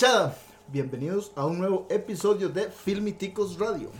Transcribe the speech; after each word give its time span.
Hola 0.00 0.12
muchachada, 0.12 0.36
bienvenidos 0.68 1.30
a 1.36 1.44
un 1.44 1.58
nuevo 1.58 1.86
episodio 1.90 2.48
de 2.48 2.70
Filmiticos 2.70 3.58
Radio. 3.58 3.90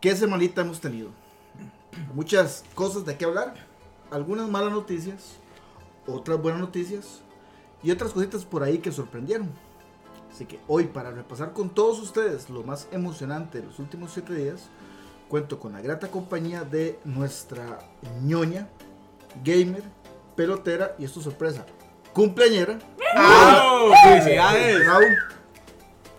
¿Qué 0.00 0.16
semanita 0.16 0.62
hemos 0.62 0.80
tenido? 0.80 1.10
Muchas 2.14 2.64
cosas 2.74 3.04
de 3.04 3.18
qué 3.18 3.26
hablar, 3.26 3.52
algunas 4.10 4.48
malas 4.48 4.72
noticias, 4.72 5.36
otras 6.06 6.40
buenas 6.40 6.62
noticias 6.62 7.20
y 7.82 7.90
otras 7.90 8.12
cositas 8.12 8.46
por 8.46 8.62
ahí 8.62 8.78
que 8.78 8.92
sorprendieron. 8.92 9.50
Así 10.32 10.46
que 10.46 10.58
hoy 10.68 10.84
para 10.84 11.10
repasar 11.10 11.52
con 11.52 11.68
todos 11.68 12.00
ustedes 12.00 12.48
lo 12.48 12.62
más 12.62 12.88
emocionante 12.92 13.60
de 13.60 13.66
los 13.66 13.78
últimos 13.78 14.12
7 14.12 14.32
días, 14.34 14.70
cuento 15.28 15.60
con 15.60 15.74
la 15.74 15.82
grata 15.82 16.10
compañía 16.10 16.64
de 16.64 16.98
nuestra 17.04 17.78
ñoña, 18.22 18.68
gamer, 19.44 19.82
pelotera 20.36 20.94
y 20.98 21.04
esto 21.04 21.20
es 21.20 21.24
sorpresa, 21.24 21.64
cumpleañera. 22.12 22.78
¡Oh! 23.16 23.90
¡Felicidades! 24.04 24.86
Raúl. 24.86 25.16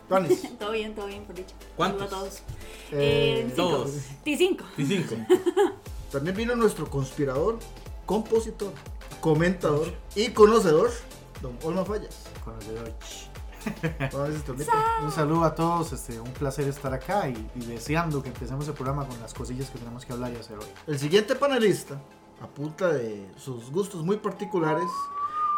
Tuanis. 0.09 0.41
Todo 0.59 0.71
bien, 0.71 0.95
todo 0.95 1.07
bien, 1.07 1.23
por 1.25 1.35
dicho. 1.35 1.53
¿Cuántos? 1.75 2.09
Saludos 2.09 2.39
a 2.39 2.39
todos. 2.39 2.57
Eh, 2.91 3.41
Eh, 3.41 3.43
cinco. 3.49 3.55
Todos. 3.69 3.91
T5. 4.25 4.61
Y 4.77 4.85
cinco. 4.85 5.15
También 6.11 6.35
vino 6.37 6.55
nuestro 6.55 6.89
conspirador, 6.89 7.59
compositor, 8.05 8.71
comentador 9.19 9.93
y 10.15 10.29
conocedor, 10.29 10.89
don 11.41 11.57
Olma 11.63 11.83
Fallas. 11.83 12.23
Conocedor. 12.45 12.93
Te. 13.99 15.03
Un 15.03 15.11
saludo 15.11 15.43
a 15.43 15.53
todos, 15.53 15.91
este, 15.91 16.17
un 16.21 16.31
placer 16.31 16.65
estar 16.69 16.93
acá 16.93 17.27
y, 17.27 17.33
y 17.55 17.65
deseando 17.65 18.23
que 18.23 18.29
empecemos 18.29 18.65
el 18.69 18.73
programa 18.73 19.05
con 19.05 19.19
las 19.19 19.33
cosillas 19.33 19.69
que 19.69 19.77
tenemos 19.79 20.05
que 20.05 20.13
hablar 20.13 20.31
y 20.31 20.37
hacer 20.37 20.57
hoy. 20.57 20.65
El 20.87 20.97
siguiente 20.97 21.35
panelista, 21.35 21.99
a 22.41 22.47
punta 22.47 22.91
de 22.93 23.25
sus 23.37 23.71
gustos 23.71 24.03
muy 24.03 24.17
particulares 24.17 24.89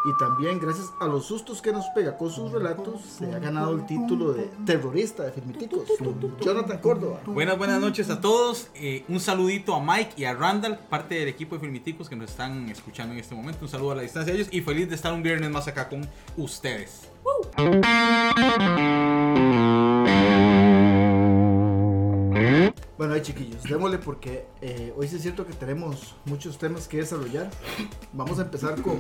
y 0.06 0.18
también 0.18 0.60
gracias 0.60 0.94
a 1.02 1.08
los 1.08 1.26
sustos 1.26 1.62
que 1.62 1.74
nos 1.74 1.86
pega 1.88 2.18
con 2.18 2.30
sus 2.30 2.52
relatos, 2.52 3.02
se 3.02 3.34
ha 3.34 3.40
ganado 3.40 3.76
el 3.76 3.86
título 3.86 4.32
de 4.32 4.50
terrorista 4.66 5.24
de 5.24 5.32
Filmiticos, 5.32 5.90
Jonathan 6.40 6.78
Córdoba. 6.78 7.20
Buenas, 7.26 7.58
buenas 7.58 7.82
noches 7.82 8.10
a 8.10 8.22
todos. 8.22 8.70
Eh, 8.76 9.04
un 9.10 9.20
saludito 9.20 9.76
a 9.76 9.84
Mike 9.84 10.14
y 10.16 10.24
a 10.24 10.34
Randall, 10.34 10.80
parte 10.90 11.16
del 11.16 11.28
equipo 11.28 11.56
de 11.56 11.62
Filmiticos 11.62 12.08
que 12.08 12.16
nos 12.16 12.30
están 12.32 12.70
escuchando 12.70 13.14
en 13.14 13.20
este 13.20 13.36
momento. 13.36 13.60
Un 13.64 13.70
saludo 13.70 13.92
a 13.92 13.96
la 13.96 14.02
distancia 14.04 14.34
de 14.34 14.40
ellos 14.40 14.54
y 14.54 14.62
feliz 14.62 14.88
de 14.88 14.96
estar 14.96 15.14
un 15.14 15.22
viernes 15.22 15.50
más 15.52 15.68
acá 15.68 15.90
con 15.90 16.08
ustedes. 16.38 17.10
Bueno, 23.00 23.14
ahí 23.14 23.22
chiquillos, 23.22 23.64
démosle 23.64 23.97
porque 23.97 24.45
eh, 24.59 24.94
hoy 24.97 25.08
sí 25.08 25.16
es 25.16 25.22
cierto 25.22 25.47
que 25.47 25.53
tenemos 25.53 26.16
muchos 26.25 26.58
temas 26.58 26.86
que 26.86 26.97
desarrollar. 26.97 27.50
Vamos 28.11 28.39
a 28.39 28.42
empezar 28.42 28.81
con 28.81 29.00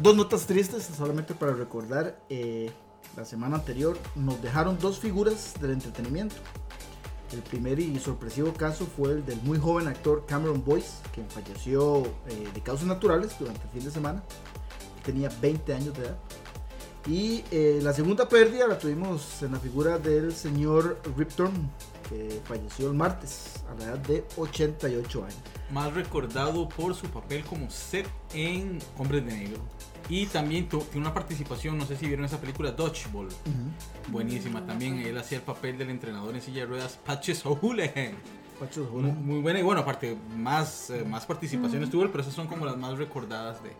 dos 0.00 0.14
notas 0.14 0.46
tristes, 0.46 0.88
solamente 0.96 1.34
para 1.34 1.52
recordar. 1.52 2.22
eh, 2.28 2.70
la 3.16 3.24
semana 3.24 3.56
anterior 3.56 3.98
nos 4.14 4.40
dejaron 4.40 4.78
dos 4.78 5.00
figuras 5.00 5.54
del 5.60 5.72
entretenimiento. 5.72 6.36
El 7.32 7.40
primer 7.42 7.80
y 7.80 7.98
sorpresivo 7.98 8.52
caso 8.52 8.86
fue 8.86 9.10
el 9.14 9.26
del 9.26 9.42
muy 9.42 9.58
joven 9.58 9.88
actor 9.88 10.24
Cameron 10.24 10.64
Boyce, 10.64 10.92
quien 11.12 11.28
falleció 11.28 12.04
eh, 12.28 12.48
de 12.54 12.60
causas 12.60 12.86
naturales 12.86 13.34
durante 13.36 13.62
el 13.62 13.68
fin 13.70 13.84
de 13.84 13.90
semana. 13.90 14.22
Tenía 15.04 15.28
20 15.40 15.74
años 15.74 15.94
de 15.94 16.04
edad. 16.04 16.18
Y 17.08 17.42
la 17.82 17.92
segunda 17.92 18.28
pérdida 18.28 18.68
la 18.68 18.78
tuvimos 18.78 19.42
en 19.42 19.50
la 19.50 19.58
figura 19.58 19.98
del 19.98 20.32
señor 20.32 21.00
Rip 21.16 21.30
Torn, 21.32 21.68
que 22.02 22.40
falleció 22.44 22.88
el 22.88 22.94
martes 22.94 23.62
a 23.70 23.74
la 23.78 23.84
edad 23.84 23.98
de 23.98 24.24
88 24.36 25.22
años. 25.24 25.38
Más 25.70 25.92
recordado 25.94 26.68
por 26.68 26.94
su 26.94 27.06
papel 27.08 27.44
como 27.44 27.70
Seth 27.70 28.08
en 28.34 28.78
Hombres 28.98 29.24
de 29.24 29.32
Negro. 29.32 29.58
Y 30.08 30.26
también 30.26 30.68
tu- 30.68 30.80
tiene 30.80 31.06
una 31.06 31.14
participación, 31.14 31.78
no 31.78 31.86
sé 31.86 31.96
si 31.96 32.06
vieron 32.06 32.24
esa 32.24 32.38
película 32.40 32.72
Dodgeball. 32.72 33.28
Buenísima 34.08 34.64
también. 34.66 34.98
Él 34.98 35.16
hacía 35.16 35.38
el 35.38 35.44
papel 35.44 35.78
del 35.78 35.90
entrenador 35.90 36.34
en 36.34 36.40
silla 36.42 36.60
de 36.62 36.66
ruedas 36.66 36.98
Patches 37.04 37.44
O'Houlihan. 37.46 38.12
Pacho, 38.58 38.84
Muy, 38.92 39.10
muy 39.12 39.40
buena 39.40 39.58
y 39.58 39.62
bueno, 39.62 39.80
aparte, 39.80 40.16
más, 40.36 40.90
eh, 40.90 41.04
más 41.04 41.26
participaciones 41.26 41.90
tuvo 41.90 42.02
él, 42.04 42.10
pero 42.10 42.22
esas 42.22 42.34
son 42.34 42.46
como 42.46 42.64
las 42.66 42.76
más 42.76 42.96
recordadas 42.98 43.60
de, 43.62 43.70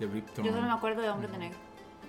de 0.00 0.12
Rip 0.12 0.28
Torn. 0.30 0.46
Yo 0.46 0.52
solo 0.52 0.66
me 0.66 0.72
acuerdo 0.72 1.02
de 1.02 1.10
Hombres 1.10 1.30
de 1.30 1.38
Negro. 1.38 1.58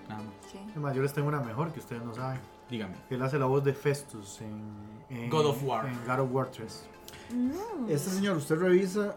Nada 0.10 0.22
más. 0.24 0.34
Sí. 0.52 0.60
Además, 0.72 0.96
yo 0.96 1.02
les 1.04 1.14
tengo 1.14 1.28
una 1.28 1.42
mejor 1.42 1.72
que 1.72 1.80
ustedes 1.80 2.04
no 2.04 2.16
saben. 2.16 2.40
Dígame. 2.70 2.96
Él 3.10 3.22
hace 3.22 3.38
la 3.38 3.46
voz 3.46 3.64
de 3.64 3.74
Festus 3.74 4.42
en, 4.42 4.62
en 5.10 5.30
God 5.30 5.46
of 5.48 5.64
War. 5.64 5.88
En 5.88 5.98
God 6.06 6.20
of 6.20 6.32
War 6.32 6.48
3. 6.52 6.86
Este 7.90 8.10
señor, 8.10 8.38
usted 8.38 8.56
revisa, 8.58 9.16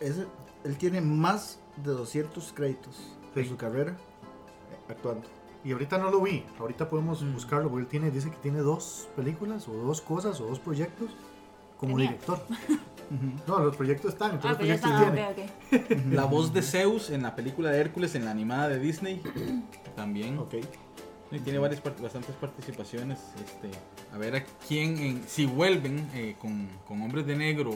ese- 0.00 0.26
él 0.64 0.76
tiene 0.76 1.00
más 1.00 1.58
de 1.76 1.90
200 1.92 2.52
créditos 2.52 3.16
en 3.34 3.42
Sí. 3.44 3.48
su 3.50 3.56
carrera 3.56 3.92
eh, 3.92 4.92
actuando. 4.92 5.26
Y 5.64 5.72
ahorita 5.72 5.98
no 5.98 6.10
lo 6.10 6.20
vi, 6.20 6.44
ahorita 6.58 6.88
podemos 6.90 7.22
Mm. 7.22 7.32
buscarlo 7.32 7.68
porque 7.70 7.82
él 7.82 7.88
tiene, 7.88 8.10
dice 8.10 8.30
que 8.30 8.36
tiene 8.36 8.58
dos 8.60 9.08
películas 9.16 9.66
o 9.68 9.72
dos 9.72 10.00
cosas 10.00 10.40
o 10.40 10.46
dos 10.46 10.58
proyectos 10.60 11.10
como 11.78 11.98
director. 11.98 12.38
No, 13.46 13.58
los 13.58 13.76
proyectos 13.76 14.14
están, 14.14 14.30
Ah, 14.30 14.34
entonces 14.36 14.56
proyectos 14.56 14.90
Ah, 14.92 15.12
tiene. 15.12 15.28
ok, 15.28 15.90
ok. 15.90 16.12
La 16.14 16.24
voz 16.24 16.54
de 16.54 16.62
Zeus 16.62 17.10
en 17.10 17.22
la 17.22 17.36
película 17.36 17.70
de 17.70 17.78
Hércules, 17.78 18.14
en 18.14 18.24
la 18.24 18.30
animada 18.30 18.68
de 18.68 18.78
Disney, 18.78 19.20
también. 19.94 20.38
Ok. 20.38 20.54
Y 21.34 21.40
tiene 21.40 21.58
varias 21.58 21.82
bastantes 21.82 22.34
participaciones. 22.36 23.18
Este, 23.44 23.70
a 24.12 24.18
ver 24.18 24.36
a 24.36 24.44
quién, 24.68 24.98
en- 24.98 25.24
si 25.28 25.46
vuelven 25.46 26.08
eh, 26.14 26.36
con, 26.40 26.68
con 26.86 27.02
Hombres 27.02 27.26
de 27.26 27.36
Negro. 27.36 27.72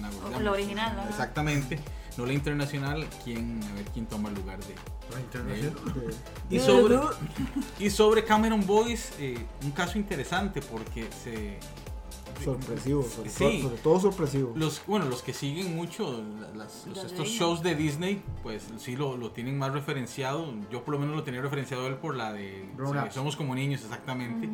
la- 0.00 0.08
con 0.08 0.18
digamos, 0.24 0.42
la 0.42 0.50
original, 0.52 0.96
¿no? 0.96 1.08
Exactamente. 1.08 1.78
No 2.16 2.26
la 2.26 2.32
internacional, 2.32 3.06
quién, 3.22 3.60
a 3.70 3.74
ver 3.74 3.84
quién 3.94 4.06
toma 4.06 4.28
el 4.30 4.34
lugar 4.34 4.58
de, 4.58 4.74
La 5.10 5.16
de 5.16 5.22
internacional. 5.22 5.76
él. 6.08 6.14
Y 6.50 6.58
sobre, 6.58 6.98
y 7.78 7.90
sobre 7.90 8.24
Cameron 8.24 8.66
Boyce, 8.66 9.12
eh, 9.20 9.38
un 9.62 9.70
caso 9.70 9.98
interesante 9.98 10.60
porque 10.60 11.06
se, 11.22 11.58
sorpresivo, 12.44 13.02
sobre, 13.02 13.30
Sí. 13.30 13.38
todo, 13.38 13.62
sobre 13.62 13.82
todo 13.82 14.00
sorpresivo. 14.00 14.52
los 14.56 14.82
bueno 14.86 15.06
los 15.06 15.22
que 15.22 15.32
siguen 15.32 15.74
mucho 15.76 16.22
las- 16.56 16.86
los- 16.86 17.04
estos 17.04 17.28
shows 17.28 17.62
de 17.62 17.74
Disney 17.74 18.22
pues 18.42 18.64
sí 18.78 18.96
lo, 18.96 19.16
lo 19.16 19.30
tienen 19.30 19.58
más 19.58 19.72
referenciado. 19.72 20.52
Yo 20.70 20.84
por 20.84 20.94
lo 20.94 21.00
menos 21.00 21.16
lo 21.16 21.22
tenía 21.22 21.40
referenciado 21.42 21.86
él 21.86 21.94
por 21.96 22.14
la 22.16 22.32
de 22.32 22.64
sí, 22.76 23.14
somos 23.14 23.36
como 23.36 23.54
niños 23.54 23.82
exactamente. 23.82 24.48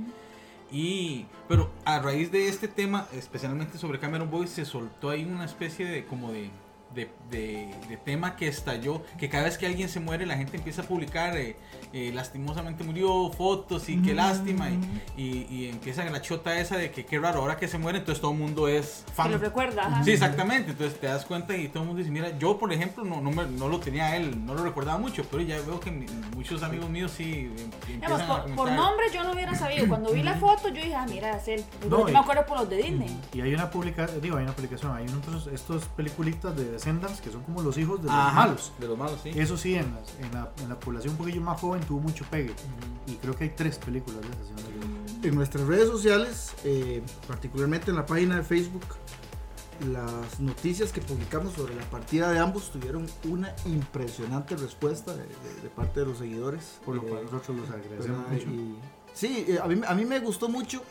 Y 0.73 1.27
pero 1.47 1.71
a 1.85 1.99
raíz 2.01 2.33
de 2.33 2.49
este 2.49 2.67
tema 2.69 3.07
especialmente 3.13 3.79
sobre 3.79 3.99
Cameron 4.01 4.31
Boyce 4.31 4.55
se 4.55 4.65
soltó 4.65 5.11
ahí 5.11 5.25
una 5.25 5.45
especie 5.45 5.85
de 5.87 6.05
como 6.07 6.33
de 6.33 6.51
de, 6.95 7.11
de- 7.31 7.75
de 7.89 7.97
tema 7.97 8.37
que 8.37 8.47
estalló, 8.49 9.03
que 9.19 9.29
cada 9.29 9.45
vez 9.45 9.59
que 9.59 9.67
alguien 9.67 9.89
se 9.89 10.01
muere 10.01 10.27
la 10.27 10.37
gente 10.37 10.57
empieza 10.57 10.83
a 10.83 10.85
publicar 10.85 11.37
eh, 11.37 11.57
eh, 11.93 12.11
lastimosamente 12.15 12.85
murió, 12.85 13.31
fotos 13.31 13.89
y 13.89 14.01
qué 14.03 14.15
lástima 14.15 14.69
y, 14.71 15.23
y, 15.23 15.47
y 15.51 15.69
empieza 15.69 16.05
la 16.05 16.21
chota 16.23 16.59
esa 16.59 16.77
de 16.77 16.91
que 16.91 17.05
qué 17.05 17.19
raro, 17.19 17.41
ahora 17.41 17.57
que 17.57 17.69
se 17.69 17.79
muere 17.79 17.99
entonces 17.99 18.21
todo 18.21 18.33
el 18.33 18.39
mundo 18.39 18.69
es 18.69 19.05
fan. 19.15 19.31
lo 19.33 19.39
recuerda. 19.39 19.87
ajá. 19.87 20.05
Sí, 20.05 20.13
exactamente. 20.13 20.73
Entonces 20.73 20.99
te 21.01 21.07
das 21.07 21.25
cuenta 21.25 21.57
y 21.57 21.69
todo 21.69 21.83
el 21.83 21.87
mundo 21.89 21.99
dice, 22.01 22.11
mira, 22.11 22.37
yo 22.39 22.59
por 22.59 22.73
ejemplo 22.73 23.05
no, 23.05 23.21
no, 23.21 23.31
me- 23.31 23.47
no 23.47 23.69
lo 23.69 23.81
tenía 23.81 24.07
a 24.07 24.17
él, 24.17 24.45
no 24.45 24.55
lo 24.55 24.63
recordaba 24.65 24.99
mucho, 24.99 25.25
pero 25.31 25.43
ya 25.43 25.57
veo 25.61 25.81
que 25.81 25.91
mi- 25.91 26.07
muchos 26.37 26.63
amigos 26.63 26.89
míos 26.91 27.13
sí 27.17 27.51
em- 27.57 27.71
Digamos, 27.87 28.21
empiezan 28.21 28.31
a 28.53 28.57
por, 28.57 28.73
nombre 28.73 29.07
yo 29.13 29.23
no 29.25 29.33
hubiera 29.33 29.55
sabido. 29.55 29.89
Cuando 29.89 30.13
vi 30.13 30.23
la 30.23 30.35
foto, 30.35 30.69
yo 30.69 30.75
dije, 30.83 30.95
ah, 30.95 31.07
mira, 31.09 31.37
es 31.37 31.49
él. 31.49 31.65
No, 31.89 32.01
yo 32.03 32.09
y- 32.09 32.13
me 32.13 32.19
acuerdo 32.19 32.47
por 32.47 32.59
los 32.59 32.69
de 32.71 32.77
Disney. 32.77 33.17
Y 33.33 33.41
hay 33.41 33.55
una 33.55 33.71
publicación, 33.71 34.21
digo, 34.21 34.37
hay 34.37 34.45
una 34.45 34.53
publicación, 34.55 34.97
hay 34.97 35.07
unos, 35.27 35.47
estos 35.49 35.85
peliculitas 35.97 36.57
de 36.57 36.79
Descendants 36.85 37.21
que 37.23 37.31
son 37.31 37.43
como 37.43 37.63
los 37.63 37.79
hijos 37.79 37.99
de 38.01 38.07
los 38.09 38.15
Ajá, 38.15 38.33
malos. 38.47 38.73
De 38.79 38.87
los 38.89 38.99
malos, 38.99 39.19
sí. 39.23 39.31
Eso 39.35 39.57
sí, 39.57 39.75
en, 39.75 39.95
las- 39.95 40.15
en, 40.21 40.33
la, 40.35 40.53
en 40.63 40.69
la 40.69 40.79
población 40.79 41.13
un 41.13 41.19
poquillo 41.19 41.41
más 41.41 41.59
joven 41.59 41.81
tuvo 41.83 42.01
mucho 42.01 42.25
pegue. 42.31 42.53
Y 43.07 43.13
creo 43.15 43.35
que 43.35 43.45
hay 43.45 43.51
tres 43.51 43.79
películas 43.79 44.21
de 44.21 44.29
esas. 44.29 44.51
no. 44.51 45.29
En 45.29 45.35
nuestras 45.35 45.67
redes 45.67 45.89
sociales, 45.89 46.53
eh, 46.65 47.03
particularmente 47.27 47.91
en 47.91 47.97
la 47.97 48.05
página 48.05 48.37
de 48.37 48.43
Facebook, 48.43 48.83
las 49.91 50.39
noticias 50.41 50.93
que 50.93 51.01
publicamos 51.01 51.55
sobre 51.55 51.75
la 51.75 51.83
partida 51.85 52.31
de 52.31 52.39
ambos 52.39 52.71
tuvieron 52.71 53.07
una 53.29 53.55
impresionante 53.65 54.55
respuesta 54.57 55.13
de, 55.13 55.23
de- 55.23 55.61
de 55.63 55.69
parte 55.75 56.01
de 56.01 56.07
los 56.07 56.19
seguidores. 56.19 56.79
Por 56.85 56.97
lo 56.97 57.03
Eh, 57.03 57.07
cual 57.07 57.25
nosotros 57.25 57.57
los 57.57 57.71
agradecemos 57.71 58.19
¿verdad? 58.29 58.31
mucho. 58.31 58.47
Y- 58.51 58.79
sí, 59.15 59.47
eh, 59.49 59.59
a 59.63 59.67
mí, 59.67 59.81
a 59.87 59.95
mí 59.95 60.05
me 60.05 60.21
gustó 60.21 60.49
mucho. 60.51 60.83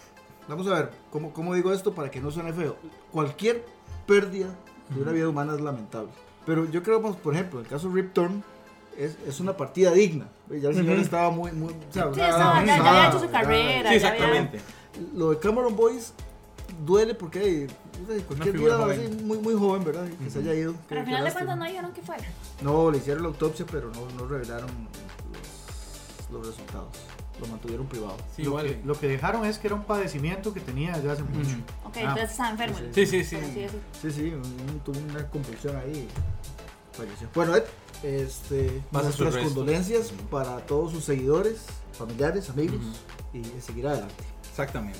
Vamos 0.47 0.65
a 0.67 0.71
ver, 0.73 0.91
¿cómo, 1.11 1.31
cómo 1.31 1.53
digo 1.53 1.71
esto 1.71 1.93
para 1.93 2.09
que 2.11 2.19
no 2.19 2.31
suene 2.31 2.51
feo? 2.51 2.75
Cualquier 3.11 3.63
pérdida 4.07 4.49
de 4.89 5.01
una 5.01 5.11
vida 5.11 5.29
humana 5.29 5.53
es 5.55 5.61
lamentable. 5.61 6.09
Pero 6.45 6.65
yo 6.69 6.83
creo, 6.83 7.01
pues, 7.01 7.15
por 7.15 7.33
ejemplo, 7.33 7.59
en 7.59 7.65
el 7.65 7.71
caso 7.71 7.87
de 7.89 7.95
Rip 8.01 8.13
Torn, 8.13 8.43
es, 8.97 9.17
es 9.25 9.39
una 9.39 9.55
partida 9.57 9.91
digna. 9.91 10.27
Ya 10.49 10.69
el 10.69 10.75
señor 10.75 10.93
Ujú. 10.93 11.01
estaba 11.01 11.29
muy, 11.31 11.51
muy, 11.51 11.69
o 11.73 11.93
sea, 11.93 12.03
Sí, 12.13 12.19
estaba- 12.19 12.19
ya, 12.19 12.27
ya 12.27 12.51
avanzada, 12.75 12.89
había 12.89 13.09
hecho 13.09 13.19
su 13.19 13.31
carrera. 13.31 13.91
Sí, 13.93 13.99
ya 13.99 14.07
había- 14.09 14.23
exactamente. 14.25 14.61
Lo 15.15 15.29
de 15.31 15.39
Cameron 15.39 15.75
Boyce 15.75 16.11
duele 16.85 17.15
porque 17.15 17.67
sé, 18.07 18.21
cualquier 18.23 18.55
así, 18.71 19.23
muy, 19.23 19.37
muy 19.39 19.53
joven, 19.55 19.83
¿verdad? 19.83 20.05
Que 20.23 20.29
se 20.29 20.39
haya 20.39 20.53
ido. 20.53 20.75
Pero 20.89 21.01
al 21.01 21.07
final 21.07 21.23
de 21.25 21.31
cuentas 21.31 21.57
no 21.57 21.65
dijeron 21.65 21.91
que 21.93 22.01
fuera. 22.01 22.23
No, 22.61 22.91
le 22.91 22.97
hicieron 22.97 23.23
la 23.23 23.29
autopsia, 23.29 23.65
pero 23.71 23.89
no, 23.91 24.07
no 24.17 24.27
revelaron 24.27 24.69
los, 24.69 26.31
los 26.39 26.47
resultados. 26.47 26.87
Lo 27.41 27.47
mantuvieron 27.47 27.87
privado. 27.87 28.15
Sí, 28.35 28.43
lo, 28.43 28.57
que, 28.57 28.79
lo 28.85 28.99
que 28.99 29.07
dejaron 29.07 29.45
es 29.45 29.57
que 29.57 29.67
era 29.67 29.75
un 29.75 29.83
padecimiento 29.83 30.53
que 30.53 30.59
tenía 30.59 30.93
desde 30.95 31.11
hace 31.11 31.23
mucho. 31.23 31.49
Ok, 31.85 31.97
Ah. 31.97 32.01
entonces 32.01 32.31
estaba 32.31 32.49
enfermo. 32.51 32.77
Sí, 32.93 33.05
Sí, 33.07 33.23
sí, 33.23 33.37
sí. 33.37 33.67
Sí, 34.01 34.11
sí, 34.11 34.21
un- 34.33 34.79
tuvo 34.85 34.99
una 34.99 35.27
convulsión 35.29 35.75
ahí. 35.77 36.07
Falleció. 36.93 37.27
Bueno, 37.33 37.55
Ed, 37.55 37.63
este, 38.03 38.81
Pasa 38.91 39.11
sus 39.11 39.21
nuestras 39.21 39.45
condolencias 39.45 40.13
para 40.29 40.57
todos 40.65 40.91
sus 40.91 41.03
seguidores, 41.03 41.65
familiares, 41.97 42.49
amigos 42.51 42.79
y 43.33 43.43
seguir 43.61 43.87
adelante. 43.87 44.23
Exactamente. 44.49 44.99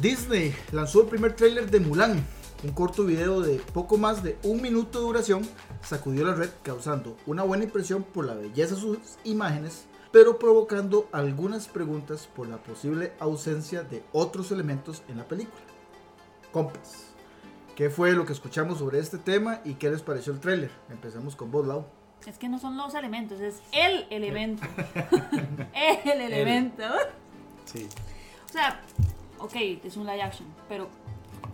Disney 0.00 0.54
lanzó 0.72 1.02
el 1.02 1.08
primer 1.08 1.32
tráiler 1.34 1.70
de 1.70 1.80
Mulan. 1.80 2.24
Un 2.64 2.72
corto 2.72 3.04
video 3.04 3.40
de 3.40 3.58
poco 3.72 3.98
más 3.98 4.24
de 4.24 4.36
un 4.42 4.60
minuto 4.60 4.98
de 4.98 5.04
duración 5.04 5.48
sacudió 5.80 6.26
la 6.26 6.34
red 6.34 6.50
causando 6.64 7.16
una 7.24 7.44
buena 7.44 7.62
impresión 7.62 8.02
por 8.02 8.26
la 8.26 8.34
belleza 8.34 8.74
de 8.74 8.80
sus 8.80 8.98
imágenes, 9.22 9.86
pero 10.10 10.40
provocando 10.40 11.08
algunas 11.12 11.68
preguntas 11.68 12.26
por 12.26 12.48
la 12.48 12.56
posible 12.56 13.12
ausencia 13.20 13.84
de 13.84 14.02
otros 14.10 14.50
elementos 14.50 15.04
en 15.08 15.18
la 15.18 15.28
película. 15.28 15.62
Compas, 16.50 17.12
¿qué 17.76 17.90
fue 17.90 18.12
lo 18.14 18.26
que 18.26 18.32
escuchamos 18.32 18.78
sobre 18.78 18.98
este 18.98 19.18
tema 19.18 19.60
y 19.64 19.74
qué 19.74 19.88
les 19.88 20.02
pareció 20.02 20.32
el 20.32 20.40
tráiler? 20.40 20.72
Empecemos 20.90 21.36
con 21.36 21.52
vos, 21.52 21.64
Lau. 21.64 21.84
Es 22.26 22.38
que 22.38 22.48
no 22.48 22.58
son 22.58 22.76
los 22.76 22.92
elementos, 22.94 23.40
es 23.40 23.62
el 23.70 24.04
elemento. 24.10 24.66
el 26.04 26.20
elemento. 26.20 26.82
Sí. 27.66 27.88
O 28.48 28.52
sea, 28.52 28.80
ok, 29.38 29.54
es 29.84 29.96
un 29.96 30.06
live 30.06 30.22
action, 30.22 30.48
pero 30.68 30.88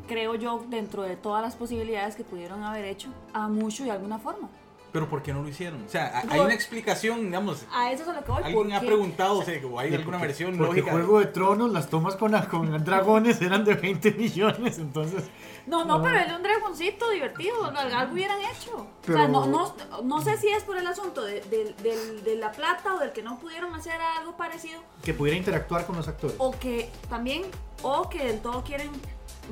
creo 0.07 0.35
yo 0.35 0.65
dentro 0.69 1.03
de 1.03 1.17
todas 1.17 1.43
las 1.43 1.57
posibilidades 1.57 2.17
que 2.17 2.25
pudieron 2.25 2.63
haber 2.63 2.85
hecho 2.85 3.09
a 3.33 3.49
mucho 3.49 3.85
de 3.85 3.91
alguna 3.91 4.19
forma. 4.19 4.49
Pero 4.93 5.09
¿por 5.09 5.25
qué 5.25 5.33
no 5.33 5.43
lo 5.43 5.49
hicieron? 5.49 5.83
O 5.85 5.89
sea, 5.89 6.23
hay 6.31 6.39
una 6.39 6.55
explicación, 6.55 7.25
digamos. 7.25 7.65
A 7.73 7.91
eso 7.91 8.05
es 8.05 8.09
a 8.11 8.13
lo 8.13 8.25
que 8.25 8.31
voy. 8.31 8.43
Alguien 8.45 8.73
ha 8.75 8.81
preguntado, 8.81 9.39
o 9.41 9.43
sea, 9.43 9.61
o 9.67 9.81
hay 9.81 9.93
alguna 9.93 10.19
Porque- 10.19 10.27
versión 10.29 10.57
porque 10.57 10.69
lógica. 10.83 10.93
Juego 10.93 11.19
de 11.19 11.27
Tronos, 11.27 11.73
las 11.73 11.89
tomas 11.91 12.15
con, 12.15 12.31
con 12.43 12.85
dragones 12.85 13.43
eran 13.43 13.65
de 13.65 13.75
20 13.75 14.13
millones, 14.13 14.79
entonces... 14.79 15.25
No, 15.67 15.85
no, 15.85 15.97
No. 15.99 16.05
pero 16.05 16.19
es 16.21 16.29
de 16.29 16.37
un 16.37 16.43
dragoncito 16.45 17.11
divertido, 17.11 17.65
algo 17.65 18.13
hubieran 18.13 18.39
hecho. 18.43 18.87
Pero- 19.05 19.19
O 19.19 19.21
sea, 19.21 19.29
no, 19.29 19.47
no, 19.47 19.75
no 20.05 20.21
sé 20.23 20.37
si 20.37 20.47
es 20.51 20.63
por 20.63 20.77
el 20.77 20.87
asunto 20.87 21.25
de, 21.25 21.41
del- 21.41 21.75
del- 21.83 22.23
de 22.23 22.37
la 22.37 22.53
plata 22.53 22.95
o 22.95 22.99
del 23.01 23.11
que 23.13 23.23
no 23.25 23.41
pudieron 23.41 23.75
hacer 23.75 24.01
algo 24.21 24.37
parecido, 24.37 24.81
Que 25.03 25.13
pudiera 25.13 25.37
interactuar 25.37 25.87
con 25.87 25.97
los 25.97 26.07
actores. 26.07 26.37
o 26.39 26.53
que 26.53 26.89
también, 27.09 27.43
o 27.83 28.09
que 28.09 28.25
del 28.27 28.39
todo 28.41 28.63
quieren 28.63 28.91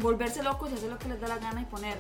volverse 0.00 0.42
locos 0.42 0.70
y 0.70 0.74
hacer 0.74 0.90
lo 0.90 0.98
que 0.98 1.08
les 1.08 1.20
da 1.20 1.28
la 1.28 1.38
gana 1.38 1.60
y 1.62 1.64
poner 1.64 1.98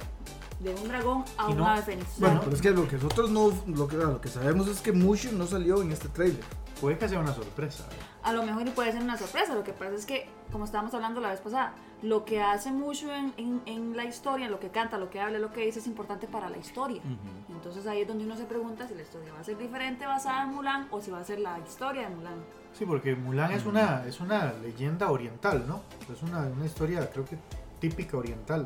de 0.60 0.74
un 0.74 0.88
dragón 0.88 1.24
a 1.38 1.48
no- 1.52 1.66
ave 1.66 1.82
fénix. 1.82 2.18
Bueno, 2.20 2.40
pero 2.44 2.54
es 2.56 2.62
que 2.62 2.70
lo 2.70 2.86
que 2.88 2.96
nosotros 2.96 3.30
no, 3.30 3.52
lo 3.66 3.88
que, 3.88 3.96
lo 3.96 4.20
que 4.20 4.28
sabemos 4.28 4.68
es 4.68 4.80
que 4.80 4.92
Mushu 4.92 5.32
no 5.32 5.46
salió 5.46 5.82
en 5.82 5.90
este 5.92 6.08
tráiler. 6.08 6.44
Puede 6.80 6.98
que 6.98 7.08
sea 7.08 7.20
una 7.20 7.32
sorpresa. 7.32 7.84
a 8.24 8.32
lo 8.32 8.42
mejor 8.44 8.64
puede 8.72 8.90
ser 8.92 9.02
una 9.02 9.16
sorpresa. 9.18 9.54
Lo 9.54 9.62
que 9.64 9.72
pasa 9.72 9.94
es 9.94 10.04
que, 10.06 10.28
como 10.50 10.64
estábamos 10.64 10.92
hablando 10.94 11.20
la 11.20 11.30
vez 11.30 11.40
pasada, 11.40 11.74
lo 12.02 12.24
que 12.24 12.40
hace 12.40 12.70
mucho 12.72 13.12
en, 13.12 13.32
en- 13.36 13.62
en 13.66 13.96
la 13.96 14.04
historia, 14.04 14.48
lo 14.48 14.58
que 14.60 14.68
canta, 14.70 14.98
lo 14.98 15.08
que 15.10 15.20
habla, 15.20 15.38
lo 15.38 15.52
que 15.52 15.64
dice, 15.64 15.78
es 15.80 15.86
importante 15.86 16.26
para 16.26 16.48
la 16.50 16.58
historia. 16.58 17.00
Ujú. 17.04 17.52
Entonces 17.54 17.86
ahí 17.86 18.00
es 18.02 18.08
donde 18.08 18.24
uno 18.24 18.36
se 18.36 18.44
pregunta 18.44 18.86
si 18.88 18.94
la 18.94 19.02
historia 19.02 19.32
va 19.32 19.40
a 19.40 19.44
ser 19.44 19.58
diferente 19.58 20.06
basada 20.06 20.42
en 20.44 20.50
Mulan 20.54 20.88
o 20.90 21.00
si 21.00 21.10
va 21.12 21.20
a 21.20 21.24
ser 21.24 21.38
la 21.40 21.58
historia 21.60 22.08
de 22.08 22.14
Mulan. 22.16 22.34
Sí, 22.76 22.84
porque 22.84 23.14
Mulan 23.14 23.52
es 23.52 23.64
una, 23.66 24.04
es 24.06 24.18
una 24.20 24.52
leyenda 24.62 25.10
oriental, 25.10 25.64
¿no? 25.68 25.82
Es 26.12 26.22
una, 26.22 26.40
una 26.48 26.66
historia, 26.66 27.08
creo 27.10 27.24
que 27.24 27.36
típica 27.82 28.16
oriental. 28.16 28.64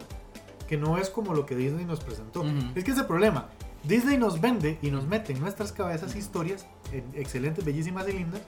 Que 0.68 0.76
no 0.76 0.98
es 0.98 1.10
como 1.10 1.32
lo 1.34 1.46
que 1.46 1.56
Disney 1.56 1.84
nos 1.84 2.00
presentó. 2.00 2.40
Ujú. 2.42 2.50
Es 2.74 2.84
que 2.84 2.90
ese 2.92 3.02
problema. 3.04 3.48
Disney 3.82 4.16
nos 4.18 4.40
vende 4.40 4.78
y 4.82 4.90
nos 4.90 5.06
mete 5.06 5.32
en 5.32 5.40
nuestras 5.40 5.72
cabezas 5.72 6.14
historias 6.16 6.66
eh, 6.92 7.02
excelentes, 7.14 7.64
bellísimas 7.64 8.06
y 8.08 8.12
lindas. 8.12 8.40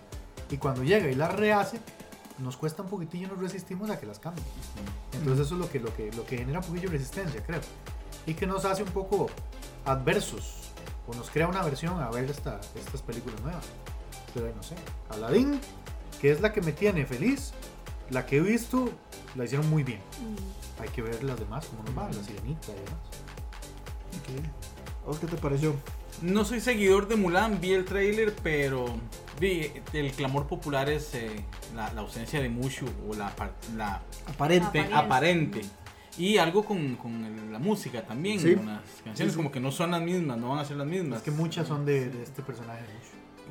Y 0.50 0.56
cuando 0.58 0.82
llega 0.82 1.08
y 1.10 1.14
las 1.14 1.34
rehace, 1.34 1.78
nos 2.38 2.56
cuesta 2.56 2.82
un 2.82 2.88
poquitillo 2.88 3.26
y 3.26 3.30
nos 3.30 3.38
resistimos 3.38 3.88
a 3.90 3.98
que 4.00 4.06
las 4.06 4.18
cambie. 4.18 4.42
Entonces 5.12 5.46
eso 5.46 5.54
es 5.54 5.60
lo 5.60 5.70
que, 5.70 5.78
lo 5.80 5.94
que, 5.94 6.10
lo 6.12 6.24
que 6.26 6.38
genera 6.38 6.58
un 6.60 6.64
poquillo 6.64 6.90
de 6.90 6.98
resistencia, 6.98 7.42
creo. 7.44 7.60
Y 8.26 8.34
que 8.34 8.46
nos 8.46 8.64
hace 8.64 8.82
un 8.82 8.90
poco 8.90 9.28
adversos. 9.84 10.54
O 11.06 11.14
nos 11.14 11.30
crea 11.30 11.48
una 11.48 11.60
aversión 11.60 12.00
a 12.02 12.10
ver 12.10 12.30
esta- 12.30 12.60
estas 12.74 13.00
películas 13.02 13.40
nuevas. 13.42 13.64
Pero 14.34 14.52
no 14.54 14.62
sé. 14.62 14.74
Aladdin, 15.08 15.60
que 16.20 16.30
es 16.32 16.40
la 16.40 16.52
que 16.52 16.60
me 16.60 16.72
tiene 16.72 17.06
feliz, 17.06 17.52
la 18.10 18.26
que 18.26 18.36
he 18.38 18.40
visto, 18.40 18.90
la 19.36 19.44
hicieron 19.44 19.68
muy 19.70 19.82
bien. 19.84 20.00
Hay 20.80 20.88
que 20.90 21.02
ver 21.02 21.22
las 21.24 21.38
demás, 21.38 21.66
cómo 21.66 21.82
nos 21.84 21.96
va, 21.98 22.06
la 22.12 22.22
sirenita 22.24 22.68
y 22.72 22.74
demás. 22.74 24.48
¿A 25.04 25.06
vos 25.06 25.18
qué 25.18 25.26
te 25.26 25.36
pareció? 25.36 25.74
No 26.22 26.44
soy 26.44 26.60
seguidor 26.60 27.08
de 27.08 27.16
Mulan, 27.16 27.60
vi 27.60 27.72
el 27.72 27.84
tráiler, 27.84 28.34
pero 28.42 28.86
vi 29.40 29.70
el 29.92 30.12
clamor 30.12 30.46
popular 30.46 30.88
es 30.90 31.14
eh, 31.14 31.44
la, 31.74 31.92
la 31.92 32.00
ausencia 32.00 32.40
de 32.40 32.48
Mushu 32.48 32.86
o 33.08 33.14
la, 33.14 33.32
la 33.76 34.02
Aparente. 34.26 34.66
Apariencia. 34.80 34.98
aparente. 34.98 35.60
Y 36.18 36.38
algo 36.38 36.64
con, 36.64 36.96
con 36.96 37.24
el- 37.24 37.52
la 37.52 37.60
música 37.60 38.02
también, 38.04 38.40
Sí. 38.40 38.56
con 38.56 38.66
las 38.66 38.80
canciones 39.04 39.18
Sí, 39.18 39.30
sí. 39.30 39.36
como 39.36 39.52
que 39.52 39.60
no 39.60 39.70
son 39.70 39.92
las 39.92 40.02
mismas, 40.02 40.36
no 40.38 40.50
van 40.50 40.58
a 40.58 40.64
ser 40.64 40.76
las 40.76 40.86
mismas. 40.88 41.18
Es 41.18 41.22
que 41.24 41.30
muchas 41.30 41.68
son 41.68 41.84
de, 41.86 42.10
de 42.10 42.22
este 42.24 42.42
personaje. 42.42 42.82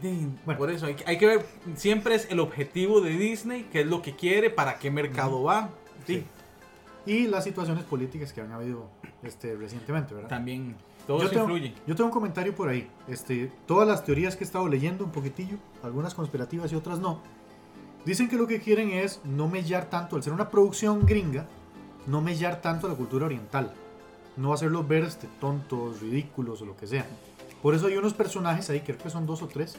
Sí, 0.01 0.27
Bueno. 0.45 0.57
Por 0.59 0.69
eso 0.69 0.85
hay, 0.85 0.95
que- 0.95 1.03
hay 1.07 1.17
que 1.17 1.25
ver, 1.25 1.45
siempre 1.75 2.15
es 2.15 2.27
el 2.29 2.39
objetivo 2.41 2.99
de 3.01 3.11
Disney, 3.17 3.67
qué 3.71 3.81
es 3.81 3.87
lo 3.87 4.01
que 4.01 4.15
quiere, 4.15 4.49
para 4.49 4.77
qué 4.79 4.91
mercado 4.91 5.41
va. 5.43 5.69
Sí, 6.05 6.15
Sí. 6.17 6.25
Y 7.07 7.27
las 7.27 7.43
situaciones 7.45 7.83
políticas 7.85 8.33
que 8.33 8.41
han 8.41 8.51
habido 8.51 8.89
este, 9.23 9.55
recientemente, 9.55 10.13
¿verdad? 10.13 10.29
también 10.29 10.75
todo 11.07 11.19
yo 11.19 11.23
eso 11.25 11.33
tengo, 11.33 11.45
influye. 11.45 11.73
Yo 11.87 11.95
tengo 11.95 12.07
un 12.07 12.13
comentario 12.13 12.53
por 12.53 12.67
ahí. 12.69 12.87
Este, 13.07 13.49
todas 13.65 13.87
las 13.87 14.03
teorías 14.03 14.35
que 14.35 14.43
he 14.43 14.47
estado 14.47 14.67
leyendo 14.67 15.05
un 15.05 15.11
poquitillo, 15.11 15.57
algunas 15.83 16.13
conspirativas 16.13 16.71
y 16.71 16.75
otras 16.75 16.99
no, 16.99 17.21
dicen 18.05 18.27
que 18.29 18.35
lo 18.35 18.45
que 18.47 18.59
quieren 18.59 18.89
es 18.91 19.21
no 19.23 19.47
mellar 19.47 19.89
tanto, 19.89 20.15
al 20.17 20.23
ser 20.23 20.33
una 20.33 20.49
producción 20.49 21.05
gringa, 21.05 21.45
no 22.07 22.21
mellar 22.21 22.61
tanto 22.61 22.87
la 22.87 22.95
cultura 22.95 23.25
oriental. 23.25 23.73
No 24.35 24.53
hacerlos 24.53 24.87
ver 24.87 25.03
este, 25.03 25.27
tontos, 25.39 25.99
ridículos 26.01 26.61
o 26.61 26.65
lo 26.65 26.75
que 26.77 26.85
sea. 26.87 27.05
Por 27.61 27.73
eso 27.73 27.87
hay 27.87 27.97
unos 27.97 28.13
personajes 28.13 28.69
ahí, 28.69 28.81
creo 28.81 28.97
que 28.97 29.09
son 29.09 29.25
dos 29.25 29.41
o 29.41 29.47
tres, 29.47 29.77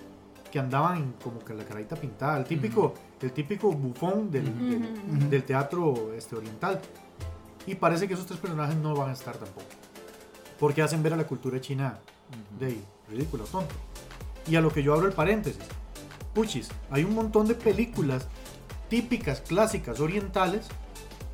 que 0.51 0.59
andaban 0.59 1.15
como 1.23 1.39
que 1.45 1.55
la 1.55 1.65
carita 1.65 1.95
pintada. 1.95 2.39
El 2.39 2.45
típico, 2.45 2.95
el 3.21 3.33
típico 3.33 3.71
bufón 3.71 4.31
del, 4.31 4.45
del- 4.69 4.83
Ujú. 4.83 5.29
del 5.31 5.45
teatro 5.45 6.13
este, 6.15 6.35
oriental. 6.37 6.81
Y 7.71 7.75
parece 7.75 8.09
que 8.09 8.15
esos 8.15 8.27
tres 8.27 8.39
personajes 8.41 8.77
no 8.77 8.95
van 8.95 9.11
a 9.11 9.13
estar 9.13 9.37
tampoco. 9.37 9.67
Porque 10.59 10.83
hacen 10.83 11.03
ver 11.03 11.13
a 11.13 11.17
la 11.17 11.27
cultura 11.27 11.61
china 11.61 11.99
de 12.59 12.81
ridículo, 13.09 13.45
tonto. 13.45 13.75
Y 14.47 14.57
a 14.57 14.61
lo 14.61 14.71
que 14.73 14.83
yo 14.83 14.95
abro 14.95 15.07
el 15.07 15.13
paréntesis. 15.13 15.63
Puchis, 16.35 16.69
hay 16.91 17.05
un 17.05 17.15
montón 17.15 17.47
de 17.47 17.55
películas 17.55 18.27
típicas, 18.89 19.41
clásicas, 19.43 20.01
orientales, 20.01 20.67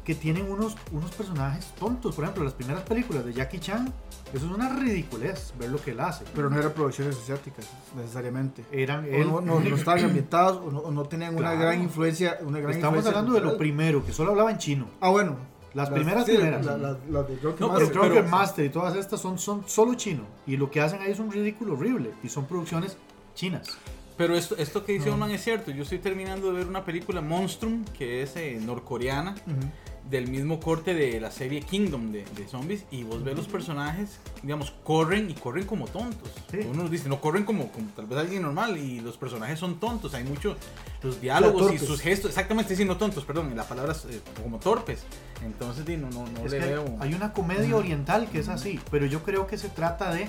que 0.05 0.15
tienen 0.15 0.51
unos, 0.51 0.77
unos 0.93 1.11
personajes 1.13 1.73
tontos. 1.79 2.15
Por 2.15 2.25
ejemplo, 2.25 2.45
las 2.45 2.53
primeras 2.53 2.83
películas 2.83 3.25
de 3.25 3.33
Jackie 3.33 3.59
Chan, 3.61 3.91
eso 4.35 4.45
es 4.47 4.53
una 4.53 4.69
ridiculez 4.77 5.55
ver 5.59 5.71
lo 5.71 5.81
que 5.81 5.93
él 5.93 6.01
hace. 6.01 6.25
Pero 6.35 6.51
no 6.51 6.59
eran 6.59 6.73
producciones 6.73 7.17
asiáticas, 7.17 7.67
necesariamente. 7.97 8.65
Eran 8.71 9.05
O 9.05 9.09
él. 9.09 9.27
no, 9.27 9.41
no, 9.41 9.61
no 9.61 9.77
estaban 9.77 10.05
ambientados 10.05 10.59
o 10.59 10.71
no, 10.71 10.81
o 10.81 10.91
no 10.91 11.05
tenían 11.05 11.31
una 11.35 11.53
Claro. 11.53 11.61
gran 11.61 11.81
influencia. 11.83 12.39
Una 12.43 12.59
gran 12.59 12.73
Estamos 12.75 12.99
influencia 12.99 13.11
hablando 13.11 13.33
de 13.33 13.41
lo 13.41 13.45
cultural. 13.51 13.59
primero, 13.59 14.05
que 14.05 14.13
solo 14.13 14.33
hablaba 14.33 14.51
en 14.51 14.59
chino. 14.59 14.87
Ah, 15.01 15.09
bueno. 15.09 15.37
Las 15.75 15.91
primeras, 15.91 16.25
sí, 16.25 16.33
primeras. 16.37 16.65
la- 16.65 16.77
la- 16.79 16.99
las 17.11 17.29
de 17.29 17.37
Drunken 17.37 17.61
No, 17.61 17.69
Master. 17.69 17.89
Pero- 17.89 18.01
Drunken 18.05 18.31
Master 18.31 18.65
y 18.65 18.69
todas 18.69 18.97
estas 18.97 19.21
son, 19.21 19.39
son 19.39 19.65
solo 19.67 19.95
chino. 19.95 20.23
Y 20.47 20.57
lo 20.57 20.71
que 20.71 20.81
hacen 20.81 21.03
ahí 21.03 21.11
es 21.11 21.19
un 21.19 21.31
ridículo 21.33 21.75
horrible. 21.75 22.13
Y 22.23 22.29
son 22.29 22.47
producciones 22.47 22.97
chinas. 23.35 23.69
Pero 24.17 24.37
esto, 24.37 24.57
esto 24.57 24.85
que 24.85 24.93
dice 24.93 25.11
Oman 25.11 25.33
es 25.33 25.43
cierto. 25.43 25.73
Yo 25.73 25.83
estoy 25.83 25.99
terminando 25.99 26.47
de 26.53 26.59
ver 26.59 26.69
una 26.69 26.85
película 26.85 27.21
Monstrum, 27.21 27.85
que 27.99 28.23
es 28.23 28.37
eh, 28.37 28.61
norcoreana, 28.65 29.33
Ujú. 29.33 29.67
Del 30.11 30.29
mismo 30.29 30.61
corte 30.61 30.95
de 30.95 31.21
la 31.21 31.31
serie 31.31 31.63
Kingdom 31.63 32.13
de, 32.13 32.25
de 32.37 32.47
zombies. 32.49 32.85
Y 32.91 33.05
vos 33.05 33.25
ves 33.25 33.37
los 33.37 33.49
personajes, 33.49 34.19
digamos, 34.43 34.73
corren 34.85 35.31
y 35.31 35.35
corren 35.35 35.67
como 35.67 35.87
tontos. 35.87 36.29
Sí. 36.51 36.59
Uno 36.71 36.89
dice, 36.89 37.09
no 37.09 37.21
corren 37.21 37.45
como, 37.45 37.71
como 37.73 37.89
tal 37.91 38.07
vez 38.07 38.19
alguien 38.19 38.43
normal. 38.43 38.77
Y 38.77 39.01
los 39.01 39.17
personajes 39.17 39.59
son 39.59 39.81
tontos. 39.81 40.15
Hay 40.15 40.25
mucho, 40.25 40.57
los 41.03 41.21
diálogos 41.21 41.73
y 41.73 41.79
sus 41.79 42.01
gestos, 42.01 42.31
exactamente, 42.31 42.77
sí, 42.77 42.85
no 42.85 42.97
tontos, 42.97 43.25
perdón. 43.25 43.55
La 43.57 43.65
palabra 43.65 43.93
es 43.93 44.05
eh, 44.05 44.21
como 44.43 44.59
torpes. 44.59 45.05
Entonces, 45.45 45.87
no, 45.99 46.11
no, 46.11 46.27
no 46.27 46.47
le 46.47 46.59
veo. 46.59 46.97
hay 47.01 47.15
una 47.15 47.33
comedia 47.33 47.77
oriental 47.77 48.29
que 48.31 48.39
es 48.39 48.49
así, 48.49 48.81
pero 48.91 49.07
yo 49.07 49.23
creo 49.23 49.47
que 49.47 49.59
se 49.59 49.69
trata 49.69 50.13
de 50.13 50.29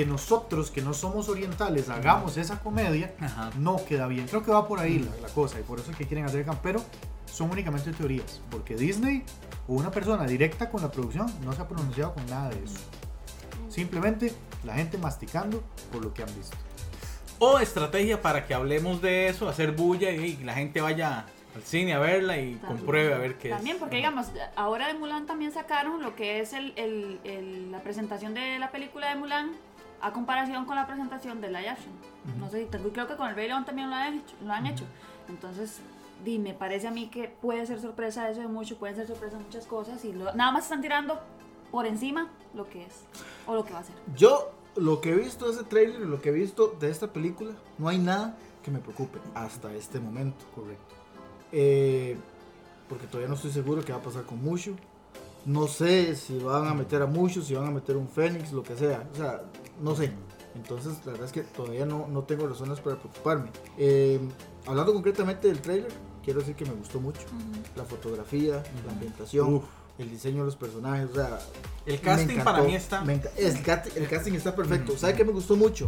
que 0.00 0.06
nosotros 0.06 0.70
que 0.70 0.80
no 0.80 0.94
somos 0.94 1.28
orientales 1.28 1.90
hagamos 1.90 2.38
esa 2.38 2.60
comedia, 2.60 3.14
Ajá. 3.20 3.50
no 3.58 3.84
queda 3.84 4.06
bien. 4.06 4.26
Creo 4.26 4.42
que 4.42 4.50
va 4.50 4.66
por 4.66 4.80
ahí 4.80 4.98
la, 5.00 5.14
la 5.20 5.28
cosa 5.28 5.60
y 5.60 5.62
por 5.62 5.78
eso 5.78 5.90
es 5.90 5.96
que 5.98 6.06
quieren 6.06 6.24
hacer 6.24 6.46
pero 6.62 6.82
son 7.26 7.50
únicamente 7.50 7.92
teorías, 7.92 8.40
porque 8.50 8.76
Disney 8.76 9.24
o 9.68 9.74
una 9.74 9.90
persona 9.90 10.24
directa 10.24 10.70
con 10.70 10.80
la 10.80 10.90
producción 10.90 11.26
no 11.44 11.52
se 11.52 11.60
ha 11.60 11.68
pronunciado 11.68 12.14
con 12.14 12.24
nada 12.26 12.48
de 12.48 12.64
eso. 12.64 12.78
Simplemente 13.68 14.32
la 14.64 14.74
gente 14.74 14.96
masticando 14.96 15.62
por 15.92 16.02
lo 16.02 16.14
que 16.14 16.22
han 16.22 16.34
visto. 16.34 16.56
O 17.38 17.58
estrategia 17.58 18.22
para 18.22 18.46
que 18.46 18.54
hablemos 18.54 19.02
de 19.02 19.28
eso, 19.28 19.48
hacer 19.50 19.72
bulla 19.72 20.10
y, 20.12 20.38
y 20.40 20.44
la 20.44 20.54
gente 20.54 20.80
vaya 20.80 21.26
al 21.54 21.62
cine 21.62 21.92
a 21.94 21.98
verla 21.98 22.38
y 22.38 22.54
También. 22.54 22.60
compruebe 22.78 23.12
a 23.14 23.18
ver 23.18 23.36
qué 23.36 23.50
También, 23.50 23.76
es. 23.76 23.80
porque 23.80 23.96
digamos, 23.96 24.28
ahora 24.56 24.86
de 24.88 24.94
Mulan 24.94 25.26
también 25.26 25.52
sacaron 25.52 26.02
lo 26.02 26.14
que 26.16 26.40
es 26.40 26.52
el, 26.54 26.72
el- 26.76 27.20
el- 27.24 27.70
la 27.72 27.80
presentación 27.82 28.32
de 28.34 28.58
la 28.58 28.70
película 28.70 29.08
de 29.10 29.16
Mulan 29.16 29.52
a 30.02 30.12
comparación 30.12 30.64
con 30.64 30.76
la 30.76 30.86
presentación 30.86 31.40
de 31.40 31.48
live 31.48 31.68
action. 31.68 31.92
No 32.38 32.48
sé, 32.50 32.68
creo 32.92 33.06
que 33.06 33.16
con 33.16 33.28
el 33.28 33.34
Rey 33.34 33.48
León 33.48 33.64
también 33.64 33.90
lo 33.90 33.96
han 33.96 34.14
hecho. 34.14 34.34
Lo 34.44 34.52
han 34.52 34.66
hecho. 34.66 34.84
Entonces, 35.28 35.78
di, 36.24 36.38
me 36.38 36.54
parece 36.54 36.88
a 36.88 36.90
mí 36.90 37.08
que 37.08 37.28
puede 37.28 37.64
ser 37.66 37.80
sorpresa 37.80 38.28
eso 38.30 38.40
de 38.40 38.48
mucho, 38.48 38.76
pueden 38.78 38.96
ser 38.96 39.06
sorpresa 39.06 39.38
muchas 39.38 39.66
cosas 39.66 40.04
y 40.04 40.12
lo- 40.12 40.32
nada 40.34 40.52
más 40.52 40.64
están 40.64 40.80
tirando 40.82 41.18
por 41.70 41.86
encima 41.86 42.28
lo 42.54 42.68
que 42.68 42.84
es 42.84 43.04
o 43.46 43.54
lo 43.54 43.64
que 43.64 43.72
va 43.72 43.78
a 43.80 43.84
ser. 43.84 43.94
Yo, 44.16 44.50
lo 44.76 45.00
que 45.00 45.10
he 45.12 45.14
visto 45.16 45.46
de 45.46 45.52
ese 45.52 45.64
trailer 45.64 46.00
y 46.02 46.04
lo 46.06 46.20
que 46.20 46.28
he 46.30 46.32
visto 46.32 46.76
de 46.80 46.90
esta 46.90 47.06
película, 47.08 47.52
no 47.78 47.88
hay 47.88 47.98
nada 47.98 48.36
que 48.62 48.70
me 48.70 48.78
preocupe 48.80 49.18
hasta 49.34 49.72
este 49.72 49.98
momento. 50.00 50.44
Correcto. 50.54 50.94
Eh, 51.52 52.16
porque 52.88 53.06
todavía 53.06 53.28
no 53.28 53.34
estoy 53.34 53.50
seguro 53.52 53.82
qué 53.84 53.92
va 53.92 53.98
a 53.98 54.02
pasar 54.02 54.24
con 54.24 54.42
Mushu. 54.42 54.74
No 55.46 55.66
sé 55.68 56.14
si 56.16 56.38
van 56.38 56.66
a 56.66 56.74
meter 56.74 57.02
a 57.02 57.06
Mushu, 57.06 57.42
si 57.42 57.54
van 57.54 57.66
a 57.66 57.70
meter 57.70 57.96
un 57.96 58.08
Fénix, 58.08 58.52
lo 58.52 58.62
que 58.62 58.76
sea. 58.76 59.08
O 59.12 59.16
sea, 59.16 59.42
no 59.80 59.96
sé. 59.96 60.12
Entonces, 60.54 60.94
la 61.06 61.12
verdad 61.12 61.26
es 61.26 61.32
que 61.32 61.42
todavía 61.42 61.86
no, 61.86 62.06
no 62.08 62.22
tengo 62.24 62.46
razones 62.46 62.80
para 62.80 62.96
preocuparme. 62.96 63.50
Eh, 63.78 64.20
hablando 64.66 64.92
concretamente 64.92 65.48
del 65.48 65.60
trailer, 65.60 65.90
quiero 66.24 66.40
decir 66.40 66.54
que 66.56 66.64
me 66.66 66.72
gustó 66.72 67.00
mucho. 67.00 67.20
La 67.76 67.84
fotografía, 67.84 68.62
la 68.84 68.92
ambientación, 68.92 69.54
Uf. 69.54 69.64
el 69.98 70.10
diseño 70.10 70.38
de 70.40 70.46
los 70.46 70.56
personajes. 70.56 71.08
O 71.10 71.14
sea, 71.14 71.38
El 71.86 71.94
me 71.94 72.00
casting 72.00 72.30
encantó. 72.32 72.44
para 72.52 72.62
mí 72.64 72.74
está. 72.74 73.02
Me 73.04 73.14
el, 73.14 73.64
cast- 73.64 73.96
el 73.96 74.08
casting 74.08 74.32
está 74.34 74.54
perfecto. 74.54 74.98
¿Sabe 74.98 75.14
qué 75.14 75.24
me 75.24 75.32
gustó 75.32 75.56
mucho? 75.56 75.86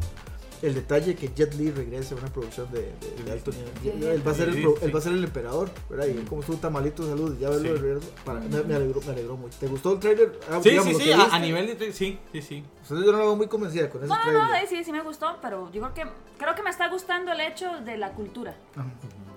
El 0.63 0.75
detalle 0.75 1.17
que 1.17 1.29
Jet 1.35 1.55
Li 1.55 1.73
regrese 1.73 2.15
a 2.15 2.19
una 2.19 2.29
producción 2.29 2.71
de, 2.71 2.83
de- 3.01 3.25
de 3.25 3.33
alto 3.33 3.51
nivel. 3.51 3.71
Sí. 3.83 3.89
Él, 4.07 4.23
va 4.27 4.31
a 4.31 4.35
ser 4.35 4.49
el, 4.51 4.57
él 4.59 4.95
va 4.95 4.99
a 4.99 5.03
ser 5.03 5.13
el 5.13 5.25
emperador, 5.25 5.71
¿verdad? 5.91 6.07
Y 6.07 6.11
él 6.13 6.25
como 6.29 6.41
estuvo 6.41 6.57
tan 6.59 6.73
malito 6.73 7.03
de 7.03 7.11
salud, 7.11 7.37
ya 7.39 7.51
verlo 7.51 7.69
Sí. 7.69 7.75
de 7.75 7.81
regreso, 7.81 8.11
para- 8.25 8.39
me, 8.41 8.63
me 8.63 8.75
alegró, 8.77 9.01
me 9.03 9.11
alegró 9.13 9.37
mucho. 9.37 9.59
¿Te 9.59 9.67
gustó 9.67 9.93
el 9.95 9.99
trailer? 9.99 10.39
Ah, 10.49 10.61
Sí, 10.63 10.71
digamos, 10.71 10.97
sí, 10.97 11.11
lo 11.11 11.15
sí, 11.25 11.29
a, 11.33 11.39
nivel 11.41 11.77
de. 11.79 11.93
Sí, 11.93 12.19
sí, 12.31 12.43
sí. 12.43 12.65
Entonces 12.83 13.05
yo 13.07 13.11
no 13.13 13.19
la 13.19 13.25
veo 13.25 13.35
muy 13.37 13.49
convencida 13.49 13.91
con 13.91 14.01
ese 14.05 14.09
No, 14.09 14.15
no, 14.17 14.23
trailer. 14.23 14.43
no, 14.43 14.55
eh, 14.55 14.67
sí, 14.69 14.85
sí 14.85 14.93
me 14.93 15.03
gustó, 15.03 15.37
pero 15.43 15.71
yo 15.73 15.81
creo 15.83 15.95
que 15.95 16.05
creo 16.39 16.55
que 16.55 16.63
me 16.63 16.71
está 16.71 16.89
gustando 16.89 17.33
el 17.33 17.41
hecho 17.41 17.81
de 17.85 17.99
la 17.99 18.13
cultura, 18.13 18.55
Ajá. 18.77 18.89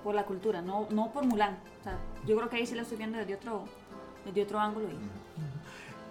por 0.04 0.14
la 0.14 0.24
cultura, 0.26 0.62
no, 0.62 0.86
no 0.90 1.12
por 1.12 1.24
Mulan. 1.24 1.58
O 1.80 1.82
sea, 1.82 1.98
yo 2.24 2.36
creo 2.36 2.48
que 2.48 2.56
ahí 2.56 2.66
sí 2.66 2.74
la 2.76 2.82
estoy 2.82 2.98
viendo 2.98 3.18
desde 3.18 3.34
otro, 3.34 3.64
desde 4.24 4.42
otro 4.44 4.60
ángulo. 4.60 4.86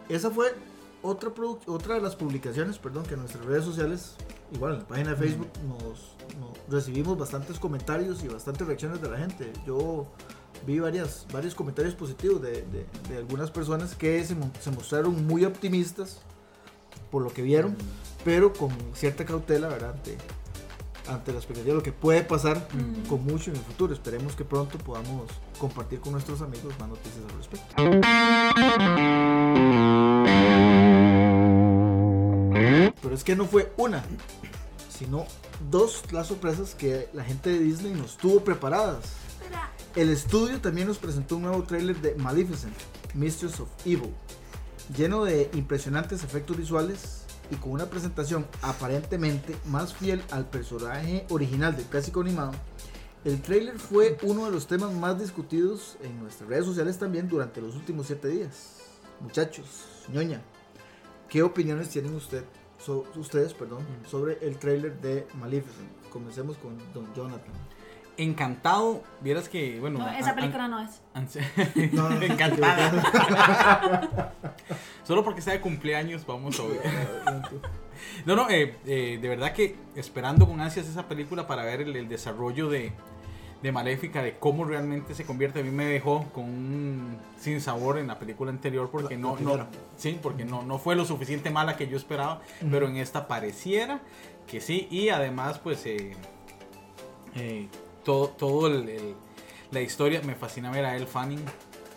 Y, 0.10 0.13
Esa 0.13 0.29
fue 0.29 0.53
otra, 1.01 1.31
otra 1.67 1.95
de 1.95 2.01
las 2.01 2.15
publicaciones, 2.17 2.77
perdón, 2.79 3.05
que 3.05 3.13
en 3.13 3.22
nuestras 3.22 3.45
redes 3.45 3.63
sociales, 3.63 4.15
igual 4.54 4.74
en 4.74 4.80
la 4.80 4.88
página 4.88 5.10
de 5.12 5.16
Facebook, 5.18 5.48
nos, 5.68 6.16
nos 6.40 6.58
recibimos 6.70 7.18
bastantes 7.18 7.60
comentarios 7.60 8.24
y 8.24 8.28
bastantes 8.28 8.66
reacciones 8.68 9.02
de 9.02 9.10
la 9.10 9.18
gente. 9.18 9.52
Yo 9.66 10.06
vi 10.66 10.80
varias, 10.80 11.25
varios 11.32 11.54
comentarios 11.56 11.94
positivos 11.96 12.42
de, 12.42 12.62
de- 12.64 12.86
de 13.10 13.18
algunas 13.18 13.52
personas 13.52 13.96
que 13.96 14.24
se, 14.24 14.36
se 14.60 14.72
mostraron 14.72 15.25
muy 15.28 15.46
optimistas 15.46 16.20
por 17.12 17.22
lo 17.24 17.32
que 17.34 17.42
vieron, 17.42 17.75
pero 18.24 18.52
con 18.54 18.72
cierta 18.94 19.25
cautela, 19.25 19.68
¿verdad? 19.68 19.92
Ante, 19.92 20.18
ante 21.08 21.32
la 21.32 21.38
expectativa 21.38 21.74
de 21.74 21.78
lo 21.80 21.84
que 21.84 21.92
puede 21.92 22.24
pasar 22.24 22.68
con 23.08 23.24
mucho 23.24 23.52
en 23.52 23.58
el 23.58 23.62
futuro. 23.64 23.94
Esperemos 23.94 24.36
que 24.36 24.44
pronto 24.44 24.78
podamos 24.80 25.30
compartir 25.60 26.00
con 26.00 26.14
nuestros 26.14 26.42
amigos 26.42 26.74
más 26.80 26.90
noticias 26.90 27.24
al 27.30 27.38
respecto. 27.38 27.75
Pero 33.15 33.19
es 33.19 33.24
que 33.24 33.36
no 33.38 33.45
fue 33.45 33.72
una, 33.77 34.03
sino 34.89 35.25
dos 35.72 36.03
las 36.12 36.27
sorpresas 36.27 36.75
que 36.75 37.07
la 37.13 37.24
gente 37.24 37.50
de 37.50 37.60
Disney 37.60 37.93
nos 37.93 38.17
tuvo 38.17 38.43
preparadas. 38.43 39.05
El 39.95 40.10
estudio 40.10 40.60
también 40.60 40.89
nos 40.89 40.98
presentó 40.98 41.38
un 41.38 41.43
nuevo 41.43 41.63
tráiler 41.63 41.95
de 42.01 42.15
Maleficent, 42.15 42.75
Mistress 43.13 43.62
of 43.62 43.69
Evil, 43.86 44.13
lleno 44.98 45.24
de 45.24 45.50
impresionantes 45.53 46.25
efectos 46.25 46.57
visuales 46.57 47.24
y 47.50 47.55
con 47.55 47.72
una 47.72 47.86
presentación 47.86 48.45
aparentemente 48.62 49.55
más 49.63 49.93
fiel 49.93 50.22
al 50.29 50.50
personaje 50.50 51.25
original 51.29 51.74
del 51.74 51.86
clásico 51.86 52.19
animado. 52.19 52.51
El 53.24 53.41
tráiler 53.41 53.79
fue 53.79 54.17
uno 54.24 54.43
de 54.43 54.51
los 54.51 54.67
temas 54.67 54.91
más 54.91 55.17
discutidos 55.17 55.95
en 56.03 56.19
nuestras 56.19 56.50
redes 56.50 56.65
sociales 56.65 57.00
también 57.00 57.29
durante 57.29 57.62
los 57.62 57.75
últimos 57.75 58.07
siete 58.07 58.27
días. 58.27 58.75
Muchachos, 59.22 59.67
ñoña, 60.12 60.41
¿qué 61.29 61.43
opiniones 61.43 61.88
tienen 61.88 62.13
usted, 62.13 62.43
so- 62.77 63.05
ustedes 63.15 63.53
perdón, 63.53 63.86
sobre 64.08 64.38
el 64.41 64.58
tráiler 64.58 65.00
de 65.01 65.27
Maleficent? 65.39 65.89
Comencemos 66.12 66.58
con 66.58 66.77
Don 66.94 67.13
Jonathan. 67.13 67.51
Encantado. 68.17 69.03
Vieras 69.20 69.50
que, 69.50 69.77
bueno. 69.82 70.00
no, 70.00 70.10
esa 70.10 70.34
película 70.34 70.70
no 70.70 70.79
es. 70.82 71.01
No, 71.94 72.10
no. 72.10 72.22
Encantada. 72.22 74.32
Solo 75.03 75.24
porque 75.24 75.39
está 75.39 75.51
de 75.51 75.62
cumpleaños, 75.62 76.25
vamos 76.25 76.60
a 76.60 76.63
ver. 76.67 76.82
No, 78.25 78.36
no, 78.36 78.50
eh, 78.50 78.75
eh, 78.86 79.20
de 79.22 79.29
verdad 79.29 79.53
que 79.53 79.75
esperando 79.96 80.48
con 80.48 80.60
ansias 80.62 80.88
esa 80.88 81.08
película 81.08 81.48
para 81.48 81.63
ver 81.63 81.82
el, 81.82 81.96
el 81.96 82.08
desarrollo 82.08 82.70
de, 82.70 82.91
de 83.62 83.71
Maléfica, 83.71 84.21
de 84.21 84.38
cómo 84.38 84.63
realmente 84.65 85.15
se 85.15 85.25
convierte. 85.25 85.59
A 85.62 85.63
mí 85.63 85.71
me 85.71 85.85
dejó 85.85 86.25
con 86.33 86.43
un 86.45 87.17
sin 87.39 87.62
sabor 87.62 87.97
en 87.97 88.07
la 88.07 88.19
película 88.19 88.51
anterior 88.51 88.89
porque 88.91 89.17
no, 89.17 89.35
sí, 89.97 90.19
porque 90.21 90.45
no, 90.45 90.62
no 90.63 90.77
fue 90.77 90.95
lo 90.95 91.05
suficiente 91.05 91.50
mala 91.50 91.75
que 91.77 91.88
yo 91.88 91.97
esperaba, 91.97 92.41
pero 92.69 92.88
en 92.88 92.97
esta 92.97 93.27
pareciera 93.27 94.01
que 94.47 94.62
sí. 94.62 94.88
Y 94.91 95.09
además, 95.09 95.57
pues, 95.59 95.85
eh, 95.85 96.12
eh, 97.35 97.67
todo, 98.03 98.29
todo 98.29 98.67
el, 98.67 98.88
el- 98.89 99.15
la 99.71 99.81
historia 99.81 100.21
me 100.24 100.35
fascina 100.35 100.69
ver 100.71 100.85
a 100.85 100.95
Elle 100.95 101.07
Fanning. 101.07 101.43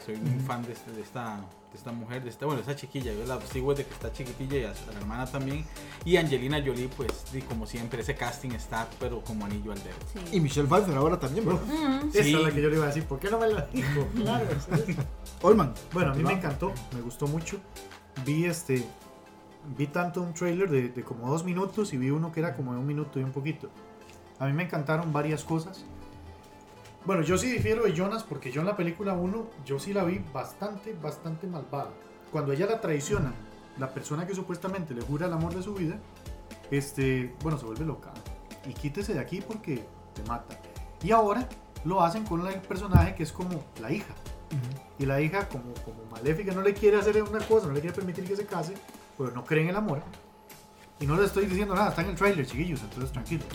Soy 0.05 0.15
un 0.15 0.41
fan 0.41 0.63
de, 0.65 0.73
este- 0.73 0.91
de 0.93 1.03
esta 1.03 1.41
de 1.71 1.77
esta 1.77 1.93
mujer, 1.93 2.23
de 2.25 2.31
esta, 2.31 2.47
bueno, 2.47 2.61
esta 2.61 2.75
chiquilla, 2.75 3.13
yo 3.13 3.27
la 3.27 3.41
sigo 3.43 3.73
desde 3.75 3.85
que 3.87 3.93
está 3.95 4.11
chiquitilla 4.13 4.57
y 4.57 4.65
a, 4.65 4.73
la 4.93 4.99
hermana 4.99 5.27
también. 5.27 5.65
Y 6.05 6.17
Angelina 6.17 6.63
Jolie, 6.65 6.89
pues, 6.89 7.11
y 7.35 7.43
como 7.43 7.67
siempre, 7.67 8.01
ese 8.01 8.15
casting 8.15 8.51
está, 8.53 8.89
pero 8.99 9.21
como 9.23 9.45
anillo 9.45 9.73
al 9.73 9.79
dedo. 9.83 9.97
Sí. 10.15 10.37
Y 10.37 10.41
Michelle 10.41 10.67
Pfeiffer 10.67 10.97
ahora 10.97 11.19
también, 11.21 11.45
¿verdad? 11.45 11.61
Mm, 11.67 12.09
Esa 12.09 12.23
Sí. 12.25 12.35
es 12.35 12.43
la 12.43 12.51
que 12.51 12.63
yo 12.63 12.71
le 12.71 12.77
iba 12.77 12.85
a 12.85 12.89
decir. 12.89 13.05
¿Por 13.05 13.19
qué 13.19 13.31
no 13.31 13.39
me 13.39 13.49
la 13.49 13.67
dijo? 13.67 14.07
Claro. 14.17 14.47
Olman. 15.43 15.75
Bueno, 15.93 16.13
a 16.13 16.15
mí 16.15 16.23
me 16.23 16.33
encantó, 16.33 16.73
me 16.95 17.01
gustó 17.03 17.27
mucho. 17.27 17.59
Vi 18.25 18.47
este, 18.47 18.85
vi 19.77 19.87
tanto 19.87 20.23
un 20.23 20.33
trailer 20.35 20.71
de, 20.71 20.89
de 20.89 21.03
como 21.05 21.31
dos 21.31 21.45
minutos 21.45 21.93
y 21.93 21.99
vi 21.99 22.11
uno 22.11 22.33
que 22.33 22.41
era 22.41 22.57
como 22.57 22.73
de 22.73 22.81
un 22.81 22.87
minuto 22.87 23.21
y 23.21 23.23
un 23.23 23.33
poquito. 23.33 23.69
A 24.39 24.47
mí 24.47 24.53
me 24.53 24.63
encantaron 24.65 25.13
varias 25.13 25.45
cosas. 25.45 25.85
Bueno, 27.05 27.23
yo 27.23 27.39
sí 27.39 27.51
difiero 27.51 27.85
de 27.85 27.95
Jonas 27.95 28.23
porque 28.23 28.51
yo 28.51 28.61
en 28.61 28.67
la 28.67 28.77
película 28.77 29.15
1, 29.15 29.51
yo 29.65 29.79
sí 29.79 29.93
la 29.93 30.05
vi 30.05 30.21
bastante, 30.33 30.95
bastante 30.95 31.47
malvada. 31.47 31.91
Cuando 32.31 32.53
ella 32.53 32.67
la 32.67 32.81
traiciona, 32.81 33.33
la 33.79 33.93
persona 33.93 34.27
que 34.27 34.35
supuestamente 34.35 34.95
le 34.95 35.03
jura 35.03 35.27
el 35.27 35.33
amor 35.33 35.55
de 35.55 35.63
su 35.63 35.75
vida, 35.75 35.99
este, 36.71 37.35
bueno, 37.43 37.57
se 37.57 37.65
vuelve 37.65 37.85
loca. 37.85 38.13
Y 38.67 38.75
quítese 38.75 39.15
de 39.15 39.21
aquí 39.21 39.41
porque 39.41 39.85
te 40.15 40.23
mata. 40.29 40.59
Y 41.03 41.13
ahora 41.13 41.49
lo 41.85 42.03
hacen 42.03 42.25
con 42.25 42.47
el 42.47 42.61
personaje 42.61 43.15
que 43.15 43.23
es 43.23 43.33
como 43.33 43.65
la 43.81 43.91
hija. 43.91 44.15
Y 44.99 45.07
la 45.07 45.21
hija, 45.21 45.49
como, 45.49 45.73
como 45.85 46.05
maléfica, 46.11 46.53
no 46.53 46.63
le 46.63 46.75
quiere 46.75 46.99
hacer 46.99 47.23
una 47.23 47.39
cosa, 47.41 47.69
no 47.69 47.75
le 47.75 47.81
quiere 47.81 47.95
permitir 47.95 48.25
que 48.25 48.37
se 48.37 48.45
case, 48.45 48.75
pero 49.17 49.31
no 49.31 49.45
cree 49.45 49.63
en 49.63 49.71
el 49.71 49.77
amor. 49.77 50.03
Y 51.01 51.07
no 51.07 51.17
le 51.17 51.27
estoy 51.27 51.47
diciendo 51.47 51.75
nada, 51.75 51.91
está 51.91 52.03
en 52.03 52.09
el 52.09 52.17
trailer, 52.17 52.45
chiquillos, 52.45 52.83
entonces 52.83 53.13
tranquilo. 53.13 53.45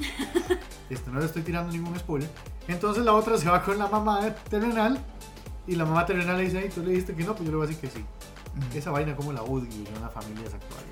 Este, 0.89 1.09
no 1.09 1.19
le 1.19 1.25
estoy 1.25 1.41
tirando 1.41 1.71
ningún 1.71 1.97
spoiler. 1.97 2.29
Entonces 2.67 3.03
la 3.03 3.13
otra 3.13 3.37
se 3.37 3.49
va 3.49 3.63
con 3.63 3.77
la 3.77 3.87
mamá 3.87 4.21
terrenal 4.49 4.99
y 5.67 5.75
la 5.75 5.85
mamá 5.85 6.05
terrenal 6.05 6.37
le 6.37 6.43
dice, 6.43 6.59
ay, 6.59 6.69
tú 6.69 6.81
le 6.81 6.91
dijiste 6.91 7.13
que 7.13 7.23
no, 7.23 7.35
pues 7.35 7.45
yo 7.45 7.51
le 7.51 7.57
voy 7.57 7.65
a 7.65 7.67
decir 7.67 7.81
que 7.81 7.97
sí. 7.97 8.05
Esa 8.77 8.91
vaina 8.91 9.15
como 9.15 9.33
la 9.33 9.41
odio 9.41 9.67
en 9.71 10.01
las 10.01 10.13
familias 10.13 10.53
actuales. 10.53 10.85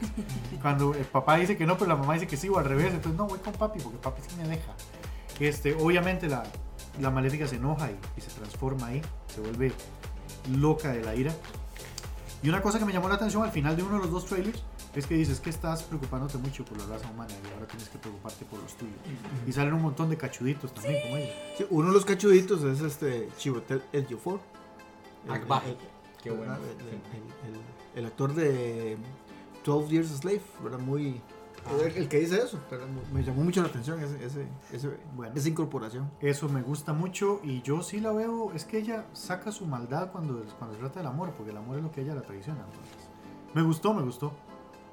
Cuando 0.61 0.93
el 0.93 1.05
papá 1.05 1.37
dice 1.37 1.55
que 1.57 1.65
no, 1.65 1.77
pero 1.77 1.89
la 1.89 1.95
mamá 1.95 2.15
dice 2.15 2.27
que 2.27 2.37
sí 2.37 2.49
o 2.49 2.57
al 2.57 2.65
revés, 2.65 2.87
entonces 2.93 3.17
no, 3.17 3.27
voy 3.27 3.39
con 3.39 3.53
papi 3.53 3.79
porque 3.79 3.99
papi 3.99 4.21
sí 4.27 4.35
me 4.37 4.47
deja. 4.47 4.73
Este, 5.39 5.75
obviamente 5.75 6.27
la, 6.27 6.43
la 6.99 7.11
maléfica 7.11 7.47
se 7.47 7.57
enoja 7.57 7.89
y, 7.91 7.97
y 8.17 8.21
se 8.21 8.29
transforma 8.31 8.87
ahí, 8.87 9.01
se 9.33 9.41
vuelve 9.41 9.71
loca 10.57 10.91
de 10.91 11.03
la 11.03 11.15
ira. 11.15 11.31
Y 12.43 12.49
una 12.49 12.61
cosa 12.61 12.79
que 12.79 12.85
me 12.85 12.93
llamó 12.93 13.07
la 13.07 13.15
atención 13.15 13.43
al 13.43 13.51
final 13.51 13.75
de 13.75 13.83
uno 13.83 13.97
de 13.97 13.99
los 13.99 14.11
dos 14.11 14.25
trailers 14.25 14.63
es 14.93 15.07
que 15.07 15.15
dices 15.15 15.39
que 15.39 15.49
estás 15.49 15.83
preocupándote 15.83 16.37
mucho 16.37 16.65
por 16.65 16.77
la 16.77 16.85
raza 16.85 17.09
humana 17.09 17.31
y 17.33 17.53
ahora 17.53 17.65
tienes 17.67 17.87
que 17.89 17.97
preocuparte 17.97 18.43
por 18.45 18.59
los 18.61 18.73
tuyos. 18.75 18.95
Y 19.47 19.51
salen 19.53 19.73
un 19.73 19.81
montón 19.81 20.09
de 20.09 20.17
cachuditos 20.17 20.73
también 20.73 21.01
como 21.03 21.17
ellos. 21.17 21.35
Sí, 21.57 21.65
uno 21.69 21.87
de 21.89 21.93
los 21.93 22.05
cachuditos 22.05 22.63
es 22.63 22.81
este 22.81 23.29
Ejiofor. 23.93 24.39
El- 25.25 25.31
Akbar. 25.31 25.63
el- 25.65 25.77
Qué 26.21 26.29
el- 26.29 26.35
bueno. 26.37 26.55
el- 26.55 26.61
el- 26.61 27.55
el- 27.55 27.61
el 27.95 28.05
actor 28.05 28.33
de 28.33 28.97
12 29.63 29.89
Years 29.89 30.11
a 30.11 30.17
Slave, 30.17 30.41
¿verdad? 30.63 30.79
Muy... 30.79 31.21
El, 31.79 31.95
el 31.95 32.09
que 32.09 32.19
dice 32.19 32.41
eso. 32.43 32.57
Mu- 32.71 33.15
me 33.15 33.23
llamó 33.23 33.43
mucho 33.43 33.61
la 33.61 33.67
atención 33.67 33.99
ese, 34.03 34.25
ese, 34.25 34.47
ese- 34.73 34.97
Bueno. 35.15 35.33
esa 35.35 35.47
incorporación. 35.47 36.09
Eso 36.19 36.49
me 36.49 36.63
gusta 36.63 36.91
mucho 36.91 37.39
y 37.43 37.61
yo 37.61 37.83
sí 37.83 37.99
la 37.99 38.11
veo, 38.11 38.51
es 38.53 38.65
que 38.65 38.79
ella 38.79 39.05
saca 39.13 39.51
su 39.51 39.67
maldad 39.67 40.11
cuando, 40.11 40.43
cuando 40.57 40.75
se 40.75 40.79
trata 40.81 40.99
del 41.01 41.07
amor, 41.07 41.31
porque 41.37 41.51
el 41.51 41.57
amor 41.57 41.77
es 41.77 41.83
lo 41.83 41.91
que 41.91 42.01
ella 42.01 42.15
la 42.15 42.23
traiciona. 42.23 42.59
Entonces. 42.61 43.09
Me 43.53 43.61
gustó, 43.61 43.93
me 43.93 44.01
gustó. 44.01 44.33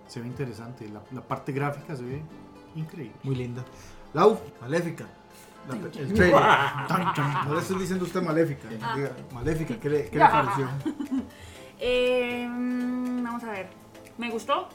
Se 0.08 0.20
ve 0.20 0.26
interesante, 0.26 0.88
la, 0.88 1.00
la 1.12 1.20
parte 1.20 1.52
gráfica 1.52 1.94
se 1.94 2.02
ve 2.02 2.22
increíble. 2.74 3.14
Muy 3.22 3.36
linda. 3.36 3.64
Lau, 4.14 4.40
maléfica. 4.60 5.04
La 5.68 5.74
el 5.76 5.90
trailer. 6.14 6.40
No 7.46 7.54
le 7.54 7.60
estoy 7.60 7.78
diciendo 7.78 8.04
usted 8.04 8.22
maléfica. 8.22 8.68
Ah. 8.82 8.94
Diga, 8.96 9.12
maléfica, 9.32 9.78
¿qué 9.78 9.88
le, 9.88 10.10
qué 10.10 10.18
le 10.18 10.24
pareció? 10.24 10.68
Eh, 11.80 12.44
mm, 12.48 13.22
vamos 13.22 13.44
a 13.44 13.52
ver. 13.52 13.68
Me 14.16 14.28
gustó, 14.30 14.68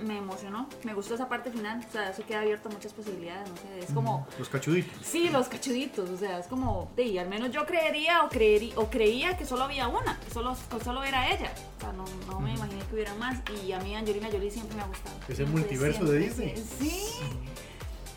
me 0.00 0.18
emocionó, 0.18 0.68
me 0.84 0.94
gustó 0.94 1.14
esa 1.14 1.28
parte 1.28 1.50
final. 1.50 1.84
O 1.88 1.92
sea, 1.92 2.10
eso 2.10 2.24
queda 2.26 2.40
abierto 2.40 2.68
a 2.68 2.72
muchas 2.72 2.92
posibilidades. 2.92 3.48
No 3.48 3.56
sé, 3.56 3.78
es 3.80 3.90
como. 3.92 4.26
Los 4.38 4.48
cachuditos. 4.48 5.06
Sí, 5.06 5.28
los 5.30 5.48
cachuditos, 5.48 6.08
o 6.10 6.16
sea, 6.16 6.38
es 6.38 6.46
como, 6.46 6.90
de, 6.96 7.18
al 7.20 7.28
menos 7.28 7.50
yo 7.50 7.64
creería 7.66 8.24
o, 8.24 8.28
creería 8.28 8.74
o 8.78 8.90
creía 8.90 9.36
que 9.36 9.44
solo 9.46 9.64
había 9.64 9.88
una, 9.88 10.18
que 10.20 10.30
solo, 10.32 10.56
que 10.70 10.84
solo 10.84 11.04
era 11.04 11.28
ella. 11.30 11.52
O 11.78 11.80
sea, 11.80 11.92
no, 11.92 12.04
no 12.28 12.40
me 12.40 12.54
imaginé 12.54 12.82
que 12.86 12.94
hubiera 12.94 13.14
más. 13.14 13.38
Y 13.64 13.72
a 13.72 13.78
mí 13.80 13.94
Angelina 13.94 14.28
Jolie 14.30 14.50
siempre 14.50 14.76
me 14.76 14.82
ha 14.82 14.86
gustado. 14.86 15.16
Ese 15.28 15.44
multiverso 15.44 16.04
de 16.04 16.18
Disney. 16.18 16.54
Sí. 16.78 17.06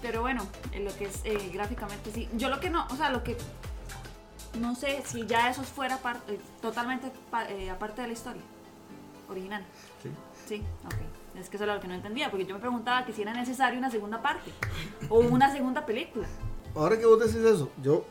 Pero 0.02 0.22
bueno, 0.22 0.46
en 0.74 0.86
lo 0.86 0.96
que 0.96 1.06
es 1.06 1.22
eh, 1.24 1.50
gráficamente 1.54 2.12
sí. 2.14 2.30
Yo 2.34 2.50
lo 2.50 2.60
que 2.60 2.70
no, 2.70 2.86
o 2.92 2.96
sea, 2.96 3.10
lo 3.10 3.24
que 3.24 3.36
no 4.60 4.76
sé 4.76 5.02
si 5.06 5.26
ya 5.26 5.50
eso 5.50 5.64
fuera 5.64 5.98
par- 5.98 6.22
eh, 6.28 6.40
totalmente 6.62 7.12
pa- 7.32 7.50
eh, 7.50 7.70
aparte 7.70 8.02
de 8.02 8.08
la 8.08 8.14
historia 8.14 8.42
original. 9.30 9.64
Sí. 10.04 10.10
Sí, 10.48 10.64
ok. 10.86 10.94
Es 11.40 11.50
que 11.50 11.58
eso 11.58 11.66
era 11.66 11.76
lo 11.76 11.82
que 11.82 11.88
no 11.88 11.94
entendía, 11.94 12.30
porque 12.30 12.46
yo 12.46 12.56
me 12.56 12.60
preguntaba 12.60 13.06
que 13.06 13.14
si 13.14 13.22
era 13.22 13.34
necesario 13.34 13.78
una 13.78 13.92
segunda 13.92 14.22
parte 14.22 14.52
o 15.10 15.20
una 15.20 15.52
segunda 15.52 15.86
película. 15.86 16.28
Ahora 16.76 16.98
que 16.98 17.06
vos 17.06 17.20
decís 17.20 17.46
eso, 17.46 17.70
yo 17.82 18.06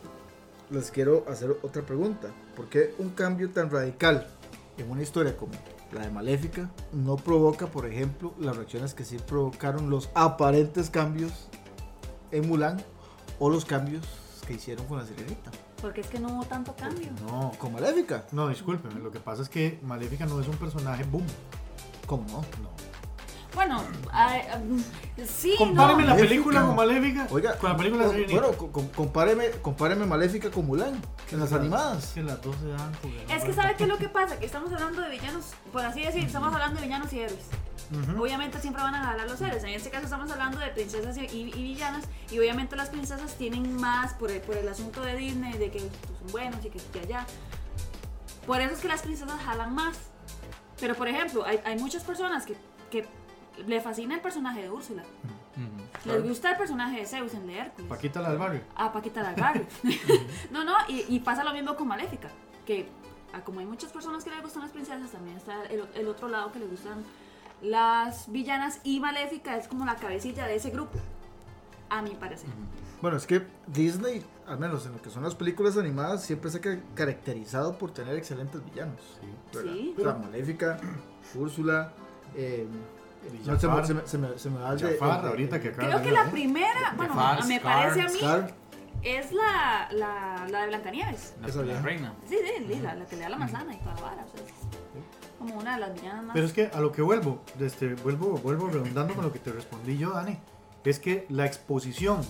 les 0.71 0.91
quiero 0.91 1.25
hacer 1.29 1.51
otra 1.63 1.83
pregunta. 1.83 2.29
¿Por 2.55 2.69
qué 2.69 2.95
un 2.99 3.11
cambio 3.11 3.51
tan 3.51 3.71
radical 3.71 4.27
en 4.79 4.91
una 4.91 5.03
historia 5.03 5.37
como 5.37 5.53
la 5.93 6.03
de 6.03 6.11
Maléfica 6.11 6.71
no 6.93 7.17
provoca, 7.17 7.67
por 7.67 7.87
ejemplo, 7.87 8.35
las 8.39 8.57
reacciones 8.57 8.95
que 8.95 9.05
sí 9.05 9.19
provocaron 9.19 9.91
los 9.91 10.11
aparentes 10.15 10.91
cambios 10.91 11.49
en 12.31 12.49
Mulan 12.49 12.83
o 13.39 13.51
los 13.51 13.65
cambios 13.65 14.07
que 14.47 14.55
hicieron 14.55 14.87
con 14.87 14.99
la 14.99 15.07
sirenita? 15.07 15.51
Porque 15.83 16.01
es 16.01 16.07
que 16.07 16.19
no 16.19 16.29
hubo 16.29 16.45
tanto 16.45 16.75
cambio. 16.75 17.11
No, 17.27 17.53
Con 17.59 17.73
Maléfica, 17.73 18.25
no, 18.33 18.49
discúlpeme. 18.49 19.01
Lo 19.01 19.11
que 19.11 19.21
pasa 19.21 19.43
es 19.43 19.49
que 19.49 19.79
Maléfica 19.83 20.27
no 20.27 20.41
es 20.41 20.49
un 20.49 20.57
personaje 20.57 21.05
boom. 21.05 21.27
¿cómo 22.07 22.25
no? 22.29 22.39
No. 22.63 22.86
Bueno, 23.57 23.83
mm, 23.83 25.25
sí, 25.27 25.55
Compáreme 25.57 26.03
no. 26.03 26.09
la 26.09 26.15
Maléfica. 26.15 26.29
película 26.29 26.61
con 26.63 26.77
Maléfica 26.77 27.27
Oiga, 27.31 27.59
con 27.59 27.71
la 27.71 27.77
película 27.79 28.03
de 28.05 28.09
o- 28.09 28.13
Sirenita. 28.13 28.41
bueno, 28.41 28.57
co- 28.59 28.71
co- 28.71 28.89
compáreme, 28.95 29.51
compáreme 29.63 30.05
Maléfica 30.07 30.51
con 30.51 30.67
Mulan, 30.67 31.01
en 31.33 31.41
las 31.41 31.53
animadas. 31.55 32.09
Que 32.13 32.23
las 32.23 32.41
dos 32.43 32.55
se 32.61 32.69
dan 32.69 32.93
Es 33.35 33.45
que 33.45 33.53
¿sabe 33.55 33.75
qué 33.77 33.85
es 33.85 33.89
lo 33.89 33.97
que 33.97 34.11
pasa? 34.11 34.39
Que 34.39 34.45
estamos 34.47 34.71
hablando 34.73 35.01
de 35.01 35.09
villanos, 35.09 35.47
por 35.73 35.83
así 35.85 36.03
decir, 36.03 36.23
estamos 36.25 36.53
hablando 36.53 36.79
de 36.81 36.87
villanos 36.87 37.11
y 37.15 37.21
héroes. 37.21 37.41
Ujú. 37.91 38.23
Obviamente 38.23 38.61
siempre 38.61 38.83
van 38.83 38.95
a 38.95 39.01
ganar 39.13 39.27
los 39.29 39.41
héroes. 39.41 39.65
En 39.65 39.71
este 39.71 39.89
caso 39.91 40.05
estamos 40.05 40.31
hablando 40.31 40.59
de 40.61 40.69
princesas 40.69 41.17
y, 41.17 41.21
y- 41.23 41.53
y 41.55 41.63
villanas. 41.63 42.05
Y 42.31 42.39
obviamente 42.39 42.77
las 42.77 42.91
princesas 42.91 43.35
tienen 43.39 43.75
más 43.77 44.13
por 44.15 44.31
el, 44.31 44.43
por 44.43 44.57
el 44.59 44.69
asunto 44.69 45.01
de 45.01 45.17
Disney, 45.17 45.55
de 45.57 45.71
que 45.71 45.81
son 45.81 46.31
buenos 46.31 46.63
y 46.63 46.69
que, 46.69 46.79
que 46.93 47.01
allá. 47.01 47.27
Por 48.47 48.61
eso 48.61 48.75
es 48.75 48.81
que 48.81 48.89
las 48.89 49.01
princesas 49.01 49.41
jalan 49.41 49.75
más. 49.75 49.97
Pero 50.79 50.95
por 50.95 51.09
ejemplo, 51.09 51.43
hay, 51.47 51.59
hay 51.65 51.79
muchas 51.79 52.05
personas 52.05 52.45
que, 52.45 52.55
que 52.91 53.07
le 53.67 53.81
fascina 53.81 54.15
el 54.15 54.21
personaje 54.21 54.63
de 54.63 54.71
Úrsula. 54.71 55.03
Ujú. 55.03 56.11
Les 56.13 56.23
gusta 56.23 56.51
el 56.53 56.57
personaje 56.59 56.99
de 57.01 57.07
Zeus 57.07 57.33
en 57.35 57.47
de 57.47 57.59
Hércules. 57.59 57.89
Paquita 57.89 58.21
la 58.21 58.31
del 58.31 58.39
barrio. 58.39 58.61
a 58.75 58.93
Paquita 58.93 59.23
la 59.23 59.31
del 59.33 59.41
barrio. 59.41 59.67
no, 60.51 60.65
no, 60.65 60.75
y, 60.89 61.05
y 61.09 61.21
pasa 61.21 61.43
lo 61.45 61.53
mismo 61.53 61.75
con 61.77 61.89
Maléfica, 61.89 62.29
que 62.67 62.89
ah, 63.33 63.41
como 63.43 63.61
hay 63.61 63.67
muchas 63.67 63.91
personas 63.93 64.23
que 64.25 64.31
les 64.31 64.43
gustan 64.43 64.63
las 64.63 64.71
princesas, 64.73 65.11
también 65.11 65.37
está 65.37 65.65
el, 65.67 65.85
el 65.95 66.09
otro 66.09 66.29
lado 66.29 66.53
que 66.53 66.59
les 66.59 66.71
gustan 66.71 67.03
las 67.63 68.31
villanas 68.31 68.81
y 68.85 69.01
Maléfica 69.01 69.57
es 69.57 69.67
como 69.69 69.85
la 69.87 69.97
cabecilla 69.97 70.47
de 70.47 70.57
ese 70.57 70.71
grupo, 70.71 70.99
a 71.89 72.03
mi 72.03 72.11
parecer. 72.11 72.51
Bueno, 73.01 73.17
es 73.17 73.27
que 73.27 73.47
Disney, 73.67 74.23
al 74.47 74.59
menos 74.59 74.85
en 74.87 74.93
lo 74.93 75.03
que 75.03 75.11
son 75.11 75.23
las 75.23 75.35
películas 75.35 75.77
animadas, 75.79 76.23
siempre 76.25 76.51
se 76.51 76.59
ha 76.59 76.61
ca- 76.61 76.79
caracterizado 76.95 77.77
por 77.79 77.93
tener 77.93 78.15
excelentes 78.17 78.63
villanos. 78.65 79.01
¿verdad? 79.53 79.73
Sí. 79.73 79.95
O 79.99 80.01
sea, 80.03 80.13
Maléfica, 80.15 80.79
Úrsula, 81.35 81.93
eh, 82.35 82.67
no, 83.47 83.59
se, 83.59 83.69
me, 83.69 83.85
se, 83.87 83.95
me, 83.95 84.07
se, 84.07 84.19
me, 84.19 84.39
se 84.39 84.51
me 84.51 84.61
va 84.61 84.73
el 84.73 84.79
de- 84.79 84.93
Jafar, 84.99 85.17
el 85.17 85.23
de- 85.23 85.29
ahorita 85.29 85.61
que 85.61 85.69
acaba 85.69 85.89
Creo 85.89 85.99
de 85.99 86.05
que 86.05 86.11
la 86.13 86.31
primera, 86.31 86.95
bueno, 86.97 87.15
Jafar, 87.15 87.45
me 87.47 87.59
Scar, 87.59 87.73
parece 87.73 88.01
a 88.03 88.09
mí, 88.09 88.19
Scar, 88.19 88.55
es 89.03 89.33
la, 89.33 89.89
la, 89.93 90.47
la 90.49 90.61
de 90.63 90.67
Blancanieves. 90.69 91.35
La, 91.41 91.49
Esa 91.49 91.63
la 91.63 91.81
reina. 91.83 92.13
Sí, 92.29 92.37
sí, 92.45 92.65
Lila, 92.65 92.95
la 92.95 93.07
que 93.07 93.17
le 93.17 93.23
da 93.23 93.29
la 93.29 93.37
manzana 93.39 93.75
y 93.75 93.79
toda 93.79 93.95
la 93.95 94.01
vara. 94.03 94.25
o 94.25 94.37
sea, 94.37 94.47
es 94.47 94.53
como 95.39 95.55
una 95.57 95.75
de 95.75 95.81
las 95.81 95.95
villanas 95.95 96.25
más... 96.25 96.35
Pero 96.35 96.47
es 96.47 96.53
que 96.53 96.71
a 96.73 96.81
lo 96.81 96.91
que 96.93 97.03
vuelvo, 97.03 97.43
este, 97.61 97.95
vuelvo, 97.95 98.39
vuelvo 98.39 98.69
redundando 98.69 99.15
con 99.15 99.25
lo 99.25 99.33
que 99.33 99.39
te 99.39 99.53
respondí 99.53 99.97
yo, 99.99 100.11
Dani, 100.11 100.39
es 100.85 100.99
que 101.01 101.27
la 101.29 101.45
exposición 101.47 102.21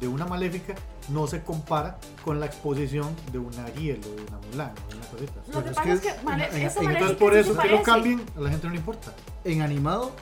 de 0.00 0.08
una 0.08 0.24
maléfica 0.26 0.74
no 1.10 1.26
se 1.26 1.42
compara 1.42 1.98
con 2.24 2.40
la 2.40 2.46
exposición 2.46 3.14
de 3.30 3.38
una 3.38 3.64
Ariel 3.66 4.00
o 4.04 4.16
de 4.16 4.22
una 4.22 4.38
Mulan 4.50 4.72
o 4.86 4.90
de 4.90 4.96
una 4.96 5.06
cosita. 5.06 5.40
Lo 5.52 5.62
que 5.64 5.70
es 5.70 5.78
que 5.78 5.92
es 5.92 6.00
que, 6.00 6.22
Male- 6.24 6.48
en- 6.48 6.56
en- 6.56 6.62
esa 6.66 6.80
en- 6.80 6.84
Maléfica 6.86 7.10
Entonces 7.10 7.16
por 7.18 7.36
eso 7.36 7.56
que 7.58 7.68
lo 7.68 7.82
cambien, 7.82 8.24
a 8.36 8.40
la 8.40 8.50
gente 8.50 8.66
no 8.66 8.72
le 8.72 8.78
importa. 8.78 9.12
En 9.44 9.60
animado, 9.62 10.12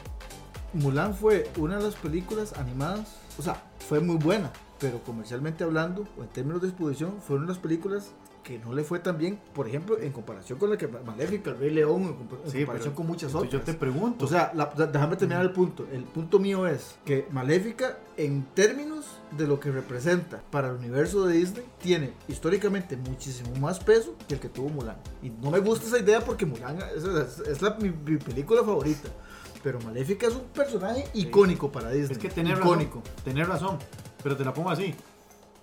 Mulan 0.74 1.14
fue 1.14 1.50
una 1.58 1.76
de 1.78 1.84
las 1.84 1.94
películas 1.94 2.52
animadas, 2.58 3.08
o 3.38 3.42
sea, 3.42 3.62
fue 3.88 4.00
muy 4.00 4.16
buena, 4.16 4.50
pero 4.80 5.02
comercialmente 5.04 5.64
hablando, 5.64 6.06
o 6.18 6.22
en 6.22 6.28
términos 6.28 6.62
de 6.62 6.68
exposición, 6.68 7.14
fue 7.26 7.36
una 7.36 7.46
de 7.46 7.52
las 7.52 7.58
películas 7.58 8.10
que 8.42 8.58
no 8.58 8.74
le 8.74 8.84
fue 8.84 8.98
tan 8.98 9.16
bien, 9.16 9.38
por 9.54 9.66
ejemplo, 9.66 9.98
en 9.98 10.12
comparación 10.12 10.58
con 10.58 10.68
la 10.68 10.76
que 10.76 10.86
Maléfica, 10.86 11.48
El 11.50 11.56
Rey 11.58 11.70
León, 11.70 12.02
en, 12.02 12.08
compa- 12.10 12.44
en 12.44 12.50
Sí, 12.50 12.58
comparación 12.58 12.92
con 12.94 13.06
muchas 13.06 13.34
otras. 13.34 13.50
yo 13.50 13.62
te 13.62 13.72
pregunto, 13.72 14.26
O 14.26 14.28
sea, 14.28 14.52
la- 14.54 14.66
déjame 14.66 15.16
terminar 15.16 15.42
el 15.42 15.52
punto. 15.52 15.86
El 15.90 16.02
punto 16.04 16.38
mío 16.38 16.66
es 16.66 16.96
que 17.06 17.26
Maléfica, 17.30 17.96
en 18.18 18.44
términos 18.52 19.06
de 19.38 19.46
lo 19.46 19.58
que 19.60 19.70
representa 19.70 20.42
para 20.50 20.68
el 20.68 20.74
universo 20.76 21.24
de 21.26 21.38
Disney, 21.38 21.64
tiene 21.80 22.12
históricamente 22.28 22.98
muchísimo 22.98 23.48
más 23.60 23.78
peso 23.80 24.14
que 24.28 24.34
el 24.34 24.40
que 24.40 24.50
tuvo 24.50 24.68
Mulan. 24.68 24.96
Y 25.22 25.30
no 25.30 25.50
me 25.50 25.60
gusta 25.60 25.86
esa 25.86 25.98
idea 25.98 26.20
porque 26.20 26.44
Mulan 26.44 26.76
es, 26.94 27.02
es- 27.04 27.38
es 27.48 27.62
la- 27.62 27.76
mi, 27.76 27.88
mi 27.88 28.18
película 28.18 28.62
favorita. 28.62 29.08
Pero 29.64 29.80
Maléfica 29.80 30.26
es 30.26 30.34
un 30.34 30.42
personaje 30.42 31.08
icónico 31.14 31.72
para 31.72 31.90
Disney. 31.90 32.12
es 32.12 32.18
que 32.18 32.28
tener 32.28 32.58
icónico. 32.58 32.98
razón, 32.98 33.24
tener 33.24 33.48
razón, 33.48 33.78
pero 34.22 34.36
te 34.36 34.44
la 34.44 34.52
pongo 34.52 34.70
así. 34.70 34.94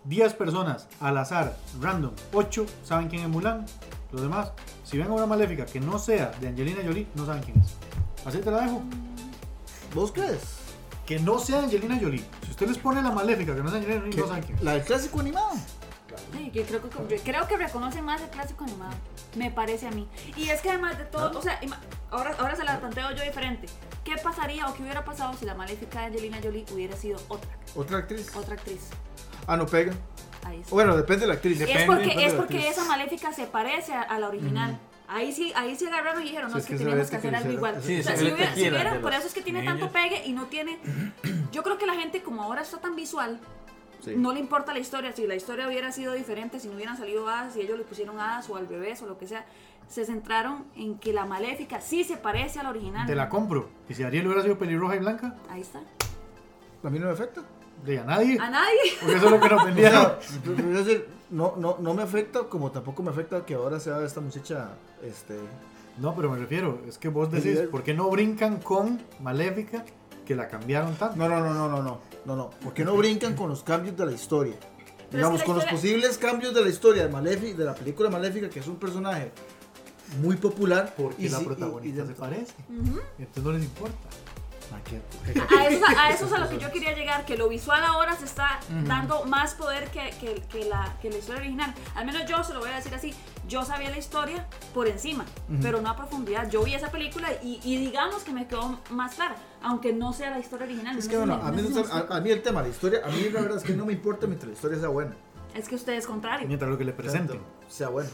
10 0.06 0.34
personas 0.34 0.88
al 1.00 1.16
azar, 1.20 1.56
random, 1.80 2.12
8 2.34 2.66
saben 2.84 3.10
quién 3.10 3.22
es 3.22 3.30
Mulan, 3.30 3.64
los 4.12 4.24
demás, 4.24 4.54
si 4.84 4.98
ven 4.98 5.06
a 5.06 5.14
una 5.14 5.28
maléfica 5.28 5.68
que 5.68 5.80
no 5.80 6.00
sea 6.00 6.32
de 6.42 6.48
Angelina 6.48 6.82
Jolie, 6.84 7.08
no 7.14 7.28
saben 7.28 7.44
quién 7.44 7.62
es. 7.62 7.76
Así 8.26 8.40
te 8.40 8.50
la 8.50 8.62
dejo. 8.62 8.82
¿Vos 9.94 10.12
crees? 10.12 10.42
Que 11.06 11.20
no 11.20 11.38
sea 11.38 11.60
Angelina 11.60 12.00
Jolie. 12.02 12.26
Si 12.44 12.50
usted 12.50 12.68
les 12.68 12.80
pone 12.80 13.04
la 13.04 13.12
maléfica 13.12 13.56
que 13.56 13.62
no 13.62 13.70
sea 13.70 13.78
Angelina 13.78 14.02
Jolie, 14.02 14.18
no 14.18 14.28
saben 14.28 14.44
quién 14.44 14.58
es. 14.58 14.64
La 14.64 14.74
del 14.74 14.84
clásico 14.84 15.20
animado. 15.20 15.52
Sí, 16.34 16.52
creo 16.52 16.82
que, 17.08 17.20
creo 17.20 17.48
que 17.48 17.58
reconocen 17.58 18.04
más 18.04 18.20
el 18.22 18.30
clásico 18.30 18.64
animado, 18.64 18.94
me 19.36 19.52
parece 19.52 19.88
a 19.88 19.92
mí. 19.92 20.08
Y 20.36 20.50
es 20.50 20.60
que 20.62 20.72
además 20.72 20.98
de 20.98 21.06
todo, 21.06 21.38
o 21.38 21.42
sea, 21.42 21.60
ahora, 22.12 22.36
ahora 22.39 22.56
se 22.56 22.63
la 22.63 22.80
planteo 22.80 23.12
yo 23.12 23.24
diferente. 23.24 23.67
¿Qué 24.04 24.15
pasaría 24.17 24.67
o 24.67 24.74
qué 24.74 24.84
hubiera 24.84 25.04
pasado 25.06 25.34
si 25.38 25.45
la 25.45 25.54
maléfica 25.56 26.00
de 26.02 26.06
Angelina 26.08 26.39
Jolie 26.43 26.65
hubiera 26.74 26.95
sido 26.95 27.19
otra, 27.28 27.50
Otra 27.76 27.97
actriz. 28.00 28.36
otra 28.36 28.56
actriz? 28.56 28.89
Ah, 29.47 29.58
no 29.58 29.65
pega. 29.65 29.93
Ahí 30.43 30.60
está. 30.62 30.71
Bueno, 30.74 30.95
depende 30.97 31.21
de 31.21 31.28
la 31.28 31.34
actriz. 31.36 31.54
es 31.62 31.67
depende, 31.67 31.86
porque, 31.86 32.02
depende 32.04 32.26
es 32.26 32.32
de 32.32 32.38
la 32.38 32.43
porque 32.43 32.58
actriz. 32.60 32.78
esa 32.78 32.86
maléfica 32.86 33.34
se 33.34 33.45
parece 33.47 33.93
a, 33.93 34.02
a 34.02 34.19
la 34.19 34.28
original. 34.28 34.80
Ahí 35.08 35.32
sí, 35.34 35.52
ahí 35.56 35.76
sí 35.76 35.86
agarraron 35.86 36.21
y 36.21 36.26
dijeron, 36.26 36.52
no, 36.52 36.58
Sí, 36.58 36.60
es 36.60 36.63
es 36.65 36.69
que 36.71 36.78
que 36.78 36.84
tenemos 36.89 37.10
que 37.10 37.15
hacer 37.17 37.36
algo 37.36 37.52
igual. 37.52 37.82
Sí, 37.84 38.00
O 38.00 38.04
sea, 38.04 38.15
se 38.17 38.26
si 38.26 38.32
hubiera- 38.32 38.54
si 38.56 38.62
hubiera- 38.69 39.02
por 39.02 39.13
eso 39.13 39.28
es 39.28 39.34
que 39.34 39.41
tiene 39.41 39.60
niños. 39.62 39.78
tanto 39.80 39.91
pegue 39.93 40.26
y 40.26 40.32
no 40.34 40.45
tiene... 40.47 40.80
Yo 41.52 41.63
creo 41.63 41.78
que 41.78 41.86
la 41.86 41.95
gente, 41.95 42.24
como 42.24 42.41
ahora 42.43 42.62
está 42.62 42.78
tan 42.80 42.95
visual, 42.95 43.39
Sí. 44.04 44.13
no 44.15 44.34
le 44.34 44.39
importa 44.39 44.74
la 44.74 44.80
historia. 44.80 45.12
Si 45.12 45.28
la 45.28 45.36
historia 45.36 45.67
hubiera 45.67 45.91
sido 45.91 46.13
diferente, 46.13 46.60
si 46.60 46.67
no 46.69 46.74
hubieran 46.76 46.97
salido 46.97 47.28
hadas, 47.30 47.54
si 47.54 47.62
ellos 47.62 47.78
le 47.78 47.84
pusieron 47.84 48.19
hadas 48.19 48.50
o 48.50 48.56
al 48.56 48.65
bebé 48.65 48.95
o 49.00 49.06
lo 49.06 49.17
que 49.19 49.28
sea, 49.28 49.45
se 49.88 50.06
centraron 50.06 50.65
en 50.76 50.98
que 51.00 51.12
la 51.13 51.26
maléfica 51.26 51.82
sí 51.82 52.04
se 52.04 52.17
parece 52.17 52.60
a 52.60 52.63
la 52.63 52.70
original. 52.70 53.06
Te 53.08 53.15
la 53.15 53.28
compro. 53.30 53.70
Y 53.89 53.94
si 53.94 54.04
Ariel 54.04 54.26
hubiera 54.28 54.41
sido 54.44 54.58
pelirroja 54.58 54.96
y 54.96 55.00
blanca, 55.00 55.36
Ahí 55.50 55.62
está. 55.62 55.80
A 56.84 56.89
mí 56.89 56.98
no 57.00 57.08
me 57.08 57.12
afecta. 57.12 57.41
de 57.86 58.00
a 58.00 58.04
nadie. 58.06 58.38
A 58.39 58.50
nadie. 58.50 58.80
Porque 59.00 59.15
eso 59.17 59.26
es 59.26 59.32
lo 59.32 59.39
que 59.39 59.50
nos 59.50 59.63
O 59.63 59.74
sea, 59.76 60.20
decir, 60.84 61.08
no, 61.30 61.56
no, 61.58 61.78
no 61.80 61.94
me 61.94 62.04
afecta 62.04 62.44
como 62.44 62.72
tampoco 62.72 63.04
me 63.04 63.10
afecta 63.12 63.46
que 63.46 63.54
ahora 63.56 63.80
sea 63.80 64.04
esta 64.04 64.20
muchacha 64.22 64.70
este, 65.04 65.38
No, 65.98 66.15
pero 66.15 66.30
me 66.32 66.38
refiero, 66.39 66.80
es 66.88 66.98
que 66.98 67.10
vos 67.10 67.32
decís. 67.32 67.60
¿por 67.70 67.84
qué 67.84 67.94
no 67.94 68.10
brincan 68.10 68.58
con 68.62 69.00
Maléfica 69.22 69.84
que 70.26 70.36
la 70.36 70.48
cambiaron 70.48 70.96
tanto? 70.96 71.15
No, 71.17 71.28
no, 71.30 71.39
no, 71.39 71.54
no, 71.54 71.67
no, 71.70 71.82
no, 71.82 72.00
no, 72.26 72.36
no. 72.36 72.50
¿Por 72.50 72.74
qué 72.74 72.84
no 72.86 72.96
brincan 72.96 73.36
con 73.36 73.50
los 73.50 73.62
cambios 73.63 73.96
de 73.98 74.06
la 74.06 74.12
historia? 74.13 74.56
Pero 75.10 75.17
Digamos, 75.28 75.41
es 75.41 75.44
que 75.44 75.48
la 75.50 75.54
con 75.54 75.56
los 75.56 75.63
historia- 75.65 75.72
posibles 75.82 76.17
cambios 76.17 76.54
de 76.54 76.62
la 76.63 76.70
historia 76.70 77.04
de, 77.06 77.10
Maléfica, 77.12 77.58
de 77.58 77.65
la 77.65 77.76
película 77.76 78.10
Maléfica, 78.10 78.50
que 78.50 78.60
es 78.60 78.67
un 78.67 78.78
personaje 78.78 79.32
muy 80.19 80.36
popular. 80.38 80.93
Porque 80.97 81.24
y 81.24 81.30
la 81.30 81.38
sí, 81.38 81.43
y- 81.43 81.47
protagonista 81.47 82.04
y- 82.04 82.08
se 82.08 82.13
parece. 82.13 82.54
Ujú. 82.69 83.00
Entonces 83.19 83.43
no 83.43 83.52
les 83.54 83.63
importa. 83.63 83.95
Ah, 84.74 84.80
A 85.60 85.67
eso, 85.67 85.86
a 85.86 86.10
eso 86.13 86.26
es 86.28 86.32
a 86.32 86.38
lo 86.38 86.47
que 86.50 86.58
yo 86.58 86.71
quería 86.71 86.93
llegar, 86.95 87.26
que 87.26 87.36
lo 87.38 87.50
visual 87.50 87.84
ahora 87.84 88.15
se 88.15 88.24
está 88.24 88.62
dando 88.88 89.26
más 89.26 89.54
poder 89.56 89.89
que, 89.91 90.12
que- 90.21 90.41
que 90.50 90.63
la, 90.63 90.95
que 91.02 91.10
la 91.10 91.17
historia 91.17 91.41
original. 91.41 91.74
Al 91.93 92.06
menos 92.06 92.26
yo 92.26 92.41
se 92.45 92.54
lo 92.54 92.62
voy 92.62 92.69
a 92.69 92.76
decir 92.78 92.93
así. 92.95 93.13
yo 93.50 93.65
sabía 93.65 93.89
la 93.89 93.97
historia 93.97 94.47
por 94.74 94.88
encima, 94.88 95.26
pero 95.62 95.82
no 95.82 95.89
a 95.89 95.97
profundidad. 95.97 96.50
Yo 96.50 96.63
vi 96.63 96.74
esa 96.74 96.89
película 96.89 97.28
y, 97.43 97.60
y 97.65 97.78
digamos 97.86 98.24
que 98.24 98.32
me 98.32 98.47
quedó 98.47 98.80
más 98.91 99.15
clara, 99.15 99.36
aunque 99.62 99.91
no 99.91 100.13
sea 100.13 100.30
la 100.32 100.39
historia 100.39 100.65
original. 100.67 100.97
Es 100.97 101.06
no 101.06 101.12
que 101.12 101.17
bueno, 101.17 101.38
me- 101.38 101.50
a 101.50 101.52
mí, 101.52 101.62
no 101.69 101.86
a, 101.93 102.17
a 102.17 102.21
mí 102.21 102.30
el 102.32 102.41
tema, 102.41 102.62
la 102.62 102.69
historia, 102.69 103.02
a 103.04 103.10
mí 103.10 103.30
la 103.30 103.41
verdad 103.41 103.58
es 103.58 103.63
que 103.63 103.74
no 103.74 103.86
me 103.86 103.91
importa 103.91 104.26
mientras 104.26 104.47
la 104.47 104.54
historia 104.56 104.80
sea 104.80 104.88
buena. 104.88 105.12
Es 105.54 105.67
que 105.67 105.76
usted 105.76 105.93
es 105.93 106.08
contrario. 106.08 106.47
Mientras 106.47 106.71
lo 106.71 106.78
que 106.78 106.86
le 106.86 106.93
presenten. 106.93 107.41
Sea 107.67 107.89
buena. 107.89 108.10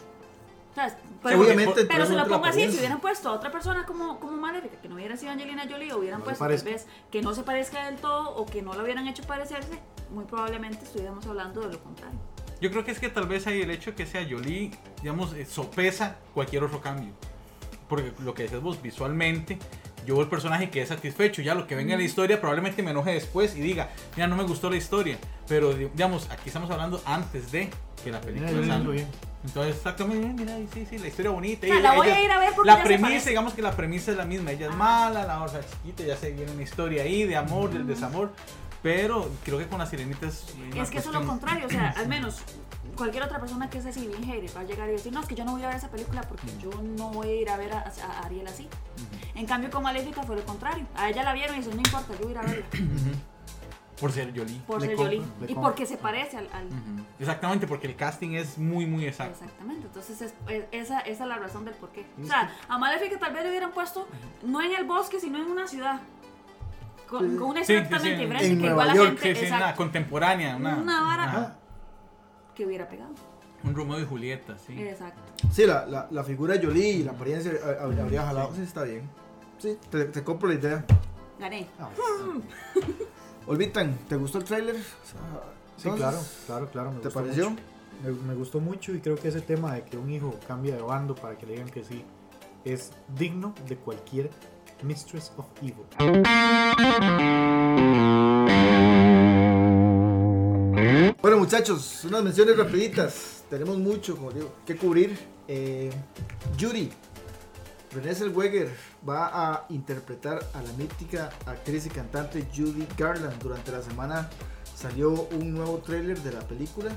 ¿Sabes? 0.78 0.94
Sí, 0.94 1.00
Pero, 1.24 1.42
obviamente, 1.42 1.86
pero 1.86 2.06
se 2.06 2.12
lo 2.12 2.18
la 2.20 2.26
pongo 2.26 2.46
así, 2.46 2.72
si 2.72 2.78
hubieran 2.78 3.02
puesto 3.02 3.30
a 3.30 3.32
otra 3.34 3.52
persona 3.52 3.84
como, 3.86 4.20
como 4.20 4.38
Maléfica, 4.38 4.80
que 4.80 4.88
no 4.88 4.94
hubiera 4.96 5.18
sido 5.18 5.32
Angelina 5.32 5.64
Jolie, 5.68 5.92
o 5.92 5.98
hubieran 5.98 6.20
No 6.20 6.26
puesto 6.26 6.40
tal 6.40 6.50
parezca. 6.50 6.70
vez 6.70 6.86
que 7.12 7.22
no 7.24 7.34
se 7.34 7.42
parezca 7.42 7.88
del 7.88 7.96
todo 7.96 8.36
o 8.36 8.46
que 8.46 8.62
no 8.62 8.74
lo 8.76 8.84
hubieran 8.84 9.08
hecho 9.08 9.24
parecerse, 9.24 9.80
muy 10.12 10.26
probablemente 10.26 10.84
estuviéramos 10.86 11.26
hablando 11.26 11.62
de 11.62 11.74
lo 11.74 11.80
contrario. 11.84 12.20
Yo 12.62 12.70
creo 12.70 12.86
que 12.86 12.92
es 12.92 13.00
que 13.00 13.10
tal 13.10 13.28
vez 13.28 13.48
hay 13.48 13.62
el 13.64 13.72
hecho 13.72 13.96
que 13.96 14.06
sea 14.06 14.24
Jolie, 14.30 14.72
digamos, 15.02 15.34
eh, 15.34 15.46
sopesa 15.46 16.18
cualquier 16.36 16.64
otro 16.64 16.80
cambio. 16.80 17.12
Porque 17.90 18.14
lo 18.20 18.34
que 18.36 18.44
decías 18.44 18.62
vos, 18.62 18.80
visualmente, 18.82 19.58
yo 20.08 20.16
veo 20.16 20.24
el 20.24 20.30
personaje 20.30 20.70
que 20.72 20.82
es 20.82 20.90
satisfecho. 20.90 21.42
Ya 21.44 21.54
lo 21.54 21.68
que 21.68 21.76
venga 21.76 21.94
en 21.94 22.00
la 22.00 22.06
historia 22.06 22.40
probablemente 22.40 22.82
me 22.82 22.92
enoje 22.92 23.12
después 23.12 23.56
y 23.56 23.60
diga, 23.62 23.90
mira, 24.16 24.28
no 24.28 24.36
me 24.36 24.44
gustó 24.44 24.70
la 24.70 24.78
historia. 24.78 25.18
Pero, 25.48 25.74
di- 25.74 25.86
digamos, 25.94 26.28
aquí 26.32 26.44
estamos 26.48 26.72
hablando 26.72 27.02
antes 27.06 27.52
de 27.52 27.70
que 28.04 28.12
la 28.12 28.22
película 28.22 28.50
salga. 28.68 28.76
Entonces, 29.46 29.76
exactamente, 29.76 30.28
mira, 30.44 30.58
sí, 30.74 30.86
sí, 30.90 30.98
la 30.98 31.08
historia 31.08 31.32
bonita. 31.32 31.68
O 31.68 31.70
sea, 31.70 31.80
y 31.80 31.82
la 31.82 31.94
voy 31.94 32.08
ella- 32.08 32.16
a 32.18 32.22
ir 32.22 32.32
a 32.32 32.40
ver 32.40 32.54
porque 32.56 32.68
La 32.68 32.84
premisa, 32.84 33.30
digamos 33.30 33.54
que 33.54 33.62
la 33.62 33.72
premisa 33.76 34.12
es 34.12 34.18
la 34.18 34.26
misma. 34.26 34.52
Ella 34.52 34.68
es 34.70 34.76
mala, 34.76 35.26
la 35.26 35.44
otra 35.44 35.62
chiquita, 35.62 36.04
ya 36.04 36.18
se 36.18 36.32
viene 36.32 36.52
una 36.52 36.64
historia 36.64 37.04
ahí 37.04 37.24
de 37.26 37.36
amor, 37.38 37.70
del 37.72 37.86
desamor. 37.86 38.32
Pero 38.84 39.30
creo 39.44 39.58
que 39.58 39.68
con 39.68 39.80
la 39.80 39.86
sirenita 39.86 40.28
es. 40.28 40.46
que 40.90 40.98
eso 41.00 41.10
es 41.10 41.16
lo 41.16 41.26
contrario, 41.26 41.66
o 41.68 41.70
sea, 41.70 41.94
al 41.98 42.08
menos 42.08 42.38
cualquier 42.96 43.24
otra 43.24 43.40
persona 43.40 43.70
que 43.70 43.78
es 43.80 43.86
así, 43.86 44.08
bien 44.08 44.24
hater, 44.24 44.56
va 44.56 44.62
a 44.62 44.64
llegar 44.64 44.90
y 44.90 44.94
decir, 44.94 45.12
no, 45.14 45.22
es 45.22 45.28
que 45.28 45.36
yo 45.36 45.46
no 45.46 45.52
voy 45.54 45.64
a 45.64 45.68
ver 45.68 45.76
esa 45.78 45.90
película 45.90 46.22
porque 46.24 46.48
yo 46.62 46.70
no 46.98 47.10
voy 47.10 47.28
a 47.28 47.36
ir 47.42 47.50
a 47.50 47.58
ver 47.58 47.74
a, 47.74 47.80
a 47.82 48.26
Ariel 48.26 48.48
así. 48.48 48.68
En 49.38 49.46
cambio, 49.46 49.70
con 49.70 49.84
Maléfica 49.84 50.24
fue 50.24 50.36
lo 50.36 50.44
contrario. 50.46 50.86
A 50.96 51.10
ella 51.10 51.24
la 51.24 51.34
vieron 51.34 51.56
y 51.56 51.60
dijo, 51.60 51.72
no 51.72 51.78
importa, 51.78 52.14
yo 52.14 52.20
voy 52.20 52.28
a 52.30 52.32
ir 52.32 52.38
a 52.38 52.42
verla. 52.42 52.66
Por 54.00 54.12
ser 54.12 54.32
Jolie. 54.38 54.60
Por 54.68 54.80
ser 54.82 54.96
Jolie. 54.96 55.24
Y 55.48 55.56
porque 55.56 55.86
se 55.88 55.98
parece 55.98 56.38
al... 56.38 56.48
al-. 56.54 56.68
Exactamente, 57.20 57.66
porque 57.66 57.88
el 57.88 57.96
casting 57.96 58.34
es 58.36 58.58
muy, 58.60 58.86
muy 58.86 59.06
exacto. 59.08 59.34
Exactamente, 59.44 59.88
entonces 59.88 60.22
es, 60.22 60.34
es- 60.48 60.66
esa, 60.72 61.00
esa 61.00 61.24
es 61.24 61.28
la 61.30 61.38
razón 61.38 61.66
del 61.66 61.74
por 61.74 61.90
qué. 61.90 62.06
O 62.22 62.26
sea, 62.28 62.52
a 62.70 62.78
Maléfica 62.78 63.18
tal 63.18 63.34
vez 63.34 63.44
le 63.44 63.50
hubieran 63.50 63.72
puesto 63.72 64.08
no 64.44 64.62
en 64.62 64.72
el 64.76 64.86
bosque, 64.86 65.20
sino 65.20 65.40
en 65.40 65.46
una 65.50 65.68
ciudad. 65.68 66.00
Con, 67.10 67.38
con 67.38 67.50
una 67.50 67.62
Sí, 67.64 67.68
sí, 67.68 67.74
historia 67.74 67.90
totalmente 67.90 68.18
sí. 68.18 68.22
diferente 68.22 68.46
En 68.46 68.56
que 68.58 68.60
Nueva 68.68 68.74
igual 68.84 68.88
la 68.88 68.94
York, 68.96 69.08
gente 69.20 69.34
Sí, 69.34 69.40
sí, 69.40 69.46
exacto, 69.46 69.66
una 69.66 69.76
contemporánea. 69.76 70.56
Una, 70.58 70.76
Una 70.78 71.02
vara. 71.02 71.24
Ajá. 71.24 71.56
que 72.54 72.66
hubiera 72.68 72.88
pegado. 72.88 73.12
Un 73.64 73.74
Romeo 73.76 74.00
y 74.00 74.06
Julieta, 74.06 74.58
sí. 74.60 74.80
Exacto. 74.80 75.20
Sí, 75.52 75.66
la, 75.66 75.88
la, 75.88 76.08
la 76.12 76.24
figura 76.24 76.54
de 76.56 76.64
Jolie 76.68 76.90
y 76.98 77.04
la 77.04 77.14
apariencia 77.14 77.52
eh, 77.52 77.60
habría 77.82 78.04
habría 78.04 78.24
jalado. 78.28 78.54
Sí, 78.56 78.62
está 78.62 78.84
bien. 78.84 79.10
Sí, 79.58 79.78
te, 79.90 80.06
te 80.06 80.24
compro 80.24 80.50
la 80.50 80.56
idea. 80.56 80.86
Gané. 81.40 81.68
Ah, 81.80 81.90
Olvitan, 83.48 83.98
¿te 84.10 84.16
gustó 84.16 84.40
el 84.40 84.44
tráiler? 84.44 84.76
Sí, 85.78 85.90
claro, 85.96 86.20
claro, 86.46 86.70
claro. 86.72 86.92
Me 86.92 86.98
¿Te 87.00 87.06
gustó 87.06 87.20
pareció? 87.22 87.50
mucho. 87.52 87.62
Me, 88.04 88.12
me 88.12 88.36
gustó 88.36 88.60
mucho 88.60 88.94
y 88.94 89.00
creo 89.00 89.16
que 89.16 89.30
ese 89.30 89.42
tema 89.42 89.74
de 89.74 89.84
que 89.84 89.98
un 89.98 90.10
hijo 90.12 90.36
cambia 90.48 90.76
de 90.76 90.82
bando 90.82 91.16
para 91.16 91.38
que 91.38 91.46
le 91.46 91.54
digan 91.54 91.70
que 91.70 91.84
sí 91.84 92.04
es 92.66 92.92
digno 93.18 93.54
de 93.68 93.78
cualquier 93.78 94.30
Mistress 94.84 95.32
of 95.38 95.46
Evil. 95.62 95.86
Bueno, 101.22 101.38
muchachos, 101.40 102.06
unas 102.06 102.24
menciones 102.24 102.56
rapiditas. 102.58 103.44
Tenemos 103.50 103.78
mucho, 103.78 104.16
como 104.16 104.32
digo, 104.32 104.54
que 104.66 104.76
cubrir. 104.76 105.18
Eh, 105.48 105.90
Yuri. 106.58 106.92
Renée 107.94 108.14
Zellweger 108.14 108.70
va 109.08 109.28
a 109.54 109.66
interpretar 109.70 110.40
a 110.54 110.62
la 110.62 110.72
mítica 110.74 111.30
actriz 111.46 111.86
y 111.86 111.90
cantante 111.90 112.48
Judy 112.56 112.88
Garland. 112.98 113.42
Durante 113.42 113.72
la 113.72 113.82
semana 113.82 114.30
salió 114.76 115.12
un 115.12 115.54
nuevo 115.54 115.78
tráiler 115.78 116.20
de 116.22 116.32
la 116.34 116.42
película 116.42 116.92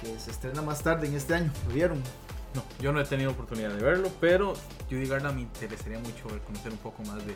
que 0.00 0.18
se 0.18 0.30
estrena 0.30 0.62
más 0.62 0.82
tarde 0.82 1.06
en 1.06 1.14
este 1.14 1.34
año. 1.34 1.50
¿Lo 1.68 1.74
vieron? 1.74 2.02
No, 2.54 2.62
yo 2.80 2.90
no 2.92 3.00
he 3.00 3.04
tenido 3.04 3.30
oportunidad 3.32 3.68
de 3.70 3.82
verlo, 3.82 4.08
pero 4.18 4.54
Judy 4.90 5.06
Garland 5.06 5.34
me 5.36 5.42
interesaría 5.42 5.98
mucho 5.98 6.24
conocer 6.46 6.72
un 6.72 6.78
poco 6.78 7.02
más 7.02 7.18
de. 7.26 7.32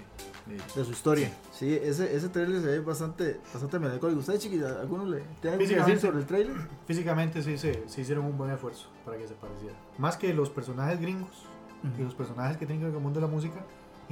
de- 0.46 0.56
De 0.74 0.84
su 0.84 0.92
historia. 0.92 1.30
Sí, 1.52 1.74
ese, 1.82 2.14
ese 2.16 2.30
tráiler 2.30 2.60
se 2.62 2.66
ve 2.68 2.80
bastante, 2.80 3.38
bastante 3.52 3.78
melancólico. 3.78 4.20
¿Ustedes, 4.20 4.40
chiquita, 4.40 4.80
alguno 4.80 5.04
le 5.04 5.18
tiene 5.40 5.56
algo 5.56 5.58
que 5.58 5.58
decir 5.58 5.66
Físicamente. 5.68 6.00
sobre 6.00 6.18
el 6.20 6.26
tráiler? 6.26 6.56
Físicamente 6.86 7.42
sí 7.42 7.58
se, 7.58 7.84
sí 7.86 8.00
hicieron 8.00 8.24
un 8.24 8.38
buen 8.38 8.50
esfuerzo 8.50 8.88
para 9.04 9.18
que 9.18 9.28
se 9.28 9.34
pareciera. 9.34 9.74
Más 9.98 10.16
que 10.16 10.32
los 10.32 10.48
personajes 10.48 10.98
gringos 11.00 11.30
y 11.98 12.02
los 12.02 12.14
personajes 12.14 12.56
que 12.56 12.64
tienen 12.66 12.80
que 12.80 12.84
ver 12.86 12.92
con 12.94 13.00
el 13.00 13.04
mundo 13.04 13.20
de 13.20 13.26
la 13.26 13.32
música, 13.32 13.60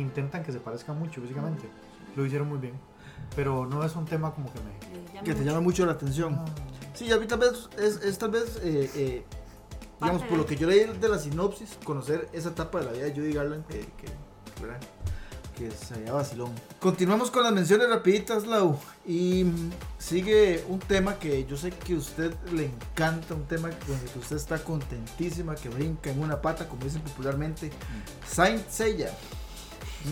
intentan 0.02 0.42
que 0.42 0.52
se 0.52 0.60
parezcan 0.60 0.98
mucho 0.98 1.20
físicamente. 1.20 1.68
Lo 2.16 2.24
hicieron 2.26 2.48
muy 2.48 2.58
bien. 2.58 2.74
Pero 3.36 3.66
no 3.66 3.84
es 3.84 3.94
un 3.96 4.04
tema 4.04 4.32
como 4.32 4.52
que 4.52 4.60
me... 4.60 5.12
Llama 5.12 5.24
Que 5.24 5.32
te 5.32 5.38
mucho. 5.40 5.44
llama 5.50 5.60
mucho 5.60 5.86
la 5.86 5.92
atención. 5.92 6.34
Ah, 6.38 6.44
Sí, 6.94 7.12
a 7.12 7.16
mí 7.18 7.26
tal 7.28 7.38
vez 7.38 7.68
es, 7.78 8.02
es 8.02 8.18
tal 8.18 8.30
vez, 8.32 8.58
eh, 8.60 8.90
eh, 8.96 9.24
digamos, 10.00 10.22
por 10.24 10.36
lo 10.36 10.44
que 10.46 10.56
yo 10.56 10.66
leí 10.66 10.84
de 10.84 11.08
la 11.08 11.16
sinopsis, 11.16 11.78
conocer 11.84 12.28
esa 12.32 12.48
etapa 12.48 12.80
de 12.80 12.86
la 12.86 12.92
vida 12.92 13.04
de 13.04 13.12
Judy 13.14 13.32
Garland 13.34 13.64
que, 13.66 13.78
que, 13.80 14.60
¿verdad? 14.60 14.80
que 15.56 15.70
sería 15.70 16.12
vacilón. 16.12 16.52
Continuamos 16.80 17.30
con 17.30 17.44
las 17.44 17.52
menciones 17.52 17.88
rapiditas, 17.88 18.48
Lau. 18.48 18.78
Y 19.06 19.44
mm, 19.44 19.70
sigue 19.98 20.64
un 20.68 20.80
tema 20.80 21.20
que 21.20 21.44
yo 21.46 21.56
sé 21.56 21.70
que 21.70 21.94
a 21.94 21.98
usted 21.98 22.34
le 22.52 22.64
encanta, 22.66 23.34
un 23.34 23.44
tema 23.44 23.70
con 23.70 23.94
el 23.96 24.10
que 24.10 24.18
usted 24.18 24.36
está 24.36 24.58
contentísima, 24.64 25.54
que 25.54 25.68
brinca 25.68 26.10
en 26.10 26.20
una 26.20 26.40
pata, 26.40 26.68
como 26.68 26.82
dicen 26.82 27.02
popularmente. 27.02 27.70
Saint 28.26 28.68
Seiya, 28.68 29.12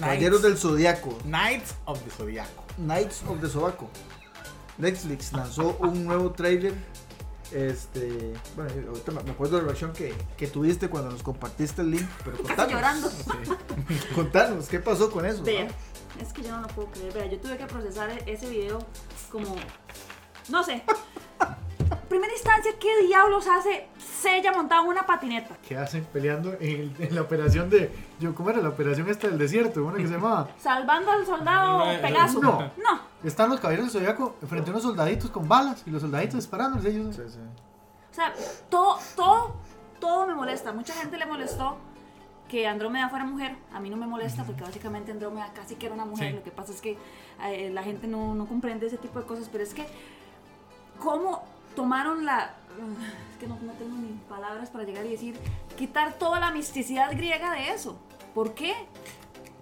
Caballeros 0.01 0.43
del 0.43 0.57
Zodiaco, 0.59 1.17
Knights 1.25 1.75
of 1.85 2.01
the 2.03 2.11
Zodiaco. 2.11 2.65
Knights 2.77 3.23
of 3.29 3.41
the 3.41 3.49
Sobaco. 3.49 3.89
Netflix 4.79 5.33
lanzó 5.33 5.77
un 5.81 6.05
nuevo 6.05 6.33
trailer. 6.33 6.75
Este, 7.53 8.35
bueno, 8.57 8.73
ahorita 8.89 9.13
me 9.13 9.31
acuerdo 9.31 9.57
de 9.57 9.63
la 9.63 9.67
reacción 9.69 9.93
que, 9.93 10.13
que 10.37 10.49
tuviste 10.49 10.91
cuando 10.91 11.11
nos 11.13 11.23
compartiste 11.23 11.81
el 11.83 11.93
link, 11.93 12.07
pero 12.25 12.37
Casi 12.39 12.47
contanos, 12.49 12.73
llorando. 12.73 13.11
contanos, 14.15 14.69
¿qué 14.69 14.81
pasó 14.81 15.11
con 15.11 15.25
eso? 15.25 15.43
Vea, 15.45 15.69
es 16.21 16.33
que 16.33 16.43
yo 16.43 16.51
no 16.57 16.63
lo 16.63 16.69
puedo 16.69 16.91
creer. 16.91 17.13
Vea, 17.15 17.27
yo 17.27 17.39
tuve 17.39 17.57
que 17.57 17.67
procesar 17.67 18.11
e- 18.11 18.25
ese 18.33 18.49
video 18.51 18.81
como. 19.31 19.55
No 20.49 20.63
sé. 20.65 20.83
Primera 22.17 22.33
instancia, 22.33 22.73
¿qué 22.81 23.03
diablos 23.07 23.47
hace 23.47 23.89
Sella 23.99 24.51
montado 24.51 24.85
en 24.85 24.89
una 24.89 25.05
patineta? 25.05 25.55
¿Qué 25.69 25.77
hacen 25.77 26.03
peleando 26.07 26.55
en, 26.55 26.63
el- 26.81 26.97
en 26.99 27.15
la 27.15 27.21
operación 27.21 27.69
de... 27.69 27.93
Yo, 28.19 28.35
¿Cómo 28.35 28.49
era 28.49 28.63
la 28.63 28.71
operación 28.71 29.07
esta 29.11 29.29
del 29.29 29.37
desierto? 29.37 29.85
Una 29.85 29.99
que 29.99 30.07
se 30.07 30.15
llamaba... 30.15 30.49
Salvando 30.59 31.11
al 31.13 31.27
soldado 31.27 31.93
No, 31.95 32.01
Pegaso. 32.01 32.41
no. 32.41 32.59
no. 32.79 33.01
Están 33.23 33.51
los 33.51 33.61
caballeros 33.61 33.93
del 33.93 34.01
zodiaco 34.01 34.35
frente 34.49 34.71
a 34.71 34.73
unos 34.73 34.85
soldaditos 34.85 35.31
con 35.31 35.47
balas 35.47 35.83
y 35.87 35.91
los 35.91 36.01
soldaditos 36.01 36.37
disparándoles 36.37 36.87
ellos. 36.87 37.15
Sí, 37.17 37.23
sí. 37.27 37.39
O 38.11 38.15
sea, 38.15 38.33
todo, 38.71 38.99
todo, 39.15 39.57
todo 40.01 40.27
me 40.27 40.35
molesta. 40.35 40.73
Mucha 40.73 40.95
gente 40.95 41.19
le 41.19 41.27
molestó 41.27 41.77
que 42.49 42.67
Andrómeda 42.67 43.11
fuera 43.11 43.27
mujer. 43.27 43.57
A 43.75 43.79
mí 43.81 43.91
no 43.91 43.99
me 43.99 44.07
molesta 44.07 44.43
porque 44.45 44.63
básicamente 44.63 45.13
Andrómeda 45.13 45.53
casi 45.55 45.75
que 45.75 45.85
era 45.85 45.95
una 45.95 46.07
mujer. 46.07 46.31
Sí. 46.31 46.37
Lo 46.37 46.43
que 46.43 46.51
pasa 46.51 46.73
es 46.73 46.81
que 46.81 46.97
eh, 47.45 47.69
la 47.75 47.83
gente 47.83 48.07
no, 48.07 48.35
no 48.35 48.47
comprende 48.47 48.87
ese 48.87 48.97
tipo 48.97 49.19
de 49.21 49.27
cosas. 49.27 49.51
Pero 49.53 49.63
es 49.65 49.75
que, 49.75 49.87
¿cómo 50.99 51.45
tomaron 51.77 52.25
la... 52.25 52.55
Es 53.37 53.41
que 53.41 53.47
no, 53.47 53.57
tengo 53.79 53.97
ni 53.99 54.19
palabras 54.31 54.71
para 54.71 54.85
llegar 54.85 55.05
y 55.05 55.11
decir, 55.11 55.39
quitar 55.77 56.15
toda 56.15 56.41
la 56.41 56.53
misticidad 56.53 57.13
griega 57.13 57.53
de 57.53 57.69
eso. 57.69 57.99
¿Por 58.35 58.55
qué? 58.55 58.75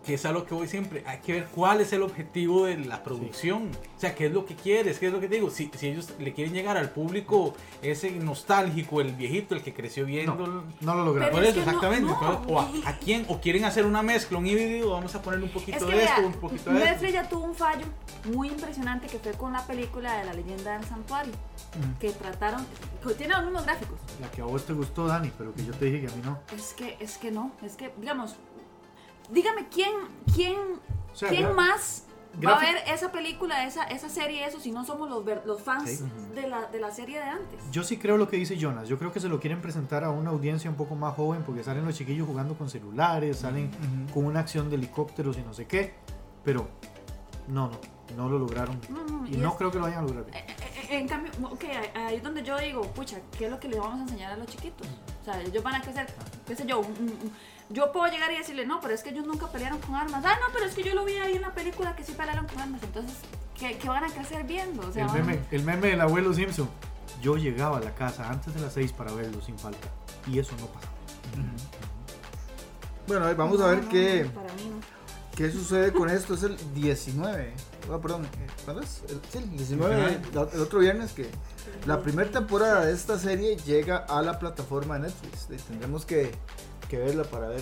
Que 0.05 0.15
es 0.15 0.25
a 0.27 0.33
lo 0.33 0.45
que 0.45 0.55
voy 0.55 0.69
siempre. 0.69 1.03
Hay 1.07 1.19
que 1.21 1.33
ver 1.33 1.47
cuál 1.47 1.81
es 1.81 1.93
el 1.95 2.03
objetivo 2.03 2.67
de 2.67 2.77
la 2.77 3.03
producción. 3.03 3.71
O 3.97 4.01
sea, 4.01 4.15
qué 4.15 4.27
es 4.27 4.33
lo 4.33 4.45
que 4.45 4.55
quieres, 4.55 4.99
qué 4.99 5.07
es 5.07 5.13
lo 5.13 5.19
que 5.21 5.29
te 5.29 5.37
digo. 5.37 5.49
Si, 5.51 5.71
si 5.79 5.89
ellos 5.89 6.11
le 6.19 6.35
quieren 6.35 6.53
llegar 6.53 6.77
al 6.77 6.91
público 6.91 7.55
ese 7.81 8.11
nostálgico, 8.11 9.01
el 9.01 9.13
viejito, 9.15 9.55
el 9.55 9.63
que 9.63 9.73
creció 9.73 10.05
viendo. 10.05 10.35
No, 10.37 10.65
no 10.81 10.95
lo 10.95 11.05
lograron. 11.07 11.33
Por 11.35 11.43
es 11.43 11.51
eso, 11.51 11.61
que 11.61 11.65
no- 11.67 11.73
exactamente. 11.73 12.13
no. 12.13 12.15
Entonces, 12.21 12.53
o 12.53 12.61
a, 12.87 12.91
a 12.91 12.99
quién, 12.99 13.25
o 13.29 13.41
quieren 13.41 13.65
hacer 13.65 13.87
una 13.87 14.03
mezcla, 14.03 14.37
un 14.39 14.47
híbrido, 14.47 14.91
vamos 14.91 15.15
a 15.15 15.23
ponerle 15.23 15.47
un 15.47 15.53
poquito 15.53 15.79
Es 15.79 15.85
que 15.85 15.91
de 15.91 15.97
vea, 15.97 16.15
esto, 16.17 16.27
un 16.27 16.33
poquito 16.35 16.71
de 16.71 16.79
Netflix 16.81 17.03
esto. 17.03 17.15
ya 17.23 17.29
tuvo 17.29 17.45
un 17.45 17.55
fallo 17.55 17.87
muy 18.35 18.49
impresionante 18.49 19.07
que 19.07 19.19
fue 19.19 19.33
con 19.33 19.53
la 19.55 19.67
película 19.67 20.19
de 20.19 20.25
la 20.27 20.35
leyenda 20.35 20.77
del 20.79 20.87
santuario. 20.87 21.33
Que 21.99 22.11
trataron, 22.11 22.65
que 23.07 23.15
tiene 23.15 23.35
los 23.35 23.45
mismos 23.45 23.65
gráficos. 23.65 23.99
La 24.21 24.31
que 24.31 24.43
a 24.43 24.45
vos 24.45 24.65
te 24.65 24.73
gustó, 24.75 25.07
Dani, 25.07 25.31
pero 25.37 25.53
que 25.55 25.65
yo 25.65 25.73
te 25.73 25.87
dije 25.87 26.03
que 26.07 26.13
a 26.13 26.17
mí 26.17 26.23
no. 26.25 26.39
Es 26.55 26.73
que, 26.75 26.97
es 27.01 27.17
que 27.19 27.31
no, 27.33 27.51
es 27.63 27.75
que, 27.75 27.91
digamos, 27.99 28.37
dígame 29.35 29.69
quién, 29.69 29.93
quién, 30.35 30.57
O 31.13 31.17
sea, 31.17 31.29
quién 31.29 31.55
más 31.55 32.05
va 32.45 32.57
a 32.57 32.61
ver 32.61 32.77
esa 32.89 33.13
película, 33.13 33.65
esa, 33.65 33.85
esa 33.85 34.09
serie, 34.09 34.45
eso, 34.45 34.59
si 34.59 34.73
no 34.73 34.85
somos 34.85 35.09
los, 35.09 35.25
ver- 35.25 35.43
los 35.47 35.63
fans 35.63 35.89
Sí. 35.91 36.05
de, 36.35 36.49
la, 36.49 36.67
de 36.67 36.81
la 36.81 36.91
serie 36.91 37.19
de 37.19 37.25
antes. 37.25 37.61
Yo 37.71 37.85
sí 37.85 37.97
creo 37.97 38.17
lo 38.17 38.29
que 38.29 38.37
dice 38.37 38.57
Jonas. 38.57 38.89
Yo 38.89 38.99
creo 38.99 39.13
que 39.13 39.21
se 39.21 39.29
lo 39.29 39.39
quieren 39.39 39.61
presentar 39.61 40.03
a 40.03 40.11
una 40.11 40.31
audiencia 40.31 40.69
un 40.69 40.77
poco 40.77 40.97
más 40.97 41.15
joven 41.15 41.43
porque 41.45 41.63
salen 41.63 41.85
los 41.85 41.95
chiquillos 41.97 42.27
jugando 42.27 42.55
con 42.59 42.69
celulares, 42.69 43.39
salen 43.39 43.71
con 44.13 44.25
una 44.25 44.41
acción 44.41 44.69
de 44.71 44.77
helicópteros 44.77 45.37
y 45.39 45.43
no 45.43 45.55
sé 45.55 45.67
qué. 45.67 45.95
Pero 46.45 46.67
no, 47.47 47.69
no, 47.69 47.79
no 48.17 48.29
lo 48.29 48.39
lograron. 48.41 48.81
No, 48.89 49.05
no, 49.05 49.27
Y 49.29 49.35
y 49.35 49.37
no 49.37 49.51
es- 49.51 49.55
creo 49.55 49.71
que 49.71 49.79
lo 49.79 49.85
vayan 49.85 50.01
a 50.01 50.03
lograr. 50.03 50.25
Eh, 50.33 50.45
eh, 50.49 50.57
eh, 50.91 50.99
En 50.99 51.07
cambio, 51.09 51.31
ok, 51.51 51.65
ahí 51.95 52.17
es 52.17 52.23
donde 52.23 52.43
yo 52.43 52.59
digo, 52.59 52.83
pucha, 52.93 53.19
¿qué 53.39 53.45
es 53.47 53.51
lo 53.51 53.59
que 53.61 53.69
le 53.69 53.79
vamos 53.79 54.01
a 54.01 54.03
enseñar 54.03 54.33
a 54.33 54.37
los 54.37 54.47
chiquitos? 54.49 54.87
O 55.23 55.25
sea, 55.25 55.41
ellos 55.41 55.63
van 55.63 55.77
a 55.77 55.81
crecer 55.81 56.07
qué 56.47 56.55
sé 56.57 56.67
yo, 56.67 56.81
un- 56.81 56.87
un- 56.99 57.33
yo 57.71 57.93
puedo 57.93 58.07
llegar 58.13 58.31
y 58.33 58.37
decirle, 58.39 58.67
no, 58.67 58.81
pero 58.81 58.95
es 58.95 59.03
que 59.03 59.11
ellos 59.11 59.27
nunca 59.27 59.49
pelearon 59.51 59.79
con 59.81 59.95
armas. 59.95 60.23
Ah, 60.25 60.37
no, 60.41 60.53
pero 60.53 60.67
es 60.67 60.75
que 60.75 60.83
yo 60.83 60.95
lo 60.95 61.05
vi 61.05 61.15
ahí 61.15 61.35
en 61.37 61.43
la 61.43 61.55
película 61.55 61.97
que 61.97 62.05
sí 62.05 62.13
pelearon 62.13 62.47
con 62.47 62.61
armas. 62.61 62.83
Entonces, 62.83 63.17
¿qué, 63.59 63.79
qué 63.79 63.89
van 63.89 64.05
a 64.05 64.09
crecer 64.09 64.45
viendo? 64.45 64.87
O 64.87 64.93
sea, 64.93 65.03
El 65.05 65.09
van- 65.09 65.27
meme, 65.27 65.41
el 65.51 65.63
meme 65.63 65.89
del 65.89 66.01
abuelo 66.01 66.33
Simpson. 66.35 66.69
Yo 67.23 67.37
llegaba 67.37 67.79
a 67.79 67.81
la 67.81 67.95
casa 67.95 68.29
antes 68.31 68.53
de 68.55 68.61
las 68.61 68.73
6 68.75 68.93
para 68.93 69.13
verlo 69.13 69.41
sin 69.41 69.59
falta. 69.59 69.89
Y 70.27 70.39
eso 70.39 70.55
no 70.61 70.67
pasa. 70.67 70.89
Bueno, 73.07 73.27
ahí 73.27 73.35
vamos 73.35 73.61
a 73.61 73.67
ver 73.69 73.85
no, 73.85 73.89
qué, 73.91 74.25
no, 74.25 74.31
para 74.41 74.53
mí 74.55 74.63
no. 74.71 74.77
qué 75.37 75.51
sucede 75.51 75.93
con 75.93 76.09
esto. 76.11 76.35
Es 76.35 76.43
el 76.43 76.57
19. 76.75 77.53
Ah, 77.93 77.99
perdón, 78.01 78.25
eh, 78.25 78.47
¿cuándo 78.65 78.83
es? 78.83 79.03
El, 79.09 79.21
sí, 79.31 79.39
el 79.39 79.51
19, 79.51 80.21
la- 80.33 80.49
el 80.53 80.61
otro 80.61 80.79
viernes 80.79 81.13
que 81.13 81.29
la 81.87 82.01
primera 82.01 82.31
temporada 82.31 82.87
de 82.87 82.93
esta 82.95 83.19
serie 83.19 83.57
llega 83.57 83.99
a 83.99 84.23
la 84.23 84.39
plataforma 84.39 84.95
de 84.99 85.09
Netflix. 85.09 85.47
Tendremos 85.67 86.07
que, 86.07 86.35
que 86.95 87.01
verla 87.03 87.25
para 87.25 87.49
ver 87.49 87.61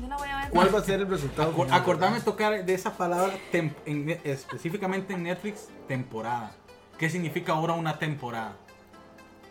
Yo 0.00 0.06
la 0.06 0.16
voy 0.16 0.28
a 0.28 0.36
ver. 0.42 0.50
cuál 0.50 0.72
va 0.74 0.78
a 0.78 0.84
ser 0.84 1.00
el 1.00 1.08
resultado. 1.08 1.52
Acor- 1.52 1.64
final. 1.64 1.80
Acordarme 1.80 2.20
tocar 2.20 2.64
de 2.64 2.74
esa 2.74 2.96
palabra 2.96 3.34
tem- 3.52 3.74
en 3.84 4.10
específicamente 4.22 5.12
en 5.14 5.24
Netflix, 5.24 5.68
temporada. 5.88 6.52
¿Qué 6.98 7.10
significa 7.10 7.52
ahora 7.52 7.72
una 7.72 7.98
temporada? 7.98 8.56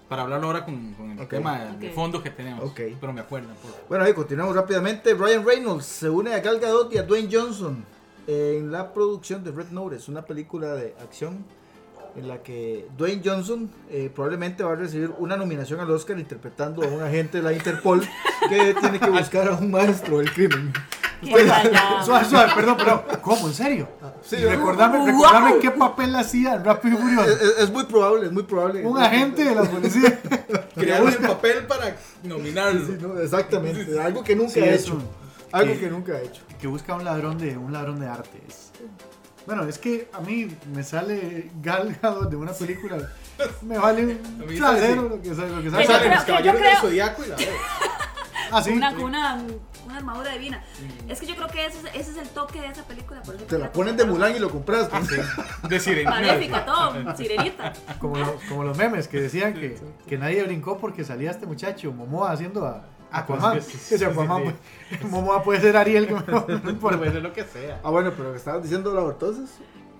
Para 0.07 0.21
hablarlo 0.23 0.47
ahora 0.47 0.63
con, 0.63 0.93
con 0.93 1.11
el 1.11 1.19
Ok. 1.19 1.29
tema 1.29 1.59
de, 1.59 1.77
de 1.79 1.87
Ok. 1.89 1.93
fondo 1.95 2.23
que 2.23 2.29
tenemos. 2.29 2.63
Ok. 2.63 2.79
Pero 2.99 3.11
me 3.13 3.19
acuerdo. 3.21 3.49
por- 3.55 3.87
Bueno, 3.89 4.05
ahí 4.05 4.13
continuamos 4.13 4.55
rápidamente. 4.55 5.13
Ryan 5.13 5.45
Reynolds 5.45 5.85
se 5.85 6.09
une 6.09 6.33
a 6.33 6.39
Gal 6.39 6.59
Gadot 6.59 6.93
y 6.93 6.97
a 6.97 7.03
Dwayne 7.03 7.29
Johnson 7.31 7.83
en 8.27 8.71
la 8.71 8.93
producción 8.93 9.43
de 9.43 9.51
Red 9.51 9.69
Notice, 9.71 10.09
una 10.09 10.21
película 10.23 10.73
de 10.75 10.95
acción 11.01 11.43
en 12.15 12.27
la 12.27 12.43
que 12.43 12.87
Dwayne 12.97 13.21
Johnson 13.25 13.69
eh, 13.89 14.11
probablemente 14.13 14.63
va 14.63 14.73
a 14.73 14.75
recibir 14.75 15.11
una 15.17 15.35
nominación 15.37 15.79
al 15.79 15.89
Oscar 15.91 16.19
interpretando 16.19 16.83
a 16.83 16.87
un 16.87 17.01
agente 17.01 17.37
de 17.37 17.43
la 17.43 17.53
Interpol 17.53 18.01
que 18.49 18.75
tiene 18.79 18.99
que 18.99 19.09
buscar 19.09 19.47
a 19.47 19.53
un 19.55 19.71
maestro 19.71 20.19
del 20.19 20.31
crimen. 20.31 20.71
Suave, 22.03 22.25
suave, 22.25 22.51
perdón, 22.53 22.75
pero 22.77 23.05
¿cómo? 23.21 23.47
¿En 23.47 23.53
serio? 23.53 23.87
Sí, 24.21 24.35
recordarme, 24.35 24.97
¡Wow! 24.97 25.07
recordarme 25.07 25.59
qué 25.59 25.71
papel 25.71 26.13
hacía 26.17 26.55
en 26.55 26.65
Rápido 26.65 26.95
y 26.95 26.97
Es, 26.97 27.01
Furioso. 27.03 27.31
es- 27.31 27.59
es 27.63 27.71
muy 27.71 27.85
probable, 27.85 28.25
es 28.25 28.31
muy 28.33 28.43
probable. 28.43 28.85
Un 28.85 28.97
agente 28.97 29.45
de 29.45 29.55
la 29.55 29.63
policía. 29.63 30.19
Crearon 30.75 31.07
el 31.07 31.17
papel 31.19 31.65
para 31.65 31.95
nominarlo. 32.23 32.85
Sí, 32.85 32.97
no, 32.99 33.17
exactamente, 33.19 33.97
algo 34.01 34.21
que 34.21 34.35
nunca 34.35 34.51
Sí, 34.51 34.59
ha 34.59 34.73
hecho. 34.75 35.01
Algo 35.53 35.73
sí. 35.75 35.79
que 35.79 35.89
nunca 35.89 36.11
ha 36.13 36.21
hecho. 36.21 36.41
que 36.59 36.67
busca 36.67 36.93
un 36.95 37.05
ladrón 37.05 37.37
de 37.37 37.55
un 37.57 37.71
ladrón 37.71 38.01
de 38.01 38.07
arte. 38.07 38.41
Es- 38.45 38.71
Bueno, 39.45 39.63
es 39.63 39.77
que 39.77 40.09
a 40.13 40.19
mí 40.21 40.55
me 40.73 40.83
sale 40.83 41.49
Gal 41.61 41.97
Gadot 42.01 42.29
de 42.29 42.35
una 42.35 42.53
película. 42.53 42.97
Me 43.61 43.77
vale 43.77 44.05
un 44.05 44.39
sale 44.39 44.57
trasero 44.57 45.09
lo 45.09 45.21
que 45.21 45.35
sea. 45.35 45.45
Lo 45.47 45.61
que 45.61 45.69
sea. 45.69 45.81
yo 45.81 45.85
creo- 45.99 46.13
los 46.15 46.23
caballeros 46.23 46.61
del 46.61 46.75
zodiaco 46.77 47.23
y 47.25 47.27
la 47.29 47.35
veo. 47.35 47.47
Ah, 48.55 48.61
sí. 48.61 48.69
una, 48.69 48.91
una, 48.91 49.41
una 49.83 49.97
armadura 49.97 50.31
divina. 50.33 50.63
Es 51.09 51.19
que 51.19 51.25
yo 51.25 51.33
creo 51.35 51.47
que 51.47 51.65
ese, 51.65 51.79
es- 51.79 51.95
ese 51.95 52.11
es 52.11 52.17
el 52.17 52.29
toque 52.29 52.61
de 52.61 52.67
esa 52.67 52.83
película. 52.83 53.19
Por 53.23 53.33
eso 53.33 53.45
Te 53.45 53.57
la 53.57 53.71
ponen 53.71 53.97
de 53.97 54.05
Mulan 54.05 54.35
y 54.35 54.39
lo 54.39 54.51
compras. 54.51 54.89
De 55.67 55.79
sirenita. 55.79 56.11
Maléfica, 56.11 56.63
todo, 56.63 57.17
sirenita. 57.17 57.73
Como, 57.97 58.15
los, 58.17 58.29
como 58.47 58.63
los 58.63 58.77
memes 58.77 59.07
que 59.07 59.19
decían 59.19 59.55
que, 59.55 59.79
que 60.07 60.17
nadie 60.19 60.43
brincó 60.43 60.77
porque 60.77 61.03
salía 61.03 61.31
este 61.31 61.47
muchacho 61.47 61.91
Momoa 61.93 62.31
haciendo 62.31 62.67
a 62.67 62.83
Pues, 63.27 63.39
Aquaman. 63.39 63.61
sí, 63.61 63.71
sí, 63.71 63.77
sí, 63.77 63.97
Que 63.99 64.05
Aquaman, 64.05 64.43
sí. 64.47 64.53
pues, 64.99 65.11
Momoa 65.11 65.43
puede 65.43 65.61
ser 65.61 65.77
Ariel, 65.77 66.07
que 66.07 66.13
no, 66.13 66.45
no 66.63 66.69
importa. 66.71 66.97
Puede 66.97 67.11
ser 67.11 67.21
lo 67.21 67.31
que 67.33 67.43
sea. 67.43 67.79
Ah, 67.83 67.89
bueno, 67.91 68.11
pero 68.17 68.33
estabas 68.35 68.63
diciendo, 68.63 68.93
Laura, 68.93 69.13
entonces, 69.13 69.49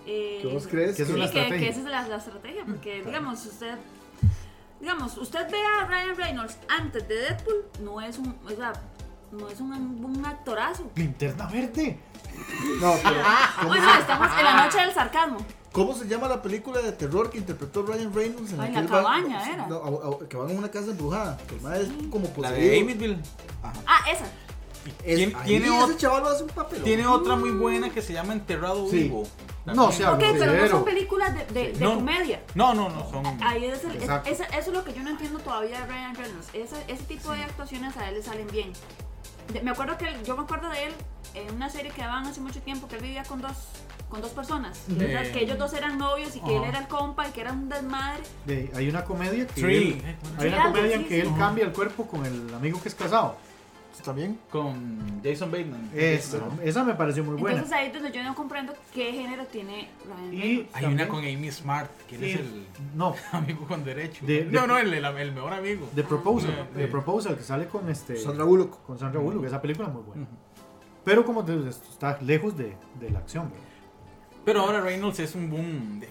Eh, 0.05 0.39
¿qué 0.41 0.47
vos 0.53 0.67
crees? 0.67 0.95
que 0.95 1.03
es 1.03 1.07
Sí, 1.07 1.13
una 1.13 1.29
que, 1.29 1.47
que 1.49 1.69
esa 1.69 1.79
es 1.79 1.85
la, 1.85 2.07
la 2.07 2.17
estrategia, 2.17 2.63
porque 2.65 3.03
digamos, 3.05 3.45
usted 3.45 3.75
digamos, 4.79 5.17
usted 5.17 5.49
ve 5.49 5.57
a 5.79 5.85
Ryan 5.85 6.17
Reynolds 6.17 6.57
antes 6.67 7.07
de 7.07 7.15
Deadpool, 7.15 7.65
no 7.81 8.01
es 8.01 8.17
un, 8.17 8.35
o 8.45 8.49
sea, 8.49 8.73
no 9.31 9.47
es 9.47 9.59
un, 9.61 9.71
un 9.73 10.25
actorazo. 10.25 10.91
Linterna 10.95 11.45
verde. 11.47 11.99
No, 12.81 12.93
pero 13.01 13.15
O 13.69 13.73
sea, 13.75 13.99
estamos 13.99 14.27
en 14.37 14.43
la 14.43 14.65
noche 14.65 14.79
del 14.79 14.91
sarcasmo. 14.93 15.37
¿Cómo 15.73 15.93
se 15.93 16.07
llama 16.07 16.29
la 16.29 16.41
película 16.41 16.79
de 16.81 16.93
terror 16.93 17.29
que 17.29 17.39
interpretó 17.39 17.83
Ryan 17.83 18.13
Reynolds? 18.13 18.53
En 18.53 18.61
Ay, 18.61 18.71
la 18.71 18.79
él 18.79 18.85
va- 18.85 18.97
cabaña 19.03 19.51
era. 19.53 19.67
no, 19.67 19.75
a- 19.77 20.23
a- 20.23 20.27
que 20.29 20.37
van 20.37 20.49
a 20.49 20.53
una 20.53 20.71
casa 20.71 20.91
embrujada. 20.91 21.37
Que 21.47 21.55
el 21.55 21.61
mae 21.61 21.81
es 21.81 21.89
como 22.09 22.31
La 22.37 22.51
de 22.51 22.79
Amityville. 22.79 23.19
Ah, 23.61 23.73
esa. 24.09 24.25
Es- 25.05 25.15
Tiene- 25.17 25.35
ahí 25.37 25.47
tiene 25.47 25.79
ese 25.83 25.97
chaval 25.97 26.27
hace 26.27 26.43
un 26.43 26.49
papel. 26.49 26.83
Tiene 26.83 27.07
otra 27.07 27.35
muy 27.35 27.51
buena 27.51 27.89
que 27.89 28.01
se 28.01 28.13
llama 28.13 28.33
Enterrado 28.33 28.87
Sí. 28.89 29.03
Vivo. 29.03 29.23
No, 29.65 29.85
o 29.87 29.91
sea, 29.93 30.11
Ok, 30.11 30.19
pero 30.19 30.53
no 30.53 30.67
son 30.67 30.83
películas 30.83 31.33
de, 31.33 31.45
de, 31.45 31.71
de 31.73 31.79
No. 31.85 31.95
comedia. 31.95 32.43
No, 32.53 32.73
no, 32.73 32.89
no, 32.89 33.09
son. 33.09 33.25
Ahí 33.41 33.63
es 33.65 33.81
el- 33.85 33.95
es- 33.95 34.09
eso 34.41 34.43
es 34.51 34.67
lo 34.67 34.83
que 34.83 34.93
yo 34.93 35.01
no 35.03 35.09
entiendo 35.11 35.39
todavía 35.39 35.79
de 35.79 35.87
Ryan 35.87 36.15
Reynolds. 36.15 36.47
Esa- 36.53 36.81
ese 36.89 37.03
tipo 37.03 37.31
de 37.31 37.43
actuaciones 37.43 37.95
a 37.95 38.09
él 38.09 38.15
le 38.15 38.23
salen 38.23 38.47
bien. 38.47 38.73
De- 39.53 39.61
me 39.61 39.71
acuerdo 39.71 39.97
que 39.97 40.09
él- 40.09 40.21
yo 40.25 40.35
me 40.35 40.43
acuerdo 40.43 40.69
de 40.69 40.83
él 40.87 40.93
en 41.33 41.55
una 41.55 41.69
serie 41.69 41.91
que 41.91 42.01
daban 42.01 42.25
hace 42.27 42.41
mucho 42.41 42.61
tiempo 42.61 42.89
que 42.89 42.97
él 42.97 43.01
vivía 43.03 43.23
con 43.23 43.41
dos 43.41 43.53
con 44.13 44.21
dos 44.21 44.31
personas. 44.31 44.79
Que, 44.97 45.11
era- 45.11 45.23
que 45.31 45.39
ellos 45.43 45.57
dos 45.57 45.73
eran 45.73 45.97
novios 45.97 46.35
y 46.35 46.39
que 46.39 46.51
él 46.55 46.59
Ajá. 46.61 46.69
era 46.69 46.79
el 46.79 46.87
compa 46.87 47.27
y 47.27 47.31
que 47.31 47.41
era 47.41 47.51
un 47.51 47.67
desmadre. 47.67 48.21
De- 48.45 48.71
hay 48.75 48.87
una 48.87 49.03
comedia 49.03 49.47
que 49.47 49.61
él- 49.61 50.01
Eh, 50.05 50.15
hay 50.37 50.49
Sí, 50.49 50.55
una 50.55 50.63
comedia 50.65 50.95
en 50.95 51.03
que 51.07 51.21
sí. 51.21 51.27
él 51.27 51.33
cambia 51.37 51.65
el 51.65 51.71
cuerpo 51.71 52.05
con 52.07 52.23
el 52.25 52.53
amigo 52.53 52.79
que 52.81 52.89
es 52.89 52.95
casado. 52.95 53.35
¿Está 53.97 54.11
bien? 54.11 54.37
Con 54.51 55.21
Jason 55.23 55.49
Bateman. 55.51 55.89
Esa, 55.95 56.39
esa 56.63 56.83
me 56.83 56.93
pareció 56.95 57.23
muy 57.23 57.35
buena. 57.35 57.57
Entonces 57.59 57.77
ahí 57.77 57.87
es 57.87 57.93
donde 57.93 58.11
yo 58.11 58.23
no 58.23 58.35
comprendo 58.35 58.73
qué 58.93 59.11
género 59.13 59.45
tiene 59.45 59.89
Ryan 60.05 60.33
Y 60.33 60.39
Reynolds. 60.41 60.69
Hay 60.75 60.81
también- 60.83 60.93
una 60.93 61.07
con 61.07 61.19
Amy 61.19 61.51
Smart, 61.51 61.89
que 62.07 62.15
él 62.15 62.23
y- 62.23 62.31
es 62.31 62.39
el 62.39 62.65
No, 62.95 63.15
amigo 63.31 63.65
con 63.67 63.83
derecho. 63.83 64.25
De- 64.25 64.45
de- 64.45 64.51
no, 64.51 64.67
no, 64.67 64.77
el, 64.77 64.93
el, 64.93 65.05
el 65.05 65.31
mejor 65.31 65.53
amigo. 65.53 65.89
The 65.95 66.03
Proposal. 66.03 66.51
Ah, 66.59 66.67
The 66.75 66.85
sí. 66.85 66.91
Proposal 66.91 67.35
que 67.37 67.43
sale 67.43 67.67
con 67.67 67.89
este 67.89 68.15
Sandra 68.17 68.43
Bullock. 68.45 68.83
con 68.85 68.99
Sandra 68.99 69.19
Bullock. 69.21 69.45
Esa 69.45 69.61
película 69.61 69.87
es 69.87 69.93
muy 69.93 70.03
buena. 70.03 70.23
Ujú. 70.23 70.31
Pero 71.05 71.25
como 71.25 71.43
te 71.45 71.51
digo, 71.55 71.67
está 71.69 72.17
lejos 72.21 72.57
de, 72.57 72.75
de 72.99 73.09
la 73.11 73.19
acción. 73.19 73.49
¿verdad? 73.51 73.62
Pero 74.45 74.61
ahora 74.61 74.81
Reynolds 74.81 75.19
es 75.19 75.35
un 75.35 75.49
boom. 75.49 75.99
De, 75.99 76.09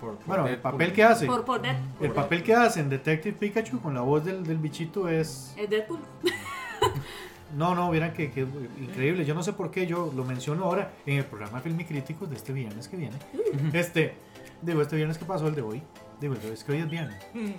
por, 0.00 0.16
por 0.16 0.26
Bueno, 0.26 0.46
el 0.48 0.58
papel 0.58 0.92
que 0.92 1.04
hace, 1.04 1.26
Por, 1.26 1.44
por 1.44 1.60
el 2.00 2.10
papel 2.10 2.42
que 2.42 2.54
hace 2.54 2.80
en 2.80 2.88
Detective 2.88 3.36
Pikachu 3.38 3.80
con 3.80 3.94
la 3.94 4.00
voz 4.00 4.24
del, 4.24 4.44
del 4.44 4.58
bichito 4.58 5.08
es 5.08 5.54
Es 5.56 5.70
Deadpool. 5.70 6.00
No, 7.56 7.74
no, 7.74 7.90
vieran 7.90 8.14
que, 8.14 8.30
que 8.30 8.46
increíble. 8.80 9.24
Yo 9.24 9.34
no 9.34 9.42
sé 9.42 9.52
por 9.52 9.70
qué 9.70 9.86
yo 9.86 10.10
lo 10.16 10.24
menciono 10.24 10.64
ahora 10.64 10.92
en 11.04 11.18
el 11.18 11.24
programa 11.24 11.60
Filmicríticos 11.60 12.30
de 12.30 12.36
este 12.36 12.52
viernes 12.52 12.88
que 12.88 12.96
viene. 12.96 13.16
Este, 13.74 14.14
digo, 14.62 14.80
este 14.80 14.96
viernes 14.96 15.18
que 15.18 15.24
pasó, 15.24 15.48
el 15.48 15.54
de 15.54 15.62
hoy. 15.62 15.82
Digo, 16.22 16.36
hoy 16.42 16.50
es 16.52 16.62
que 16.62 16.70
hoy 16.72 16.78
es 16.78 16.88
viernes. 16.88 17.16
Mm, 17.34 17.50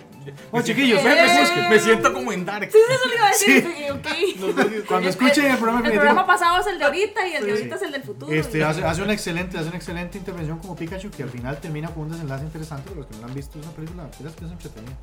Oh, 0.50 0.62
chiquillos, 0.62 0.98
Eh. 1.04 1.66
Me 1.68 1.78
siento 1.78 2.12
como 2.14 2.32
en 2.32 2.46
Dark. 2.46 2.70
Sí, 2.72 2.78
eso 2.90 3.08
le 3.10 3.14
iba 3.14 3.26
a 3.26 3.30
decir. 3.30 3.74
sí, 3.76 3.90
ok. 3.90 4.86
Cuando 4.88 5.08
escuchen 5.10 5.44
el 5.50 5.58
programa 5.58 5.86
El 5.86 5.92
programa 5.92 6.26
pasado 6.26 6.60
es 6.62 6.66
el 6.68 6.78
de 6.78 6.84
ahorita 6.86 7.28
y 7.28 7.34
el 7.34 7.44
de 7.44 7.50
Sí. 7.50 7.56
ahorita 7.58 7.76
es 7.76 7.82
el 7.82 7.92
del 7.92 8.02
futuro. 8.02 8.32
este, 8.32 8.58
y- 8.58 8.62
hace, 8.62 8.82
hace 8.82 9.02
una 9.02 9.12
excelente, 9.12 9.58
hace 9.58 9.68
una 9.68 9.76
excelente 9.76 10.16
intervención 10.16 10.58
como 10.60 10.74
Pikachu 10.74 11.10
que 11.10 11.22
al 11.24 11.28
final 11.28 11.60
termina 11.60 11.88
con 11.90 12.04
un 12.04 12.12
desenlace 12.12 12.44
interesante. 12.44 12.88
Para 12.88 13.00
los 13.00 13.06
que 13.06 13.14
no 13.16 13.20
la 13.20 13.26
han 13.26 13.34
visto, 13.34 13.58
es 13.60 13.66
una 13.66 13.74
película 13.76 14.10
que 14.10 14.26
es 14.26 14.50
entretenida. 14.50 14.96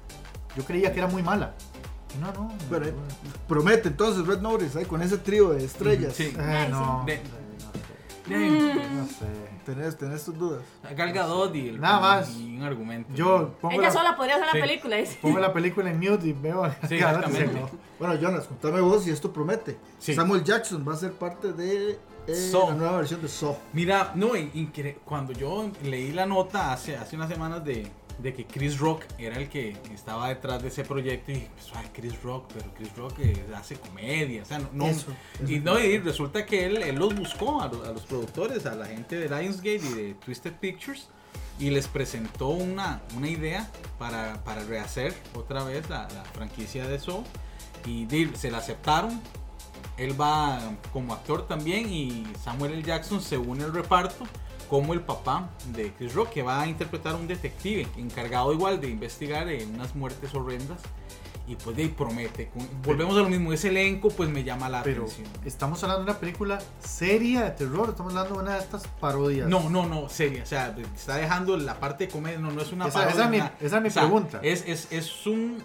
Yo 0.57 0.65
creía 0.65 0.91
que 0.91 0.97
era 0.99 1.07
muy 1.07 1.21
mala. 1.21 1.53
No, 2.19 2.33
no. 2.33 2.53
Pero, 2.69 2.85
eh, 2.87 2.91
no, 2.93 3.31
Promete 3.47 3.89
entonces 3.89 4.25
Red 4.25 4.39
Notice 4.41 4.79
ahí 4.79 4.85
con 4.85 5.03
ese 5.03 5.17
trío 5.19 5.49
de 5.51 5.63
estrellas. 5.65 6.13
Sí. 6.15 6.33
Eh, 6.37 6.67
no, 6.71 7.05
sí. 7.07 7.13
no 8.27 8.39
De- 8.39 8.49
sé, 8.49 8.75
no 8.95 9.05
sé. 9.05 9.50
Tenés, 9.65 9.97
tenés 9.97 10.23
tus 10.25 10.37
dudas. 10.37 10.61
Gal 10.95 11.13
Gadot 11.13 11.55
y, 11.55 11.69
el, 11.69 11.79
Nada 11.81 11.99
más. 11.99 12.35
y 12.37 12.57
un 12.57 12.63
argumento. 12.63 13.13
Yo 13.13 13.53
pongo 13.61 13.73
Ella 13.75 13.83
la, 13.83 13.91
sola 13.91 14.15
podría 14.17 14.35
hacer 14.35 14.47
Sí. 14.51 14.57
la 14.59 14.65
película. 14.65 14.95
dice. 14.97 15.17
pongo 15.21 15.39
la 15.39 15.53
película 15.53 15.89
en 15.91 15.99
mute 15.99 16.27
y 16.27 16.33
veo 16.33 16.63
a 16.63 16.71
Sí, 16.71 16.77
y 16.83 16.87
se 16.87 16.95
exactamente. 16.97 17.43
acabó. 17.57 17.69
Bueno, 17.99 18.15
Jonas, 18.15 18.47
contame 18.47 18.81
vos 18.81 19.03
si 19.03 19.11
esto 19.11 19.31
promete. 19.31 19.77
Sí. 19.99 20.13
Samuel 20.13 20.43
Jackson 20.43 20.83
va 20.87 20.93
a 20.93 20.97
ser 20.97 21.13
parte 21.13 21.53
de 21.53 21.99
eh, 22.27 22.35
Saw. 22.35 22.69
la 22.69 22.75
nueva 22.75 22.97
versión 22.97 23.21
de 23.21 23.27
Saw. 23.27 23.55
Mira, 23.73 24.11
no, 24.15 24.31
cuando 25.05 25.33
yo 25.33 25.69
leí 25.83 26.11
la 26.11 26.25
nota 26.25 26.73
hace, 26.73 26.97
hace 26.97 27.15
unas 27.15 27.29
semanas 27.29 27.63
de, 27.63 27.87
de 28.21 28.33
que 28.33 28.45
Chris 28.45 28.77
Rock 28.79 29.03
era 29.17 29.37
el 29.37 29.49
que 29.49 29.75
estaba 29.93 30.29
detrás 30.29 30.61
de 30.61 30.67
ese 30.67 30.83
proyecto 30.83 31.31
y 31.31 31.35
dije, 31.35 31.49
pues, 31.55 31.67
ay, 31.75 31.89
Chris 31.93 32.21
Rock, 32.21 32.51
pero 32.53 32.73
Chris 32.75 32.95
Rock 32.95 33.19
eh, 33.19 33.45
hace 33.55 33.75
comedia, 33.75 34.43
o 34.43 34.45
sea, 34.45 34.59
no, 34.59 34.69
no- 34.73 34.87
Eso, 34.87 35.07
y 35.47 35.59
no, 35.59 35.79
y 35.79 35.97
resulta 35.99 36.45
que 36.45 36.65
él, 36.65 36.77
él 36.77 36.95
los 36.95 37.15
buscó 37.15 37.61
a 37.61 37.67
los, 37.67 37.87
a 37.87 37.91
los 37.91 38.03
productores, 38.03 38.65
a 38.65 38.75
la 38.75 38.85
gente 38.85 39.15
de 39.17 39.27
Lionsgate 39.27 39.75
y 39.85 39.93
de 39.93 40.13
Twisted 40.15 40.53
Pictures 40.53 41.07
y 41.59 41.69
les 41.69 41.87
presentó 41.87 42.47
una, 42.49 43.01
una 43.15 43.27
idea 43.29 43.69
para, 43.99 44.43
para 44.43 44.63
rehacer 44.63 45.13
otra 45.35 45.63
vez 45.63 45.89
la, 45.89 46.07
la 46.09 46.23
franquicia 46.25 46.87
de 46.87 46.99
Saw 46.99 47.23
y 47.85 48.05
di- 48.05 48.31
se 48.35 48.49
la 48.51 48.59
aceptaron. 48.59 49.21
Él 49.97 50.19
va 50.19 50.59
como 50.93 51.13
actor 51.13 51.47
también 51.47 51.91
y 51.91 52.23
Samuel 52.43 52.73
L. 52.73 52.83
Jackson 52.83 53.21
se 53.21 53.37
une 53.37 53.63
al 53.63 53.73
reparto 53.73 54.25
como 54.71 54.93
el 54.93 55.01
papá 55.01 55.49
de 55.75 55.91
Chris 55.91 56.13
Rock 56.15 56.29
que 56.29 56.43
va 56.43 56.61
a 56.61 56.65
interpretar 56.67 57.13
a 57.13 57.17
un 57.17 57.27
detective 57.27 57.85
encargado 57.97 58.53
igual 58.53 58.79
de 58.79 58.87
investigar 58.89 59.49
eh, 59.49 59.67
unas 59.71 59.93
muertes 59.95 60.33
horrendas 60.33 60.79
y 61.45 61.55
pues 61.57 61.75
de 61.75 61.83
ahí 61.83 61.89
promete. 61.89 62.49
Volvemos 62.85 63.17
a 63.17 63.19
lo 63.19 63.27
mismo, 63.27 63.51
ese 63.51 63.67
elenco 63.67 64.07
pues 64.11 64.29
me 64.29 64.45
llama 64.45 64.69
la 64.69 64.81
Pero 64.81 65.03
atención. 65.03 65.27
estamos 65.43 65.83
hablando 65.83 66.05
de 66.05 66.11
una 66.11 66.19
película 66.21 66.59
seria 66.79 67.43
de 67.43 67.51
terror, 67.51 67.89
estamos 67.89 68.13
hablando 68.15 68.35
de 68.37 68.41
una 68.43 68.53
de 68.53 68.59
estas 68.59 68.87
parodias. 68.87 69.49
No, 69.49 69.69
no, 69.69 69.85
no, 69.87 70.07
seria. 70.07 70.43
O 70.43 70.45
sea, 70.45 70.73
está 70.95 71.17
dejando 71.17 71.57
la 71.57 71.77
parte 71.77 72.05
de 72.05 72.13
comedia. 72.13 72.39
No, 72.39 72.51
no 72.51 72.61
es 72.61 72.71
una 72.71 72.87
Esa- 72.87 72.99
parodia, 72.99 73.13
esa 73.15 73.23
es 73.25 73.29
mi- 73.29 73.37
nada. 73.39 73.53
esa 73.59 73.75
es 73.77 73.81
mi 73.81 73.87
O 73.89 73.91
sea, 73.91 74.01
pregunta. 74.03 74.39
Es, 74.41 74.63
es, 74.65 74.87
es 74.91 75.27
un. 75.27 75.61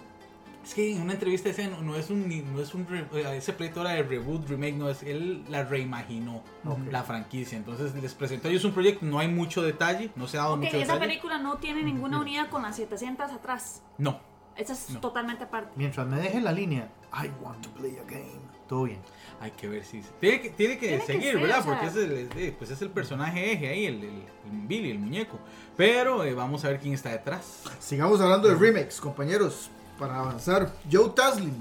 Es 0.67 0.73
que 0.73 0.91
en 0.93 1.01
una 1.01 1.13
entrevista 1.13 1.47
decía, 1.47 1.69
no, 1.69 1.95
es 1.95 2.09
un, 2.09 2.27
no 2.53 2.61
es 2.61 2.73
un, 2.73 2.85
eh, 3.13 3.37
ese 3.37 3.53
pleito 3.53 3.79
era 3.79 3.91
de 3.91 4.03
reboot, 4.03 4.49
remake, 4.49 4.73
no, 4.75 4.89
es, 4.89 5.01
él 5.01 5.45
la 5.47 5.63
reimaginó, 5.63 6.43
la 6.91 7.03
franquicia. 7.03 7.57
Entonces 7.57 7.95
les 7.95 8.13
presentó 8.13 8.49
ellos 8.49 8.65
un 8.65 8.73
proyecto, 8.73 9.05
no 9.05 9.17
hay 9.17 9.29
mucho 9.29 9.61
detalle, 9.61 10.11
no 10.17 10.27
se 10.27 10.37
ha 10.37 10.41
dado 10.41 10.55
Ok, 10.55 10.59
mucho 10.63 10.75
esa 10.75 10.93
detalle. 10.93 10.99
película 11.07 11.37
no 11.37 11.55
tiene 11.55 11.83
ninguna 11.83 12.19
unidad 12.19 12.49
con 12.49 12.63
las 12.63 12.75
700 12.75 13.31
atrás. 13.31 13.81
No, 13.97 14.19
Esa 14.57 14.73
es 14.73 14.89
No. 14.89 14.99
totalmente 14.99 15.43
aparte. 15.45 15.71
Mientras 15.77 16.05
me 16.07 16.17
deje 16.19 16.41
la 16.41 16.51
línea, 16.51 16.89
I 17.13 17.29
want 17.41 17.61
to 17.61 17.69
play 17.69 17.95
a 17.99 18.03
game. 18.03 18.41
Todo 18.67 18.83
bien. 18.83 18.99
hay 19.39 19.51
que 19.51 19.67
ver 19.69 19.85
si... 19.85 20.01
Tiene 20.19 20.41
que, 20.41 20.49
tiene 20.49 20.77
que 20.79 20.87
Tiene 20.87 20.99
que 21.05 21.05
seguir, 21.13 21.31
ser, 21.33 21.41
¿verdad? 21.41 21.59
o 21.59 21.63
sea- 21.63 21.71
Porque 21.73 21.85
es 21.87 21.95
el, 21.95 22.29
eh, 22.35 22.55
pues 22.57 22.71
es 22.71 22.81
el 22.81 22.89
personaje 22.89 23.53
eje 23.53 23.69
ahí, 23.69 23.85
el, 23.85 24.03
el- 24.03 24.23
el 24.51 24.67
Billy, 24.67 24.91
el 24.91 24.99
muñeco. 24.99 25.39
Pero 25.77 26.25
eh, 26.25 26.33
vamos 26.33 26.65
a 26.65 26.69
ver 26.69 26.79
quién 26.79 26.93
está 26.95 27.11
detrás. 27.11 27.63
Sigamos 27.79 28.19
hablando 28.19 28.47
de 28.49 28.55
remakes, 28.55 28.99
compañeros. 28.99 29.69
Para 29.99 30.19
avanzar, 30.19 30.71
Joe 30.91 31.09
Taslim 31.09 31.53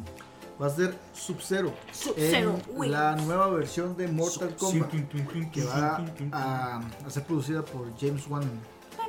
va 0.61 0.67
a 0.67 0.71
ser 0.71 0.97
Sub-Zero 1.15 1.73
Sub-Zero, 1.93 2.59
la 2.87 3.17
nueva 3.17 3.49
versión 3.49 3.97
de 3.97 4.09
Mortal 4.09 4.55
Kombat 4.57 4.91
que 4.91 5.51
Que 5.51 5.65
va 5.65 6.03
a, 6.33 6.81
a 7.07 7.11
ser 7.11 7.25
producida 7.25 7.63
por 7.65 7.97
James 7.99 8.27
Wan. 8.29 8.49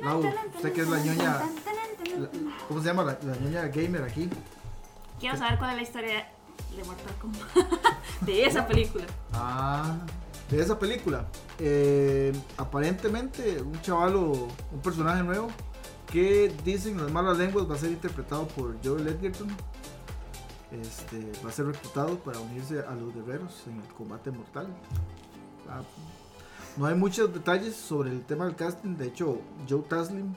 Lau, 0.02 0.22
usted 0.56 0.72
que 0.72 0.82
es 0.82 0.88
la 0.88 0.98
ñoña, 1.00 1.42
la- 2.18 2.30
¿cómo 2.68 2.80
se 2.80 2.86
llama? 2.86 3.02
La, 3.04 3.18
la 3.22 3.36
ñoña 3.36 3.62
gamer 3.68 4.02
aquí. 4.04 4.30
Quiero 5.18 5.36
saber 5.36 5.58
cuál 5.58 5.70
es 5.70 5.76
la 5.76 5.82
historia 5.82 6.28
de 6.76 6.84
Mortal 6.84 7.14
Kombat. 7.20 7.48
de 8.20 8.44
esa 8.46 8.66
película. 8.66 9.04
Ah, 9.32 9.96
de 10.50 10.60
esa 10.62 10.78
película. 10.78 11.26
Eh, 11.58 12.32
aparentemente, 12.56 13.60
un 13.60 13.80
chavalo, 13.82 14.30
un 14.70 14.80
personaje 14.82 15.22
nuevo 15.24 15.48
que 16.12 16.52
dicen 16.64 16.96
las 16.96 17.10
malas 17.12 17.38
lenguas 17.38 17.68
va 17.70 17.74
a 17.74 17.78
ser 17.78 17.90
interpretado 17.90 18.46
por 18.48 18.76
Joel 18.84 19.06
Edgerton. 19.08 19.48
Este, 20.70 21.32
va 21.44 21.48
a 21.48 21.52
ser 21.52 21.66
reclutado 21.66 22.18
para 22.18 22.38
unirse 22.40 22.80
a 22.80 22.94
los 22.94 23.14
guerreros 23.14 23.62
en 23.66 23.76
el 23.80 23.88
combate 23.94 24.30
mortal. 24.30 24.66
Ah, 25.68 25.80
no 26.76 26.86
hay 26.86 26.94
muchos 26.94 27.32
detalles 27.32 27.74
sobre 27.74 28.10
el 28.10 28.22
tema 28.22 28.44
del 28.46 28.54
casting. 28.54 28.96
De 28.96 29.06
hecho, 29.06 29.38
Joe 29.68 29.80
Taslim 29.82 30.34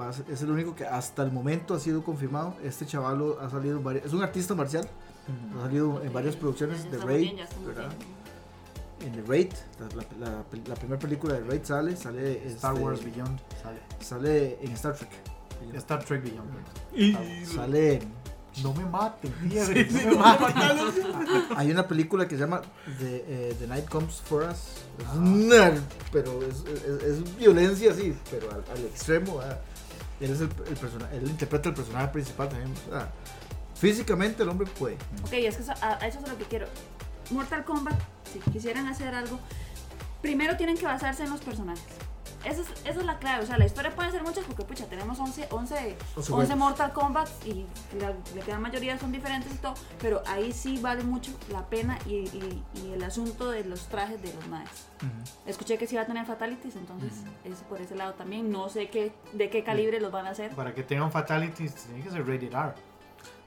va 0.00 0.08
a 0.08 0.12
ser- 0.12 0.24
es 0.30 0.40
el 0.42 0.50
único 0.50 0.74
que 0.74 0.86
hasta 0.86 1.22
el 1.22 1.30
momento 1.32 1.74
ha 1.74 1.80
sido 1.80 2.02
confirmado. 2.02 2.54
Este 2.64 2.86
chavalo 2.86 3.38
ha 3.40 3.50
salido, 3.50 3.76
en 3.78 3.84
vari- 3.84 4.02
es 4.04 4.12
un 4.12 4.22
artista 4.22 4.54
marcial. 4.54 4.88
Ha 5.58 5.62
salido 5.62 6.02
en 6.02 6.12
varias 6.12 6.34
producciones 6.36 6.90
de 6.90 6.98
bien. 7.18 7.36
En 9.00 9.12
The 9.12 9.22
Raid, 9.22 9.52
la, 9.78 9.86
la- 9.96 10.26
la- 10.26 10.44
la 10.66 10.74
primera 10.74 10.98
película 10.98 11.34
de 11.34 11.40
Raid 11.40 11.64
sale, 11.64 11.96
sale 11.96 12.46
Star 12.48 12.72
este, 12.74 12.84
Wars 12.84 13.04
Beyond 13.04 13.40
sale. 13.62 13.78
sale 14.00 14.58
en 14.62 14.72
Star 14.72 14.94
Trek. 14.94 15.10
Star 15.74 16.04
Trek 16.04 16.22
Beyond. 16.22 16.50
Y... 16.94 17.44
Sale, 17.46 18.00
No 18.62 18.74
me 18.74 18.84
maten, 18.84 19.32
Sí, 19.50 19.84
sí, 19.88 20.04
no 20.04 20.10
me 20.10 20.16
no, 20.16 20.18
maten. 20.18 20.56
hay 21.56 21.70
una 21.70 21.86
película 21.88 22.26
que 22.28 22.34
se 22.34 22.40
llama 22.42 22.60
The, 22.98 23.24
eh, 23.28 23.56
The 23.58 23.66
Night 23.68 23.88
Comes 23.88 24.16
For 24.22 24.42
Us. 24.42 24.56
Es 24.98 25.06
Ah. 25.08 25.14
una- 25.16 25.72
pero 26.12 26.40
es, 26.42 26.56
es- 26.66 27.02
es 27.04 27.36
violencia 27.38 27.92
así, 27.92 28.14
pero 28.30 28.50
al, 28.50 28.62
al 28.70 28.84
extremo. 28.86 29.38
¿verdad? 29.38 29.60
Él 30.20 30.30
es 30.32 30.40
el, 30.40 30.50
el 30.68 30.76
persona- 30.76 31.08
él 31.12 31.22
interpreta 31.28 31.68
el 31.70 31.74
personaje 31.74 32.08
principal 32.08 32.48
también. 32.50 32.74
físicamente 33.74 34.42
el 34.42 34.48
hombre 34.50 34.66
puede. 34.78 34.96
Ok, 35.24 35.32
es 35.32 35.56
que 35.56 35.62
eso- 35.62 35.72
a, 35.80 35.94
a 36.02 36.06
eso 36.06 36.18
es 36.18 36.28
lo 36.28 36.36
que 36.36 36.44
quiero. 36.44 36.66
Mortal 37.30 37.64
Kombat, 37.64 37.98
si 38.32 38.38
quisieran 38.50 38.86
hacer 38.86 39.14
algo, 39.14 39.38
primero 40.22 40.56
tienen 40.56 40.76
que 40.76 40.86
basarse 40.86 41.24
en 41.24 41.30
los 41.30 41.40
personajes. 41.40 41.84
Esa 42.42 42.62
es, 42.62 42.70
esa 42.86 43.00
es 43.00 43.04
la 43.04 43.18
clave. 43.18 43.44
O 43.44 43.46
sea, 43.46 43.58
la 43.58 43.66
historia 43.66 43.94
puede 43.94 44.10
ser 44.12 44.22
muchas 44.22 44.44
porque, 44.46 44.64
pucha, 44.64 44.86
tenemos 44.86 45.18
11, 45.20 45.48
11, 45.50 45.74
11 45.74 45.96
11 46.16 46.32
juegos. 46.32 46.56
Mortal 46.56 46.92
Kombat 46.94 47.28
y 47.44 47.66
la, 48.00 48.14
la 48.34 48.44
gran 48.46 48.62
mayoría 48.62 48.98
son 48.98 49.12
diferentes 49.12 49.52
y 49.52 49.56
todo. 49.58 49.74
Pero 50.00 50.22
ahí 50.26 50.50
sí 50.54 50.78
vale 50.80 51.04
mucho 51.04 51.32
la 51.52 51.66
pena 51.66 51.98
y, 52.06 52.12
y- 52.14 52.62
y 52.82 52.92
el 52.94 53.04
asunto 53.04 53.50
de 53.50 53.64
los 53.64 53.88
trajes 53.88 54.22
de 54.22 54.32
los 54.32 54.48
maes. 54.48 54.70
Escuché 55.44 55.76
que 55.76 55.86
sí 55.86 55.96
va 55.96 56.02
a 56.02 56.06
tener 56.06 56.24
fatalities, 56.24 56.76
entonces 56.76 57.12
es 57.44 57.58
por 57.68 57.78
ese 57.82 57.94
lado 57.94 58.14
también. 58.14 58.50
No 58.50 58.70
sé 58.70 58.88
qué, 58.88 59.12
de 59.34 59.50
qué 59.50 59.62
calibre 59.62 60.00
los 60.00 60.10
van 60.10 60.24
a 60.26 60.30
hacer. 60.30 60.50
Para 60.52 60.74
que 60.74 60.82
tengan 60.82 61.12
fatalities, 61.12 61.74
tiene 61.74 62.02
que 62.02 62.08
ser 62.10 62.26
rated 62.26 62.54
R. 62.54 62.72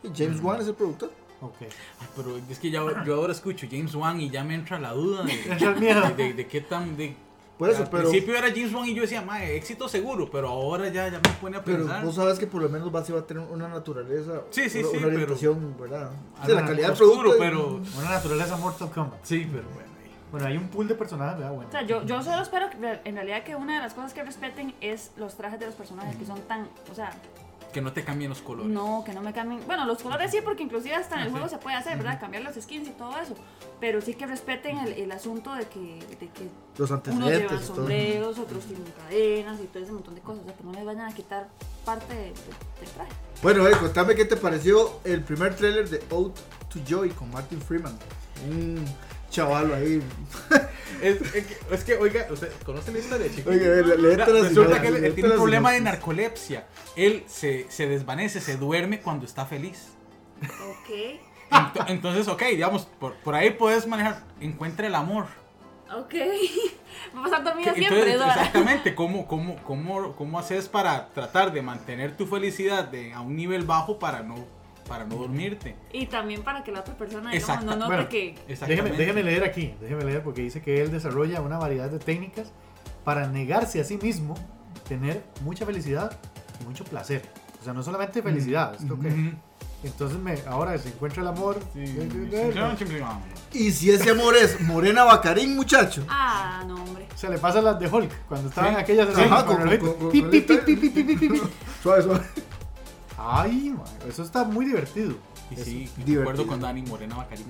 Y 0.04 0.10
James 0.16 0.40
Wan 0.40 0.62
es 0.62 0.68
el 0.68 0.76
productor. 0.76 1.12
Ok. 1.42 1.56
Ay, 1.62 2.08
pero 2.16 2.38
es 2.50 2.60
que 2.60 2.70
ya, 2.72 2.82
yo 3.06 3.16
ahora 3.16 3.34
escucho 3.34 3.68
James 3.70 3.94
Wan 3.96 4.20
y 4.22 4.30
ya 4.30 4.44
me 4.44 4.56
entra 4.56 4.80
la 4.80 4.92
duda 4.94 5.24
de, 5.24 5.34
de, 6.16 6.24
de- 6.24 6.34
de 6.34 6.48
qué 6.48 6.62
tan... 6.62 6.96
De, 6.96 7.16
Por 7.58 7.70
eso, 7.70 7.84
al 7.84 7.90
pero, 7.90 8.10
principio 8.10 8.36
era 8.38 8.50
James 8.50 8.74
Wan 8.74 8.88
y 8.88 8.94
yo 8.96 9.02
decía, 9.02 9.22
mae, 9.22 9.56
éxito 9.58 9.88
seguro, 9.90 10.30
pero 10.32 10.48
ahora 10.50 10.88
ya, 10.90 11.08
ya 11.10 11.20
me 11.20 11.30
pone 11.42 11.58
a 11.58 11.64
pero 11.64 11.80
pensar. 11.80 12.04
vos 12.06 12.16
sabes 12.16 12.40
que 12.40 12.48
por 12.48 12.62
lo 12.62 12.70
menos 12.70 12.94
va, 12.94 13.04
sí 13.04 13.12
va 13.12 13.20
a 13.20 13.28
tener 13.28 13.44
una 13.50 13.68
naturaleza, 13.68 14.42
Sí, 14.52 14.70
sí, 14.70 14.80
una, 14.80 14.88
sí, 14.90 14.98
una 14.98 15.06
pero- 15.08 15.16
orientación, 15.18 15.76
¿verdad? 15.80 16.12
Ah, 16.40 16.44
Sí, 16.46 16.52
la 16.54 16.66
calidad 16.66 16.88
del 16.90 16.98
producto. 16.98 17.36
pero... 17.40 17.82
Una 17.98 18.10
naturaleza 18.10 18.58
Mortal 18.58 18.90
Kombat. 18.92 19.20
Sí, 19.24 19.48
pero 19.52 19.64
bueno. 19.74 19.94
Bueno, 20.32 20.48
hay 20.48 20.58
un 20.58 20.68
pool 20.70 20.88
de 20.88 20.96
personajes, 20.96 21.38
¿verdad? 21.38 21.54
Bueno. 21.54 21.70
O 21.70 21.72
sea, 21.72 21.84
yo, 21.84 22.04
yo 22.06 22.24
solo 22.24 22.42
espero 22.42 22.68
que 22.72 22.78
en 23.06 23.16
realidad 23.16 23.44
que 23.44 23.56
una 23.56 23.76
de 23.76 23.82
las 23.82 23.94
cosas 23.94 24.14
que 24.16 24.24
respeten 24.24 24.74
es 24.82 25.12
los 25.16 25.36
trajes 25.36 25.60
de 25.60 25.68
los 25.68 25.76
personajes 25.76 26.16
que 26.16 26.26
son 26.26 26.42
tan, 26.48 26.68
o 26.92 26.96
sea, 26.96 27.12
Que 27.74 27.82
no 27.82 27.92
te 27.92 28.04
cambien 28.06 28.30
los 28.30 28.42
colores. 28.42 28.72
no, 28.72 29.04
que 29.06 29.12
no 29.14 29.22
me 29.22 29.34
cambien. 29.34 29.62
Bueno, 29.66 29.86
los 29.86 30.02
colores 30.02 30.32
sí, 30.32 30.38
porque 30.46 30.64
inclusive 30.64 30.94
hasta 30.96 31.16
en 31.16 31.22
el 31.24 31.28
Ah, 31.28 31.32
juego 31.32 31.48
sí. 31.48 31.56
se 31.56 31.58
puede 31.58 31.76
hacer, 31.76 31.98
¿verdad? 31.98 32.20
Cambiar 32.20 32.44
los 32.44 32.56
skins 32.56 32.88
y 32.88 32.92
todo 32.92 33.20
eso. 33.20 33.34
Pero 33.80 34.00
sí 34.00 34.14
que 34.14 34.28
respeten 34.28 34.78
el, 34.78 34.94
el 34.94 35.12
asunto 35.12 35.54
de 35.56 35.66
que, 35.68 35.80
de 36.08 36.30
que 36.30 36.48
Los 36.78 36.90
unos 36.92 36.92
antecedentes. 36.92 37.40
llevan 37.42 37.56
y 37.56 37.66
todo. 37.66 37.76
sombreros, 37.76 38.40
otros 38.40 38.64
tienen 38.66 38.86
cadenas 38.98 39.60
y 39.60 39.66
todo 39.66 39.84
ese 39.84 39.92
montón 39.92 40.16
de 40.16 40.22
cosas. 40.22 40.44
O 40.44 40.46
sea, 40.46 40.56
que 40.56 40.64
no 40.64 40.72
les 40.72 40.86
vayan 40.86 41.12
a 41.12 41.14
quitar 41.16 41.50
parte 41.84 42.14
de- 42.14 42.22
de- 42.22 42.32
del 42.80 42.90
traje. 42.96 43.12
Bueno, 43.42 43.68
eh, 43.68 43.72
contame 43.80 44.16
qué 44.16 44.26
te 44.26 44.38
pareció 44.38 45.00
el 45.04 45.24
primer 45.24 45.56
tráiler 45.56 45.90
de 45.90 46.02
Ode 46.12 46.34
to 46.72 46.80
Joy 46.88 47.10
con 47.10 47.30
Martin 47.32 47.60
Freeman. 47.62 47.98
Un 48.50 48.86
chavalo 49.34 49.76
ahí. 49.76 50.02
Es, 51.02 51.20
es 51.36 51.46
que, 51.46 51.58
es 51.76 51.84
que, 51.84 51.98
oiga, 51.98 52.28
¿usted 52.32 52.50
conoce 52.66 52.94
la 52.94 53.00
historia, 53.00 53.28
chicos? 53.30 53.52
Oiga, 53.54 53.66
le- 53.66 53.76
le- 53.84 53.84
Mira, 53.98 54.26
léete 54.26 54.32
la 54.34 54.48
Resulta 54.48 54.82
que 54.82 54.88
él, 54.88 55.14
tiene 55.14 55.30
un 55.32 55.36
problema 55.36 55.72
de 55.74 55.82
narcolepsia. 55.82 56.66
Él 56.96 57.26
se, 57.28 57.66
se 57.70 57.88
desvanece, 57.88 58.40
se 58.40 58.56
duerme 58.56 59.02
cuando 59.02 59.26
está 59.26 59.46
feliz. 59.46 59.90
Ok, 60.42 61.20
Ent- 61.52 61.86
Entonces, 61.90 62.30
ok, 62.30 62.44
digamos, 62.52 62.86
por, 63.02 63.16
por 63.16 63.36
ahí 63.36 63.50
puedes 63.50 63.86
manejar, 63.86 64.24
encuentra 64.40 64.88
el 64.88 64.96
amor. 64.96 65.26
ok. 65.94 66.14
Va 67.18 67.38
a 67.38 67.44
Que- 67.44 67.64
siempre, 67.74 67.84
Entonces, 67.86 68.20
Dora. 68.20 68.34
exactamente, 68.36 68.96
¿cómo, 69.02 69.28
cómo, 69.28 69.62
cómo, 69.64 70.16
¿cómo 70.16 70.40
haces 70.40 70.70
para 70.70 71.10
tratar 71.10 71.52
de 71.52 71.62
mantener 71.62 72.16
tu 72.16 72.28
felicidad 72.28 72.86
de, 72.86 73.12
a 73.14 73.20
un 73.20 73.36
nivel 73.36 73.64
bajo 73.66 74.00
para 74.00 74.22
no, 74.24 74.36
para 74.88 75.06
no 75.06 75.16
dormirte? 75.16 75.76
Y 75.92 76.06
también 76.08 76.44
para 76.44 76.64
que 76.64 76.72
la 76.72 76.82
otra 76.82 76.96
persona, 76.98 77.32
digamos, 77.32 77.64
no 77.66 77.76
note 77.76 77.86
bueno, 77.88 78.10
que... 78.10 78.36
Déjeme, 78.68 78.92
déjeme 78.92 79.24
leer 79.24 79.44
aquí, 79.44 79.74
déjeme 79.80 80.04
leer 80.06 80.24
porque 80.24 80.42
dice 80.42 80.62
que 80.62 80.82
él 80.82 80.92
desarrolla 80.92 81.42
una 81.42 81.58
variedad 81.58 81.90
de 81.90 82.00
técnicas 82.00 82.52
para 83.04 83.28
negarse 83.28 83.80
a 83.82 83.84
sí 83.84 83.98
mismo 83.98 84.36
tener 84.88 85.24
mucha 85.42 85.66
felicidad 85.66 86.18
y 86.62 86.66
mucho 86.66 86.84
placer. 86.84 87.22
O 87.62 87.64
sea, 87.64 87.74
no 87.74 87.82
solamente 87.84 88.22
felicidad, 88.22 88.76
esto 88.76 89.00
que- 89.00 89.08
Ujú. 89.08 89.32
entonces 89.84 90.20
me, 90.20 90.36
ahora 90.48 90.78
se 90.78 90.90
encuentra 90.90 91.22
el 91.22 91.28
amor. 91.30 91.60
Sí. 91.74 91.84
Y 93.54 93.72
si 93.72 93.92
ese 93.92 94.12
amor 94.12 94.36
es 94.36 94.60
Morena 94.62 95.04
Bacarín, 95.06 95.56
muchacho. 95.56 96.04
Ah, 96.10 96.64
no, 96.68 96.76
hombre. 96.76 97.08
Se 97.16 97.30
le 97.30 97.38
pasa 97.38 97.62
las 97.62 97.80
de 97.80 97.88
Hulk 97.88 98.12
cuando 98.28 98.50
estaban 98.50 98.74
Sí. 98.76 98.82
aquellas. 98.82 99.10
Suave, 101.82 102.02
suave. 102.04 102.22
Ay, 103.26 103.70
man, 103.76 103.86
eso 104.08 104.24
está 104.24 104.44
muy 104.44 104.66
divertido. 104.66 105.16
Y 105.52 105.56
sí, 105.56 105.90
divertido. 105.98 106.22
acuerdo 106.22 106.48
con 106.48 106.60
Dani 106.60 106.82
Morena 106.84 107.16
Bacarín. 107.18 107.46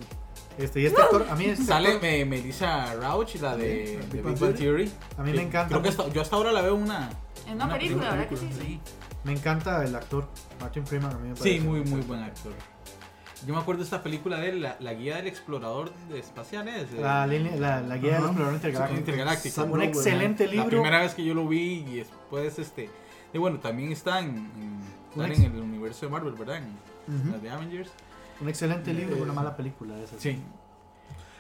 Este, 0.58 0.82
y 0.82 0.86
este 0.86 1.02
actor, 1.02 1.26
a 1.30 1.36
mí 1.36 1.46
este 1.46 1.64
Sale 1.64 1.94
actor- 1.94 2.26
Melissa 2.28 2.94
Rauch, 2.96 3.36
la 3.38 3.56
de, 3.58 3.88
Sí, 4.02 4.18
de 4.18 4.22
Big 4.22 4.38
Bang 4.40 4.54
Theory. 4.56 4.92
A 5.18 5.24
mí 5.24 5.32
me 5.34 5.42
encanta 5.42 5.70
Creo 5.70 5.82
que 5.82 5.90
hasta- 5.90 6.08
yo 6.10 6.22
hasta 6.22 6.36
ahora 6.36 6.52
la 6.52 6.62
veo 6.62 6.76
una. 6.76 7.10
En 7.48 7.56
una 7.56 7.70
película, 7.70 8.12
¿verdad 8.12 8.28
que 8.30 8.38
sí? 8.38 8.50
Sí, 8.62 8.80
me 9.24 9.32
encanta 9.34 9.84
el 9.84 9.96
actor 9.96 10.28
Martin 10.62 10.86
Freeman. 10.86 11.12
A 11.16 11.18
mí 11.18 11.30
me 11.30 11.36
Sí, 11.36 11.42
parece 11.42 11.60
muy, 11.62 11.70
muy 11.70 11.80
excelente. 11.80 12.08
buen 12.08 12.24
actor. 12.24 12.54
Yo 13.48 13.54
me 13.54 13.60
acuerdo 13.60 13.80
de 13.80 13.86
esta 13.86 14.02
película 14.04 14.38
de 14.40 14.50
él, 14.50 14.62
la, 14.62 14.78
la 14.80 14.94
guía 14.94 15.18
del 15.18 15.28
explorador 15.28 15.92
de 16.10 16.20
espaciales. 16.20 16.84
eh, 16.94 17.02
La, 17.02 17.26
línea- 17.28 17.56
la, 17.58 17.82
la 17.82 17.98
guía 17.98 18.14
del 18.16 18.26
explorador 18.26 18.96
intergaláctico. 18.98 19.64
Un 19.64 19.82
excelente 19.82 20.46
La 20.46 20.52
libro. 20.52 20.68
primera 20.70 21.00
vez 21.02 21.14
que 21.16 21.26
yo 21.26 21.34
lo 21.34 21.48
vi 21.48 21.84
y 21.90 21.96
después, 21.98 22.58
este. 22.60 22.90
Y 23.34 23.38
bueno, 23.40 23.60
también 23.60 23.92
está 23.92 24.20
en, 24.20 24.28
en, 24.28 24.80
Ex- 25.16 25.40
en 25.40 25.56
el 25.56 25.62
universo 25.62 26.06
de 26.06 26.12
Marvel, 26.12 26.34
¿verdad? 26.34 26.58
En 26.58 27.16
Ujú. 27.16 27.32
las 27.32 27.42
de 27.42 27.50
Avengers. 27.50 27.92
Un 28.42 28.50
excelente 28.50 28.94
libro 28.94 29.16
y 29.16 29.20
Eh, 29.20 29.24
una 29.24 29.34
mala 29.34 29.56
película. 29.56 29.98
Esa. 30.00 30.20
Sí, 30.20 30.40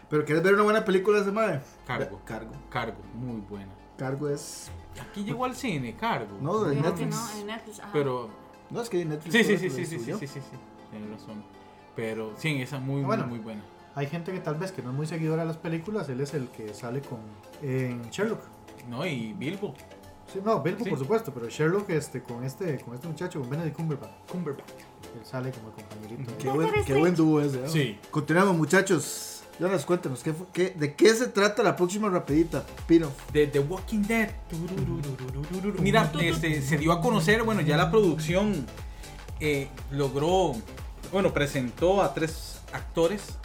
Pero 0.09 0.25
¿quieres 0.25 0.43
ver 0.43 0.53
una 0.53 0.63
buena 0.63 0.85
película 0.85 1.17
de 1.17 1.23
ese 1.23 1.31
madre? 1.31 1.61
Cargo. 1.87 2.21
Cargo. 2.23 2.51
Cargo, 2.69 2.97
muy 3.15 3.41
buena. 3.41 3.71
Cargo 3.97 4.29
es. 4.29 4.69
Aquí 5.01 5.23
llegó 5.23 5.45
al 5.45 5.55
cine, 5.55 5.95
Cargo. 5.95 6.37
No, 6.39 6.63
de 6.65 6.75
Netflix. 6.75 7.15
no, 7.15 7.39
en 7.39 7.47
Netflix. 7.47 7.79
ajá. 7.79 7.89
Pero 7.93 8.29
No, 8.69 8.81
es 8.81 8.89
que 8.89 8.97
hay 8.97 9.05
Netflix. 9.05 9.33
Sí, 9.33 9.43
sí, 9.43 9.57
sí, 9.57 9.69
sí, 9.69 9.85
sí, 9.85 9.97
sí, 9.99 10.13
sí, 10.13 10.27
sí, 10.27 10.39
sí, 10.39 10.57
tienes 10.91 11.09
razón. 11.09 11.43
Pero 11.95 12.33
sí, 12.37 12.61
esa 12.61 12.79
muy, 12.79 13.01
Ah, 13.03 13.07
bueno. 13.07 13.23
muy, 13.23 13.35
muy 13.37 13.43
buena. 13.43 13.61
Hay 13.95 14.07
gente 14.07 14.31
que 14.31 14.39
tal 14.39 14.55
vez 14.55 14.71
que 14.71 14.81
no 14.81 14.89
es 14.91 14.95
muy 14.95 15.05
seguidora 15.07 15.43
de 15.43 15.47
las 15.47 15.57
películas. 15.57 16.09
Él 16.09 16.21
es 16.21 16.33
el 16.33 16.47
que 16.49 16.73
sale 16.73 17.01
con 17.01 17.19
en 17.61 18.01
Sherlock. 18.09 18.41
No, 18.89 19.05
y 19.05 19.33
Bilbo. 19.33 19.73
Sí, 20.31 20.39
no, 20.43 20.61
Bilbo 20.61 20.83
Sí. 20.83 20.89
por 20.89 20.99
supuesto, 20.99 21.33
pero 21.33 21.47
Sherlock 21.49 21.89
este, 21.91 22.21
con, 22.23 22.43
este, 22.43 22.79
con 22.79 22.95
este 22.95 23.07
muchacho, 23.07 23.39
con 23.41 23.49
Benedict 23.49 23.75
Cumberbatch, 23.75 24.11
Cumberbatch. 24.31 24.69
él 25.19 25.25
sale 25.25 25.51
como 25.51 25.67
el 25.69 25.73
compañerito. 25.75 26.33
Qué 26.39 26.49
buen, 26.49 26.85
qué 26.85 26.93
buen 26.95 27.15
dúo 27.15 27.41
ese. 27.41 27.59
¿no? 27.59 27.67
Sí. 27.69 27.99
Continuamos, 28.09 28.55
muchachos. 28.57 29.29
Jonas, 29.59 29.85
cuéntanos, 29.85 30.23
¿qué, 30.23 30.33
qué- 30.51 30.71
¿de 30.71 30.95
qué 30.95 31.13
se 31.13 31.27
trata 31.27 31.61
la 31.61 31.75
próxima 31.75 32.09
rapidita? 32.09 32.65
Pino. 32.87 33.11
De 33.31 33.45
The 33.45 33.59
Walking 33.59 34.01
Dead. 34.01 34.29
Mira, 35.79 36.11
este, 36.19 36.61
se 36.61 36.77
dio 36.77 36.91
a 36.91 37.01
conocer, 37.01 37.43
bueno, 37.43 37.61
ya 37.61 37.77
la 37.77 37.91
producción 37.91 38.65
eh, 39.39 39.67
logró, 39.91 40.53
bueno, 41.11 41.33
presentó 41.33 42.01
a 42.01 42.13
tres 42.13 42.61
actores 42.71 43.37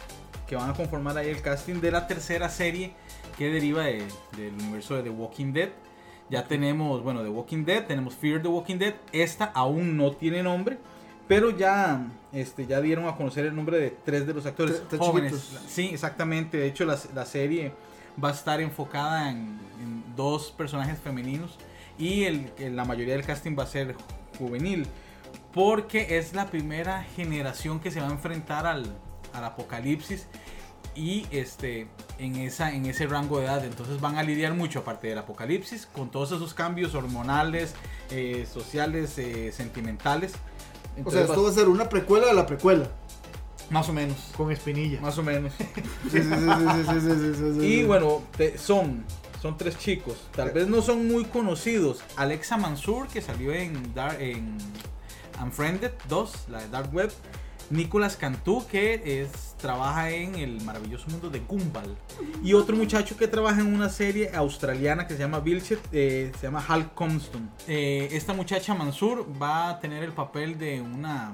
que 0.47 0.55
van 0.55 0.69
a 0.69 0.73
conformar 0.73 1.17
ahí 1.17 1.29
el 1.29 1.41
casting 1.41 1.75
de 1.75 1.91
la 1.91 2.07
tercera 2.07 2.49
serie 2.49 2.93
que 3.37 3.49
deriva 3.49 3.83
de- 3.83 4.07
del 4.35 4.53
universo 4.53 4.95
de 4.95 5.03
The 5.03 5.09
Walking 5.11 5.53
Dead. 5.53 5.69
Ya 6.29 6.43
tenemos, 6.47 7.01
bueno, 7.03 7.23
The 7.23 7.29
Walking 7.29 7.65
Dead, 7.65 7.85
tenemos 7.85 8.13
Fear 8.15 8.41
the 8.41 8.47
Walking 8.47 8.77
Dead. 8.77 8.93
Esta 9.11 9.45
aún 9.45 9.97
no 9.97 10.11
tiene 10.11 10.43
nombre, 10.43 10.77
pero 11.27 11.49
ya, 11.57 12.05
este, 12.31 12.67
ya 12.67 12.81
dieron 12.81 13.07
a 13.07 13.15
conocer 13.15 13.45
el 13.45 13.55
nombre 13.55 13.79
de 13.79 13.89
tres 14.05 14.27
de 14.27 14.33
los 14.33 14.45
actores 14.45 14.83
Tres- 14.89 14.99
jóvenes. 15.01 15.31
chiquitos. 15.33 15.63
Sí, 15.71 15.89
exactamente. 15.91 16.57
De 16.57 16.67
hecho, 16.67 16.85
la, 16.85 16.97
la 17.15 17.25
serie 17.25 17.71
va 18.23 18.29
a 18.29 18.33
estar 18.33 18.61
enfocada 18.61 19.29
en, 19.31 19.57
en 19.81 20.03
dos 20.15 20.51
personajes 20.51 20.99
femeninos 20.99 21.57
y 21.97 22.23
el, 22.25 22.51
el- 22.59 22.75
la 22.75 22.85
mayoría 22.85 23.15
del 23.15 23.25
casting 23.25 23.55
va 23.57 23.63
a 23.63 23.67
ser 23.67 23.95
juvenil. 24.37 24.85
Porque 25.53 26.17
es 26.19 26.33
la 26.33 26.45
primera 26.47 27.03
generación 27.15 27.79
que 27.79 27.89
se 27.91 28.01
va 28.01 28.07
a 28.07 28.11
enfrentar 28.11 28.67
al, 28.67 28.85
al 29.33 29.43
apocalipsis 29.45 30.27
y 30.99 31.25
este, 31.31 31.87
en, 32.17 32.35
esa, 32.35 32.73
en 32.73 32.85
ese 32.85 33.07
rango 33.07 33.39
de 33.39 33.45
edad. 33.45 33.63
Entonces 33.63 34.01
van 34.01 34.17
a 34.17 34.23
lidiar 34.23 34.53
mucho, 34.53 34.79
aparte 34.79 35.07
del 35.07 35.17
apocalipsis, 35.17 35.85
con 35.85 36.11
todos 36.11 36.33
esos 36.33 36.53
cambios 36.53 36.93
hormonales, 36.93 37.73
eh, 38.11 38.45
sociales, 38.51 39.17
eh, 39.17 39.53
sentimentales. 39.53 40.33
Entonces, 40.97 41.21
o 41.21 41.25
sea, 41.25 41.33
esto 41.33 41.43
va 41.43 41.49
a 41.49 41.53
ser 41.53 41.69
una 41.69 41.87
precuela 41.87 42.27
de 42.27 42.33
la 42.33 42.45
precuela. 42.45 42.89
Más 43.69 43.87
o 43.87 43.93
menos. 43.93 44.17
Con 44.35 44.51
espinilla. 44.51 44.99
Más 44.99 45.17
o 45.17 45.23
menos. 45.23 45.53
Y 47.61 47.83
bueno, 47.83 48.23
te, 48.35 48.57
son, 48.57 49.05
son 49.41 49.57
tres 49.57 49.77
chicos. 49.77 50.17
Tal 50.35 50.51
vez 50.51 50.67
no 50.67 50.81
son 50.81 51.07
muy 51.07 51.23
conocidos. 51.23 52.01
Alexa 52.17 52.57
Mansur, 52.57 53.07
que 53.07 53.21
salió 53.21 53.53
en, 53.53 53.93
Dark, 53.93 54.19
en 54.19 54.57
Unfriended 55.41 55.91
2, 56.09 56.49
la 56.49 56.61
de 56.61 56.67
Dark 56.67 56.93
Web. 56.93 57.13
Nicolas 57.69 58.17
Cantú 58.17 58.65
que 58.67 59.21
es 59.21 59.55
trabaja 59.57 60.09
en 60.09 60.35
el 60.35 60.61
maravilloso 60.61 61.09
mundo 61.09 61.29
de 61.29 61.39
Gumball. 61.39 61.95
Y 62.43 62.53
otro 62.53 62.75
muchacho 62.75 63.17
que 63.17 63.27
trabaja 63.27 63.61
en 63.61 63.73
una 63.73 63.89
serie 63.89 64.31
australiana 64.33 65.07
que 65.07 65.13
se 65.13 65.19
llama 65.19 65.39
Vilchet 65.39 65.79
eh, 65.91 66.31
se 66.39 66.47
llama 66.47 66.63
Hal 66.67 66.93
Compton 66.93 67.49
Eh, 67.67 68.09
esta 68.11 68.33
muchacha 68.33 68.73
Mansur 68.73 69.27
va 69.41 69.69
a 69.69 69.79
tener 69.79 70.03
el 70.03 70.11
papel 70.11 70.57
de 70.57 70.81
una 70.81 71.33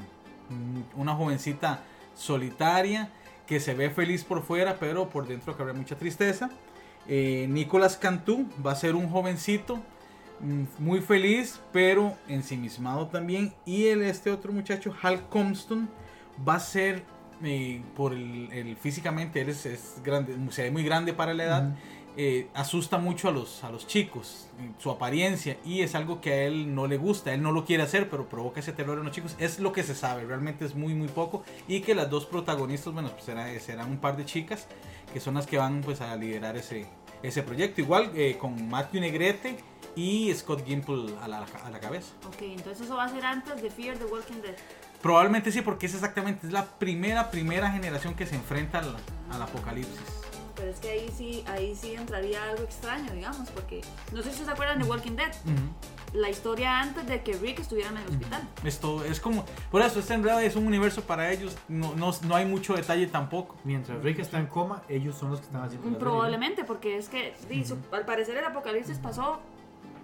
una 0.95 1.15
jovencita 1.15 1.83
solitaria 2.15 3.09
que 3.47 3.59
se 3.59 3.73
ve 3.73 3.89
feliz 3.89 4.23
por 4.23 4.43
fuera 4.43 4.77
pero 4.79 5.09
por 5.09 5.27
dentro 5.27 5.55
que 5.55 5.61
habrá 5.61 5.73
mucha 5.73 5.95
tristeza. 5.95 6.49
Eh, 7.07 7.47
Nicolas 7.49 7.97
Cantú 7.97 8.47
va 8.65 8.71
a 8.71 8.75
ser 8.75 8.95
un 8.95 9.09
jovencito 9.09 9.79
mm, 10.39 10.63
muy 10.79 11.01
feliz, 11.01 11.59
pero 11.71 12.15
ensimismado 12.27 13.07
también. 13.07 13.53
Y 13.65 13.87
el, 13.87 14.01
este 14.03 14.31
otro 14.31 14.51
muchacho, 14.51 14.93
Hal 15.01 15.27
Compton, 15.29 15.87
va 16.47 16.55
a 16.55 16.59
ser, 16.59 17.03
eh, 17.43 17.81
por 17.95 18.13
el, 18.13 18.49
el- 18.51 18.77
físicamente, 18.77 19.41
él 19.41 19.49
es, 19.49 19.65
es 19.65 19.95
grande, 20.03 20.35
se 20.51 20.63
ve 20.63 20.71
muy 20.71 20.83
grande 20.83 21.13
para 21.13 21.33
la 21.33 21.43
edad. 21.43 21.75
eh, 22.17 22.47
asusta 22.53 22.97
mucho 22.97 23.27
a 23.27 23.31
los, 23.31 23.61
a 23.65 23.69
los 23.69 23.87
chicos, 23.87 24.47
su 24.79 24.89
apariencia, 24.89 25.57
y 25.65 25.81
es 25.81 25.95
algo 25.95 26.21
que 26.21 26.31
a 26.31 26.43
él 26.45 26.73
no 26.73 26.87
le 26.87 26.95
gusta, 26.95 27.33
él 27.33 27.41
no 27.41 27.51
lo 27.51 27.65
quiere 27.65 27.83
hacer, 27.83 28.09
pero 28.09 28.29
provoca 28.29 28.61
ese 28.61 28.71
terror 28.71 28.97
en 28.97 29.03
los 29.03 29.13
chicos, 29.13 29.35
es 29.37 29.59
lo 29.59 29.73
que 29.73 29.83
se 29.83 29.95
sabe, 29.95 30.23
realmente 30.23 30.63
es 30.63 30.75
muy 30.75 30.93
muy 30.93 31.09
poco, 31.09 31.43
y 31.67 31.81
que 31.81 31.93
las 31.93 32.09
dos 32.09 32.25
protagonistas, 32.25 32.93
bueno, 32.93 33.09
pues 33.09 33.25
será- 33.25 33.59
serán 33.59 33.91
un 33.91 33.97
par 33.97 34.15
de 34.15 34.23
chicas, 34.23 34.65
que 35.11 35.19
son 35.19 35.33
las 35.33 35.45
que 35.45 35.57
van 35.57 35.81
pues 35.81 35.99
a 35.99 36.15
liderar 36.15 36.55
ese, 36.55 36.85
ese 37.21 37.43
proyecto, 37.43 37.81
igual 37.81 38.09
eh, 38.15 38.37
con 38.39 38.65
Matthew 38.69 39.01
Negrete 39.01 39.57
y 39.97 40.33
Scott 40.35 40.65
Gimple 40.65 41.13
a 41.21 41.27
la, 41.27 41.45
a 41.65 41.69
la 41.69 41.79
cabeza. 41.81 42.13
Ok, 42.27 42.41
entonces 42.43 42.85
eso 42.85 42.95
va 42.95 43.03
a 43.03 43.09
ser 43.09 43.25
antes 43.25 43.61
de 43.61 43.69
Fear 43.69 43.97
the 43.97 44.05
Walking 44.05 44.41
Dead. 44.41 44.55
Probablemente 45.05 45.51
sí, 45.51 45.61
porque 45.61 45.85
es 45.85 45.93
exactamente, 45.93 46.47
es 46.47 46.51
la 46.51 46.65
primera, 46.65 47.29
primera 47.29 47.69
generación 47.69 48.15
que 48.15 48.25
se 48.25 48.33
enfrenta 48.33 48.79
al, 48.79 48.95
al 49.29 49.39
apocalipsis. 49.39 50.01
Pero 50.55 50.71
es 50.71 50.79
que 50.79 50.89
ahí 50.89 51.13
sí, 51.15 51.43
ahí 51.45 51.75
sí 51.75 51.93
entraría 51.93 52.43
algo 52.43 52.63
extraño, 52.63 53.11
digamos, 53.13 53.47
porque 53.51 53.81
no 54.11 54.23
sé 54.23 54.33
si 54.33 54.43
se 54.43 54.49
acuerdan 54.49 54.79
de 54.79 54.85
Walking 54.85 55.15
Dead, 55.15 55.31
la 56.13 56.27
historia 56.27 56.79
antes 56.79 57.05
de 57.05 57.21
que 57.21 57.33
Rick 57.33 57.59
estuviera 57.59 57.91
en 57.91 57.97
el 57.97 58.07
hospital. 58.07 58.49
Esto 58.63 59.05
es 59.05 59.19
como, 59.19 59.45
por 59.69 59.83
eso, 59.83 59.99
este 59.99 60.15
en 60.15 60.23
realidad 60.23 60.43
es 60.43 60.55
un 60.55 60.65
universo 60.65 61.03
para 61.03 61.31
ellos, 61.31 61.55
no, 61.67 61.93
no, 61.93 62.11
no 62.23 62.35
hay 62.35 62.47
mucho 62.47 62.73
detalle 62.73 63.05
tampoco. 63.05 63.57
Mientras 63.63 64.01
Rick 64.01 64.17
está 64.17 64.39
en 64.39 64.47
coma, 64.47 64.81
ellos 64.89 65.15
son 65.15 65.29
los 65.29 65.39
que 65.39 65.45
están 65.45 65.61
haciendo 65.61 65.87
la. 65.87 65.99
Probablemente, 65.99 66.63
porque 66.63 66.97
es 66.97 67.09
que 67.09 67.35
al 67.91 68.05
parecer 68.05 68.37
el 68.37 68.45
apocalipsis 68.45 68.97
pasó 68.97 69.39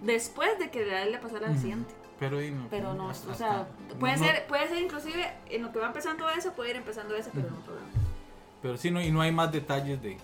después 0.03 0.59
de 0.59 0.69
que 0.69 0.93
a 0.93 1.05
él 1.05 1.13
le 1.13 1.17
pasara 1.17 1.47
el 1.47 1.53
accidente. 1.53 2.00
Pero, 2.21 2.39
no, 2.39 2.67
Pero 2.69 2.93
no, 2.93 3.09
hasta- 3.09 3.31
o 3.31 3.33
sea, 3.35 3.67
puede 3.99 4.15
no- 4.15 4.23
ser, 4.25 4.45
puede 4.45 4.67
ser 4.69 4.79
inclusive 4.79 5.33
en 5.49 5.63
lo 5.63 5.71
que 5.71 5.79
va 5.79 5.87
empezando 5.87 6.29
eso, 6.29 6.53
puede 6.53 6.69
ir 6.69 6.75
empezando 6.75 7.15
ese, 7.15 7.31
pero 7.33 7.47
en 7.47 7.53
otro 7.55 7.73
lado. 7.73 7.87
Pero 8.61 8.77
sí, 8.77 8.91
no, 8.91 9.01
y 9.01 9.09
no 9.11 9.21
hay 9.21 9.31
más 9.31 9.51
detalles 9.51 9.99
de, 10.03 10.17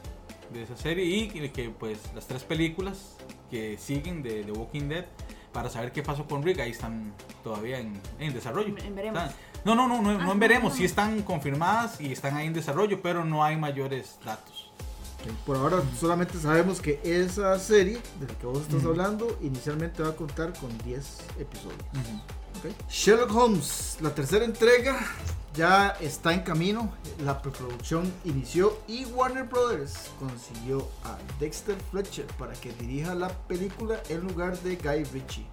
de 0.54 0.62
esa 0.64 0.78
serie. 0.78 1.04
Y 1.04 1.28
que, 1.28 1.52
que, 1.52 1.70
pues 1.72 2.00
las 2.14 2.28
tres 2.28 2.44
películas 2.44 3.18
que 3.50 3.80
siguen 3.80 4.22
de 4.22 4.44
The 4.44 4.52
Walking 4.52 4.90
Dead 4.90 5.06
para 5.52 5.72
saber 5.72 5.92
qué 5.92 6.04
pasó 6.04 6.28
con 6.28 6.44
Rick, 6.44 6.60
ahí 6.60 6.70
están 6.70 7.14
todavía 7.44 7.80
en, 7.80 8.00
en 8.20 8.32
desarrollo. 8.32 8.68
En- 8.78 8.86
en 8.86 8.96
veremos. 8.96 9.24
Están- 9.24 9.36
no, 9.66 9.74
no, 9.74 9.88
no, 9.88 10.00
no, 10.02 10.14
no 10.20 10.30
Ah, 10.30 10.34
en 10.34 10.40
veremos. 10.40 10.74
no. 10.74 10.78
Sí 10.78 10.86
están 10.86 11.24
confirmadas 11.24 12.00
y 12.00 12.12
están 12.12 12.38
ahí 12.38 12.46
en 12.46 12.54
desarrollo, 12.54 13.02
pero 13.02 13.26
no 13.26 13.44
hay 13.44 13.58
mayores 13.58 14.20
datos. 14.24 14.57
Por 15.46 15.58
ahora 15.58 15.82
solamente 16.00 16.38
sabemos 16.40 16.82
que 16.82 17.00
esa 17.04 17.58
serie 17.60 18.00
de 18.20 18.28
la 18.28 18.38
que 18.38 18.46
vos 18.46 18.62
estás 18.62 18.86
hablando 18.86 19.38
inicialmente 19.42 20.04
va 20.04 20.10
a 20.10 20.16
contar 20.16 20.54
con 20.60 20.76
10 20.80 21.06
episodios. 21.40 21.84
Sherlock 22.90 23.36
Holmes, 23.36 23.98
la 24.02 24.14
tercera 24.14 24.44
entrega 24.44 25.00
ya 25.58 25.90
está 26.00 26.34
en 26.34 26.42
camino. 26.42 26.92
La 27.24 27.42
preproducción 27.42 28.12
inició 28.24 28.78
y 28.88 29.06
Warner 29.06 29.46
Brothers 29.46 30.12
consiguió 30.20 30.88
a 31.04 31.18
Dexter 31.40 31.78
Fletcher 31.92 32.28
para 32.38 32.54
que 32.54 32.72
dirija 32.74 33.16
la 33.16 33.30
película 33.30 34.02
en 34.10 34.22
lugar 34.22 34.58
de 34.60 34.76
Guy 34.76 35.04
Ritchie. 35.06 35.48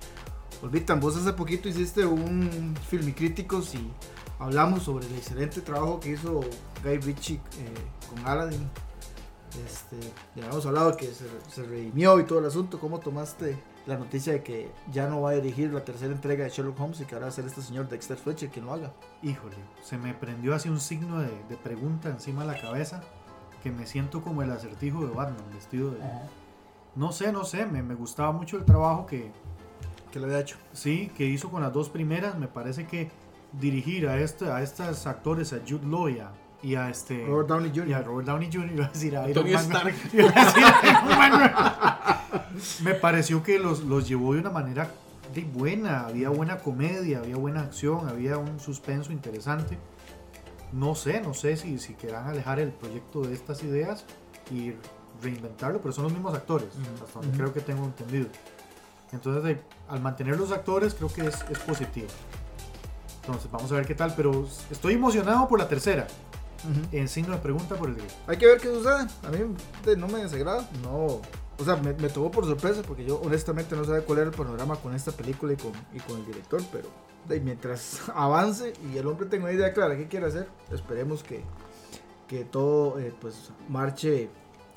Olvitan, 0.62 1.00
vos 1.00 1.16
hace 1.16 1.32
poquito 1.32 1.68
hiciste 1.68 2.04
un 2.04 2.76
filmicríticos 2.88 3.74
y 3.74 3.90
hablamos 4.38 4.84
sobre 4.84 5.06
el 5.06 5.14
excelente 5.14 5.60
trabajo 5.60 6.00
que 6.00 6.10
hizo 6.10 6.40
Guy 6.82 6.98
Ritchie 6.98 7.36
eh, 7.36 7.74
con 8.08 8.26
Aladdin. 8.26 8.70
Este, 9.56 9.98
ya 10.34 10.44
habíamos 10.44 10.66
hablado 10.66 10.96
que 10.96 11.06
se, 11.06 11.26
se 11.48 11.62
redimió 11.64 12.18
y 12.18 12.24
todo 12.24 12.38
el 12.40 12.46
asunto. 12.46 12.78
¿Cómo 12.80 12.98
tomaste 13.00 13.56
la 13.86 13.96
noticia 13.96 14.32
de 14.32 14.42
que 14.42 14.70
ya 14.90 15.08
no 15.08 15.20
va 15.22 15.30
a 15.30 15.34
dirigir 15.34 15.72
la 15.72 15.84
tercera 15.84 16.12
entrega 16.12 16.44
de 16.44 16.50
Sherlock 16.50 16.80
Holmes 16.80 17.00
y 17.00 17.04
que 17.04 17.14
ahora 17.14 17.26
va 17.26 17.30
a 17.30 17.34
ser 17.34 17.44
este 17.44 17.62
señor 17.62 17.88
Dexter 17.88 18.16
Fletcher 18.16 18.50
quien 18.50 18.66
lo 18.66 18.72
haga? 18.72 18.92
Híjole, 19.22 19.56
se 19.82 19.98
me 19.98 20.14
prendió 20.14 20.54
así 20.54 20.68
un 20.68 20.80
signo 20.80 21.20
de, 21.20 21.30
de 21.48 21.56
pregunta 21.56 22.08
encima 22.08 22.42
de 22.42 22.52
la 22.52 22.60
cabeza 22.60 23.02
que 23.62 23.70
me 23.70 23.86
siento 23.86 24.22
como 24.22 24.42
el 24.42 24.50
acertijo 24.50 25.06
de 25.06 25.12
Batman, 25.12 25.44
vestido 25.54 25.90
de... 25.90 25.98
No 26.94 27.12
sé, 27.12 27.32
no 27.32 27.44
sé, 27.44 27.66
me, 27.66 27.82
me 27.82 27.94
gustaba 27.94 28.30
mucho 28.30 28.56
el 28.56 28.64
trabajo 28.64 29.06
que, 29.06 29.32
Que 30.12 30.20
lo 30.20 30.26
había 30.26 30.40
hecho. 30.40 30.58
sí, 30.72 31.10
que 31.16 31.24
hizo 31.24 31.50
con 31.50 31.62
las 31.62 31.72
dos 31.72 31.88
primeras. 31.88 32.38
Me 32.38 32.46
parece 32.46 32.86
que 32.86 33.10
dirigir 33.52 34.06
a, 34.06 34.18
este, 34.18 34.50
a 34.50 34.62
estos 34.62 35.06
actores, 35.06 35.52
a 35.52 35.60
Jude 35.66 35.86
Law 35.86 36.08
y 36.08 36.18
a, 36.18 36.30
y 36.64 36.74
a 36.76 36.88
este... 36.88 37.24
Robert 37.26 37.48
Downey 37.48 37.70
y 37.74 37.78
a 37.92 37.98
Jr. 37.98 38.04
Robert 38.06 38.26
Downey 38.26 38.50
Jr. 38.52 38.70
iba 38.72 38.84
a 38.86 38.88
decir 38.88 39.16
a 39.16 39.28
Iron 39.28 39.44
Man. 39.52 39.64
Stark. 39.64 39.94
Iba 40.14 40.30
a 40.30 40.44
decir 40.44 40.64
a 40.64 40.86
Iron 40.86 41.18
Man. 41.18 41.54
Me 42.82 42.94
pareció 42.94 43.42
que 43.42 43.58
los, 43.58 43.80
los 43.84 44.08
llevó 44.08 44.34
de 44.34 44.40
una 44.40 44.50
manera 44.50 44.88
de 45.34 45.42
buena. 45.42 46.06
Había 46.06 46.30
buena 46.30 46.58
comedia, 46.58 47.18
había 47.18 47.36
buena 47.36 47.60
acción, 47.60 48.08
había 48.08 48.38
un 48.38 48.58
suspenso 48.60 49.12
interesante. 49.12 49.76
No 50.72 50.94
sé, 50.94 51.20
no 51.20 51.34
sé 51.34 51.56
si, 51.56 51.78
si 51.78 51.94
querrán 51.94 52.28
alejar 52.28 52.58
el 52.58 52.70
proyecto 52.72 53.20
de 53.22 53.34
estas 53.34 53.62
ideas 53.62 54.04
y 54.50 54.72
reinventarlo, 55.22 55.80
pero 55.80 55.92
son 55.92 56.04
los 56.04 56.12
mismos 56.12 56.34
actores, 56.34 56.68
hasta 57.04 57.20
donde 57.20 57.36
creo 57.36 57.52
que 57.52 57.60
tengo 57.60 57.84
entendido. 57.84 58.26
Entonces, 59.12 59.44
de- 59.44 59.62
al 59.88 60.00
mantener 60.00 60.36
los 60.36 60.50
actores, 60.50 60.94
creo 60.94 61.12
que 61.12 61.26
es, 61.26 61.44
es 61.50 61.58
positivo. 61.60 62.08
Entonces, 63.20 63.50
vamos 63.50 63.70
a 63.70 63.76
ver 63.76 63.86
qué 63.86 63.94
tal, 63.94 64.12
pero 64.16 64.46
estoy 64.70 64.94
emocionado 64.94 65.46
por 65.48 65.58
la 65.58 65.68
tercera. 65.68 66.06
En 66.92 67.08
signo 67.08 67.34
de 67.34 67.38
pregunta 67.38 67.74
por 67.76 67.88
el 67.88 67.96
gay. 67.96 68.06
Hay 68.26 68.36
que 68.36 68.46
ver 68.46 68.58
qué 68.58 68.68
sucede. 68.68 69.06
A 69.22 69.30
mí 69.30 69.38
no 69.96 70.08
me 70.08 70.22
desagrada. 70.22 70.68
No. 70.82 71.20
O 71.56 71.64
sea, 71.64 71.76
me, 71.76 71.92
me 71.94 72.08
tomó 72.08 72.30
por 72.30 72.44
sorpresa 72.46 72.82
porque 72.82 73.04
yo 73.04 73.20
honestamente 73.20 73.76
no 73.76 73.84
sabía 73.84 74.04
cuál 74.04 74.20
era 74.20 74.30
el 74.30 74.36
panorama 74.36 74.76
con 74.76 74.94
esta 74.94 75.12
película 75.12 75.52
y 75.52 75.56
con, 75.56 75.72
y 75.92 76.00
con 76.00 76.18
el 76.18 76.26
director. 76.26 76.62
Pero 76.72 76.88
de, 77.28 77.40
mientras 77.40 78.02
avance 78.14 78.72
y 78.92 78.96
el 78.96 79.06
hombre 79.06 79.26
tenga 79.26 79.44
una 79.44 79.52
idea 79.52 79.72
clara 79.72 79.94
de 79.94 80.02
qué 80.02 80.08
quiere 80.08 80.26
hacer, 80.26 80.48
esperemos 80.72 81.22
que, 81.22 81.44
que 82.28 82.44
todo 82.44 82.98
eh, 82.98 83.14
pues 83.20 83.50
marche 83.68 84.28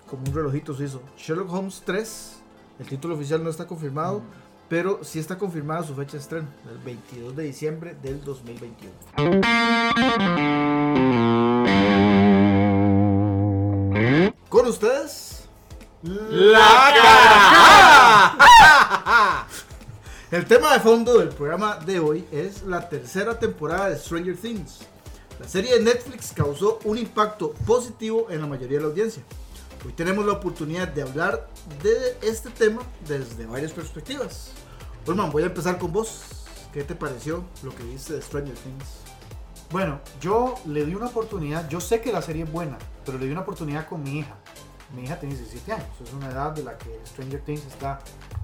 como 0.07 0.23
un 0.23 0.33
relojito 0.33 0.73
suizo. 0.73 1.01
Sherlock 1.17 1.51
Holmes 1.51 1.83
3, 1.85 2.37
el 2.79 2.87
título 2.87 3.15
oficial 3.15 3.43
no 3.43 3.49
está 3.49 3.67
confirmado, 3.67 4.21
pero 4.69 5.03
sí 5.03 5.19
está 5.19 5.37
confirmada 5.37 5.83
su 5.83 5.93
fecha 5.95 6.13
de 6.13 6.19
estreno, 6.19 6.47
el 6.69 6.77
22 6.79 7.35
de 7.35 7.43
diciembre 7.43 7.95
del 8.01 8.23
2021. 8.23 8.93
Con 14.67 14.73
ustedes, 14.73 15.43
¡La 16.03 16.67
el 20.29 20.45
tema 20.45 20.73
de 20.73 20.81
fondo 20.81 21.19
del 21.19 21.29
programa 21.29 21.77
de 21.77 22.01
hoy 22.01 22.27
es 22.33 22.63
la 22.63 22.89
tercera 22.89 23.39
temporada 23.39 23.89
de 23.89 23.97
Stranger 23.97 24.35
Things. 24.35 24.79
La 25.39 25.47
serie 25.47 25.75
de 25.75 25.85
Netflix 25.85 26.33
causó 26.33 26.79
un 26.83 26.97
impacto 26.97 27.53
positivo 27.65 28.27
en 28.29 28.41
la 28.41 28.47
mayoría 28.47 28.79
de 28.79 28.83
la 28.83 28.89
audiencia. 28.89 29.23
Hoy 29.85 29.93
tenemos 29.93 30.25
la 30.25 30.33
oportunidad 30.33 30.89
de 30.89 31.03
hablar 31.03 31.47
de 31.81 32.17
este 32.21 32.49
tema 32.49 32.81
desde 33.07 33.45
varias 33.45 33.71
perspectivas. 33.71 34.49
Ulman, 35.05 35.31
voy 35.31 35.43
a 35.43 35.45
empezar 35.45 35.77
con 35.77 35.93
vos. 35.93 36.23
¿Qué 36.73 36.83
te 36.83 36.93
pareció 36.93 37.45
lo 37.63 37.73
que 37.73 37.83
viste 37.83 38.15
de 38.15 38.21
Stranger 38.21 38.55
Things? 38.55 39.07
Bueno, 39.69 39.99
yo 40.21 40.55
le 40.65 40.85
di 40.85 40.93
una 40.93 41.07
oportunidad. 41.07 41.69
Yo 41.69 41.79
sé 41.79 42.01
que 42.01 42.11
la 42.11 42.21
serie 42.21 42.43
es 42.43 42.51
buena, 42.51 42.77
pero 43.05 43.17
le 43.17 43.27
di 43.27 43.31
una 43.31 43.41
oportunidad 43.41 43.87
con 43.87 44.03
mi 44.03 44.19
hija. 44.19 44.35
Mi 44.93 45.03
hija 45.03 45.19
tiene 45.19 45.35
17 45.35 45.73
años. 45.73 45.87
Es 46.01 46.13
una 46.13 46.29
edad 46.29 46.51
de 46.51 46.63
la 46.63 46.77
que 46.77 46.99
Stranger 47.05 47.41
Things 47.41 47.65
está 47.65 47.99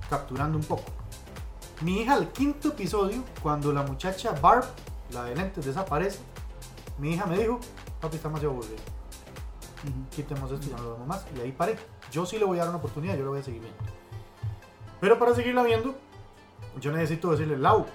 capturando 0.10 0.58
un 0.58 0.64
poco. 0.64 0.84
Mi 1.82 2.02
hija, 2.02 2.14
al 2.14 2.32
quinto 2.32 2.70
episodio, 2.70 3.24
cuando 3.42 3.72
la 3.72 3.84
muchacha 3.84 4.32
Barb, 4.42 4.66
la 5.12 5.24
de 5.26 5.36
lentes, 5.36 5.66
desaparece, 5.66 6.20
mi 6.98 7.14
hija 7.14 7.26
me 7.26 7.38
dijo: 7.38 7.60
Papi, 8.02 8.18
está 8.18 8.28
demasiado 8.28 8.54
aburrido. 8.54 8.82
Quitemos 10.12 10.52
esto 10.52 10.66
y 10.66 10.70
ya 10.70 10.78
no 10.78 10.84
lo 10.84 10.92
vemos 10.94 11.08
más. 11.08 11.26
Y 11.36 11.42
ahí 11.42 11.52
paré. 11.52 11.78
Yo 12.12 12.26
sí 12.26 12.38
le 12.38 12.46
voy 12.46 12.58
a 12.58 12.62
dar 12.62 12.70
una 12.70 12.78
oportunidad, 12.78 13.18
yo 13.18 13.24
lo 13.24 13.32
voy 13.32 13.40
a 13.40 13.44
seguir 13.44 13.62
viendo. 13.62 13.80
Pero 15.02 15.20
para 15.20 15.36
seguirla 15.36 15.64
viendo, 15.64 15.96
yo 16.80 16.92
necesito 16.92 17.32
decirle, 17.32 17.58
Lau, 17.58 17.86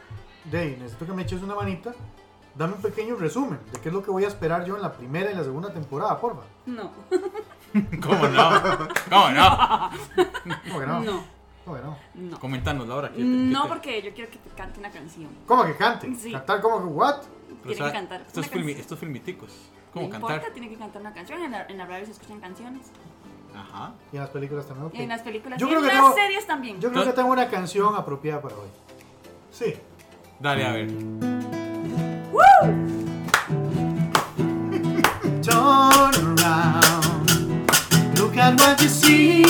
Dey, 0.50 0.76
necesito 0.76 1.06
que 1.06 1.12
me 1.12 1.22
eches 1.22 1.42
una 1.42 1.54
manita. 1.54 1.94
Dame 2.54 2.74
un 2.74 2.82
pequeño 2.82 3.14
resumen 3.16 3.60
de 3.72 3.80
qué 3.80 3.88
es 3.88 3.94
lo 3.94 4.02
que 4.02 4.10
voy 4.10 4.24
a 4.24 4.28
esperar 4.28 4.64
yo 4.64 4.74
en 4.74 4.82
la 4.82 4.92
primera 4.92 5.30
y 5.30 5.34
la 5.34 5.44
segunda 5.44 5.72
temporada, 5.72 6.18
porfa. 6.20 6.42
No. 6.66 6.90
¿Cómo 8.02 8.28
no? 8.28 8.88
¿Cómo 9.10 9.30
no? 9.30 9.90
¿Cómo 10.68 10.80
que 10.80 10.86
no? 10.86 11.00
No. 11.00 11.24
¿Cómo 11.64 11.76
que 11.76 11.82
no? 11.82 11.98
No. 12.14 12.40
Coméntanos, 12.40 12.88
Laura. 12.88 13.08
¿qué 13.08 13.16
te- 13.16 13.22
qué 13.22 13.28
No, 13.28 13.62
te- 13.64 13.68
porque 13.68 14.02
yo 14.02 14.14
quiero 14.14 14.30
que 14.30 14.38
te 14.38 14.48
cante 14.56 14.80
una 14.80 14.90
canción. 14.90 15.28
¿Cómo 15.46 15.64
que 15.66 15.76
cante? 15.76 16.14
Sí. 16.14 16.32
¿Cantar 16.32 16.60
como 16.62 16.78
que 16.78 16.84
what? 16.86 17.16
Pero, 17.62 17.64
Tiene 17.64 17.74
o 17.74 17.76
sea, 17.76 17.86
que 17.86 17.92
cantar. 17.92 18.20
Estos, 18.22 18.46
una 18.46 18.46
filmi- 18.46 18.58
canción. 18.60 18.80
estos 18.80 18.98
filmiticos. 18.98 19.50
No 19.50 19.92
¿Cómo 19.92 20.04
importa, 20.06 20.34
cantar? 20.36 20.52
tiene 20.52 20.68
que 20.70 20.76
cantar 20.76 21.00
una 21.02 21.12
canción. 21.12 21.42
En 21.42 21.50
la, 21.52 21.66
en 21.66 21.78
la 21.78 21.86
radio 21.86 22.06
se 22.06 22.12
escuchan 22.12 22.40
canciones. 22.40 22.86
Ajá. 23.54 23.92
Y 24.12 24.16
en 24.16 24.22
las 24.22 24.30
películas 24.30 24.66
también, 24.66 24.86
ok. 24.86 24.94
Y 24.94 25.02
en 25.02 25.08
las 25.08 25.22
películas 25.22 25.58
Yo 25.58 25.66
y 25.66 25.70
creo 25.70 25.80
en 25.82 25.88
que 25.88 25.94
las 25.94 26.02
tengo- 26.04 26.14
series 26.14 26.46
también. 26.46 26.80
Yo 26.80 26.90
creo 26.90 27.04
que 27.04 27.12
tengo 27.12 27.30
una 27.30 27.48
canción 27.48 27.94
apropiada 27.96 28.40
para 28.40 28.54
hoy. 28.56 28.68
Sí. 29.50 29.74
Dale, 30.40 30.66
a 30.66 30.72
ver. 30.72 30.88
Turn 35.42 36.38
around. 36.38 36.87
At 38.48 38.58
what 38.60 38.80
you 38.80 38.88
see 38.88 39.42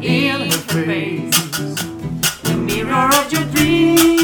in 0.00 0.40
her 0.42 0.84
face. 0.86 1.74
The 2.44 2.54
mirror 2.56 3.10
of 3.12 3.32
your 3.32 3.42
dreams. 3.50 4.17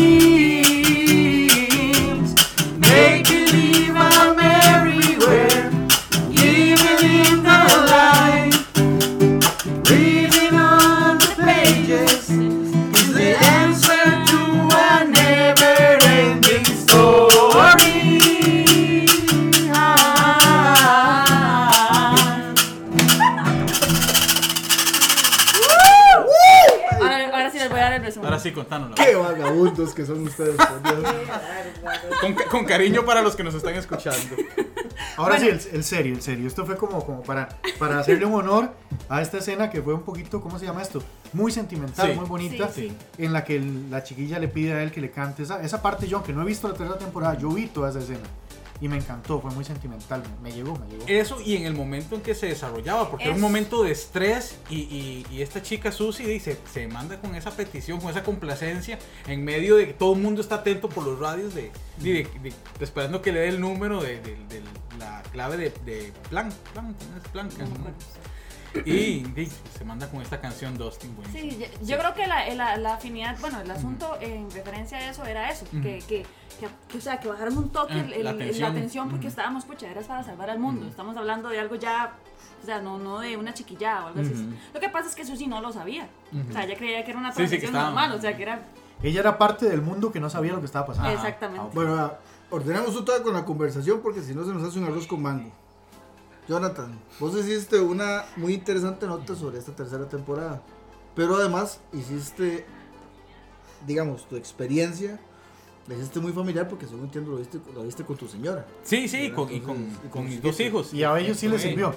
Con, 32.25 32.35
ca- 32.35 32.45
con 32.51 32.65
cariño 32.65 33.05
para 33.05 33.23
los 33.23 33.37
que 33.37 33.45
nos 33.45 33.55
están 33.55 33.75
escuchando. 33.75 34.37
Ahora 35.17 35.39
sí, 35.39 35.47
el, 35.49 35.61
el 35.73 35.85
serio, 35.85 36.15
el 36.15 36.23
serio. 36.23 36.47
Esto 36.49 36.65
fue 36.67 36.77
como, 36.77 37.05
como 37.05 37.23
para, 37.23 37.49
para 37.79 37.99
hacerle 38.01 38.25
un 38.27 38.35
honor 38.35 38.71
a 39.09 39.23
esta 39.23 39.39
escena 39.39 39.71
que 39.71 39.81
fue 39.83 39.95
un 39.95 40.03
poquito, 40.03 40.41
¿cómo 40.41 40.59
se 40.59 40.67
llama 40.67 40.83
esto? 40.83 41.03
Muy 41.33 41.53
sentimental, 41.53 42.11
Sí. 42.13 42.19
muy 42.19 42.27
bonita. 42.27 42.69
Sí, 42.75 42.93
En 43.19 43.33
la 43.33 43.45
que 43.45 43.57
el- 43.57 43.91
la 43.91 44.03
chiquilla 44.03 44.39
le 44.39 44.49
pide 44.49 44.73
a 44.73 44.83
él 44.83 44.91
que 44.91 45.01
le 45.01 45.11
cante. 45.11 45.43
Esa, 45.45 45.63
esa 45.63 45.83
parte 45.83 46.07
yo, 46.09 46.17
aunque 46.19 46.33
no 46.33 46.43
he 46.43 46.45
visto 46.45 46.69
la 46.69 46.75
tercera 46.75 46.99
temporada, 46.99 47.39
yo 47.39 47.49
vi 47.51 47.67
toda 47.67 47.91
esa 47.91 48.01
escena. 48.01 48.21
Y 48.81 48.89
me 48.89 48.97
encantó, 48.97 49.41
fue 49.41 49.51
muy 49.53 49.65
sentimental. 49.65 50.23
Me, 50.43 50.51
me 50.51 50.57
llegó, 50.57 50.77
me 50.77 50.87
llegó. 50.89 51.05
Eso 51.07 51.41
y 51.41 51.57
en 51.57 51.65
el 51.65 51.75
momento 51.75 52.17
en 52.17 52.23
que 52.23 52.35
se 52.35 52.47
desarrollaba, 52.47 53.09
porque 53.09 53.25
era 53.25 53.33
un 53.33 53.39
Es- 53.39 53.43
momento 53.43 53.83
de 53.85 53.93
estrés 53.93 54.57
y, 54.69 54.77
y- 54.81 55.27
y 55.31 55.43
esta 55.43 55.63
chica 55.63 55.93
Susie 55.93 56.27
dice, 56.27 56.59
se 56.73 56.89
manda 56.89 57.21
con 57.21 57.35
esa 57.37 57.53
petición, 57.53 58.01
con 58.01 58.11
esa 58.11 58.23
complacencia, 58.25 58.99
en 59.29 59.45
medio 59.45 59.77
de 59.77 59.87
que 59.87 59.93
todo 59.95 60.15
el 60.15 60.21
mundo 60.21 60.41
está 60.41 60.57
atento 60.57 60.89
por 60.89 61.05
los 61.07 61.19
radios, 61.19 61.55
de, 61.55 61.71
de- 61.99 62.13
de- 62.13 62.51
de- 62.51 62.53
esperando 62.85 63.23
que 63.23 63.33
le 63.33 63.41
dé 63.41 63.49
el 63.49 63.61
número 63.61 64.03
de, 64.03 64.21
de- 64.21 64.37
de 64.49 64.63
la 64.99 65.23
clave 65.33 65.57
de, 65.57 65.71
de 65.85 66.13
plan, 66.29 66.53
plan, 66.73 66.95
¿cómo 66.99 67.17
es? 67.17 67.29
plan, 67.31 67.49
No 67.59 67.67
me 67.67 67.75
acuerdo. 67.77 67.97
y, 68.87 69.25
se 69.77 69.85
manda 69.85 70.11
con 70.11 70.21
esta 70.23 70.41
canción 70.41 70.77
Dustin, 70.77 71.15
buenísimo. 71.17 71.51
Sí, 71.53 71.59
yo, 71.81 71.87
yo 71.87 71.99
creo 71.99 72.15
que 72.15 72.27
la, 72.27 72.49
la, 72.55 72.77
la 72.77 72.95
afinidad, 72.95 73.37
bueno, 73.41 73.61
el 73.61 73.71
asunto 73.71 74.17
en 74.21 74.51
referencia 74.51 74.99
a 74.99 75.11
eso 75.11 75.25
era 75.25 75.51
eso, 75.51 75.65
Ujú. 75.73 75.83
que, 75.83 75.99
que, 76.01 76.27
que, 76.61 76.69
que, 76.89 76.99
o 76.99 77.01
sea, 77.01 77.21
que 77.21 77.29
bajaron 77.29 77.57
un 77.59 77.69
toque 77.71 77.95
Ah, 77.95 78.01
el- 78.01 78.13
el- 78.13 78.25
la 78.25 78.31
el- 78.31 78.39
la 78.39 78.45
tensión. 78.47 78.75
tensión, 78.75 79.09
porque 79.11 79.27
Ujú. 79.27 79.31
estábamos, 79.33 79.65
pucha, 79.65 79.89
eras 79.91 80.07
para 80.07 80.23
salvar 80.25 80.51
al 80.51 80.59
mundo, 80.59 80.83
Ujú. 80.83 80.91
estamos 80.91 81.17
hablando 81.17 81.49
de 81.49 81.61
algo 81.61 81.77
ya, 81.77 82.15
o 82.63 82.67
sea, 82.67 82.81
no, 82.81 82.99
no 82.99 83.21
de 83.21 83.37
una 83.37 83.55
chiquillada 83.55 84.05
o 84.05 84.09
algo 84.09 84.21
así. 84.21 84.35
Lo 84.73 84.81
que 84.81 84.89
pasa 84.89 85.09
es 85.09 85.15
que 85.15 85.25
Susi 85.25 85.47
no 85.47 85.61
lo 85.61 85.73
sabía, 85.73 86.09
o 86.49 86.53
sea, 86.53 86.65
ella 86.65 86.77
creía 86.77 87.05
que 87.05 87.11
era 87.11 87.21
una 87.21 87.31
Sí, 87.33 87.37
sí, 87.37 87.43
que 87.43 87.49
transición 87.49 87.75
estaba- 87.77 87.85
normal, 87.91 88.13
o 88.13 88.21
sea, 88.21 88.37
que 88.37 88.43
era 88.43 88.63
Ella 89.03 89.21
era 89.21 89.37
parte 89.39 89.67
del 89.69 89.83
mundo 89.83 90.11
que 90.11 90.19
no 90.21 90.31
sabía 90.31 90.53
lo 90.53 90.61
que 90.61 90.67
estaba 90.67 90.87
pasando. 90.87 91.11
Ajá. 91.11 91.19
exactamente. 91.19 91.71
Bueno, 91.75 91.95
ah, 91.97 92.19
ordenamos 92.51 92.97
un 92.97 93.05
toque 93.05 93.23
con 93.23 93.35
la 93.35 93.45
conversación 93.45 94.01
porque 94.03 94.23
si 94.23 94.35
no 94.35 94.45
se 94.45 94.53
nos 94.53 94.63
hace 94.67 94.79
un 94.79 94.87
arroz 94.87 95.07
con 95.07 95.21
mango. 95.21 95.53
Jonathan, 96.49 96.99
vos 97.19 97.35
hiciste 97.39 97.81
una 97.81 98.25
muy 98.37 98.55
interesante 98.55 99.07
nota 99.07 99.35
sobre 99.35 99.59
esta 99.59 99.73
tercera 99.73 100.09
temporada, 100.09 100.61
pero 101.15 101.37
además 101.37 101.81
hiciste, 101.93 102.67
digamos, 103.87 104.29
tu 104.29 104.37
experiencia, 104.37 105.19
la 105.89 105.95
hiciste 105.95 106.21
muy 106.21 106.33
familiar 106.33 106.69
porque 106.69 106.87
según 106.87 107.05
entiendo 107.05 107.31
lo 107.33 107.37
viste, 107.39 107.59
lo 107.75 107.83
viste 107.83 108.05
con 108.05 108.17
tu 108.17 108.29
señora. 108.29 108.67
Sí, 108.83 109.09
sí, 109.09 109.31
con, 109.31 109.53
y 109.53 109.61
con, 109.61 109.77
y 109.83 109.95
con 110.03 110.11
con 110.11 110.25
mis 110.27 110.43
dos 110.43 110.59
hijos. 110.61 110.93
Y 110.93 111.03
a 111.05 111.19
ellos 111.19 111.39
sí 111.39 111.49
les 111.49 111.63
sirvió. 111.63 111.95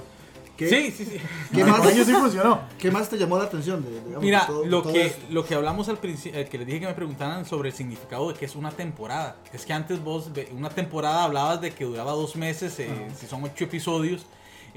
¿Qué, 0.58 0.68
Sí, 0.70 0.90
sí, 0.92 1.06
sí. 1.06 1.18
¿qué 1.54 1.62
A 1.62 1.68
más, 1.68 1.86
ellos 1.94 2.08
sí 2.08 2.14
funcionó. 2.14 2.62
¿Qué 2.80 2.90
más 2.90 3.08
te 3.10 3.16
llamó 3.18 3.38
la 3.38 3.44
atención? 3.44 3.84
de- 3.86 3.92
digamos, 4.02 4.24
Mira, 4.24 4.48
todo- 4.48 4.66
lo, 4.66 4.82
todo 4.82 4.92
que, 4.92 5.06
esto? 5.06 5.22
lo 5.30 5.46
que 5.46 5.54
hablamos 5.54 5.88
al 5.88 6.00
principio, 6.00 6.50
que 6.50 6.58
les 6.58 6.66
dije 6.66 6.80
que 6.80 6.88
me 6.88 6.94
preguntaran 6.96 7.46
sobre 7.46 7.70
el 7.70 7.76
significado 7.76 8.28
de 8.30 8.34
que 8.34 8.46
es 8.46 8.56
una 8.56 8.72
temporada. 8.72 9.36
Es 9.54 9.66
que 9.68 9.74
antes 9.74 10.04
vos, 10.04 10.32
una 10.52 10.70
temporada 10.70 11.26
hablabas 11.26 11.62
de 11.62 11.72
que 11.72 11.86
duraba 11.86 12.12
dos 12.14 12.36
meses, 12.36 12.80
eh, 12.80 12.90
si 13.20 13.28
son 13.28 13.44
ocho 13.44 13.66
episodios. 13.66 14.26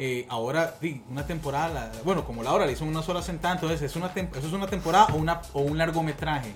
Eh, 0.02 0.24
ahora, 0.30 0.76
una 1.10 1.26
temporada, 1.26 1.92
bueno, 2.06 2.24
como 2.24 2.42
la 2.42 2.54
hora 2.54 2.64
le 2.64 2.72
hizo 2.72 2.86
una 2.86 3.02
sola 3.02 3.20
sentada, 3.20 3.56
entonces 3.56 3.82
es 3.82 3.96
una 3.96 4.06
eso 4.06 4.46
es 4.46 4.52
una 4.54 4.66
temporada 4.66 5.08
o, 5.12 5.16
una, 5.16 5.42
o 5.52 5.60
un 5.60 5.76
largometraje. 5.76 6.54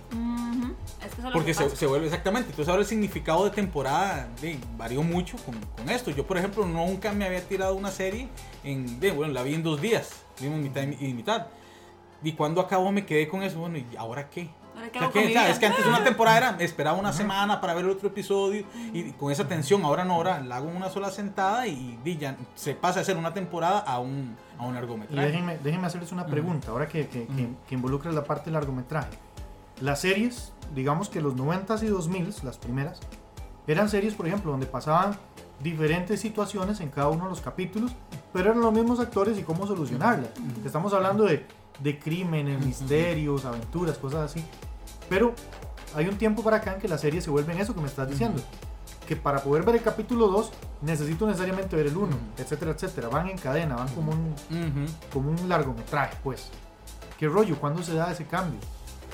Es 1.04 1.14
que 1.14 1.20
Porque 1.30 1.52
que 1.52 1.76
se, 1.76 1.86
vuelve 1.86 2.06
exactamente. 2.06 2.48
Entonces 2.48 2.70
ahora 2.70 2.80
el 2.80 2.88
significado 2.88 3.44
de 3.44 3.50
temporada 3.50 4.30
de, 4.40 4.58
varió 4.78 5.02
mucho 5.02 5.36
con, 5.44 5.60
con 5.76 5.90
esto. 5.90 6.10
Yo, 6.10 6.26
por 6.26 6.38
ejemplo, 6.38 6.64
nunca 6.64 7.12
me 7.12 7.26
había 7.26 7.46
tirado 7.46 7.74
una 7.74 7.90
serie 7.90 8.28
en, 8.62 8.98
de, 8.98 9.10
bueno, 9.10 9.34
la 9.34 9.42
vi 9.42 9.52
en 9.52 9.62
dos 9.62 9.78
días, 9.78 10.22
vimos 10.40 10.60
mitad 10.60 10.82
y 10.82 11.12
mitad. 11.12 11.48
Y 12.22 12.32
cuando 12.32 12.62
acabó 12.62 12.92
me 12.92 13.04
quedé 13.04 13.28
con 13.28 13.42
eso, 13.42 13.58
bueno, 13.58 13.76
¿y 13.76 13.84
ahora 13.98 14.30
qué? 14.30 14.48
Es 15.50 15.58
que 15.58 15.66
antes 15.66 15.86
una 15.86 16.02
temporada 16.04 16.36
era, 16.38 16.56
esperaba 16.60 16.98
una 16.98 17.12
semana 17.12 17.60
para 17.60 17.74
ver 17.74 17.84
el 17.84 17.90
otro 17.90 18.08
episodio 18.08 18.64
y 18.92 19.12
con 19.12 19.30
esa 19.32 19.46
tensión, 19.48 19.84
ahora 19.84 20.04
no, 20.04 20.14
ahora 20.14 20.40
la 20.40 20.56
hago 20.56 20.68
en 20.70 20.76
una 20.76 20.90
sola 20.90 21.10
sentada 21.10 21.66
y, 21.66 21.98
y 22.04 22.16
ya 22.16 22.36
se 22.54 22.74
pasa 22.74 23.00
a 23.00 23.04
ser 23.04 23.16
una 23.16 23.32
temporada 23.34 23.78
a 23.80 23.98
un, 23.98 24.36
a 24.58 24.64
un 24.64 24.72
Y 24.72 24.74
largometraje. 24.74 25.26
déjenme, 25.28 25.58
déjenme 25.58 25.86
hacerles 25.86 26.12
una 26.12 26.26
pregunta, 26.26 26.70
ahora 26.70 26.88
que, 26.88 27.08
que, 27.08 27.26
que- 27.26 27.48
que 27.68 27.74
involucra 27.74 28.10
la 28.12 28.24
parte 28.24 28.44
del 28.46 28.54
largometraje. 28.54 29.10
Las 29.80 30.00
series, 30.00 30.52
digamos 30.74 31.08
que 31.08 31.20
los 31.20 31.34
90s 31.34 31.82
y 31.82 31.88
2000s, 31.88 32.42
las 32.42 32.58
primeras, 32.58 33.00
eran 33.66 33.88
series, 33.88 34.14
por 34.14 34.26
ejemplo, 34.26 34.50
donde 34.50 34.66
pasaban 34.66 35.16
diferentes 35.60 36.20
situaciones 36.20 36.80
en 36.80 36.90
cada 36.90 37.08
uno 37.08 37.24
de 37.24 37.30
los 37.30 37.40
capítulos, 37.40 37.92
pero 38.32 38.50
eran 38.50 38.60
los 38.60 38.72
mismos 38.72 39.00
actores 39.00 39.38
y 39.38 39.42
cómo 39.42 39.66
solucionarlas. 39.66 40.28
Estamos 40.64 40.92
hablando 40.92 41.24
de, 41.24 41.46
de 41.80 41.98
crímenes, 41.98 42.64
misterios, 42.64 43.44
aventuras, 43.44 43.96
cosas 43.98 44.30
así. 44.30 44.44
Pero 45.08 45.34
hay 45.94 46.08
un 46.08 46.16
tiempo 46.18 46.42
para 46.42 46.58
acá 46.58 46.74
en 46.74 46.80
que 46.80 46.88
las 46.88 47.00
series 47.00 47.24
se 47.24 47.30
vuelven 47.30 47.58
eso 47.58 47.74
que 47.74 47.80
me 47.80 47.86
estás 47.88 48.08
diciendo. 48.08 48.42
Que 49.06 49.16
para 49.16 49.42
poder 49.42 49.64
ver 49.64 49.74
el 49.76 49.82
capítulo 49.82 50.28
2 50.28 50.50
necesito 50.82 51.26
necesariamente 51.26 51.76
ver 51.76 51.86
el 51.86 51.96
1, 51.96 52.06
Ujú. 52.06 52.16
etcétera, 52.38 52.70
etcétera. 52.70 53.08
Van 53.08 53.28
en 53.28 53.36
cadena, 53.38 53.76
van 53.76 53.88
como 53.88 54.12
un, 54.12 54.34
como 55.12 55.30
un 55.30 55.48
largometraje, 55.48 56.16
pues. 56.22 56.48
¿Qué 57.18 57.28
rollo? 57.28 57.58
¿Cuándo 57.60 57.82
se 57.82 57.94
da 57.94 58.10
ese 58.10 58.24
cambio? 58.26 58.58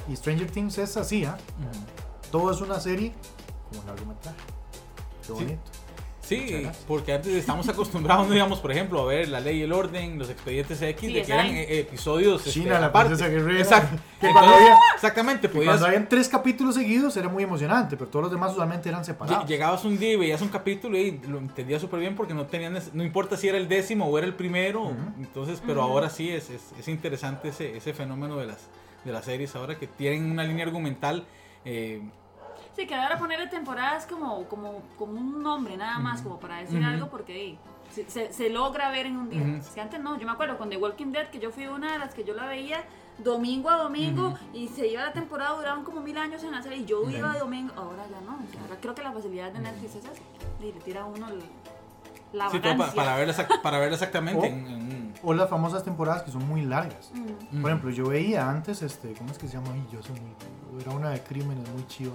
Y 0.09 0.17
Stranger 0.17 0.51
Things 0.51 0.79
es 0.79 0.97
así, 0.97 1.25
¿ah? 1.25 1.37
Todo 2.31 2.51
es 2.53 2.61
una 2.61 2.79
serie 2.81 3.13
como 3.69 3.81
un 3.81 3.87
largometraje. 3.89 4.39
Qué 5.27 5.33
bonito. 5.33 5.61
Sí, 5.65 5.81
Gracias. 6.39 6.85
porque 6.87 7.13
antes 7.13 7.33
estamos 7.35 7.69
acostumbrados, 7.69 8.27
no 8.27 8.33
digamos, 8.33 8.61
por 8.61 8.71
ejemplo, 8.73 9.01
a 9.01 9.05
ver 9.07 9.29
La 9.29 9.41
Ley 9.41 9.59
y 9.59 9.63
el 9.63 9.73
Orden, 9.73 10.19
Los 10.19 10.31
Expedientes 10.31 10.81
X, 10.83 11.09
Sí, 11.09 11.13
de 11.15 11.23
que 11.23 11.33
eran 11.33 11.47
eh, 11.47 11.81
episodios 11.81 12.47
este, 12.47 12.61
China, 12.61 12.79
la 12.79 12.87
aparte. 12.87 13.09
princesa 13.17 13.31
guerrera. 13.31 13.99
Había- 14.23 14.79
exactamente, 14.95 15.49
Que 15.49 15.55
podías 15.55 15.71
cuando 15.73 15.87
habían 15.87 16.09
tres 16.09 16.29
capítulos 16.29 16.75
seguidos 16.75 17.17
era 17.17 17.29
muy 17.29 17.43
emocionante, 17.43 17.97
pero 17.97 18.11
todos 18.11 18.25
los 18.25 18.33
demás 18.33 18.53
usualmente 18.53 18.89
eran 18.89 19.03
Lle- 19.03 19.07
separados. 19.07 19.49
Llegabas 19.49 19.85
un 19.85 19.99
día 19.99 20.13
y 20.13 20.17
veías 20.17 20.41
un 20.43 20.49
capítulo 20.49 20.97
y 20.99 21.19
lo 21.27 21.39
entendías 21.39 21.81
súper 21.81 22.01
bien 22.01 22.15
porque 22.15 22.35
no 22.35 22.47
tenían, 22.47 22.79
no 22.93 23.03
importa 23.03 23.37
si 23.37 23.49
era 23.49 23.59
el 23.59 23.69
décimo 23.69 24.07
o 24.07 24.19
era 24.19 24.27
el 24.27 24.35
primero, 24.35 24.93
entonces, 25.19 25.63
pero 25.67 25.83
ahora 25.83 26.11
sí 26.11 26.31
es, 26.31 26.51
es, 26.51 26.61
es 26.79 26.89
interesante 26.89 27.49
ese, 27.49 27.77
ese 27.77 27.93
fenómeno 27.95 28.37
de 28.37 28.47
las, 28.47 28.59
de 29.05 29.13
las 29.13 29.25
series 29.25 29.55
ahora 29.57 29.79
que 29.79 29.87
tienen 29.87 30.31
una 30.31 30.45
línea 30.45 30.65
argumental. 30.67 31.25
eh, 31.65 32.01
Sí, 32.77 32.87
que 32.87 32.95
ahora 32.95 33.19
ponerle 33.19 33.49
temporadas 33.49 34.07
como, 34.07 34.45
como, 34.45 34.81
como 34.99 35.13
un 35.21 35.43
nombre 35.43 35.77
nada 35.77 35.99
más, 35.99 36.23
como 36.23 36.39
para 36.39 36.59
decir 36.59 36.83
algo, 36.85 37.09
porque 37.09 37.59
se, 37.93 38.09
se- 38.09 38.33
se 38.33 38.49
logra 38.51 38.91
ver 38.91 39.07
en 39.07 39.17
un 39.17 39.29
día. 39.31 39.45
Es 39.59 39.69
que 39.71 39.81
antes 39.81 40.01
no, 40.01 40.19
yo 40.19 40.27
me 40.27 40.33
acuerdo 40.33 40.57
con 40.57 40.71
The 40.71 40.77
Walking 40.77 41.13
Dead, 41.13 41.29
que 41.31 41.39
yo 41.41 41.51
fui 41.51 41.67
una 41.67 41.93
de 41.93 41.99
las 41.99 42.15
que 42.15 42.25
yo 42.25 42.33
la 42.35 42.47
veía 42.47 42.85
domingo 43.19 43.69
a 43.69 43.77
domingo 43.77 44.35
y 44.55 44.69
se 44.69 44.87
iba 44.89 45.03
la 45.03 45.13
temporada, 45.13 45.57
duraban 45.57 45.85
como 45.85 46.01
mil 46.01 46.17
años 46.17 46.43
en 46.45 46.53
la 46.53 46.63
serie 46.63 46.79
y 46.79 46.85
yo 46.87 47.09
iba 47.11 47.37
domingo, 47.39 47.73
ahora 47.77 48.05
ya 48.09 48.21
no, 48.23 48.37
o 48.37 48.51
sea, 48.53 48.63
ahora 48.63 48.77
creo 48.81 48.95
que 48.95 49.03
la 49.03 49.13
facilidad 49.13 49.53
de 49.53 49.59
Netflix 49.59 49.97
es 49.97 50.05
eso, 50.05 50.23
y 50.61 50.73
le 50.73 50.81
tira 50.81 51.03
a 51.03 51.05
uno 51.05 51.29
el- 51.29 51.43
la 52.33 52.49
sí, 52.51 52.61
todo 52.61 52.73
pa- 52.73 52.79
vagancia. 52.79 53.03
para, 53.03 53.17
verlo 53.17 53.33
exact- 53.35 53.61
para 53.63 53.79
verlo 53.81 53.95
exactamente 53.95 54.41
O- 54.41 54.45
en- 54.45 54.67
en 54.69 54.75
un- 54.83 55.15
O 55.23 55.35
las 55.35 55.51
famosas 55.51 55.85
temporadas 55.85 56.23
que 56.23 56.31
son 56.31 56.47
muy 56.49 56.63
largas. 56.63 57.11
Mm. 57.53 57.61
Por 57.61 57.71
ejemplo, 57.71 57.91
yo 57.91 58.09
veía 58.09 58.49
antes, 58.49 58.81
este, 58.81 59.13
¿cómo 59.15 59.31
es 59.33 59.37
que 59.39 59.49
se 59.49 59.55
llama? 59.59 59.75
Yo 59.93 60.01
soy 60.03 60.19
muy- 60.21 60.81
Era 60.81 60.93
una 60.93 61.11
de 61.11 61.21
crímenes 61.23 61.69
muy 61.71 61.85
chiva. 61.89 62.15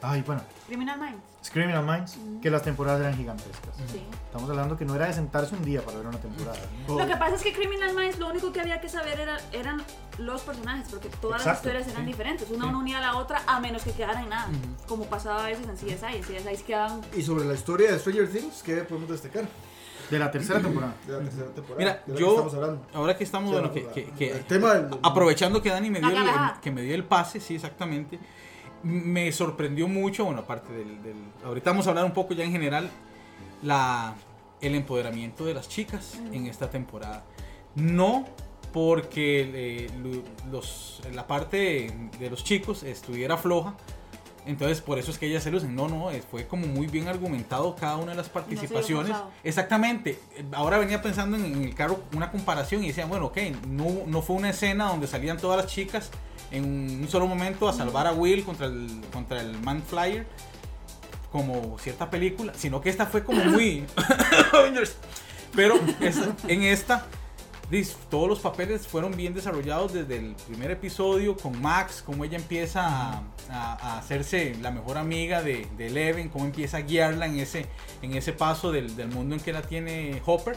Ay, 0.00 0.22
bueno, 0.22 0.42
Criminal 0.66 0.98
Minds. 0.98 1.22
es 1.42 1.50
Criminal 1.50 1.84
Minds, 1.84 2.16
Ujú. 2.16 2.40
que 2.40 2.50
las 2.50 2.62
temporadas 2.62 3.00
eran 3.00 3.16
gigantescas. 3.16 3.74
Sí. 3.90 4.02
Estamos 4.26 4.48
hablando 4.50 4.76
que 4.76 4.84
no 4.84 4.94
era 4.94 5.06
de 5.06 5.12
sentarse 5.14 5.54
un 5.56 5.64
día 5.64 5.82
para 5.82 5.98
ver 5.98 6.06
una 6.06 6.18
temporada. 6.18 6.58
¿no? 6.86 6.94
Oh, 6.94 6.98
Lo 7.00 7.06
que 7.06 7.16
pasa 7.16 7.34
es 7.34 7.42
que 7.42 7.52
Criminal 7.52 7.94
Minds 7.94 8.18
lo 8.18 8.28
único 8.28 8.52
que 8.52 8.60
había 8.60 8.80
que 8.80 8.88
saber 8.88 9.18
era, 9.18 9.38
eran 9.52 9.82
los 10.18 10.42
personajes, 10.42 10.86
porque 10.90 11.08
todas 11.08 11.38
las 11.44 11.46
Exacto, 11.46 11.68
historias 11.68 11.88
eran 11.88 12.02
sí. 12.04 12.12
diferentes. 12.12 12.50
Una 12.50 12.66
Sí. 12.66 12.70
no 12.72 12.78
unía 12.78 12.98
a 12.98 13.00
la 13.00 13.16
otra 13.16 13.42
a 13.46 13.58
menos 13.60 13.82
que 13.82 13.92
quedara 13.92 14.22
en 14.22 14.28
nada, 14.28 14.48
como 14.86 15.04
pasaba 15.06 15.44
a 15.44 15.48
veces 15.48 15.66
en 15.68 15.76
CSI. 15.76 16.16
En 16.16 16.22
CSI 16.22 16.62
quedaban... 16.64 17.00
Y 17.16 17.22
sobre 17.22 17.44
la 17.44 17.54
historia 17.54 17.90
de 17.92 17.98
Stranger 17.98 18.28
Things, 18.30 18.62
¿qué 18.62 18.76
podemos 18.78 19.08
destacar? 19.10 19.46
De 20.10 20.18
la 20.18 20.30
tercera 20.30 20.60
temporada. 20.60 20.94
De 21.06 21.12
la 21.12 21.18
tercera 21.20 21.46
temporada. 21.48 21.76
Mira, 21.78 22.02
que 22.04 22.20
yo, 22.20 22.30
estamos 22.30 22.54
hablando. 22.54 22.86
ahora 22.94 23.16
que 23.16 23.24
estamos, 23.24 23.50
Sí, 23.50 23.54
bueno, 23.56 23.72
que, 23.72 23.86
que- 23.88 24.10
que- 24.12 24.30
el 24.30 24.44
tema 24.44 24.74
del- 24.74 24.98
aprovechando 25.02 25.60
que 25.60 25.68
Dani 25.70 25.90
me 25.90 25.98
dio, 25.98 26.08
el, 26.08 26.14
galajada. 26.14 26.60
que 26.62 26.70
me 26.70 26.80
dio 26.82 26.94
el 26.94 27.04
pase, 27.04 27.40
sí, 27.40 27.56
exactamente, 27.56 28.18
me 28.82 29.30
sorprendió 29.32 29.88
mucho, 29.88 30.24
bueno, 30.24 30.40
aparte 30.40 30.72
del, 30.72 31.02
del- 31.02 31.16
ahorita 31.44 31.70
vamos 31.70 31.86
a 31.86 31.90
hablar 31.90 32.04
un 32.04 32.12
poco 32.12 32.34
ya 32.34 32.44
en 32.44 32.52
general, 32.52 32.90
la, 33.62 34.14
el 34.60 34.74
empoderamiento 34.74 35.44
de 35.44 35.54
las 35.54 35.68
chicas 35.68 36.18
en 36.32 36.46
esta 36.46 36.70
temporada. 36.70 37.24
No 37.74 38.24
porque 38.72 39.50
eh, 39.54 39.90
los, 40.50 41.00
la 41.14 41.26
parte 41.26 41.90
de 42.18 42.30
los 42.30 42.44
chicos 42.44 42.82
estuviera 42.82 43.36
floja, 43.36 43.74
entonces 44.48 44.80
por 44.80 44.98
eso 44.98 45.10
es 45.12 45.18
que 45.18 45.26
ellas 45.26 45.42
se 45.44 45.50
lucen. 45.50 45.74
No, 45.76 45.86
no, 45.88 46.10
eh, 46.10 46.22
fue 46.28 46.46
como 46.46 46.66
muy 46.66 46.86
bien 46.88 47.06
argumentado 47.06 47.76
cada 47.76 47.96
una 47.96 48.12
de 48.12 48.16
las 48.16 48.28
participaciones. 48.28 49.12
Exactamente. 49.44 50.18
Eh, 50.36 50.44
Ahora 50.52 50.78
venía 50.78 51.00
pensando 51.02 51.36
en, 51.36 51.44
en 51.44 51.62
el 51.64 51.74
carro 51.74 52.02
una 52.16 52.30
comparación 52.30 52.82
y 52.82 52.88
decía, 52.88 53.06
bueno, 53.06 53.26
ok, 53.26 53.38
no, 53.68 53.86
no 54.06 54.22
fue 54.22 54.36
una 54.36 54.50
escena 54.50 54.86
donde 54.88 55.06
salían 55.06 55.36
todas 55.36 55.56
las 55.62 55.66
chicas 55.72 56.10
en 56.50 56.64
un 57.02 57.08
solo 57.08 57.26
momento 57.26 57.68
a 57.68 57.72
salvar 57.72 58.06
a 58.06 58.12
Will 58.12 58.42
contra 58.44 58.66
el, 58.66 59.02
contra 59.12 59.40
el 59.40 59.58
Man 59.60 59.82
Flyer, 59.86 60.26
como 61.30 61.78
cierta 61.78 62.08
película, 62.10 62.54
sino 62.56 62.80
que 62.80 62.88
esta 62.90 63.06
fue 63.06 63.22
como 63.22 63.44
muy... 63.44 63.84
Avengers. 64.52 64.96
Pero 65.54 65.74
esa- 66.00 66.34
en 66.46 66.62
esta, 66.62 67.06
todos 68.08 68.28
los 68.28 68.38
papeles 68.40 68.86
fueron 68.86 69.14
bien 69.14 69.34
desarrollados 69.34 69.92
desde 69.92 70.16
el 70.16 70.34
primer 70.46 70.70
episodio 70.70 71.36
con 71.36 71.60
Max, 71.60 72.02
cómo 72.04 72.24
ella 72.24 72.36
empieza 72.38 72.86
a, 72.86 73.22
a- 73.50 73.74
a 73.94 73.98
hacerse 73.98 74.56
la 74.62 74.70
mejor 74.70 74.96
amiga 74.96 75.42
de, 75.42 75.66
de 75.76 75.88
Eleven, 75.88 76.30
cómo 76.30 76.46
empieza 76.46 76.78
a 76.78 76.80
guiarla 76.80 77.26
en 77.26 77.38
ese, 77.38 77.66
en 78.00 78.14
ese 78.14 78.32
paso 78.32 78.72
del, 78.72 78.96
del 78.96 79.08
mundo 79.08 79.34
en 79.34 79.40
que 79.42 79.52
la 79.52 79.60
tiene 79.62 80.22
Hopper 80.24 80.56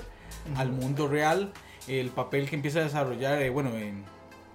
al 0.55 0.72
mundo 0.72 1.07
real, 1.09 1.51
el 1.88 2.09
papel 2.12 2.49
que 2.49 2.55
empieza 2.55 2.80
a 2.80 2.84
desarrollar, 2.84 3.41
eh, 3.41 3.49
bueno, 3.49 3.76
en 3.76 4.05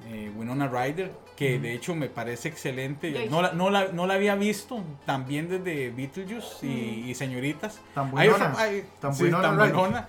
eh, 0.07 0.31
Winona 0.37 0.69
Ryder, 0.69 1.13
que 1.37 1.59
de 1.59 1.75
hecho 1.75 1.95
me 1.95 2.09
parece 2.09 2.49
excelente. 2.49 3.29
No 3.31 3.43
la, 3.43 3.53
no, 3.53 3.71
la, 3.71 3.89
no 3.89 4.07
la 4.07 4.15
había 4.15 4.35
visto 4.37 4.83
también 5.05 5.49
desde 5.49 5.91
Beetlejuice 5.91 6.67
y, 6.67 7.05
y 7.11 7.15
Señoritas. 7.15 7.81
Tan 7.95 8.11
buenona. 8.11 8.55
hay- 8.57 8.85
tan 9.01 9.15
sí, 9.15 9.25
buenona 9.25 9.43
tan 9.49 9.57
buenona. 9.59 10.09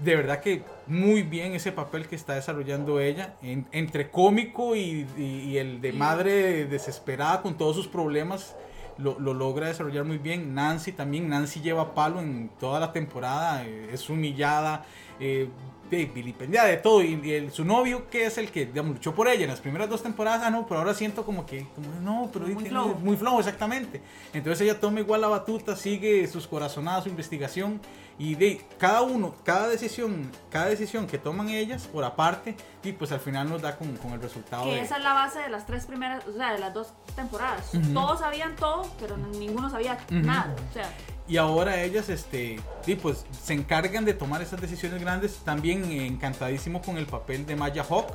De 0.00 0.14
verdad 0.16 0.40
que 0.40 0.62
muy 0.86 1.22
bien 1.22 1.52
ese 1.54 1.72
papel 1.72 2.06
que 2.06 2.16
está 2.16 2.34
desarrollando 2.34 3.00
ella, 3.00 3.34
en- 3.42 3.66
entre 3.72 4.10
cómico 4.10 4.76
y, 4.76 5.06
y- 5.16 5.42
y 5.48 5.58
el 5.58 5.80
de 5.80 5.92
madre 5.92 6.66
desesperada 6.66 7.40
con 7.40 7.56
todos 7.56 7.74
sus 7.76 7.88
problemas, 7.88 8.54
lo, 8.98 9.18
lo 9.18 9.32
logra 9.34 9.68
desarrollar 9.68 10.04
muy 10.04 10.18
bien. 10.18 10.54
Nancy 10.54 10.92
también, 10.92 11.28
Nancy 11.28 11.60
lleva 11.60 11.94
palo 11.94 12.20
en 12.20 12.50
toda 12.60 12.80
la 12.80 12.92
temporada, 12.92 13.64
eh, 13.64 13.88
es 13.92 14.08
humillada, 14.10 14.84
eh, 15.20 15.48
de 15.90 16.06
vilipendiada 16.06 16.68
de 16.68 16.76
todo. 16.76 17.02
Y, 17.02 17.32
el- 17.32 17.50
su 17.52 17.64
novio, 17.64 18.08
que 18.08 18.26
es 18.26 18.38
el 18.38 18.50
que 18.50 18.66
digamos, 18.66 18.94
luchó 18.96 19.14
por 19.14 19.28
ella 19.28 19.44
en 19.44 19.50
las 19.50 19.60
primeras 19.60 19.88
dos 19.88 20.02
temporadas, 20.02 20.42
ah, 20.44 20.50
no, 20.50 20.66
pero 20.66 20.80
ahora 20.80 20.94
siento 20.94 21.24
como 21.24 21.46
que, 21.46 21.66
como, 21.74 21.88
no, 22.00 22.30
pero 22.32 22.46
Muy 22.46 22.64
flojo. 22.66 22.94
muy 23.00 23.16
flojo, 23.16 23.38
exactamente. 23.40 24.00
Entonces 24.32 24.60
ella 24.62 24.80
toma 24.80 25.00
igual 25.00 25.20
la 25.20 25.28
batuta, 25.28 25.76
sigue 25.76 26.26
sus 26.26 26.46
corazonadas, 26.46 27.04
su 27.04 27.10
investigación 27.10 27.80
y 28.18 28.34
de 28.34 28.64
cada 28.78 29.02
uno, 29.02 29.34
cada 29.44 29.68
decisión, 29.68 30.30
cada 30.50 30.66
decisión 30.66 31.06
que 31.06 31.18
toman 31.18 31.50
ellas 31.50 31.86
por 31.86 32.02
aparte, 32.04 32.56
y 32.82 32.92
pues 32.92 33.12
al 33.12 33.20
final 33.20 33.48
nos 33.50 33.60
da 33.60 33.76
con, 33.76 33.94
con 33.98 34.12
el 34.12 34.22
resultado 34.22 34.64
Que 34.64 34.70
de... 34.76 34.80
esa 34.80 34.96
es 34.96 35.02
la 35.04 35.12
base 35.12 35.40
de 35.40 35.48
las 35.50 35.66
tres 35.66 35.84
primeras, 35.84 36.26
o 36.26 36.32
sea, 36.32 36.52
de 36.54 36.58
las 36.60 36.72
dos 36.72 36.94
temporadas. 37.14 37.74
Ujú. 37.74 37.92
Todos 37.92 38.20
sabían 38.20 38.56
todo, 38.56 38.90
pero 38.98 39.16
ninguno 39.18 39.68
sabía 39.68 39.98
Ujú. 40.10 40.14
nada. 40.20 40.54
O 40.70 40.72
sea, 40.72 40.90
Y 41.28 41.38
ahora 41.38 41.82
ellas, 41.82 42.08
este, 42.08 42.60
sí, 42.82 42.94
pues 42.94 43.24
se 43.42 43.52
encargan 43.52 44.04
de 44.04 44.14
tomar 44.14 44.42
esas 44.42 44.60
decisiones 44.60 45.00
grandes. 45.00 45.38
También 45.38 45.84
encantadísimo 45.90 46.80
con 46.82 46.96
el 46.98 47.06
papel 47.06 47.44
de 47.46 47.56
Maya 47.56 47.82
Hawk 47.88 48.12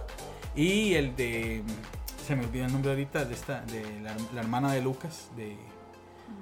y 0.55 0.93
el 0.93 1.15
de, 1.17 1.61
se 2.25 2.35
me 2.35 2.45
olvida 2.45 2.65
el 2.67 2.71
nombre 2.71 2.91
ahorita 2.91 3.25
de 3.25 3.33
esta, 3.33 3.61
de 3.61 3.83
la, 4.01 4.15
la 4.33 4.41
hermana 4.41 4.71
de 4.71 4.81
Lucas, 4.81 5.27
de, 5.35 5.57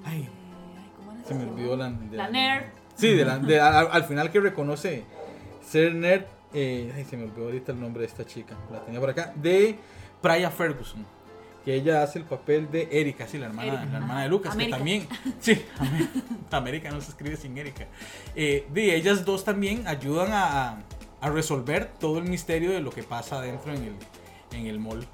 ay, 0.06 0.22
eh, 0.22 0.30
ay, 0.78 0.92
¿cómo 0.96 1.12
era 1.14 1.24
se 1.28 1.34
me 1.34 1.44
olvidó 1.46 1.76
la, 1.76 1.90
de 1.90 2.18
La 2.18 2.30
nerd. 2.30 2.66
Sí, 2.96 3.14
de 3.16 3.26
la- 3.26 3.40
de- 3.40 3.60
al, 3.60 3.88
al 3.92 4.04
final 4.04 4.30
que 4.32 4.40
reconoce 4.40 5.04
ser 5.68 5.96
nerd. 5.96 6.26
eh, 6.54 6.92
ay, 6.96 7.04
se 7.06 7.18
me 7.18 7.24
olvidó 7.24 7.46
ahorita 7.46 7.72
el 7.72 7.80
nombre 7.82 8.02
de 8.02 8.08
esta 8.08 8.26
chica. 8.26 8.56
La 8.72 8.84
tenía 8.86 9.00
por 9.00 9.10
acá. 9.10 9.34
De 9.36 9.76
Praya 10.22 10.52
Ferguson. 10.52 11.04
Que 11.66 11.76
ella 11.76 12.02
hace 12.04 12.20
el 12.20 12.26
papel 12.26 12.72
de 12.72 12.88
Erika, 12.92 13.28
sí, 13.28 13.38
la 13.38 13.48
hermana, 13.48 13.68
Erika, 13.68 13.86
la 13.86 13.98
hermana 13.98 14.14
ajá. 14.14 14.24
de 14.24 14.30
Lucas. 14.30 14.54
América. 14.54 14.78
Que 14.78 14.80
también. 14.80 15.08
Sí, 15.40 15.62
Amé- 15.78 16.10
América 16.52 16.90
no 16.92 17.02
se 17.02 17.10
escribe 17.12 17.36
sin 17.38 17.58
Erika. 17.58 17.86
Eh, 18.36 18.66
de 18.74 18.96
ellas 18.96 19.26
dos 19.26 19.44
también 19.44 19.88
ayudan 19.88 20.32
a, 20.32 20.84
a- 21.22 21.30
resolver 21.30 21.92
todo 22.00 22.20
el 22.20 22.26
misterio 22.26 22.72
de 22.72 22.80
lo 22.82 22.92
que 22.92 23.04
pasa 23.04 23.40
adentro 23.40 23.74
en 23.74 23.84
el, 23.84 23.96
en 24.58 24.68
el 24.68 24.80
mall. 24.80 25.06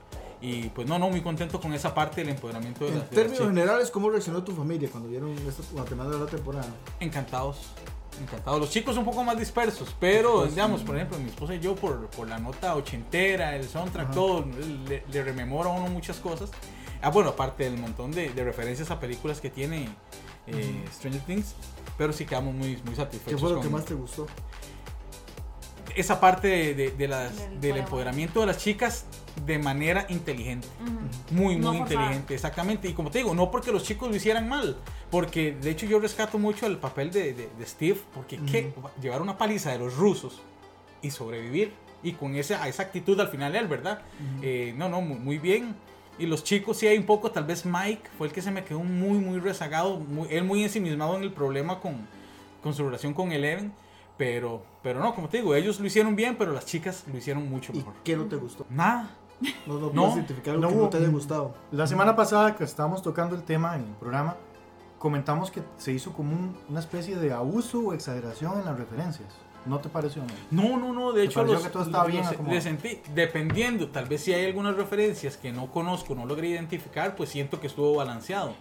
Y 0.41 0.70
pues 0.70 0.88
no, 0.88 1.00
no, 1.00 1.10
muy 1.10 1.22
contento 1.22 1.60
con 1.60 1.74
esa 1.74 1.96
parte 1.96 2.22
del 2.22 2.30
empoderamiento 2.30 2.86
de, 2.86 2.91
En 2.91 3.00
las- 3.00 3.10
de 3.10 3.16
las 3.16 3.24
términos 3.26 3.48
generales, 3.48 3.89
¿cómo 3.91 4.10
reaccionó 4.12 4.43
tu 4.43 4.52
familia 4.52 4.88
cuando 4.91 5.10
vieron 5.10 5.32
esta 5.32 5.64
Guatemala 5.74 6.12
de 6.12 6.20
la 6.20 6.26
temporada? 6.28 6.68
Encantados. 7.00 7.58
Encantados. 8.22 8.59
Los 8.59 8.70
chicos 8.70 8.95
un 8.97 9.05
poco 9.05 9.24
más 9.24 9.38
dispersos, 9.38 9.95
pero 9.99 10.45
digamos, 10.45 10.82
por 10.82 10.95
ejemplo, 10.95 11.18
mi 11.20 11.30
esposa 11.30 11.55
y 11.55 11.59
yo 11.59 11.76
por, 11.76 12.07
por 12.07 12.28
la 12.30 12.38
nota 12.39 12.76
ochentera, 12.76 13.55
el 13.55 13.68
soundtrack, 13.68 14.05
Ajá. 14.05 14.13
todo, 14.13 14.45
le, 14.88 15.03
le 15.11 15.24
rememora 15.24 15.70
a 15.70 15.74
uno 15.74 15.88
muchas 15.89 16.18
cosas. 16.18 16.49
Ah, 17.01 17.09
bueno, 17.09 17.30
aparte 17.32 17.66
del 17.66 17.78
montón 17.78 18.11
de, 18.11 18.30
de 18.30 18.43
referencias 18.43 18.89
a 18.89 18.99
películas 18.99 19.41
que 19.41 19.49
tiene 19.49 19.89
eh, 20.47 20.84
Stranger 20.93 21.22
Things, 21.22 21.53
pero 21.97 22.13
sí 22.13 22.26
quedamos 22.26 22.53
muy, 22.55 22.78
muy 22.86 22.95
satisfechos. 22.95 23.34
¿Qué 23.34 23.38
fue 23.38 23.49
lo 23.51 23.57
que 23.57 23.63
con 23.63 23.74
más 23.74 23.86
te 23.86 23.93
gustó? 23.93 24.26
Esa 25.95 26.20
parte 26.20 26.47
de, 26.47 26.74
de- 26.74 26.91
de 26.91 27.07
las- 27.07 27.61
Del 27.61 27.78
empoderamiento 27.78 28.39
de 28.41 28.45
las 28.47 28.57
chicas 28.57 29.05
de 29.46 29.60
manera 29.60 30.06
inteligente. 30.10 30.68
Ujú. 30.82 31.36
Muy, 31.44 31.56
No 31.58 31.70
muy 31.72 31.80
forzada. 31.80 32.02
inteligente, 32.02 32.34
exactamente. 32.36 32.88
Y 32.88 32.94
como 32.94 33.12
te 33.12 33.18
digo, 33.20 33.34
no 33.36 33.52
porque 33.52 33.72
los 33.72 33.84
chicos 33.84 34.10
lo 34.10 34.16
hicieran 34.16 34.48
mal, 34.48 34.78
porque 35.12 35.52
de 35.54 35.72
hecho 35.72 35.86
yo 35.86 36.00
rescato 36.00 36.38
mucho 36.38 36.66
el 36.68 36.78
papel 36.78 37.12
de, 37.12 37.34
de- 37.34 37.50
de 37.58 37.66
Steve, 37.66 38.00
porque 38.14 38.38
¿qué? 38.50 38.74
llevar 39.02 39.22
una 39.22 39.38
paliza 39.38 39.72
de 39.72 39.80
los 39.80 39.96
rusos 39.96 40.42
y 41.02 41.12
sobrevivir, 41.12 41.74
y 42.04 42.14
con 42.14 42.36
esa, 42.36 42.68
esa 42.68 42.84
actitud 42.84 43.20
al 43.20 43.28
final 43.30 43.56
él, 43.56 43.68
¿verdad? 43.68 44.02
Eh, 44.42 44.74
no, 44.78 44.90
no, 44.90 45.02
muy, 45.02 45.18
muy 45.18 45.38
bien. 45.38 45.76
Y 46.18 46.28
los 46.28 46.44
chicos 46.44 46.78
sí 46.78 46.88
hay 46.88 46.98
un 46.98 47.06
poco, 47.06 47.32
tal 47.32 47.44
vez 47.44 47.66
Mike 47.66 48.04
fue 48.18 48.28
el 48.28 48.34
que 48.34 48.42
se 48.42 48.50
me 48.52 48.64
quedó 48.64 48.80
muy, 48.80 49.18
muy 49.18 49.40
rezagado, 49.40 49.98
muy- 50.00 50.28
él 50.32 50.44
muy 50.46 50.64
ensimismado 50.64 51.18
en 51.18 51.24
el 51.24 51.32
problema 51.34 51.80
con, 51.82 52.08
con 52.64 52.74
su 52.74 52.86
relación 52.86 53.14
con 53.14 53.32
Eleven. 53.32 53.74
Pero, 54.18 54.64
pero 54.82 55.02
no, 55.02 55.14
como 55.14 55.28
te 55.28 55.38
digo, 55.40 55.54
ellos 55.56 55.78
lo 55.82 55.88
hicieron 55.88 56.16
bien, 56.16 56.38
pero 56.38 56.54
las 56.54 56.66
chicas 56.66 57.04
lo 57.12 57.18
hicieron 57.18 57.50
mucho 57.50 57.74
¿Y 57.74 57.80
mejor. 57.80 57.96
qué 58.06 58.16
no 58.16 58.24
te 58.28 58.38
gustó? 58.38 58.66
Nada, 58.70 59.10
No, 59.68 59.74
no, 59.80 59.80
No, 59.92 59.92
puedes 60.04 60.16
identificar 60.16 60.54
algo 60.56 60.62
no 60.64 60.70
que 60.70 60.76
no 60.76 60.90
te 60.90 60.98
haya 60.98 61.10
gustado. 61.10 61.54
La 61.72 61.88
semana 61.88 62.16
pasada 62.16 62.56
que 62.56 62.64
estábamos 62.64 63.02
tocando 63.02 63.36
el 63.36 63.44
tema 63.44 63.76
en 63.76 63.82
el 63.82 63.96
programa, 63.96 64.36
comentamos 64.98 65.52
que 65.52 65.62
se 65.78 65.92
hizo 65.92 66.14
como 66.14 66.32
un- 66.34 66.58
una 66.70 66.80
especie 66.80 67.18
de 67.18 67.34
abuso 67.34 67.80
o 67.80 67.94
exageración 67.94 68.60
en 68.60 68.66
las 68.66 68.78
referencias. 68.78 69.28
¿No 69.66 69.80
te 69.80 69.90
pareció? 69.90 70.22
no? 70.52 70.64
No, 70.64 70.78
no, 70.78 70.94
no, 70.94 71.12
de 71.12 71.22
¿Te 71.22 71.26
hecho 71.28 71.40
pareció 71.40 71.56
los, 71.56 71.64
que 71.64 71.70
todo 71.72 71.84
estaba 71.84 72.06
bien 72.06 72.24
le 72.48 72.62
sentí, 72.62 73.02
dependiendo, 73.16 73.90
tal 73.90 74.06
vez 74.06 74.22
si 74.22 74.32
hay 74.32 74.46
algunas 74.46 74.76
referencias 74.76 75.38
que 75.38 75.52
no 75.52 75.72
conozco, 75.72 76.14
no 76.14 76.26
logré 76.26 76.50
identificar, 76.50 77.16
pues 77.16 77.30
siento 77.30 77.60
que 77.60 77.66
estuvo 77.68 77.96
balanceado. 77.96 78.54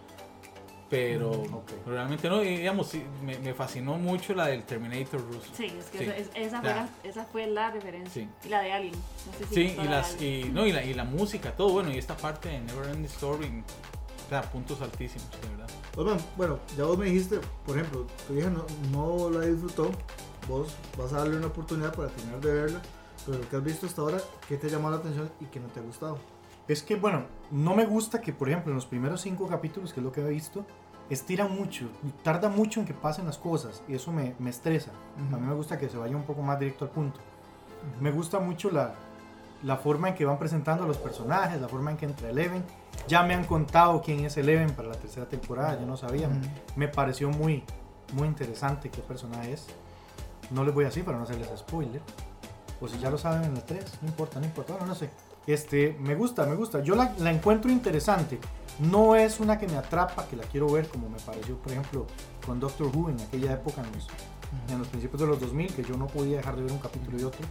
Pero 0.95 1.31
Mm, 1.33 1.55
ok. 1.55 1.71
realmente 1.87 2.29
no, 2.29 2.41
digamos, 2.41 2.87
sí, 2.89 3.03
me, 3.23 3.39
me 3.39 3.53
fascinó 3.55 3.97
mucho 3.99 4.35
la 4.35 4.47
del 4.47 4.63
Terminator 4.65 5.21
ruso. 5.27 5.49
Sí, 5.55 5.67
es 5.79 5.87
que 5.87 5.99
Sí. 5.99 6.05
Esa, 6.05 6.17
es- 6.17 6.31
esa, 6.35 6.61
fue 6.61 6.71
la, 6.71 6.89
esa 7.03 7.25
fue 7.25 7.47
la 7.47 7.71
referencia. 7.71 8.23
Sí. 8.23 8.29
Y 8.45 8.49
la 8.49 8.61
de 8.63 8.73
Alien. 8.73 8.93
No 8.95 9.33
sé 9.39 9.47
si 9.47 9.55
Sí, 9.55 9.77
y, 9.81 9.85
las, 9.89 10.23
y, 10.23 10.51
no, 10.53 10.67
y, 10.67 10.73
la, 10.73 10.85
y 10.85 10.95
la 10.95 11.05
música, 11.05 11.53
todo 11.57 11.71
bueno, 11.73 11.91
y 11.91 11.99
esta 11.99 12.17
parte 12.17 12.49
de 12.49 12.61
Never 12.61 12.87
Ending 12.87 13.05
Story, 13.07 13.63
o 14.27 14.29
sea, 14.29 14.43
puntos 14.43 14.81
altísimos, 14.81 15.29
de 15.43 15.49
verdad. 15.49 15.67
Osman, 15.97 16.19
bueno, 16.37 16.59
ya 16.77 16.85
vos 16.85 16.97
me 16.99 17.07
dijiste, 17.07 17.41
por 17.67 17.77
ejemplo, 17.79 18.07
tu 18.27 18.35
hija 18.35 18.51
no, 18.51 18.65
no 18.93 19.31
la 19.31 19.47
disfrutó, 19.47 19.91
vos 20.49 20.75
vas 20.99 21.13
a 21.13 21.19
darle 21.19 21.37
una 21.37 21.47
oportunidad 21.49 21.95
para 21.95 22.09
terminar 22.09 22.41
de 22.41 22.53
verla, 22.53 22.83
pero 23.27 23.39
lo 23.39 23.49
que 23.49 23.57
has 23.57 23.65
visto 23.65 23.87
hasta 23.87 24.01
ahora, 24.01 24.19
¿qué 24.49 24.57
te 24.57 24.69
llamó 24.69 24.91
la 24.91 24.97
atención 24.97 25.31
y 25.41 25.45
qué 25.47 25.61
no 25.61 25.69
te 25.69 25.81
ha 25.81 25.83
gustado? 25.83 26.19
Es 26.67 26.83
que, 26.83 26.97
bueno, 26.97 27.27
no 27.51 27.75
me 27.77 27.85
gusta 27.85 28.21
que, 28.23 28.33
por 28.33 28.49
ejemplo, 28.49 28.71
en 28.73 28.77
los 28.77 28.87
primeros 28.87 29.21
cinco 29.21 29.47
capítulos, 29.47 29.93
que 29.93 30.01
es 30.01 30.05
lo 30.05 30.11
que 30.13 30.23
he 30.23 30.29
visto, 30.29 30.65
estira 31.11 31.47
mucho, 31.47 31.87
tarda 32.23 32.49
mucho 32.49 32.81
en 32.81 32.87
que 32.87 32.95
pasen 32.95 33.27
las 33.27 33.39
cosas 33.39 33.83
y 33.89 33.95
eso 33.95 34.13
me, 34.13 34.35
me 34.39 34.51
estresa. 34.51 34.91
A 35.33 35.37
mí 35.37 35.47
me 35.47 35.55
gusta 35.55 35.79
que 35.79 35.89
se 35.89 35.97
vaya 35.97 36.17
un 36.17 36.25
poco 36.25 36.43
más 36.43 36.59
directo 36.59 36.85
al 36.85 36.91
punto. 36.91 37.21
Me 38.01 38.11
gusta 38.11 38.41
mucho 38.41 38.71
la, 38.71 38.95
la 39.63 39.77
forma 39.77 40.09
en 40.09 40.15
que 40.15 40.25
van 40.25 40.39
presentando 40.39 40.85
a 40.85 40.87
los 40.87 40.99
personajes, 40.99 41.61
la 41.61 41.69
forma 41.69 41.91
en 41.91 41.97
que 41.97 42.07
entra 42.07 42.29
Eleven. 42.29 42.65
Ya 43.09 43.23
me 43.23 43.35
han 43.35 43.45
contado 43.45 44.03
quién 44.03 44.25
es 44.25 44.37
Eleven 44.37 44.71
para 44.71 44.89
la 44.89 44.95
tercera 44.95 45.27
temporada, 45.27 45.79
yo 45.79 45.87
no 45.87 45.97
sabía. 45.97 46.29
Me 46.77 46.89
pareció 46.89 47.31
muy, 47.31 47.65
muy 48.13 48.29
interesante 48.29 48.91
qué 48.91 49.01
personaje 49.01 49.53
es. 49.53 49.67
No 50.51 50.65
les 50.65 50.75
voy 50.75 50.85
a 50.85 50.89
decir 50.89 51.05
para 51.05 51.19
no 51.19 51.25
hacerles 51.25 51.49
spoiler. 51.57 52.03
O 52.81 52.89
si 52.89 52.99
ya 52.99 53.11
lo 53.11 53.19
saben 53.19 53.45
en 53.45 53.55
la 53.55 53.65
3, 53.65 54.03
no 54.03 54.09
importa, 54.09 54.39
no 54.41 54.47
importa, 54.47 54.73
bueno, 54.75 54.89
no 54.89 54.95
sé. 54.95 55.09
Este, 55.47 55.97
me 56.01 56.15
gusta, 56.15 56.45
me 56.47 56.55
gusta. 56.55 56.81
Yo 56.83 56.95
la, 56.95 57.15
la 57.19 57.31
encuentro 57.31 57.71
interesante. 57.71 58.39
No 58.81 59.15
es 59.15 59.41
una 59.41 59.59
que 59.59 59.69
me 59.69 59.77
atrapa, 59.77 60.27
que 60.27 60.37
la 60.37 60.45
quiero 60.45 60.71
ver, 60.71 60.89
como 60.89 61.09
me 61.09 61.19
pareció, 61.21 61.57
por 61.57 61.73
ejemplo, 61.73 62.07
con 62.45 62.59
Doctor 62.59 62.89
Who 62.95 63.11
en 63.11 63.21
aquella 63.21 63.53
época, 63.53 63.83
en 63.83 63.93
los, 63.93 64.09
en 64.69 64.79
los 64.79 64.89
principios 64.89 65.21
de 65.21 65.27
los 65.29 65.41
2000, 65.41 65.75
que 65.75 65.85
yo 65.85 65.97
no 65.97 66.07
podía 66.07 66.39
dejar 66.39 66.57
de 66.57 66.63
ver 66.63 66.73
un 66.73 66.79
capítulo 66.79 67.19
y 67.19 67.23
otro. 67.23 67.47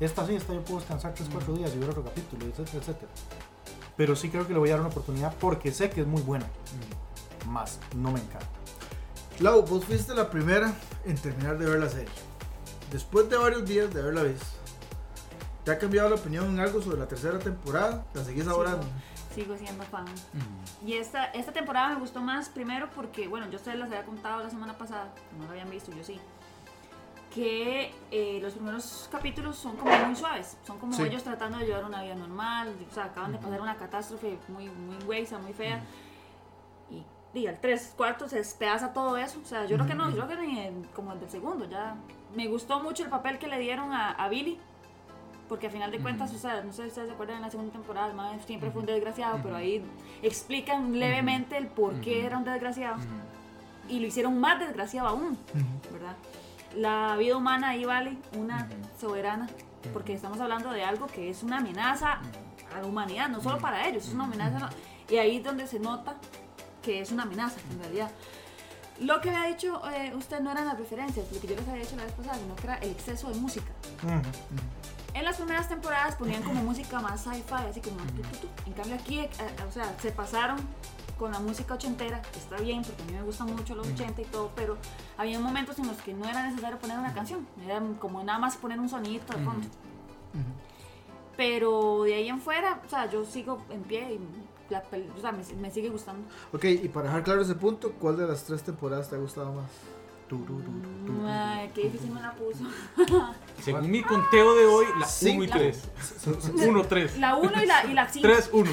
Esta 0.00 0.26
sí, 0.26 0.34
esta 0.34 0.54
yo 0.54 0.64
puedo 0.64 0.80
descansar 0.80 1.14
3-4 1.14 1.56
días 1.58 1.72
y 1.74 1.78
ver 1.78 1.90
otro 1.90 2.02
capítulo, 2.02 2.46
etcétera, 2.46 2.78
etcétera. 2.78 3.12
Pero 3.96 4.16
sí 4.16 4.30
creo 4.30 4.46
que 4.46 4.52
le 4.54 4.58
voy 4.58 4.70
a 4.70 4.72
dar 4.72 4.80
una 4.80 4.88
oportunidad 4.88 5.34
porque 5.38 5.72
sé 5.72 5.90
que 5.90 6.00
es 6.00 6.06
muy 6.06 6.22
buena. 6.22 6.46
Más, 7.46 7.78
no 7.94 8.10
me 8.10 8.20
encanta. 8.20 8.48
Lau, 9.40 9.62
vos 9.62 9.84
fuiste 9.84 10.14
la 10.14 10.30
primera 10.30 10.72
en 11.04 11.16
terminar 11.16 11.58
de 11.58 11.66
ver 11.66 11.80
la 11.80 11.88
serie. 11.88 12.08
Después 12.90 13.28
de 13.28 13.36
varios 13.36 13.66
días 13.66 13.92
de 13.92 14.00
haberla 14.00 14.22
visto, 14.22 14.46
¿te 15.64 15.70
ha 15.70 15.78
cambiado 15.78 16.08
la 16.08 16.16
opinión 16.16 16.48
en 16.48 16.60
algo 16.60 16.82
sobre 16.82 16.98
la 16.98 17.08
tercera 17.08 17.38
temporada? 17.38 18.04
¿La 18.14 18.24
seguís 18.24 18.46
ahora? 18.46 18.78
Sigo 19.34 19.56
siendo 19.56 19.82
fan. 19.84 20.04
Y 20.86 20.94
esta, 20.94 21.24
esta 21.26 21.52
temporada 21.52 21.90
me 21.90 22.00
gustó 22.00 22.20
más, 22.20 22.48
primero 22.48 22.88
porque, 22.94 23.28
bueno, 23.28 23.48
yo 23.50 23.56
ustedes 23.56 23.78
les 23.78 23.86
había 23.86 24.04
contado 24.04 24.42
la 24.42 24.50
semana 24.50 24.76
pasada, 24.76 25.08
no 25.38 25.44
lo 25.44 25.50
habían 25.50 25.70
visto, 25.70 25.90
yo 25.92 26.02
sí, 26.04 26.18
que 27.34 27.94
eh, 28.10 28.40
los 28.42 28.52
primeros 28.54 29.08
capítulos 29.10 29.56
son 29.56 29.76
como 29.76 29.96
muy 29.96 30.14
suaves, 30.14 30.56
son 30.66 30.78
como 30.78 30.92
Sí. 30.92 31.02
ellos 31.04 31.22
tratando 31.22 31.58
de 31.58 31.64
llevar 31.66 31.84
una 31.84 32.02
vida 32.02 32.14
normal, 32.14 32.74
o 32.90 32.94
sea, 32.94 33.04
acaban 33.04 33.32
de 33.32 33.38
pasar 33.38 33.60
una 33.60 33.76
catástrofe 33.76 34.38
muy, 34.48 34.68
muy 34.68 34.96
huesa, 35.04 35.38
muy 35.38 35.54
fea, 35.54 35.80
y, 36.90 37.02
y 37.38 37.46
al 37.46 37.58
tres 37.58 37.94
cuartos 37.96 38.30
se 38.30 38.36
despedaza 38.36 38.92
todo 38.92 39.16
eso, 39.16 39.40
o 39.42 39.46
sea, 39.46 39.64
yo 39.64 39.76
creo 39.76 39.86
que 39.88 39.94
no, 39.94 40.10
yo 40.10 40.26
creo 40.26 40.40
que 40.40 40.46
ni 40.46 40.58
en- 40.60 40.84
como 40.94 41.12
el 41.12 41.20
del 41.20 41.30
segundo, 41.30 41.64
ya 41.64 41.96
me 42.36 42.48
gustó 42.48 42.80
mucho 42.80 43.02
el 43.02 43.08
papel 43.08 43.38
que 43.38 43.46
le 43.46 43.58
dieron 43.58 43.92
a, 43.94 44.10
a 44.10 44.28
Billy, 44.28 44.58
porque 45.52 45.66
a 45.66 45.70
final 45.70 45.90
de 45.90 45.98
cuentas, 45.98 46.32
o 46.32 46.38
sea, 46.38 46.62
no 46.62 46.72
sé 46.72 46.84
si 46.84 46.88
ustedes 46.88 47.08
se 47.08 47.12
acuerdan 47.12 47.36
en 47.36 47.42
la 47.42 47.50
segunda 47.50 47.74
temporada, 47.74 48.32
el 48.32 48.40
siempre 48.40 48.70
fue 48.70 48.80
un 48.80 48.86
desgraciado, 48.86 49.38
pero 49.42 49.54
ahí 49.54 49.84
explican 50.22 50.98
levemente 50.98 51.58
el 51.58 51.66
por 51.66 52.00
qué 52.00 52.24
era 52.24 52.38
un 52.38 52.44
desgraciado. 52.44 52.96
Y 53.86 54.00
lo 54.00 54.06
hicieron 54.06 54.40
más 54.40 54.58
desgraciado 54.58 55.08
aún, 55.08 55.36
¿verdad? 55.92 56.16
La 56.74 57.16
vida 57.18 57.36
humana 57.36 57.68
ahí 57.68 57.84
vale 57.84 58.16
una 58.34 58.66
soberana, 58.98 59.46
porque 59.92 60.14
estamos 60.14 60.40
hablando 60.40 60.70
de 60.70 60.84
algo 60.84 61.06
que 61.06 61.28
es 61.28 61.42
una 61.42 61.58
amenaza 61.58 62.22
a 62.74 62.80
la 62.80 62.86
humanidad, 62.86 63.28
no 63.28 63.42
solo 63.42 63.58
para 63.58 63.86
ellos, 63.86 64.08
es 64.08 64.14
una 64.14 64.24
amenaza, 64.24 64.70
y 65.10 65.16
ahí 65.16 65.36
es 65.36 65.44
donde 65.44 65.66
se 65.66 65.78
nota 65.78 66.16
que 66.80 67.02
es 67.02 67.12
una 67.12 67.24
amenaza, 67.24 67.60
en 67.72 67.78
realidad. 67.78 68.10
Lo 69.00 69.20
que 69.20 69.28
había 69.28 69.48
dicho 69.50 69.82
eh, 69.90 70.14
usted 70.16 70.40
no 70.40 70.50
eran 70.50 70.64
las 70.64 70.78
referencias, 70.78 71.30
lo 71.30 71.38
que 71.38 71.46
yo 71.46 71.56
les 71.56 71.68
había 71.68 71.82
dicho 71.82 71.96
la 71.96 72.04
vez 72.04 72.12
pasada, 72.12 72.38
sino 72.38 72.56
que 72.56 72.64
era 72.64 72.76
el 72.76 72.90
exceso 72.92 73.28
de 73.28 73.34
música. 73.34 73.70
En 75.14 75.24
las 75.24 75.36
primeras 75.36 75.68
temporadas 75.68 76.16
ponían 76.16 76.42
como 76.42 76.62
música 76.62 77.00
más 77.00 77.22
sci-fi, 77.22 77.66
así 77.68 77.80
como 77.80 77.96
tu, 77.96 78.22
tu, 78.22 78.46
tu. 78.46 78.48
En 78.66 78.72
cambio 78.72 78.94
aquí, 78.94 79.18
eh, 79.20 79.30
eh, 79.40 79.64
o 79.68 79.70
sea, 79.70 79.94
se 80.00 80.10
pasaron 80.10 80.58
con 81.18 81.30
la 81.30 81.38
música 81.38 81.74
ochentera, 81.74 82.20
que 82.22 82.38
está 82.38 82.56
bien 82.56 82.82
porque 82.82 83.02
a 83.02 83.06
mí 83.06 83.12
me 83.12 83.22
gustan 83.22 83.54
mucho 83.54 83.74
los 83.74 83.86
80 83.86 84.22
y 84.22 84.24
todo, 84.24 84.50
pero 84.56 84.76
había 85.16 85.38
momentos 85.38 85.78
en 85.78 85.86
los 85.86 85.96
que 85.98 86.14
no 86.14 86.28
era 86.28 86.48
necesario 86.48 86.78
poner 86.78 86.98
una 86.98 87.12
canción, 87.12 87.46
era 87.64 87.80
como 88.00 88.24
nada 88.24 88.38
más 88.38 88.56
poner 88.56 88.80
un 88.80 88.88
sonidito 88.88 89.36
de 89.36 89.44
fondo. 89.44 89.68
Pero 91.36 92.02
de 92.04 92.14
ahí 92.14 92.28
en 92.28 92.40
fuera, 92.40 92.80
o 92.84 92.88
sea, 92.88 93.10
yo 93.10 93.24
sigo 93.24 93.62
en 93.70 93.82
pie 93.82 94.14
y 94.14 94.72
la 94.72 94.82
o 95.16 95.20
sea, 95.20 95.32
me, 95.32 95.44
me 95.60 95.70
sigue 95.70 95.90
gustando. 95.90 96.26
Ok, 96.52 96.64
y 96.64 96.88
para 96.88 97.06
dejar 97.06 97.22
claro 97.22 97.42
ese 97.42 97.54
punto, 97.54 97.92
¿cuál 97.92 98.16
de 98.16 98.26
las 98.26 98.44
tres 98.44 98.62
temporadas 98.62 99.08
te 99.08 99.16
ha 99.16 99.18
gustado 99.18 99.52
más? 99.52 99.70
Ay, 101.26 101.70
qué 101.74 101.82
difícil 101.84 102.10
me 102.10 102.20
la 102.22 102.32
puso. 102.32 102.64
Según 103.62 103.90
mi 103.90 104.02
conteo 104.02 104.54
de 104.54 104.66
hoy, 104.66 104.86
la 104.98 105.06
Sí. 105.06 105.30
1 105.30 105.44
y 105.44 105.48
3. 105.48 105.82
1, 106.66 106.82
3. 106.84 107.18
La 107.18 107.36
1 107.36 107.62
y 107.62 107.66
la, 107.66 107.84
y 107.84 107.92
la 107.94 108.08
5. 108.08 108.28
3, 108.28 108.50
1. 108.52 108.70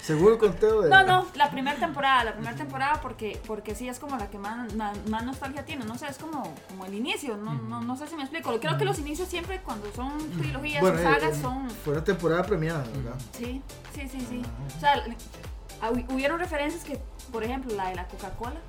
Seguro 0.00 0.34
el 0.34 0.38
conteo 0.38 0.82
de... 0.82 0.88
No, 0.90 1.02
no, 1.04 1.26
la 1.34 1.50
primera 1.50 1.76
temporada, 1.78 2.24
la 2.24 2.32
primera 2.32 2.54
temporada 2.56 3.00
porque, 3.02 3.38
porque 3.46 3.74
sí 3.74 3.88
es 3.88 3.98
como 3.98 4.16
la 4.16 4.30
que 4.30 4.38
más, 4.38 4.72
más, 4.74 4.96
más 5.08 5.22
nostalgia 5.24 5.64
tiene, 5.66 5.84
no 5.84 5.98
sé, 5.98 6.06
es 6.06 6.16
como, 6.18 6.54
como 6.68 6.86
el 6.86 6.94
inicio, 6.94 7.36
no, 7.36 7.52
no, 7.54 7.80
no 7.82 7.96
sé 7.96 8.06
si 8.06 8.14
me 8.16 8.22
explico. 8.22 8.58
Creo 8.58 8.78
que 8.78 8.84
los 8.86 8.98
inicios 9.00 9.28
siempre 9.28 9.60
cuando 9.60 9.92
son 9.92 10.16
trilogías 10.38 10.80
Bueno, 10.80 10.96
o 10.96 11.00
eh, 11.00 11.02
sagas 11.04 11.36
eh, 11.36 11.42
son... 11.42 11.68
Fue 11.70 11.92
una 11.94 12.04
temporada 12.04 12.42
premiada, 12.44 12.84
¿verdad? 12.84 13.20
Sí, 13.36 13.60
sí, 13.94 14.08
sí, 14.08 14.20
sí. 14.30 14.42
O 14.76 14.80
sea, 14.80 15.04
ah, 15.82 15.90
hu- 15.90 16.06
hubieron 16.14 16.38
referencias 16.38 16.84
que, 16.84 16.98
por 17.30 17.44
ejemplo, 17.44 17.74
la 17.76 17.88
de 17.90 17.96
la 17.96 18.06
Coca-Cola, 18.06 18.60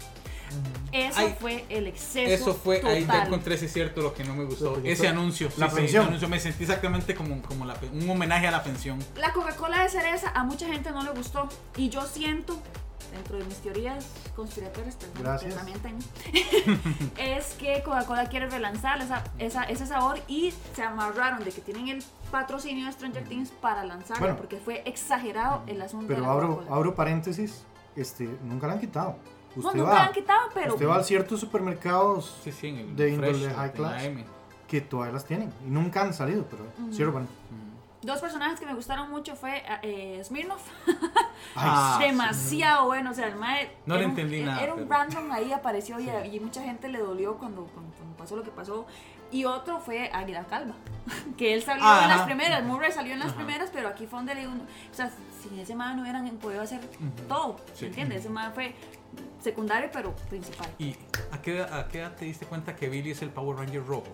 eso 0.91 1.20
Ay, 1.20 1.36
fue 1.39 1.66
el 1.70 1.88
exceso 1.88 2.34
Eso 2.34 2.54
fue, 2.56 2.82
ahí 2.86 3.02
ya 3.02 3.08
total. 3.08 3.28
encontré 3.28 3.58
si 3.58 3.66
es 3.66 3.74
cierto 3.74 4.02
lo 4.02 4.14
que 4.14 4.24
no 4.24 4.34
me 4.36 4.45
gustó. 4.45 4.78
Ese 4.84 4.95
fue 4.97 5.08
anuncio. 5.08 5.50
la 5.58 5.68
sí, 5.68 5.72
sí, 5.72 5.76
pensión. 5.82 6.02
ese 6.04 6.08
anuncio 6.08 6.30
me 6.30 6.39
sentí 6.39 6.64
exactamente 6.64 7.16
como, 7.16 7.41
como 7.41 7.66
la 7.66 7.76
un 7.93 8.10
homenaje 8.10 8.47
a 8.47 8.52
la 8.52 8.64
pensión. 8.64 9.00
La 9.16 9.32
Coca-Cola 9.34 9.84
de 9.84 9.89
cereza 9.89 10.32
a 10.34 10.43
mucha 10.43 10.68
gente 10.68 10.91
no 10.91 11.04
le 11.04 11.12
gustó 11.12 11.47
y 11.78 11.89
yo 11.89 12.06
siento, 12.06 12.58
dentro 13.14 13.38
de 13.38 13.45
mis 13.45 13.58
teorías 13.58 14.06
conspiratorias, 14.36 14.97
también 15.56 15.80
tengo, 15.80 16.00
es 17.18 17.54
que 17.54 17.82
Coca-Cola 17.84 18.28
quiere 18.30 18.50
relanzar 18.50 19.02
esa, 19.02 19.24
esa- 19.39 19.64
ese 19.64 19.86
sabor 19.88 20.20
y 20.28 20.54
se 20.76 20.84
amarraron 20.84 21.43
de 21.43 21.52
que 21.52 21.62
tienen 21.62 21.88
el 21.89 22.04
patrocinio 22.32 22.86
de 22.86 22.91
Stranger 22.91 23.24
Things 23.26 23.50
para 23.62 23.84
lanzarlo 23.84 24.20
Bueno. 24.22 24.38
porque 24.38 24.58
fue 24.58 24.84
exagerado 24.86 25.64
el 25.68 25.82
asunto 25.82 26.08
de 26.08 26.16
Pero 26.16 26.26
la 26.28 26.32
abro, 26.34 26.64
abro 26.70 26.95
paréntesis, 26.95 27.64
este, 27.95 28.30
nunca 28.43 28.68
la 28.68 28.74
han 28.74 28.80
quitado. 28.80 29.18
No, 29.56 29.62
Usted 29.68 29.80
nunca 29.80 29.89
va, 29.91 29.95
la 29.95 30.06
han 30.06 30.14
quitado, 30.14 30.50
pero 30.54 30.74
usted 30.74 30.88
va 30.88 30.97
a 30.97 31.04
ciertos 31.04 31.39
supermercados 31.39 32.39
Sí, 32.43 32.52
sí, 32.52 32.68
en 32.68 32.78
el 32.78 32.95
De 32.95 33.10
índole 33.10 33.50
high 33.50 33.74
class. 33.74 34.04
Que 34.68 34.82
todavía 34.82 35.14
las 35.14 35.26
tienen 35.26 35.52
y 35.66 35.70
nunca 35.72 36.02
han 36.02 36.14
salido, 36.14 36.45
pero 36.50 36.64
cierro 36.93 37.14
para- 37.14 37.26
dos 38.02 38.20
personajes 38.22 38.60
que 38.60 38.66
me 38.66 38.74
gustaron 38.74 39.10
mucho 39.10 39.36
fue 39.36 39.64
eh, 39.84 40.22
Smirnoff, 40.24 40.62
Ah, 41.56 41.97
demasiado 42.02 42.86
bueno, 42.88 43.12
o 43.12 43.14
sea, 43.14 43.28
el 43.28 43.36
mae 43.36 43.72
No 43.86 43.95
le 43.95 44.02
era 44.02 44.08
un- 44.08 44.12
entendí 44.20 44.41
nada, 44.41 44.62
Era 44.64 44.74
un 44.74 44.88
pero- 44.88 45.00
random 45.02 45.32
ahí 45.32 45.52
apareció 45.52 46.00
y, 46.00 46.10
y 46.10 46.39
mucha 46.39 46.62
gente 46.64 46.88
le 46.89 47.00
dolió 47.00 47.38
cuando, 47.38 47.66
cuando- 47.68 47.91
pasó 48.18 48.36
lo 48.36 48.43
que 48.43 48.52
pasó. 48.52 48.86
Y 49.32 49.45
otro 49.45 49.80
fue 49.80 50.10
Águila 50.12 50.43
Calva, 50.45 50.74
que 51.38 51.54
él 51.54 51.62
salió 51.62 51.84
en 52.02 52.10
las 52.10 52.22
primeras, 52.24 52.64
Murray 52.64 52.91
salió 52.91 53.14
en 53.14 53.20
las 53.20 53.30
Ajá. 53.30 53.38
primeras, 53.38 53.70
pero 53.72 53.88
aquí 53.88 54.08
fue 54.08 54.20
donde 54.20 54.34
le 54.36 54.47
uno, 54.47 54.64
o 54.64 54.93
sea, 54.93 55.12
sin 55.41 55.58
ese 55.60 55.76
man 55.76 55.95
no 55.95 56.02
hubieran 56.02 56.28
podido 56.38 56.62
hacer 56.62 56.82
todo, 57.28 57.58
Sí. 57.74 57.86
¿entiendes? 57.86 58.20
Ese 58.22 58.30
man 58.30 58.52
fue 58.54 58.74
secundario 59.41 59.89
pero 59.93 60.16
principal. 60.30 60.68
¿Y 60.80 60.95
a 61.32 61.41
qué, 61.41 61.62
a 61.62 61.88
qué 61.88 62.00
edad 62.00 62.16
te 62.16 62.26
diste 62.26 62.45
cuenta 62.45 62.76
que 62.76 62.89
Billy 62.89 63.12
es 63.12 63.22
el 63.22 63.30
Power 63.30 63.58
Ranger 63.58 63.86
rojo? 63.86 64.08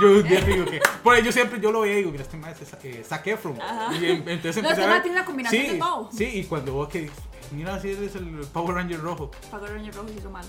Yo 0.00 0.22
digo 0.22 0.64
que. 0.64 0.80
Por 1.02 1.14
ahí 1.14 1.22
yo 1.24 1.30
siempre 1.32 1.60
yo 1.60 1.70
lo 1.70 1.80
veía 1.82 1.94
y 1.94 1.96
digo, 1.98 2.10
mira, 2.10 2.24
este 2.24 2.36
man 2.36 2.52
es 2.60 2.72
eh, 2.84 3.04
Zac 3.06 3.26
Efron. 3.26 3.60
Ajá. 3.60 3.94
Y 3.94 4.04
em- 4.06 4.28
entonces 4.28 4.62
No, 4.62 4.70
empecé 4.70 4.70
este 4.70 4.82
a 4.84 4.86
man 4.86 4.90
ver- 4.96 5.02
tiene 5.02 5.16
una 5.18 5.24
combinación 5.26 5.62
sí, 5.66 5.72
de 5.72 5.78
todo. 5.78 6.08
Sí, 6.12 6.24
y 6.24 6.44
cuando 6.44 6.72
vos 6.72 6.88
que 6.88 7.10
mira, 7.52 7.80
si 7.80 7.90
eres 7.92 8.14
el 8.16 8.26
Power 8.52 8.74
Ranger 8.76 9.00
rojo. 9.00 9.30
Power 9.50 9.72
Ranger 9.72 9.94
rojo 9.94 10.08
hizo 10.16 10.30
malo. 10.30 10.48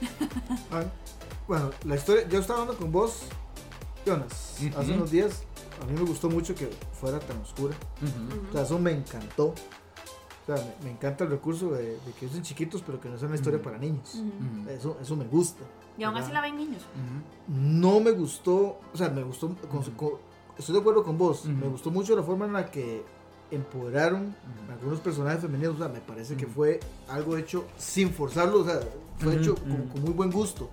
Bueno, 1.46 1.70
la 1.84 1.96
historia, 1.96 2.28
yo 2.28 2.40
estaba 2.40 2.60
hablando 2.60 2.78
con 2.78 2.92
vos, 2.92 3.22
Jonas, 4.04 4.58
hace 4.58 4.68
Ujú. 4.68 4.92
unos 4.92 5.10
días, 5.10 5.44
a 5.82 5.86
mí 5.86 5.92
me 5.98 6.02
gustó 6.04 6.28
mucho 6.28 6.54
que 6.54 6.68
fuera 7.00 7.18
tan 7.20 7.38
oscura. 7.38 7.74
O 8.50 8.52
sea, 8.52 8.62
eso 8.62 8.78
me 8.78 8.90
encantó. 8.92 9.46
O 9.46 9.54
sea, 10.46 10.56
me, 10.56 10.84
me 10.84 10.90
encanta 10.90 11.24
el 11.24 11.30
recurso 11.30 11.70
de, 11.70 11.84
de 12.00 12.12
que 12.20 12.28
son 12.28 12.42
chiquitos, 12.42 12.82
pero 12.84 13.00
que 13.00 13.08
no 13.08 13.16
sea 13.18 13.28
una 13.28 13.36
historia 13.36 13.62
para 13.62 13.78
niños. 13.78 14.14
Ujú. 14.16 14.68
Eso, 14.70 14.98
eso 15.00 15.16
me 15.16 15.24
gusta. 15.24 15.64
Y 15.98 16.04
aún 16.04 16.16
así 16.16 16.32
la 16.32 16.40
ven 16.40 16.56
niños. 16.56 16.82
No 17.48 18.00
me 18.00 18.12
gustó, 18.12 18.78
o 18.92 18.96
sea, 18.96 19.08
me 19.10 19.22
gustó, 19.22 19.48
con 19.70 19.82
su- 19.84 19.94
con- 19.94 20.12
estoy 20.56 20.74
de 20.74 20.80
acuerdo 20.80 21.02
con 21.04 21.18
vos, 21.18 21.44
me 21.46 21.66
gustó 21.68 21.90
mucho 21.90 22.14
la 22.16 22.22
forma 22.22 22.46
en 22.46 22.52
la 22.52 22.70
que 22.70 23.04
empoderaron 23.50 24.34
a 24.68 24.74
algunos 24.74 25.00
personajes 25.00 25.40
femeninos, 25.42 25.74
o 25.76 25.78
sea, 25.78 25.88
me 25.88 26.00
parece 26.00 26.36
que 26.36 26.46
fue 26.46 26.80
algo 27.08 27.36
hecho 27.36 27.64
sin 27.78 28.10
forzarlo, 28.12 28.60
o 28.60 28.64
sea, 28.64 28.80
fue 29.18 29.36
hecho 29.36 29.54
con, 29.56 29.88
con 29.88 30.02
muy 30.02 30.12
buen 30.12 30.30
gusto. 30.30 30.68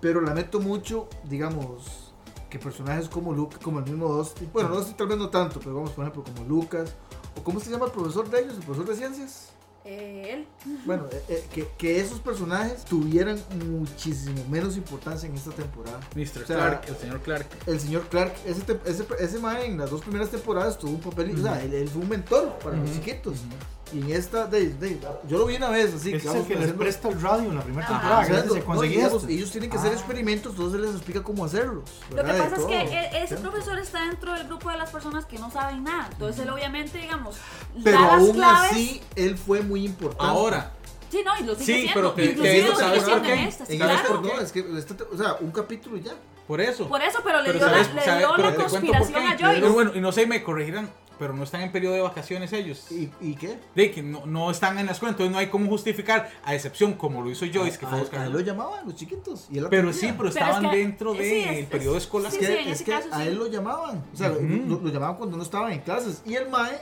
Pero 0.00 0.20
lamento 0.20 0.60
mucho, 0.60 1.08
digamos, 1.24 2.12
que 2.50 2.58
personajes 2.58 3.08
como 3.08 3.32
Luke, 3.32 3.56
como 3.62 3.78
el 3.80 3.84
mismo 3.84 4.08
Dusty, 4.08 4.46
bueno, 4.52 4.68
Dusty 4.70 4.94
tal 4.94 5.08
vez 5.08 5.18
no 5.18 5.28
tanto, 5.28 5.58
pero 5.60 5.74
vamos, 5.76 5.90
por 5.92 6.04
ejemplo, 6.04 6.24
como 6.24 6.48
Lucas, 6.48 6.94
o 7.38 7.42
cómo 7.42 7.60
se 7.60 7.70
llama 7.70 7.86
el 7.86 7.92
profesor 7.92 8.28
de 8.28 8.40
ellos, 8.40 8.54
el 8.56 8.62
profesor 8.64 8.88
de 8.88 8.96
ciencias. 8.96 9.52
Eh, 9.90 10.30
él. 10.34 10.46
Bueno, 10.84 11.06
eh, 11.10 11.22
eh, 11.30 11.44
que, 11.50 11.66
que 11.78 11.98
esos 11.98 12.20
personajes 12.20 12.84
tuvieran 12.84 13.38
muchísimo 13.70 14.44
menos 14.50 14.76
importancia 14.76 15.26
en 15.26 15.34
esta 15.34 15.50
temporada. 15.50 15.98
Mr. 16.14 16.42
O 16.42 16.46
sea, 16.46 16.56
Clark, 16.56 16.82
el 16.88 16.96
señor 16.96 17.20
Clark. 17.22 17.46
El 17.66 17.80
señor 17.80 18.02
Clark, 18.08 18.34
ese, 18.44 18.60
te- 18.62 18.90
ese, 18.90 19.06
ese 19.18 19.38
man 19.38 19.56
en 19.62 19.78
las 19.78 19.88
dos 19.90 20.02
primeras 20.02 20.28
temporadas 20.30 20.76
tuvo 20.78 20.90
un 20.90 21.00
papel, 21.00 21.34
o 21.38 21.42
sea, 21.42 21.62
él, 21.62 21.72
él 21.72 21.88
fue 21.88 22.02
un 22.02 22.08
mentor 22.10 22.58
para 22.62 22.76
los 22.76 22.92
chiquitos. 22.92 23.38
ujú. 23.38 23.48
Y 23.92 24.00
en 24.00 24.10
esta, 24.12 24.46
de, 24.46 24.70
de- 24.74 25.00
yo 25.26 25.38
lo 25.38 25.46
vi 25.46 25.56
una 25.56 25.70
vez, 25.70 25.94
así 25.94 26.12
Ese 26.12 26.28
es 26.28 26.34
el 26.34 26.42
que 26.42 26.48
les 26.54 26.58
haciendo- 26.64 26.76
presta 26.78 27.08
el 27.08 27.20
radio 27.22 27.48
en 27.50 27.56
la 27.56 27.62
primera 27.62 27.86
temporada. 27.86 28.26
que 28.26 28.48
se 28.50 28.62
conseguía 28.64 28.96
digamos, 28.98 29.22
esto. 29.22 29.32
ellos 29.34 29.50
tienen 29.50 29.70
que 29.70 29.76
hacer 29.78 29.90
Ah. 29.92 29.94
experimentos, 29.94 30.52
entonces 30.52 30.80
les 30.80 30.90
explica 30.92 31.22
cómo 31.22 31.44
hacerlos. 31.44 31.84
Lo 32.10 32.16
que 32.16 32.22
pasa 32.22 32.44
es 32.46 32.54
todo. 32.54 32.66
que 32.68 32.80
e- 32.82 33.22
ese 33.24 33.36
Sí. 33.36 33.42
profesor 33.42 33.78
está 33.78 34.02
dentro 34.06 34.32
del 34.34 34.46
grupo 34.46 34.70
de 34.70 34.76
las 34.78 34.90
personas 34.90 35.24
que 35.24 35.38
no 35.38 35.50
saben 35.50 35.84
nada. 35.84 36.08
Entonces 36.12 36.42
él 36.42 36.50
obviamente, 36.50 36.98
digamos, 36.98 37.36
Pero 37.82 37.98
da 37.98 38.06
las 38.06 38.12
aún 38.20 38.32
claves. 38.32 38.72
así, 38.72 39.02
él 39.16 39.36
fue 39.38 39.60
muy 39.62 39.84
importante. 39.84 40.24
Ahora, 40.24 40.72
Sí, 41.10 41.22
no, 41.24 41.32
y 41.40 41.44
lo 41.46 41.54
sigue 41.54 41.64
Sí, 41.64 41.72
siendo. 41.84 41.94
pero 41.94 42.14
que- 42.14 42.22
que 42.22 42.28
Inclusive 42.32 42.58
eso 42.58 42.68
lo 42.68 42.74
sigue 42.74 42.84
sabes 42.88 43.04
siendo 43.04 43.22
por 43.24 43.32
en 43.32 43.38
esta, 43.48 43.64
sí, 43.66 43.72
En 43.72 43.78
¿Sabes 43.78 43.94
claro. 43.94 44.08
esta- 44.08 44.20
por 44.20 44.30
qué? 44.30 44.36
no, 44.36 44.42
es 44.42 44.52
que 44.52 44.78
este 44.78 44.94
te- 44.94 45.04
o 45.04 45.16
sea, 45.16 45.36
un 45.40 45.50
capítulo 45.52 45.96
y 45.96 46.02
ya. 46.02 46.12
por 46.46 46.60
eso. 46.60 46.86
Por 46.88 47.00
eso, 47.02 47.20
pero 47.24 47.40
le 47.42 47.52
dio, 47.54 47.66
la, 47.66 47.78
le 47.78 48.18
dio 48.18 48.36
la 48.36 48.54
conspiración 48.54 49.22
a. 49.22 49.30
Joyce. 49.38 49.60
Pero 49.60 49.72
bueno, 49.72 49.92
y 49.94 50.00
no 50.00 50.12
sé, 50.12 50.26
me 50.26 50.42
corregirán, 50.42 50.90
pero 51.18 51.32
no 51.34 51.44
están 51.44 51.60
en 51.62 51.72
periodo 51.72 51.94
de 51.94 52.00
vacaciones 52.02 52.52
ellos. 52.52 52.90
¿Y, 52.90 53.10
y 53.20 53.34
qué? 53.34 53.58
De 53.74 53.90
que 53.90 54.02
no, 54.02 54.26
no 54.26 54.50
están 54.50 54.78
en 54.78 54.86
la 54.86 54.92
escuela, 54.92 55.12
entonces 55.12 55.32
no 55.32 55.38
hay 55.38 55.48
cómo 55.48 55.68
justificar, 55.68 56.30
a 56.44 56.54
excepción 56.54 56.94
como 56.94 57.22
lo 57.22 57.30
hizo 57.30 57.44
Joyce, 57.52 57.78
que 57.78 57.86
fue 57.86 57.94
a 57.96 57.98
a, 57.98 58.00
buscar. 58.00 58.20
a 58.20 58.26
él 58.26 58.32
lo 58.32 58.40
llamaban 58.40 58.84
los 58.86 58.94
chiquitos. 58.94 59.46
Y 59.50 59.58
él 59.58 59.66
Pero 59.70 59.92
sí, 59.92 60.06
pero 60.06 60.16
Pero 60.16 60.28
es 60.30 60.36
estaban 60.36 60.70
que- 60.70 60.76
dentro 60.76 61.12
sí, 61.12 61.18
del 61.18 61.48
es- 61.48 61.58
es- 61.58 61.66
periodo 61.66 61.96
escolar. 61.96 62.28
Es 62.28 62.34
Sí, 62.34 62.40
que, 62.40 62.46
sí, 62.46 62.52
en 62.52 62.58
es 62.68 62.72
ese 62.74 62.84
que 62.84 62.90
caso 62.92 63.08
a 63.12 63.22
sí. 63.22 63.28
él 63.28 63.34
lo 63.36 63.46
llamaban. 63.48 64.04
O 64.12 64.16
sea, 64.16 64.30
Ujú. 64.32 64.42
lo, 64.66 64.80
lo 64.80 64.88
llamaban 64.88 65.16
cuando 65.16 65.36
no 65.36 65.42
estaba 65.42 65.72
en 65.72 65.80
clases. 65.80 66.22
Y 66.24 66.34
el 66.34 66.48
MAE, 66.48 66.78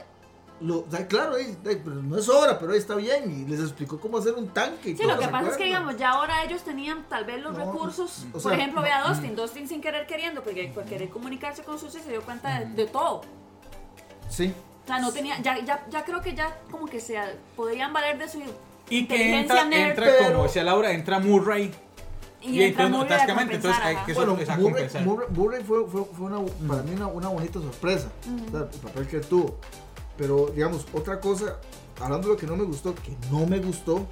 lo, 0.59 0.79
o 0.79 0.85
sea, 0.89 1.07
claro, 1.07 1.35
ahí- 1.35 1.55
ahí, 1.67 1.79
pero 1.83 1.95
no 1.97 2.17
es 2.17 2.27
hora, 2.29 2.57
pero 2.57 2.71
ahí 2.71 2.79
está 2.79 2.95
bien. 2.95 3.29
Y 3.31 3.49
les 3.49 3.59
explicó 3.59 3.99
cómo 3.99 4.17
hacer 4.17 4.33
un 4.33 4.47
tanque. 4.49 4.89
Y 4.89 4.97
Sí, 4.97 5.03
lo 5.03 5.15
que 5.17 5.25
¿se 5.25 5.29
pasa 5.31 5.49
es 5.51 5.57
que, 5.57 5.65
digamos, 5.65 5.97
ya 5.97 6.09
ahora 6.09 6.43
ellos 6.43 6.63
tenían 6.63 7.05
tal 7.07 7.25
vez 7.25 7.41
los 7.43 7.55
No, 7.55 7.65
recursos. 7.65 8.25
o 8.29 8.31
Por 8.33 8.41
sea, 8.41 8.53
ejemplo, 8.53 8.81
ve 8.81 8.91
a 8.91 9.01
no, 9.01 9.09
Dustin. 9.09 9.35
Dustin 9.35 9.67
sin 9.67 9.81
querer 9.81 10.07
queriendo, 10.07 10.41
porque 10.43 10.71
por 10.73 10.83
querer 10.85 11.09
comunicarse 11.09 11.63
con 11.63 11.77
Susie 11.77 12.01
se 12.01 12.09
dio 12.09 12.21
cuenta 12.23 12.59
de, 12.61 12.65
de 12.73 12.85
todo. 12.87 13.21
Sí. 14.29 14.53
O 14.83 14.87
sea, 14.87 14.99
no 14.99 15.11
tenía, 15.11 15.41
ya, 15.41 15.59
ya, 15.65 15.85
ya 15.89 16.05
creo 16.05 16.21
que 16.21 16.33
ya 16.33 16.57
como 16.71 16.85
que 16.85 16.99
se 16.99 17.17
podrían 17.55 17.91
valer 17.91 18.17
de 18.17 18.29
su 18.29 18.39
Y 18.89 19.05
que 19.05 19.39
entra, 19.39 19.65
nerd 19.65 19.89
entra 19.89 20.05
pero- 20.05 20.31
como 20.33 20.43
decía 20.43 20.63
Laura, 20.63 20.91
entra 20.91 21.19
Murray. 21.19 21.73
y, 22.41 22.51
y 22.51 22.63
entra 22.63 22.85
entonces, 22.85 23.09
básicamente, 23.09 23.55
entonces, 23.55 23.81
hay 23.83 23.95
que- 23.97 24.11
Eso 24.13 24.21
Bueno, 24.25 24.33
Murray, 24.35 24.61
compensar. 24.63 25.03
Murray- 25.05 25.27
Murray 25.31 25.63
fue, 25.63 25.85
fue, 25.87 26.05
fue 26.05 26.25
una, 26.27 26.39
para 26.67 26.83
mí 26.83 26.91
una, 26.95 27.07
una 27.07 27.27
bonita 27.29 27.59
sorpresa. 27.59 28.07
o 28.47 28.51
sea, 28.51 28.59
el 28.61 28.79
papel 28.79 29.07
que 29.07 29.19
tuvo. 29.19 29.57
Pero, 30.17 30.47
digamos, 30.55 30.85
otra 30.93 31.19
cosa, 31.19 31.57
hablando 31.99 32.29
de 32.29 32.33
lo 32.35 32.39
que 32.39 32.47
no 32.47 32.55
me 32.55 32.63
gustó, 32.63 32.95
que 32.95 33.15
no 33.29 33.45
me 33.45 33.59
gustó, 33.59 34.07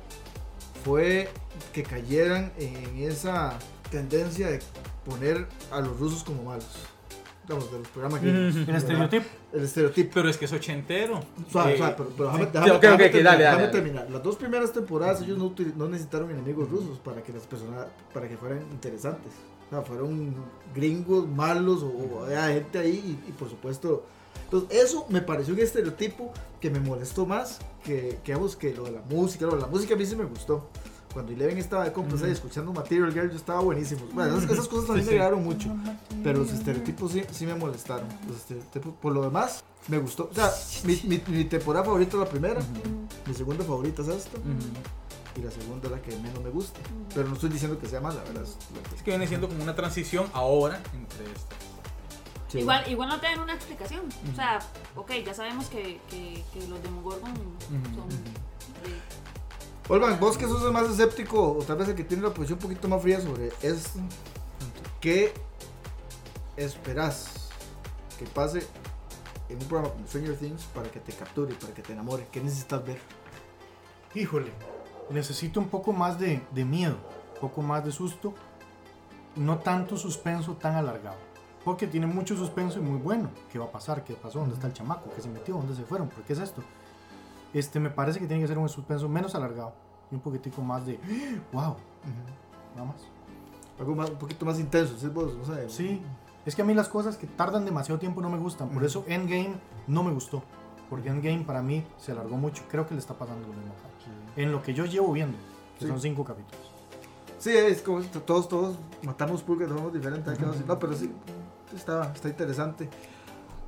fue 0.84 1.30
que 1.74 1.84
cayeran 1.84 2.52
en 2.58 2.98
esa 3.04 3.58
tendencia 3.90 4.48
de 4.50 4.60
poner 5.06 5.48
a 5.72 5.80
los 5.82 5.98
rusos 6.00 6.24
como 6.24 6.44
malos. 6.44 6.68
Digamos, 7.48 7.72
de 7.72 7.78
los 7.80 7.88
programas 7.90 8.20
que. 8.22 8.30
El 8.30 8.76
estereotipo. 8.76 9.26
El 9.54 9.64
estereotipo. 9.64 10.12
Pero 10.16 10.30
es 10.30 10.38
que 10.38 10.46
es 10.46 10.54
ochentero. 10.54 11.20
Suave, 11.52 11.74
Eh, 11.74 11.78
suave, 11.78 11.94
pero, 11.98 12.10
pero 12.18 12.30
déjame, 12.32 12.46
déjame- 12.46 12.80
terminar, 12.80 13.00
dale, 13.00 13.14
déjame 13.14 13.34
dale, 13.44 13.44
dale. 13.44 13.68
terminar. 13.72 14.08
Las 14.12 14.24
dos 14.24 14.36
primeras 14.36 14.72
temporadas 14.74 15.22
ellos 15.22 15.38
no, 15.38 15.54
no 15.76 15.88
necesitaron 15.90 16.32
enemigos 16.32 16.70
rusos 16.70 16.98
para 17.00 17.22
que 17.22 17.32
las 17.34 17.44
personas 17.44 17.86
para 18.14 18.28
que 18.28 18.36
fueran 18.38 18.62
interesantes. 18.72 19.32
O 19.68 19.70
sea, 19.70 19.82
fueron 19.84 20.34
gringos 20.76 21.28
malos 21.28 21.82
o, 21.84 21.88
o 21.88 22.24
había 22.26 22.48
gente 22.50 22.78
ahí 22.80 23.20
y, 23.26 23.30
y 23.30 23.32
por 23.34 23.50
supuesto. 23.50 24.06
Entonces, 24.46 24.84
eso 24.84 25.06
me 25.10 25.22
pareció 25.22 25.54
un 25.56 25.60
estereotipo 25.60 26.32
que 26.62 26.70
me 26.70 26.80
molestó 26.80 27.26
más 27.26 27.60
que, 27.84 28.20
que, 28.24 28.32
digamos, 28.34 28.56
que 28.56 28.74
lo 28.76 28.84
de 28.84 28.92
la 28.92 29.02
música. 29.02 29.46
Lo 29.46 29.56
de 29.56 29.62
la 29.62 29.68
música 29.68 29.96
a 29.96 29.98
mí 29.98 30.06
sí 30.06 30.16
me 30.16 30.26
gustó. 30.26 30.70
Cuando 31.16 31.32
Eleven 31.32 31.58
estaba 31.58 31.86
de 31.86 31.94
compras 31.94 32.22
ahí 32.24 32.32
escuchando 32.32 32.74
Material 32.74 33.14
Girl, 33.14 33.30
yo 33.32 33.38
estaba 33.38 33.62
buenísimo. 33.62 34.02
Bueno, 34.14 34.38
esas, 34.38 34.52
esas 34.52 34.68
cosas 34.68 34.88
también 34.88 35.06
Sí, 35.06 35.12
me 35.12 35.18
sí. 35.18 35.22
agradaron 35.24 35.44
mucho. 35.46 35.70
Pero 36.22 36.40
los 36.40 36.52
estereotipos 36.52 37.14
sí, 37.14 37.24
sí 37.32 37.46
me 37.46 37.56
molestaron. 37.56 38.06
Los 38.28 38.36
estereotipos, 38.36 38.94
por 39.02 39.14
lo 39.14 39.22
demás, 39.24 39.64
me 39.88 39.98
gustó. 39.98 40.28
O 40.30 40.36
sea, 40.36 40.52
mi, 40.84 41.00
mi, 41.06 41.24
mi 41.28 41.46
temporada 41.46 41.86
favorita 41.86 42.18
es 42.18 42.20
la 42.20 42.26
primera. 42.30 42.60
Mi 43.26 43.34
segunda 43.34 43.64
favorita 43.64 44.02
es 44.02 44.10
esta. 44.10 44.38
Y 45.38 45.42
la 45.42 45.52
segunda 45.52 45.86
es 45.88 45.92
la 45.94 46.02
que 46.02 46.18
menos 46.18 46.44
me 46.44 46.50
gusta. 46.50 46.82
Pero 47.14 47.30
no 47.30 47.36
estoy 47.36 47.50
diciendo 47.50 47.80
que 47.80 47.88
sea 47.88 48.02
mala, 48.02 48.22
¿verdad? 48.24 48.44
Es 48.44 48.58
la 48.76 48.90
que- 48.90 48.96
Es 48.98 49.02
que 49.02 49.12
viene 49.12 49.26
siendo 49.28 49.48
como 49.48 49.64
una 49.64 49.74
transición 49.74 50.28
ahora 50.34 50.82
entre 50.94 51.26
estas. 51.28 51.46
sí. 52.50 52.60
Igual, 52.60 52.92
igual 52.92 53.08
no 53.08 53.22
tienen 53.22 53.40
una 53.40 53.54
explicación. 53.54 54.02
O 54.34 54.36
sea, 54.36 54.60
ok, 54.98 55.12
ya 55.26 55.34
sabemos 55.34 55.68
que, 55.68 56.02
que, 56.10 56.44
que 56.54 56.68
los 56.68 56.84
Demogorgon 56.84 57.34
son. 57.96 58.10
de- 58.10 59.25
Olvan, 59.88 60.20
vos 60.20 60.36
que 60.36 60.48
sos 60.48 60.64
el 60.64 60.72
más 60.72 60.90
escéptico, 60.90 61.58
o 61.60 61.64
tal 61.64 61.78
vez 61.78 61.90
el 61.90 61.96
que 61.96 62.04
tiene 62.04 62.24
la 62.24 62.34
posición 62.34 62.58
un 62.58 62.64
poquito 62.64 62.88
más 62.88 63.04
fría 63.04 63.22
sobre 63.22 63.52
esto, 63.62 64.00
¿qué 65.00 65.32
esperás 66.58 67.50
que 68.18 68.26
pase 68.26 68.66
en 69.48 69.62
un 69.62 69.68
programa 69.68 69.94
como 69.94 70.08
Stranger 70.08 70.38
Things 70.38 70.64
para 70.74 70.90
que 70.90 71.00
te 71.00 71.14
capture, 71.14 71.54
para 71.54 71.72
que 71.72 71.84
te 71.84 71.94
enamore? 71.94 72.28
¿Qué 72.32 72.42
necesitas 72.42 72.84
ver? 72.84 72.98
Híjole, 74.16 74.52
necesito 75.12 75.60
un 75.60 75.68
poco 75.68 75.94
más 75.94 76.18
de, 76.18 76.42
de 76.50 76.66
miedo, 76.66 76.98
un 77.36 77.42
poco 77.42 77.62
más 77.62 77.86
de 77.86 77.92
susto, 77.92 78.34
no 79.36 79.60
tanto 79.60 79.98
suspenso 79.98 80.54
tan 80.54 80.74
alargado. 80.74 81.18
Porque 81.64 81.86
tiene 81.86 82.08
mucho 82.08 82.36
suspenso 82.36 82.80
y 82.80 82.82
muy 82.82 82.98
bueno. 82.98 83.30
¿Qué 83.52 83.60
va 83.60 83.66
a 83.66 83.72
pasar? 83.72 84.04
¿Qué 84.04 84.16
pasó? 84.16 84.40
¿Dónde 84.40 84.56
está 84.56 84.66
el 84.66 84.74
chamaco? 84.74 85.12
¿Qué 85.16 85.22
se 85.22 85.30
metió? 85.30 85.56
¿Dónde 85.56 85.76
se 85.76 85.84
fueron? 85.84 86.10
¿Por 86.10 86.24
qué 86.24 86.34
es 86.34 86.40
esto? 86.40 86.64
Este, 87.56 87.80
me 87.80 87.90
parece 87.90 88.20
que 88.20 88.28
tiene 88.28 88.42
que 88.42 88.48
ser 88.50 88.58
un 88.58 88.68
suspenso 88.68 89.08
menos 89.08 89.34
alargado 89.34 89.72
y 90.12 90.16
un 90.16 90.20
poquitico 90.22 90.62
más 90.62 90.86
de 90.86 91.00
wow, 91.54 91.78
nada 92.76 92.88
más. 92.88 92.98
Algo 93.80 93.96
más, 93.96 94.10
un 94.10 94.18
poquito 94.18 94.46
más 94.46 94.60
intenso, 94.60 94.98
¿sí? 94.98 95.08
Vos, 95.08 95.32
sé. 95.48 95.70
Sí, 95.70 96.02
es 96.46 96.54
que 96.54 96.62
a 96.62 96.66
mí 96.66 96.74
las 96.74 96.90
cosas 96.90 97.16
que 97.16 97.28
tardan 97.28 97.64
demasiado 97.64 97.98
tiempo 97.98 98.22
no 98.22 98.30
me 98.30 98.38
gustan. 98.38 98.68
Por 98.70 98.84
eso 98.84 99.06
Endgame 99.08 99.56
no 99.88 100.04
me 100.04 100.12
gustó. 100.12 100.44
Porque 100.90 101.08
Endgame 101.08 101.46
para 101.46 101.62
mí 101.62 101.84
se 101.98 102.12
alargó 102.12 102.36
mucho. 102.36 102.64
Creo 102.70 102.86
que 102.86 102.94
le 102.94 103.00
está 103.00 103.14
pasando 103.14 103.48
lo 103.48 103.54
mismo 103.54 103.72
acá. 103.74 103.88
En 104.36 104.52
lo 104.52 104.62
que 104.62 104.74
yo 104.74 104.84
llevo 104.86 105.14
viendo, 105.14 105.38
que 105.80 105.86
Sí. 105.86 105.88
son 105.92 106.02
cinco 106.02 106.26
capítulos. 106.26 106.60
Sí, 107.40 107.52
es 107.56 107.82
como 107.82 108.02
todos, 108.02 108.50
todos 108.50 108.76
matamos 109.02 109.42
pulgas 109.44 109.70
formas 109.70 109.94
diferentes. 109.94 110.38
No, 110.68 110.78
pero 110.78 110.94
sí, 110.94 111.10
está, 111.74 112.12
está 112.14 112.28
interesante. 112.28 112.90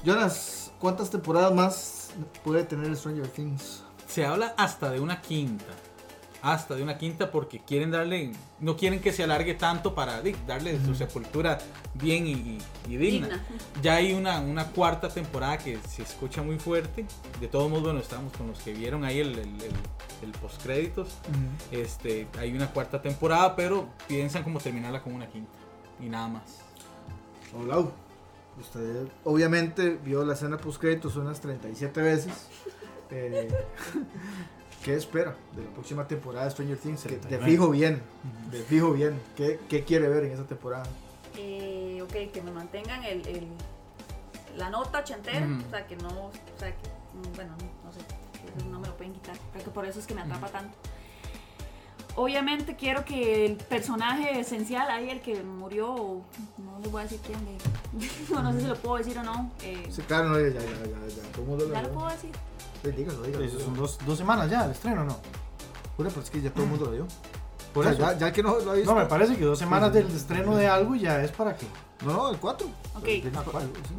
Jonas, 0.03 0.71
¿cuántas 0.79 1.09
temporadas 1.09 1.53
más 1.53 2.09
puede 2.43 2.63
tener 2.63 2.95
Stranger 2.95 3.27
Things? 3.27 3.83
Se 4.07 4.25
habla 4.25 4.53
hasta 4.57 4.89
de 4.91 4.99
una 4.99 5.21
quinta. 5.21 5.65
Hasta 6.43 6.75
de 6.75 6.83
una 6.83 6.97
quinta 6.97 7.31
porque 7.31 7.59
quieren 7.59 7.91
darle. 7.91 8.31
No 8.59 8.77
quieren 8.77 9.01
que 9.01 9.11
se 9.11 9.23
alargue 9.23 9.55
tanto 9.55 9.95
para 9.95 10.21
darle 10.45 10.79
su 10.85 10.93
sepultura 10.95 11.57
bien 11.95 12.27
y, 12.27 12.31
y- 12.33 12.57
y 12.87 12.95
digna. 12.97 13.27
Digna. 13.27 13.43
Ya 13.81 13.95
hay 13.95 14.13
una, 14.13 14.39
una 14.39 14.67
cuarta 14.67 15.09
temporada 15.09 15.57
que 15.57 15.79
se 15.89 16.03
escucha 16.03 16.43
muy 16.43 16.57
fuerte. 16.59 17.05
De 17.41 17.47
todos 17.47 17.69
modos, 17.69 17.85
bueno, 17.85 17.99
estamos 17.99 18.31
con 18.37 18.47
los 18.47 18.59
que 18.59 18.71
vieron 18.73 19.03
ahí 19.03 19.19
el, 19.19 19.31
el, 19.31 19.39
el, 19.39 19.73
el 20.21 20.31
postcréditos. 20.39 21.09
Este, 21.71 22.27
hay 22.39 22.53
una 22.55 22.71
cuarta 22.71 23.01
temporada, 23.01 23.55
pero 23.55 23.89
piensan 24.07 24.43
como 24.43 24.59
terminarla 24.59 25.01
con 25.01 25.13
una 25.15 25.27
quinta. 25.27 25.51
Y 25.99 26.05
nada 26.07 26.27
más. 26.27 26.43
Hola. 27.59 27.87
Usted 28.59 29.07
obviamente 29.23 29.99
vio 30.03 30.23
la 30.25 30.33
escena 30.33 30.57
post 30.57 30.81
créditos 30.81 31.15
unas 31.15 31.39
37 31.39 32.01
veces. 32.01 32.47
Eh, 33.11 33.47
¿Qué 34.83 34.95
espera 34.95 35.35
de 35.55 35.63
la 35.63 35.69
próxima 35.71 36.07
temporada 36.07 36.45
de 36.45 36.51
Stranger 36.51 36.77
Things? 36.77 37.03
Que 37.03 37.09
de 37.09 37.17
39. 37.17 37.51
fijo 37.51 37.69
bien. 37.69 38.01
De 38.51 38.61
fijo 38.63 38.91
bien. 38.93 39.19
¿Qué, 39.35 39.59
qué 39.69 39.83
quiere 39.83 40.07
ver 40.07 40.23
en 40.25 40.31
esa 40.31 40.45
temporada? 40.45 40.85
Eh, 41.35 41.99
ok, 42.03 42.31
que 42.31 42.41
me 42.41 42.51
mantengan 42.51 43.03
el, 43.03 43.25
el- 43.27 43.47
la 44.57 44.69
nota 44.69 44.99
ochentera. 44.99 45.45
Ujú. 45.45 45.67
O 45.67 45.69
sea, 45.69 45.85
que 45.85 45.95
no. 45.97 46.07
O 46.27 46.31
sea, 46.57 46.71
que. 46.71 46.87
mm, 47.13 47.35
Bueno, 47.35 47.51
no, 47.59 47.65
no 47.89 47.93
sé. 47.93 47.99
No 48.71 48.79
me 48.79 48.87
lo 48.87 48.95
pueden 48.97 49.13
quitar. 49.13 49.35
Creo 49.51 49.65
que 49.65 49.69
por 49.71 49.85
eso 49.85 49.99
es 49.99 50.07
que 50.07 50.15
me 50.15 50.21
atrapa 50.21 50.47
tanto. 50.47 50.75
Obviamente 52.17 52.75
quiero 52.75 53.05
que 53.05 53.45
el 53.45 53.55
personaje 53.55 54.39
esencial, 54.39 54.89
ahí 54.91 55.09
el 55.09 55.21
que 55.21 55.41
murió, 55.43 55.93
o 55.93 56.25
no 56.57 56.79
les 56.81 56.91
voy 56.91 56.99
a 56.99 57.03
decir 57.03 57.19
quién, 57.25 57.39
eh, 57.47 57.57
no, 58.33 58.43
no 58.43 58.51
sé 58.51 58.61
si 58.61 58.67
lo 58.67 58.75
puedo 58.75 58.97
decir 58.97 59.17
o 59.17 59.23
no. 59.23 59.49
eh, 59.63 59.87
Sí, 59.89 60.01
claro, 60.01 60.29
no, 60.29 60.39
ya, 60.39 60.49
ya, 60.49 60.59
ya, 60.59 61.07
ya, 61.07 61.31
todo 61.31 61.43
el 61.43 61.47
mundo 61.47 61.65
ya 61.71 61.81
lo 61.81 61.87
lo 61.87 61.89
vio. 61.89 61.93
puedo 61.99 62.09
decir. 62.11 62.31
Sí, 62.83 62.91
dígalo, 62.91 63.21
dígalo. 63.23 63.45
Eso 63.45 63.59
son 63.59 63.73
dos, 63.75 63.97
dos 64.05 64.17
semanas 64.17 64.49
ya, 64.51 64.65
el 64.65 64.71
estreno, 64.71 65.03
¿no? 65.05 65.17
Jura, 65.95 66.09
pero 66.09 66.21
es 66.21 66.29
que 66.29 66.41
ya 66.41 66.51
todo 66.51 66.63
el 66.63 66.69
mundo 66.69 66.85
lo 66.85 66.91
vio. 66.91 67.07
Por 67.77 67.85
O 67.85 67.93
sea, 67.93 68.09
eso. 68.09 68.19
Ya, 68.19 68.27
ya 68.27 68.33
que 68.33 68.41
no 68.41 68.57
lo 68.59 68.71
ha 68.71 68.73
visto. 68.73 68.91
No, 68.91 68.99
me 68.99 69.05
parece 69.05 69.37
que 69.37 69.45
dos 69.45 69.59
semanas 69.59 69.93
del 69.93 70.07
estreno 70.07 70.55
de 70.55 70.67
algo 70.67 70.95
ya 70.95 71.21
es 71.23 71.31
para 71.31 71.55
que. 71.55 71.67
No, 72.03 72.13
no, 72.13 72.29
el 72.31 72.37
4. 72.37 72.67
Ok. 72.95 73.03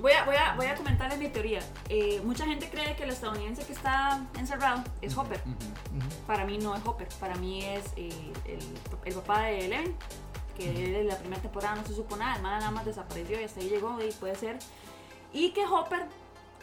Voy 0.00 0.10
a, 0.12 0.24
voy, 0.24 0.34
a, 0.34 0.54
voy 0.56 0.66
a 0.66 0.74
comentarles 0.74 1.16
mi 1.16 1.28
teoría. 1.28 1.60
Eh, 1.88 2.20
mucha 2.24 2.44
gente 2.44 2.68
cree 2.68 2.96
que 2.96 3.04
el 3.04 3.10
estadounidense 3.10 3.64
que 3.64 3.72
está 3.72 4.20
encerrado 4.36 4.82
es 5.00 5.16
Hopper. 5.16 5.40
Para 6.26 6.44
mí 6.44 6.58
no 6.58 6.74
es 6.74 6.82
Hopper. 6.84 7.06
Para 7.20 7.36
mí 7.36 7.64
es 7.64 7.84
eh, 7.94 8.10
el, 8.46 8.58
el 9.04 9.14
papá 9.14 9.42
de 9.42 9.66
Eleven. 9.66 9.94
Que 10.56 11.00
en 11.00 11.06
la 11.06 11.16
primera 11.18 11.40
temporada 11.40 11.76
no 11.76 11.86
se 11.86 11.94
supo 11.94 12.16
nada. 12.16 12.34
El 12.34 12.42
man 12.42 12.58
nada 12.58 12.72
más 12.72 12.84
desapareció 12.84 13.40
y 13.40 13.44
hasta 13.44 13.60
ahí 13.60 13.68
llegó. 13.68 13.96
Y 14.02 14.10
puede 14.10 14.34
ser. 14.34 14.58
Y 15.32 15.50
que 15.50 15.64
Hopper 15.66 16.04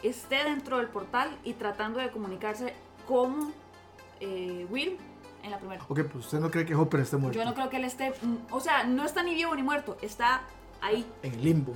esté 0.02 0.44
dentro 0.44 0.76
del 0.76 0.88
portal 0.88 1.30
y 1.44 1.54
tratando 1.54 1.98
de 1.98 2.10
comunicarse 2.10 2.74
con 3.08 3.54
eh, 4.20 4.66
Will 4.70 4.98
en 5.46 5.52
la 5.52 5.58
primera. 5.58 5.82
Ok, 5.88 6.00
pues 6.12 6.24
usted 6.26 6.40
no 6.40 6.50
cree 6.50 6.66
que 6.66 6.74
Hopper 6.74 7.00
esté 7.00 7.16
muerto. 7.16 7.38
Yo 7.38 7.44
no 7.44 7.54
creo 7.54 7.70
que 7.70 7.78
él 7.78 7.84
esté. 7.84 8.10
mm, 8.22 8.52
O 8.52 8.60
sea, 8.60 8.84
no 8.84 9.04
está 9.04 9.22
ni 9.22 9.34
vivo 9.34 9.54
ni 9.54 9.62
muerto. 9.62 9.96
Está 10.02 10.42
ahí. 10.82 11.06
En 11.22 11.32
el 11.34 11.42
limbo. 11.42 11.72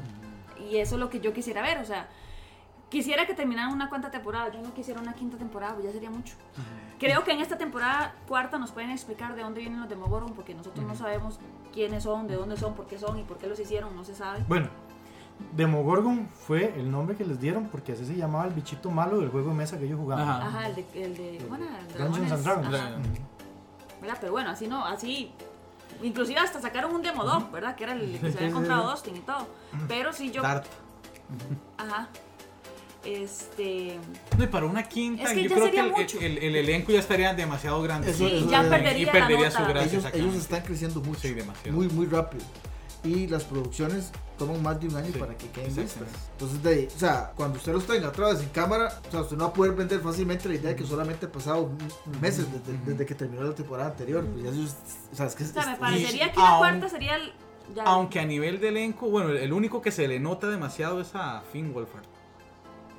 Y 0.71 0.77
eso 0.77 0.97
es 0.97 1.01
lo 1.01 1.09
que 1.09 1.21
yo 1.21 1.33
quisiera 1.33 1.63
ver, 1.63 1.79
o 1.79 1.85
sea, 1.87 2.09
quisiera 2.91 3.27
que 3.27 3.33
terminaran 3.35 3.73
una 3.73 3.89
cuarta 3.89 4.11
temporada, 4.11 4.51
yo 4.53 4.61
no 4.61 4.75
quisiera 4.75 5.01
una 5.01 5.15
quinta 5.15 5.39
temporada, 5.39 5.73
pues 5.75 5.87
ya 5.87 5.93
sería 5.93 6.11
mucho. 6.11 6.35
Creo 6.99 7.25
que 7.25 7.33
en 7.33 7.41
esta 7.41 7.57
temporada 7.57 8.15
cuarta 8.29 8.59
nos 8.59 8.71
pueden 8.73 8.91
explicar 8.91 9.35
de 9.35 9.41
dónde 9.43 9.61
vienen 9.61 9.81
los 9.81 9.89
Demogorgon, 9.89 10.35
porque 10.35 10.55
nosotros 10.55 10.85
no 10.85 10.95
sabemos 10.95 11.39
quiénes 11.73 12.03
son, 12.03 12.27
de 12.27 12.35
dónde 12.37 12.59
son, 12.59 12.75
por 12.75 12.87
qué 12.87 12.99
son 12.99 13.19
y 13.19 13.23
por 13.23 13.39
qué 13.39 13.47
los 13.47 13.59
hicieron, 13.59 13.97
no 13.97 14.05
se 14.05 14.15
sabe. 14.15 14.45
Bueno, 14.47 14.69
Demogorgon 15.57 16.29
fue 16.29 16.75
el 16.79 16.91
nombre 16.91 17.17
que 17.17 17.25
les 17.25 17.41
dieron 17.41 17.69
porque 17.69 17.93
así 17.93 18.05
se 18.05 18.15
llamaba 18.17 18.45
el 18.47 18.53
bichito 18.53 18.91
malo 18.91 19.19
del 19.21 19.31
juego 19.31 19.49
de 19.49 19.55
mesa 19.55 19.79
que 19.79 19.87
ellos 19.87 19.99
jugaban. 19.99 20.29
Ajá. 20.29 20.47
Ajá, 20.47 20.67
el 20.69 20.75
de, 20.75 20.87
el 21.05 21.17
de 21.17 21.47
bueno, 21.49 21.65
el 21.89 21.99
Dungeons 21.99 22.33
and 22.33 22.45
Dragons. 22.45 22.75
ajá, 22.75 22.91
¿verdad? 24.01 24.17
Pero 24.21 24.33
bueno, 24.33 24.51
así 24.51 24.67
no, 24.67 24.85
así... 24.85 25.31
Inclusive 26.03 26.39
hasta 26.39 26.61
sacaron 26.61 26.95
un 26.95 27.03
Demodog, 27.03 27.51
¿verdad? 27.51 27.75
Que 27.77 27.85
era 27.85 27.93
el 27.95 28.19
que 28.21 28.31
se 28.31 28.39
había 28.39 28.49
encontrado 28.51 28.91
Dustin 28.91 29.17
y 29.17 29.21
todo. 29.21 29.47
Pero 29.89 30.13
sí 30.13 30.31
yo... 30.31 30.41
Dart. 30.43 30.65
Ajá. 31.77 32.09
Este... 33.05 33.99
No, 34.37 34.45
y 34.45 34.47
para 34.47 34.67
una 34.67 34.83
quinta, 34.83 35.25
Es 35.25 35.31
que 35.31 35.45
yo 35.49 35.55
creo 35.55 35.71
que 35.71 35.81
el, 35.81 35.91
mucho. 35.91 36.19
el- 36.21 36.39
el 36.39 36.57
elenco 36.57 36.93
ya 36.93 37.01
estaría 37.01 37.33
demasiado 37.35 37.81
grande. 37.83 38.11
Eso- 38.11 38.29
Sí, 38.29 38.37
eso 38.37 38.51
ya 38.51 38.63
perdería, 38.69 39.09
y 39.09 39.11
perdería 39.11 39.45
la 39.45 39.51
su 39.51 39.65
gracia. 39.65 39.99
ellos, 39.99 40.15
ellos 40.15 40.35
están 40.35 40.63
creciendo 40.63 41.01
mucho. 41.01 41.21
Sí, 41.21 41.33
demasiado. 41.35 41.77
Muy, 41.77 41.89
muy 41.89 42.07
rápido. 42.07 42.45
Y 43.03 43.27
las 43.29 43.45
producciones 43.45 44.11
toman 44.39 44.63
más 44.63 44.79
de 44.81 44.89
un 44.89 44.97
año 44.97 45.11
Sí, 45.13 45.19
para 45.19 45.37
que 45.37 45.49
queden 45.51 45.75
listas. 45.77 46.03
Entonces, 46.33 46.63
de, 46.63 46.71
ahí, 46.71 46.89
o 46.95 46.99
sea, 46.99 47.33
cuando 47.35 47.59
usted 47.59 47.73
los 47.73 47.87
tenga 47.87 48.09
otra 48.09 48.29
vez 48.29 48.41
en 48.43 48.49
cámara, 48.51 49.01
o 49.09 49.11
sea, 49.11 49.21
usted 49.23 49.37
no 49.37 49.45
va 49.45 49.51
a 49.51 49.53
poder 49.55 49.73
vender 49.75 50.01
fácilmente 50.01 50.49
la 50.49 50.55
idea 50.57 50.71
de 50.71 50.77
que 50.77 50.85
solamente 50.85 51.27
ha 51.27 51.33
pasado 51.33 51.71
meses 52.21 52.47
desde, 52.53 52.79
desde 52.85 53.07
que 53.07 53.15
terminó 53.15 53.43
la 53.45 53.55
temporada 53.55 53.91
anterior. 53.91 54.25
Pues 54.27 54.45
ya 54.45 54.51
o 55.13 55.17
sea, 55.17 55.27
es 55.27 55.35
que 55.35 55.45
O 55.45 55.47
sea, 55.47 55.67
me 55.67 55.77
parecería 55.77 56.31
que 56.33 56.41
aún- 56.41 56.51
la 56.51 56.59
cuarta 56.59 56.89
sería 56.89 57.17
el... 57.17 57.33
ya- 57.75 57.85
Aunque 57.85 58.21
a 58.21 58.25
nivel 58.27 58.61
de 58.61 58.69
elenco, 58.69 59.09
bueno, 59.09 59.31
el 59.31 59.53
único 59.53 59.81
que 59.83 59.91
se 59.91 60.07
le 60.09 60.21
nota 60.21 60.49
demasiado 60.49 61.01
es 61.01 61.15
a 61.15 61.43
Finn 61.53 61.73
Wolfhard. 61.73 62.05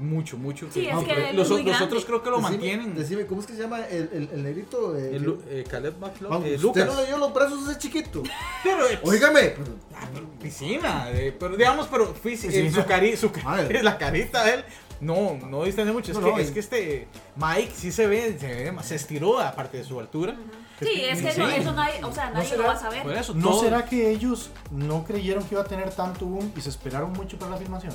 Mucho, 0.01 0.35
mucho. 0.37 0.67
Sí, 0.73 0.87
es 0.87 0.93
No, 0.95 1.05
que 1.05 1.11
él 1.29 1.35
los, 1.35 1.45
es 1.45 1.51
muy 1.53 1.63
los 1.63 1.79
otros 1.79 2.05
creo 2.05 2.23
que 2.23 2.29
lo 2.31 2.37
decime- 2.39 2.41
mantienen. 2.49 2.95
Decime, 2.95 3.25
¿cómo 3.27 3.41
es 3.41 3.47
que 3.47 3.53
se 3.53 3.61
llama 3.61 3.81
el, 3.87 4.09
el, 4.11 4.29
el 4.33 4.43
negrito? 4.43 4.97
eh, 4.97 5.15
El 5.15 5.37
eh, 5.47 5.63
Caleb 5.69 5.93
McLaughlin, 5.99 6.29
Vamos, 6.29 6.47
eh, 6.47 6.55
usted 6.55 6.61
Lucas. 6.63 6.85
no 6.87 6.95
le 7.01 7.05
dio 7.07 7.17
los 7.19 7.33
brazos 7.33 7.67
a 7.67 7.71
ese 7.71 7.79
chiquito. 7.79 8.23
Pero, 8.63 8.87
eh, 8.89 8.99
Óigame. 9.03 9.41
pero- 9.49 9.75
ah, 9.95 10.07
piscina, 10.41 11.05
eh, 11.11 11.35
pero 11.39 11.55
digamos, 11.55 11.87
pero 11.87 12.11
Piscina. 12.13 12.53
eh, 12.53 12.71
su, 12.71 12.83
cari 12.85 13.15
su 13.15 13.31
cari- 13.31 13.43
Madre. 13.43 13.83
la 13.83 13.97
carita 13.97 14.43
de 14.43 14.53
él, 14.55 14.63
no, 14.99 15.37
no 15.47 15.63
distancia 15.65 15.93
mucho. 15.93 16.11
Es, 16.11 16.17
No, 16.17 16.25
que, 16.25 16.31
no, 16.31 16.37
es 16.39 16.49
y- 16.49 16.53
que 16.53 16.59
este 16.59 17.07
Mike 17.35 17.71
sí 17.75 17.91
se 17.91 18.07
ve, 18.07 18.37
se, 18.39 18.47
ve 18.47 18.71
más- 18.71 18.87
se 18.87 18.95
estiró 18.95 19.39
aparte 19.39 19.77
de 19.77 19.83
su 19.83 19.99
altura. 19.99 20.35
Sí, 20.79 20.87
es 21.03 21.21
que 21.21 21.31
Sí. 21.31 21.41
eso, 21.41 21.47
eso 21.49 21.73
nadie, 21.73 22.03
o 22.03 22.11
sea, 22.11 22.31
nadie 22.31 22.49
lo 22.49 22.55
será- 22.55 22.67
va 22.69 22.73
a 22.73 22.79
saber. 22.79 23.03
Por 23.03 23.13
eso, 23.13 23.35
¿No 23.35 23.59
será 23.59 23.85
que 23.85 24.09
ellos 24.09 24.49
no 24.71 25.03
creyeron 25.03 25.43
que 25.43 25.53
iba 25.53 25.61
a 25.61 25.67
tener 25.67 25.91
tanto 25.91 26.25
boom 26.25 26.51
y 26.57 26.61
se 26.61 26.69
esperaron 26.69 27.13
mucho 27.13 27.37
para 27.37 27.51
la 27.51 27.57
filmación? 27.57 27.93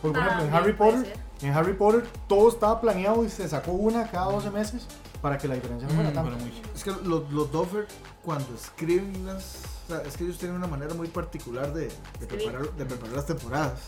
Por 0.00 0.16
ejemplo, 0.16 0.44
en 0.44 0.54
Harry 0.54 0.72
Potter. 0.72 1.12
En 1.42 1.52
Harry 1.54 1.72
Potter 1.74 2.06
todo 2.28 2.48
estaba 2.48 2.80
planeado 2.80 3.24
y 3.24 3.28
se 3.30 3.48
sacó 3.48 3.72
una 3.72 4.10
cada 4.10 4.30
12 4.32 4.50
meses 4.50 4.86
para 5.22 5.36
que 5.38 5.48
la 5.48 5.54
diferencia 5.54 5.88
no 5.88 5.94
fuera 5.94 6.10
Mm, 6.22 6.76
Es 6.76 6.84
que 6.84 6.90
los, 7.04 7.30
los 7.32 7.50
Duffer, 7.52 7.86
cuando 8.22 8.54
escriben 8.54 9.26
las. 9.26 9.56
O 9.86 9.88
sea, 9.92 10.02
es 10.02 10.16
que 10.16 10.24
ellos 10.24 10.38
tienen 10.38 10.56
una 10.56 10.66
manera 10.66 10.94
muy 10.94 11.08
particular 11.08 11.72
de, 11.74 11.90
de, 12.20 12.26
preparar, 12.26 12.70
de 12.72 12.84
preparar 12.86 13.16
las 13.16 13.26
temporadas. 13.26 13.80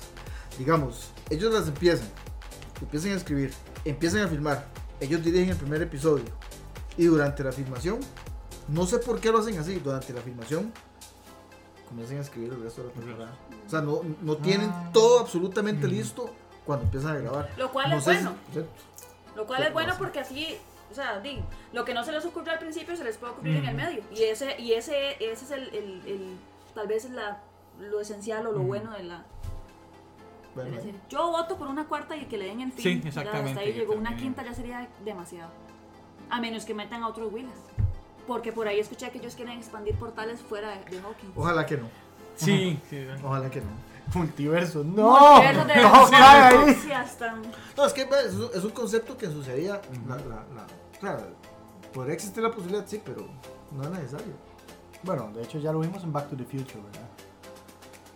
Digamos, 0.58 1.10
ellos 1.30 1.52
las 1.54 1.68
empiezan, 1.68 2.08
empiezan 2.80 3.12
a 3.12 3.14
escribir, 3.14 3.52
empiezan 3.84 4.22
a 4.22 4.28
filmar, 4.28 4.66
ellos 5.00 5.22
dirigen 5.24 5.50
el 5.50 5.56
primer 5.56 5.80
episodio. 5.80 6.24
Y 6.98 7.06
durante 7.06 7.42
la 7.42 7.52
filmación, 7.52 8.00
no 8.68 8.84
sé 8.86 8.98
por 8.98 9.18
qué 9.20 9.30
lo 9.32 9.38
hacen 9.38 9.58
así, 9.58 9.76
durante 9.76 10.12
la 10.12 10.20
filmación, 10.20 10.70
comienzan 11.88 12.18
a 12.18 12.20
escribir 12.20 12.52
el 12.52 12.62
resto 12.62 12.82
de 12.82 12.88
la 12.88 12.94
temporada. 12.94 13.38
O 13.66 13.70
sea, 13.70 13.80
no, 13.80 14.00
no 14.22 14.36
tienen 14.36 14.68
Ah. 14.70 14.90
todo 14.92 15.20
absolutamente 15.20 15.86
listo 15.88 16.30
cuando 16.66 16.84
empiezan 16.84 17.16
a 17.16 17.20
grabar. 17.20 17.50
Lo 17.56 17.70
cual 17.72 17.90
No 17.90 17.96
es 17.98 18.04
sé 18.04 18.16
si- 18.18 18.24
bueno. 18.24 18.36
Lo 19.34 19.46
cual 19.46 19.62
es 19.62 19.72
bueno 19.72 19.94
porque 19.98 20.20
así, 20.20 20.56
o 20.90 20.94
sea, 20.94 21.20
di, 21.20 21.42
lo 21.72 21.84
que 21.84 21.94
no 21.94 22.04
se 22.04 22.12
les 22.12 22.24
ocurrió 22.24 22.52
al 22.52 22.58
principio 22.58 22.94
se 22.96 23.04
les 23.04 23.16
puede 23.16 23.32
ocurrir 23.32 23.56
en 23.56 23.66
el 23.66 23.74
medio. 23.74 24.02
Y 24.14 24.22
ese, 24.24 24.60
y 24.60 24.72
ese, 24.74 25.12
ese 25.24 25.44
es 25.44 25.50
el, 25.50 25.62
el, 25.74 26.02
el- 26.06 26.36
tal 26.74 26.86
vez 26.86 27.08
la, 27.10 27.40
lo 27.80 28.00
esencial 28.00 28.46
o 28.46 28.52
lo 28.52 28.60
bueno 28.60 28.92
de 28.92 29.04
la, 29.04 29.18
de 29.18 29.24
Bueno, 30.54 30.70
la 30.70 30.76
ahí. 30.76 30.82
serie. 30.84 31.00
Yo 31.08 31.30
voto 31.30 31.56
por 31.56 31.68
una 31.68 31.86
cuarta 31.86 32.14
y 32.16 32.26
que 32.26 32.36
le 32.36 32.44
den 32.46 32.60
el 32.60 32.72
fin. 32.72 32.82
Sí, 32.82 33.00
Ya 33.02 33.08
exactamente, 33.08 33.50
hasta 33.50 33.60
ahí 33.62 33.72
llegó. 33.72 33.94
Una 33.94 34.16
quinta 34.16 34.42
ya 34.44 34.52
sería 34.54 34.86
demasiado. 35.04 35.50
A 36.28 36.40
menos 36.40 36.64
que 36.66 36.74
metan 36.74 37.02
a 37.02 37.08
otros 37.08 37.32
Willas. 37.32 37.58
Porque 38.26 38.52
por 38.52 38.68
ahí 38.68 38.78
escuché 38.78 39.10
que 39.10 39.18
ellos 39.18 39.34
quieren 39.34 39.58
expandir 39.58 39.94
portales 39.96 40.40
fuera 40.40 40.70
de, 40.70 40.84
de 40.96 41.00
Hawking. 41.02 41.32
Ojalá 41.34 41.64
que 41.66 41.76
no. 41.78 41.88
Sí, 42.36 42.78
sí. 42.88 43.06
Ojalá 43.22 43.50
que 43.50 43.60
no. 43.60 43.66
Multiverso, 44.14 44.84
no, 44.84 45.16
de 45.40 45.82
no, 45.82 46.10
cae 46.10 46.58
ahí. 46.58 46.74
No, 47.76 47.86
es 47.86 47.92
que 47.92 48.04
ve, 48.04 48.16
es 48.26 48.34
un, 48.34 48.48
es 48.54 48.64
un 48.64 48.70
concepto 48.70 49.16
que 49.16 49.26
ensuciaría 49.26 49.80
la, 50.06 50.16
la, 50.16 50.22
la- 50.54 50.66
Claro, 51.00 51.22
podría 51.92 52.14
existir 52.14 52.42
la 52.42 52.50
posibilidad, 52.50 52.84
sí, 52.86 53.00
pero 53.04 53.26
no 53.72 53.82
es 53.84 53.90
necesario. 53.90 54.32
Bueno, 55.02 55.30
de 55.34 55.42
hecho 55.42 55.58
ya 55.58 55.72
lo 55.72 55.80
vimos 55.80 56.02
en 56.04 56.12
Back 56.12 56.28
to 56.30 56.36
the 56.36 56.44
Future, 56.44 56.80
¿verdad? 56.80 57.08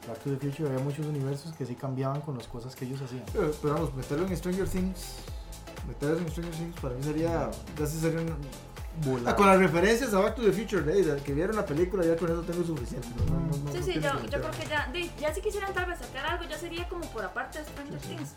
Back 0.06 0.18
to 0.22 0.30
the 0.30 0.36
Future 0.36 0.68
había 0.68 0.84
muchos 0.84 1.04
universos 1.06 1.52
que 1.54 1.66
sí 1.66 1.74
cambiaban 1.74 2.20
con 2.20 2.36
las 2.36 2.46
cosas 2.46 2.76
que 2.76 2.84
ellos 2.84 3.00
hacían. 3.02 3.24
Pero, 3.32 3.50
pero 3.60 3.74
vamos, 3.74 3.94
meterlo 3.94 4.26
en 4.26 4.36
Stranger 4.36 4.68
Things. 4.68 5.16
Meterlo 5.88 6.18
en 6.18 6.28
Stranger 6.30 6.54
Things 6.54 6.80
para 6.80 6.94
mí 6.94 7.02
sería. 7.02 7.50
Ya 7.78 7.86
sí 7.86 7.98
sería 7.98 8.20
un. 8.20 8.36
Ah, 9.26 9.36
con 9.36 9.46
las 9.46 9.58
referencias 9.58 10.14
a 10.14 10.20
Back 10.20 10.36
to 10.36 10.42
the 10.42 10.52
Future, 10.52 10.82
de, 10.82 11.02
de 11.02 11.22
que 11.22 11.34
vieron 11.34 11.56
la 11.56 11.66
película, 11.66 12.04
ya 12.04 12.16
con 12.16 12.30
eso 12.30 12.40
tengo 12.42 12.64
suficiente. 12.64 13.06
No, 13.28 13.40
no, 13.40 13.46
no, 13.46 13.72
Sí, 13.72 13.78
no 13.78 13.84
sí, 13.84 13.92
yo, 13.94 14.10
yo 14.24 14.40
creo 14.40 14.50
que 14.52 14.66
ya, 14.68 14.88
di, 14.92 15.10
ya 15.20 15.34
si 15.34 15.40
quisieran 15.42 15.74
tal 15.74 15.86
vez 15.86 15.98
sacar 15.98 16.24
algo, 16.26 16.44
ya 16.48 16.56
sería 16.58 16.88
como 16.88 17.04
por 17.10 17.24
aparte 17.24 17.58
de 17.58 17.64
Stranger 17.66 17.98
Things. 18.00 18.34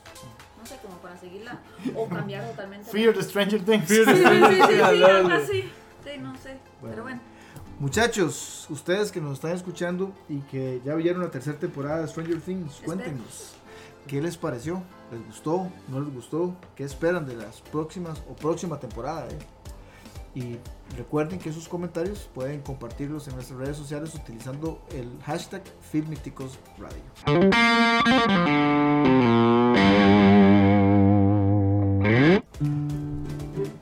No 0.60 0.66
sé, 0.66 0.76
como 0.82 0.97
para 0.97 1.18
seguirla 1.18 1.60
o 1.95 2.07
cambiar 2.10 2.45
totalmente. 2.49 2.91
Fear 2.91 3.14
the 3.14 3.24
Stranger 3.24 3.64
Things. 3.64 3.88
Sí, 3.88 3.95
sí, 4.03 4.12
sí, 4.14 4.24
sí, 4.24 4.62
sí, 4.68 4.82
algo 4.82 5.30
así. 5.30 5.62
Sí, 6.03 6.18
no 6.20 6.36
sé, 6.38 6.57
Bueno. 6.82 6.89
pero 6.89 7.03
bueno. 7.03 7.22
Muchachos, 7.80 8.68
ustedes 8.70 9.10
que 9.12 9.22
nos 9.22 9.34
están 9.36 9.51
escuchando 9.51 10.12
y 10.28 10.39
que 10.41 10.82
ya 10.84 10.95
vieron 10.95 11.22
la 11.24 11.32
tercera 11.32 11.57
temporada 11.57 12.01
de 12.01 12.07
Stranger 12.10 12.41
Things, 12.41 12.72
Espero. 12.74 12.86
cuéntenos. 12.88 13.53
¿Qué 14.07 14.22
les 14.22 14.36
pareció? 14.38 14.84
¿Les 15.12 15.26
gustó? 15.26 15.72
¿No 15.88 16.01
les 16.01 16.14
gustó? 16.14 16.55
¿Qué 16.76 16.84
esperan 16.84 17.26
de 17.26 17.36
las 17.38 17.62
próximas 17.62 18.22
o 18.30 18.36
próxima 18.36 18.78
temporada? 18.80 19.28
eh? 19.30 19.38
Y 20.36 20.58
recuerden 20.96 21.40
que 21.40 21.52
sus 21.52 21.68
comentarios 21.68 22.30
pueden 22.34 22.62
compartirlos 22.62 23.28
en 23.28 23.36
nuestras 23.36 23.60
redes 23.60 23.78
sociales 23.78 24.14
utilizando 24.16 24.82
el 24.92 25.10
hashtag 25.24 25.64
Filmiticos 25.92 26.60
Radio. 26.78 27.00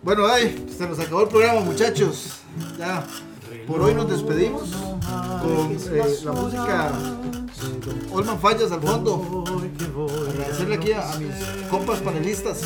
Bueno, 0.03 0.25
ay, 0.27 0.65
se 0.75 0.87
nos 0.87 0.99
acabó 0.99 1.23
el 1.23 1.27
programa, 1.27 1.61
muchachos. 1.61 2.39
Ya, 2.77 3.05
por 3.67 3.81
hoy 3.81 3.93
nos 3.93 4.09
despedimos 4.09 4.69
con 4.71 5.71
eh, 5.71 6.17
la 6.23 6.31
música 6.31 6.91
Olman 8.11 8.39
Fallas 8.39 8.71
al 8.71 8.81
fondo. 8.81 9.43
Agradecerle 10.29 10.75
aquí 10.75 10.91
a, 10.93 11.11
a 11.11 11.17
mis 11.17 11.33
compas 11.69 11.99
panelistas 11.99 12.61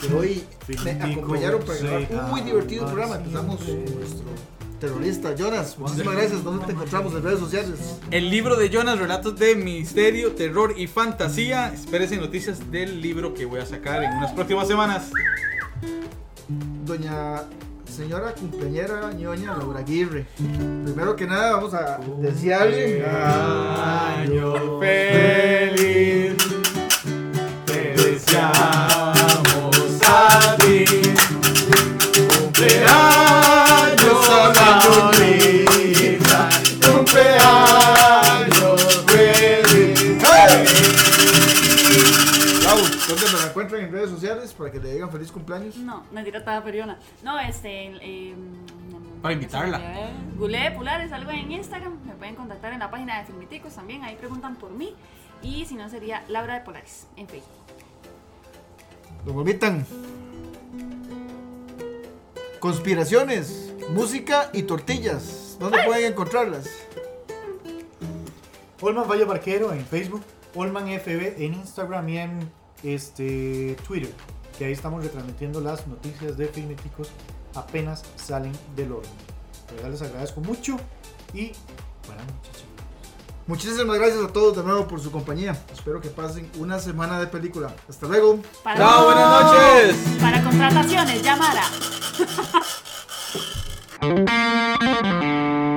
que 0.00 0.14
hoy 0.14 0.44
me 0.84 0.92
acompañaron 0.92 1.62
para 1.62 1.78
grabar 1.78 2.06
un 2.10 2.30
muy 2.30 2.40
divertido 2.42 2.86
programa. 2.86 3.16
Empezamos 3.16 3.60
con 3.60 3.84
nuestro 3.84 4.26
terrorista 4.80 5.34
Jonas. 5.34 5.78
Muchísimas 5.78 6.14
gracias. 6.14 6.44
¿Dónde 6.44 6.64
te 6.66 6.72
encontramos 6.72 7.14
en 7.14 7.22
redes 7.22 7.40
sociales? 7.40 7.98
El 8.10 8.30
libro 8.30 8.56
de 8.56 8.70
Jonas, 8.70 8.98
relatos 8.98 9.36
de 9.38 9.56
misterio, 9.56 10.32
terror 10.32 10.74
y 10.76 10.86
fantasía. 10.86 11.72
Espérense 11.72 12.16
noticias 12.18 12.70
del 12.70 13.00
libro 13.00 13.34
que 13.34 13.46
voy 13.46 13.60
a 13.60 13.66
sacar 13.66 14.04
en 14.04 14.12
unas 14.12 14.32
próximas 14.32 14.68
semanas. 14.68 15.10
Doña 16.84 17.42
señora 17.96 18.34
cumpleañera 18.34 19.10
ñoña 19.14 19.56
Laura 19.56 19.80
Aguirre. 19.80 20.26
Primero 20.36 21.16
que 21.16 21.26
nada, 21.26 21.52
vamos 21.52 21.72
a 21.72 21.98
desearle 22.18 23.02
Año 23.06 24.78
feliz, 24.78 26.36
para 44.66 44.80
que 44.80 44.84
le 44.84 44.94
digan 44.94 45.12
feliz 45.12 45.30
cumpleaños? 45.30 45.76
No, 45.76 46.02
mentira, 46.10 46.40
estaba 46.40 46.64
periona. 46.64 46.98
No, 47.22 47.38
este. 47.38 47.92
Eh, 48.02 48.34
Para 49.22 49.34
invitarla. 49.34 49.80
Gulé 50.36 50.72
Pulares, 50.72 51.12
algo 51.12 51.30
en 51.30 51.52
Instagram. 51.52 52.04
Me 52.04 52.14
pueden 52.14 52.34
contactar 52.34 52.72
en 52.72 52.80
la 52.80 52.90
página 52.90 53.20
de 53.20 53.26
Filmiticos 53.26 53.74
también. 53.74 54.02
Ahí 54.02 54.16
preguntan 54.16 54.56
por 54.56 54.72
mí. 54.72 54.92
Y 55.40 55.64
si 55.66 55.76
no, 55.76 55.88
sería 55.88 56.24
Laura 56.26 56.54
de 56.54 56.60
Polares 56.62 57.06
en 57.16 57.28
Facebook. 57.28 57.48
Lo 59.24 59.34
vomitan. 59.34 59.86
Conspiraciones, 62.58 63.72
música 63.90 64.50
y 64.52 64.64
tortillas. 64.64 65.56
¿Dónde 65.60 65.78
pueden 65.86 66.10
encontrarlas? 66.10 66.68
Olman 68.80 69.08
Valle 69.08 69.24
Barquero 69.24 69.72
en 69.72 69.86
Facebook, 69.86 70.22
Olman 70.56 70.88
FB 70.88 71.40
en 71.40 71.54
Instagram 71.54 72.08
y 72.08 72.18
en 72.18 72.50
este, 72.82 73.76
Twitter, 73.86 74.12
que 74.58 74.64
ahí 74.64 74.72
estamos 74.72 75.02
retransmitiendo 75.02 75.60
las 75.60 75.86
noticias 75.86 76.36
de 76.36 76.46
Filméticos 76.48 77.08
apenas 77.54 78.02
salen 78.16 78.52
del 78.74 78.92
horno. 78.92 79.08
De 79.68 79.76
verdad 79.76 79.90
les 79.90 80.02
agradezco 80.02 80.40
mucho 80.40 80.76
y 81.32 81.52
buenas 82.06 82.26
noches. 82.26 82.64
Muchísimas 83.46 83.96
gracias 83.98 84.24
a 84.24 84.28
todos 84.28 84.56
de 84.56 84.64
nuevo 84.64 84.88
por 84.88 85.00
su 85.00 85.12
compañía. 85.12 85.56
Espero 85.72 86.00
que 86.00 86.08
pasen 86.08 86.50
una 86.58 86.80
semana 86.80 87.20
de 87.20 87.28
película. 87.28 87.72
Hasta 87.88 88.08
luego. 88.08 88.40
Para, 88.64 88.78
Chao, 88.78 89.04
buenas 89.04 89.42
noches. 89.42 89.96
Para 90.20 90.42
contrataciones, 90.42 91.22
llamara. 91.22 91.62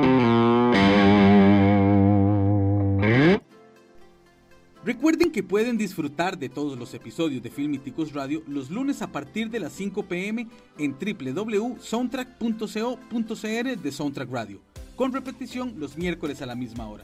Recuerden 4.86 5.32
que 5.32 5.44
pueden 5.44 5.78
disfrutar 5.78 6.40
de 6.40 6.48
todos 6.48 6.80
los 6.80 6.94
episodios 6.94 7.44
de 7.44 7.50
Filmiticos 7.50 8.14
Radio 8.14 8.42
los 8.48 8.70
lunes 8.70 9.02
a 9.02 9.12
partir 9.12 9.50
de 9.50 9.60
las 9.60 9.74
5 9.74 10.04
pm 10.04 10.48
en 10.78 10.96
www.soundtrack.co.cr 10.98 13.78
de 13.78 13.92
Soundtrack 13.92 14.32
Radio, 14.32 14.62
con 14.96 15.12
repetición 15.12 15.74
los 15.78 15.98
miércoles 15.98 16.42
a 16.42 16.46
la 16.46 16.56
misma 16.56 16.88
hora. 16.88 17.04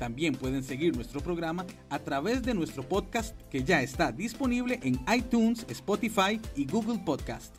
También 0.00 0.34
pueden 0.34 0.64
seguir 0.64 0.96
nuestro 0.96 1.20
programa 1.20 1.64
a 1.90 2.00
través 2.00 2.42
de 2.42 2.54
nuestro 2.54 2.82
podcast 2.82 3.40
que 3.50 3.62
ya 3.62 3.82
está 3.82 4.10
disponible 4.10 4.80
en 4.82 4.98
iTunes, 5.14 5.64
Spotify 5.68 6.40
y 6.56 6.66
Google 6.66 6.98
Podcast. 7.04 7.54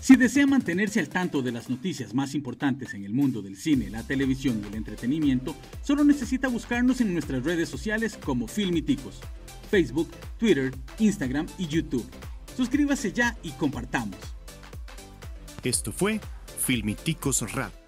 Si 0.00 0.16
desea 0.16 0.46
mantenerse 0.46 1.00
al 1.00 1.08
tanto 1.08 1.42
de 1.42 1.52
las 1.52 1.68
noticias 1.68 2.14
más 2.14 2.34
importantes 2.34 2.94
en 2.94 3.04
el 3.04 3.12
mundo 3.12 3.42
del 3.42 3.56
cine, 3.56 3.90
la 3.90 4.02
televisión 4.02 4.60
y 4.62 4.68
el 4.68 4.74
entretenimiento, 4.74 5.56
solo 5.82 6.04
necesita 6.04 6.48
buscarnos 6.48 7.00
en 7.00 7.12
nuestras 7.12 7.42
redes 7.42 7.68
sociales 7.68 8.18
como 8.22 8.46
Filmiticos, 8.46 9.20
Facebook, 9.70 10.08
Twitter, 10.38 10.72
Instagram 10.98 11.46
y 11.58 11.66
YouTube. 11.66 12.06
Suscríbase 12.56 13.12
ya 13.12 13.36
y 13.42 13.50
compartamos. 13.52 14.18
Esto 15.64 15.92
fue 15.92 16.20
Filmiticos 16.58 17.52
Radio. 17.52 17.85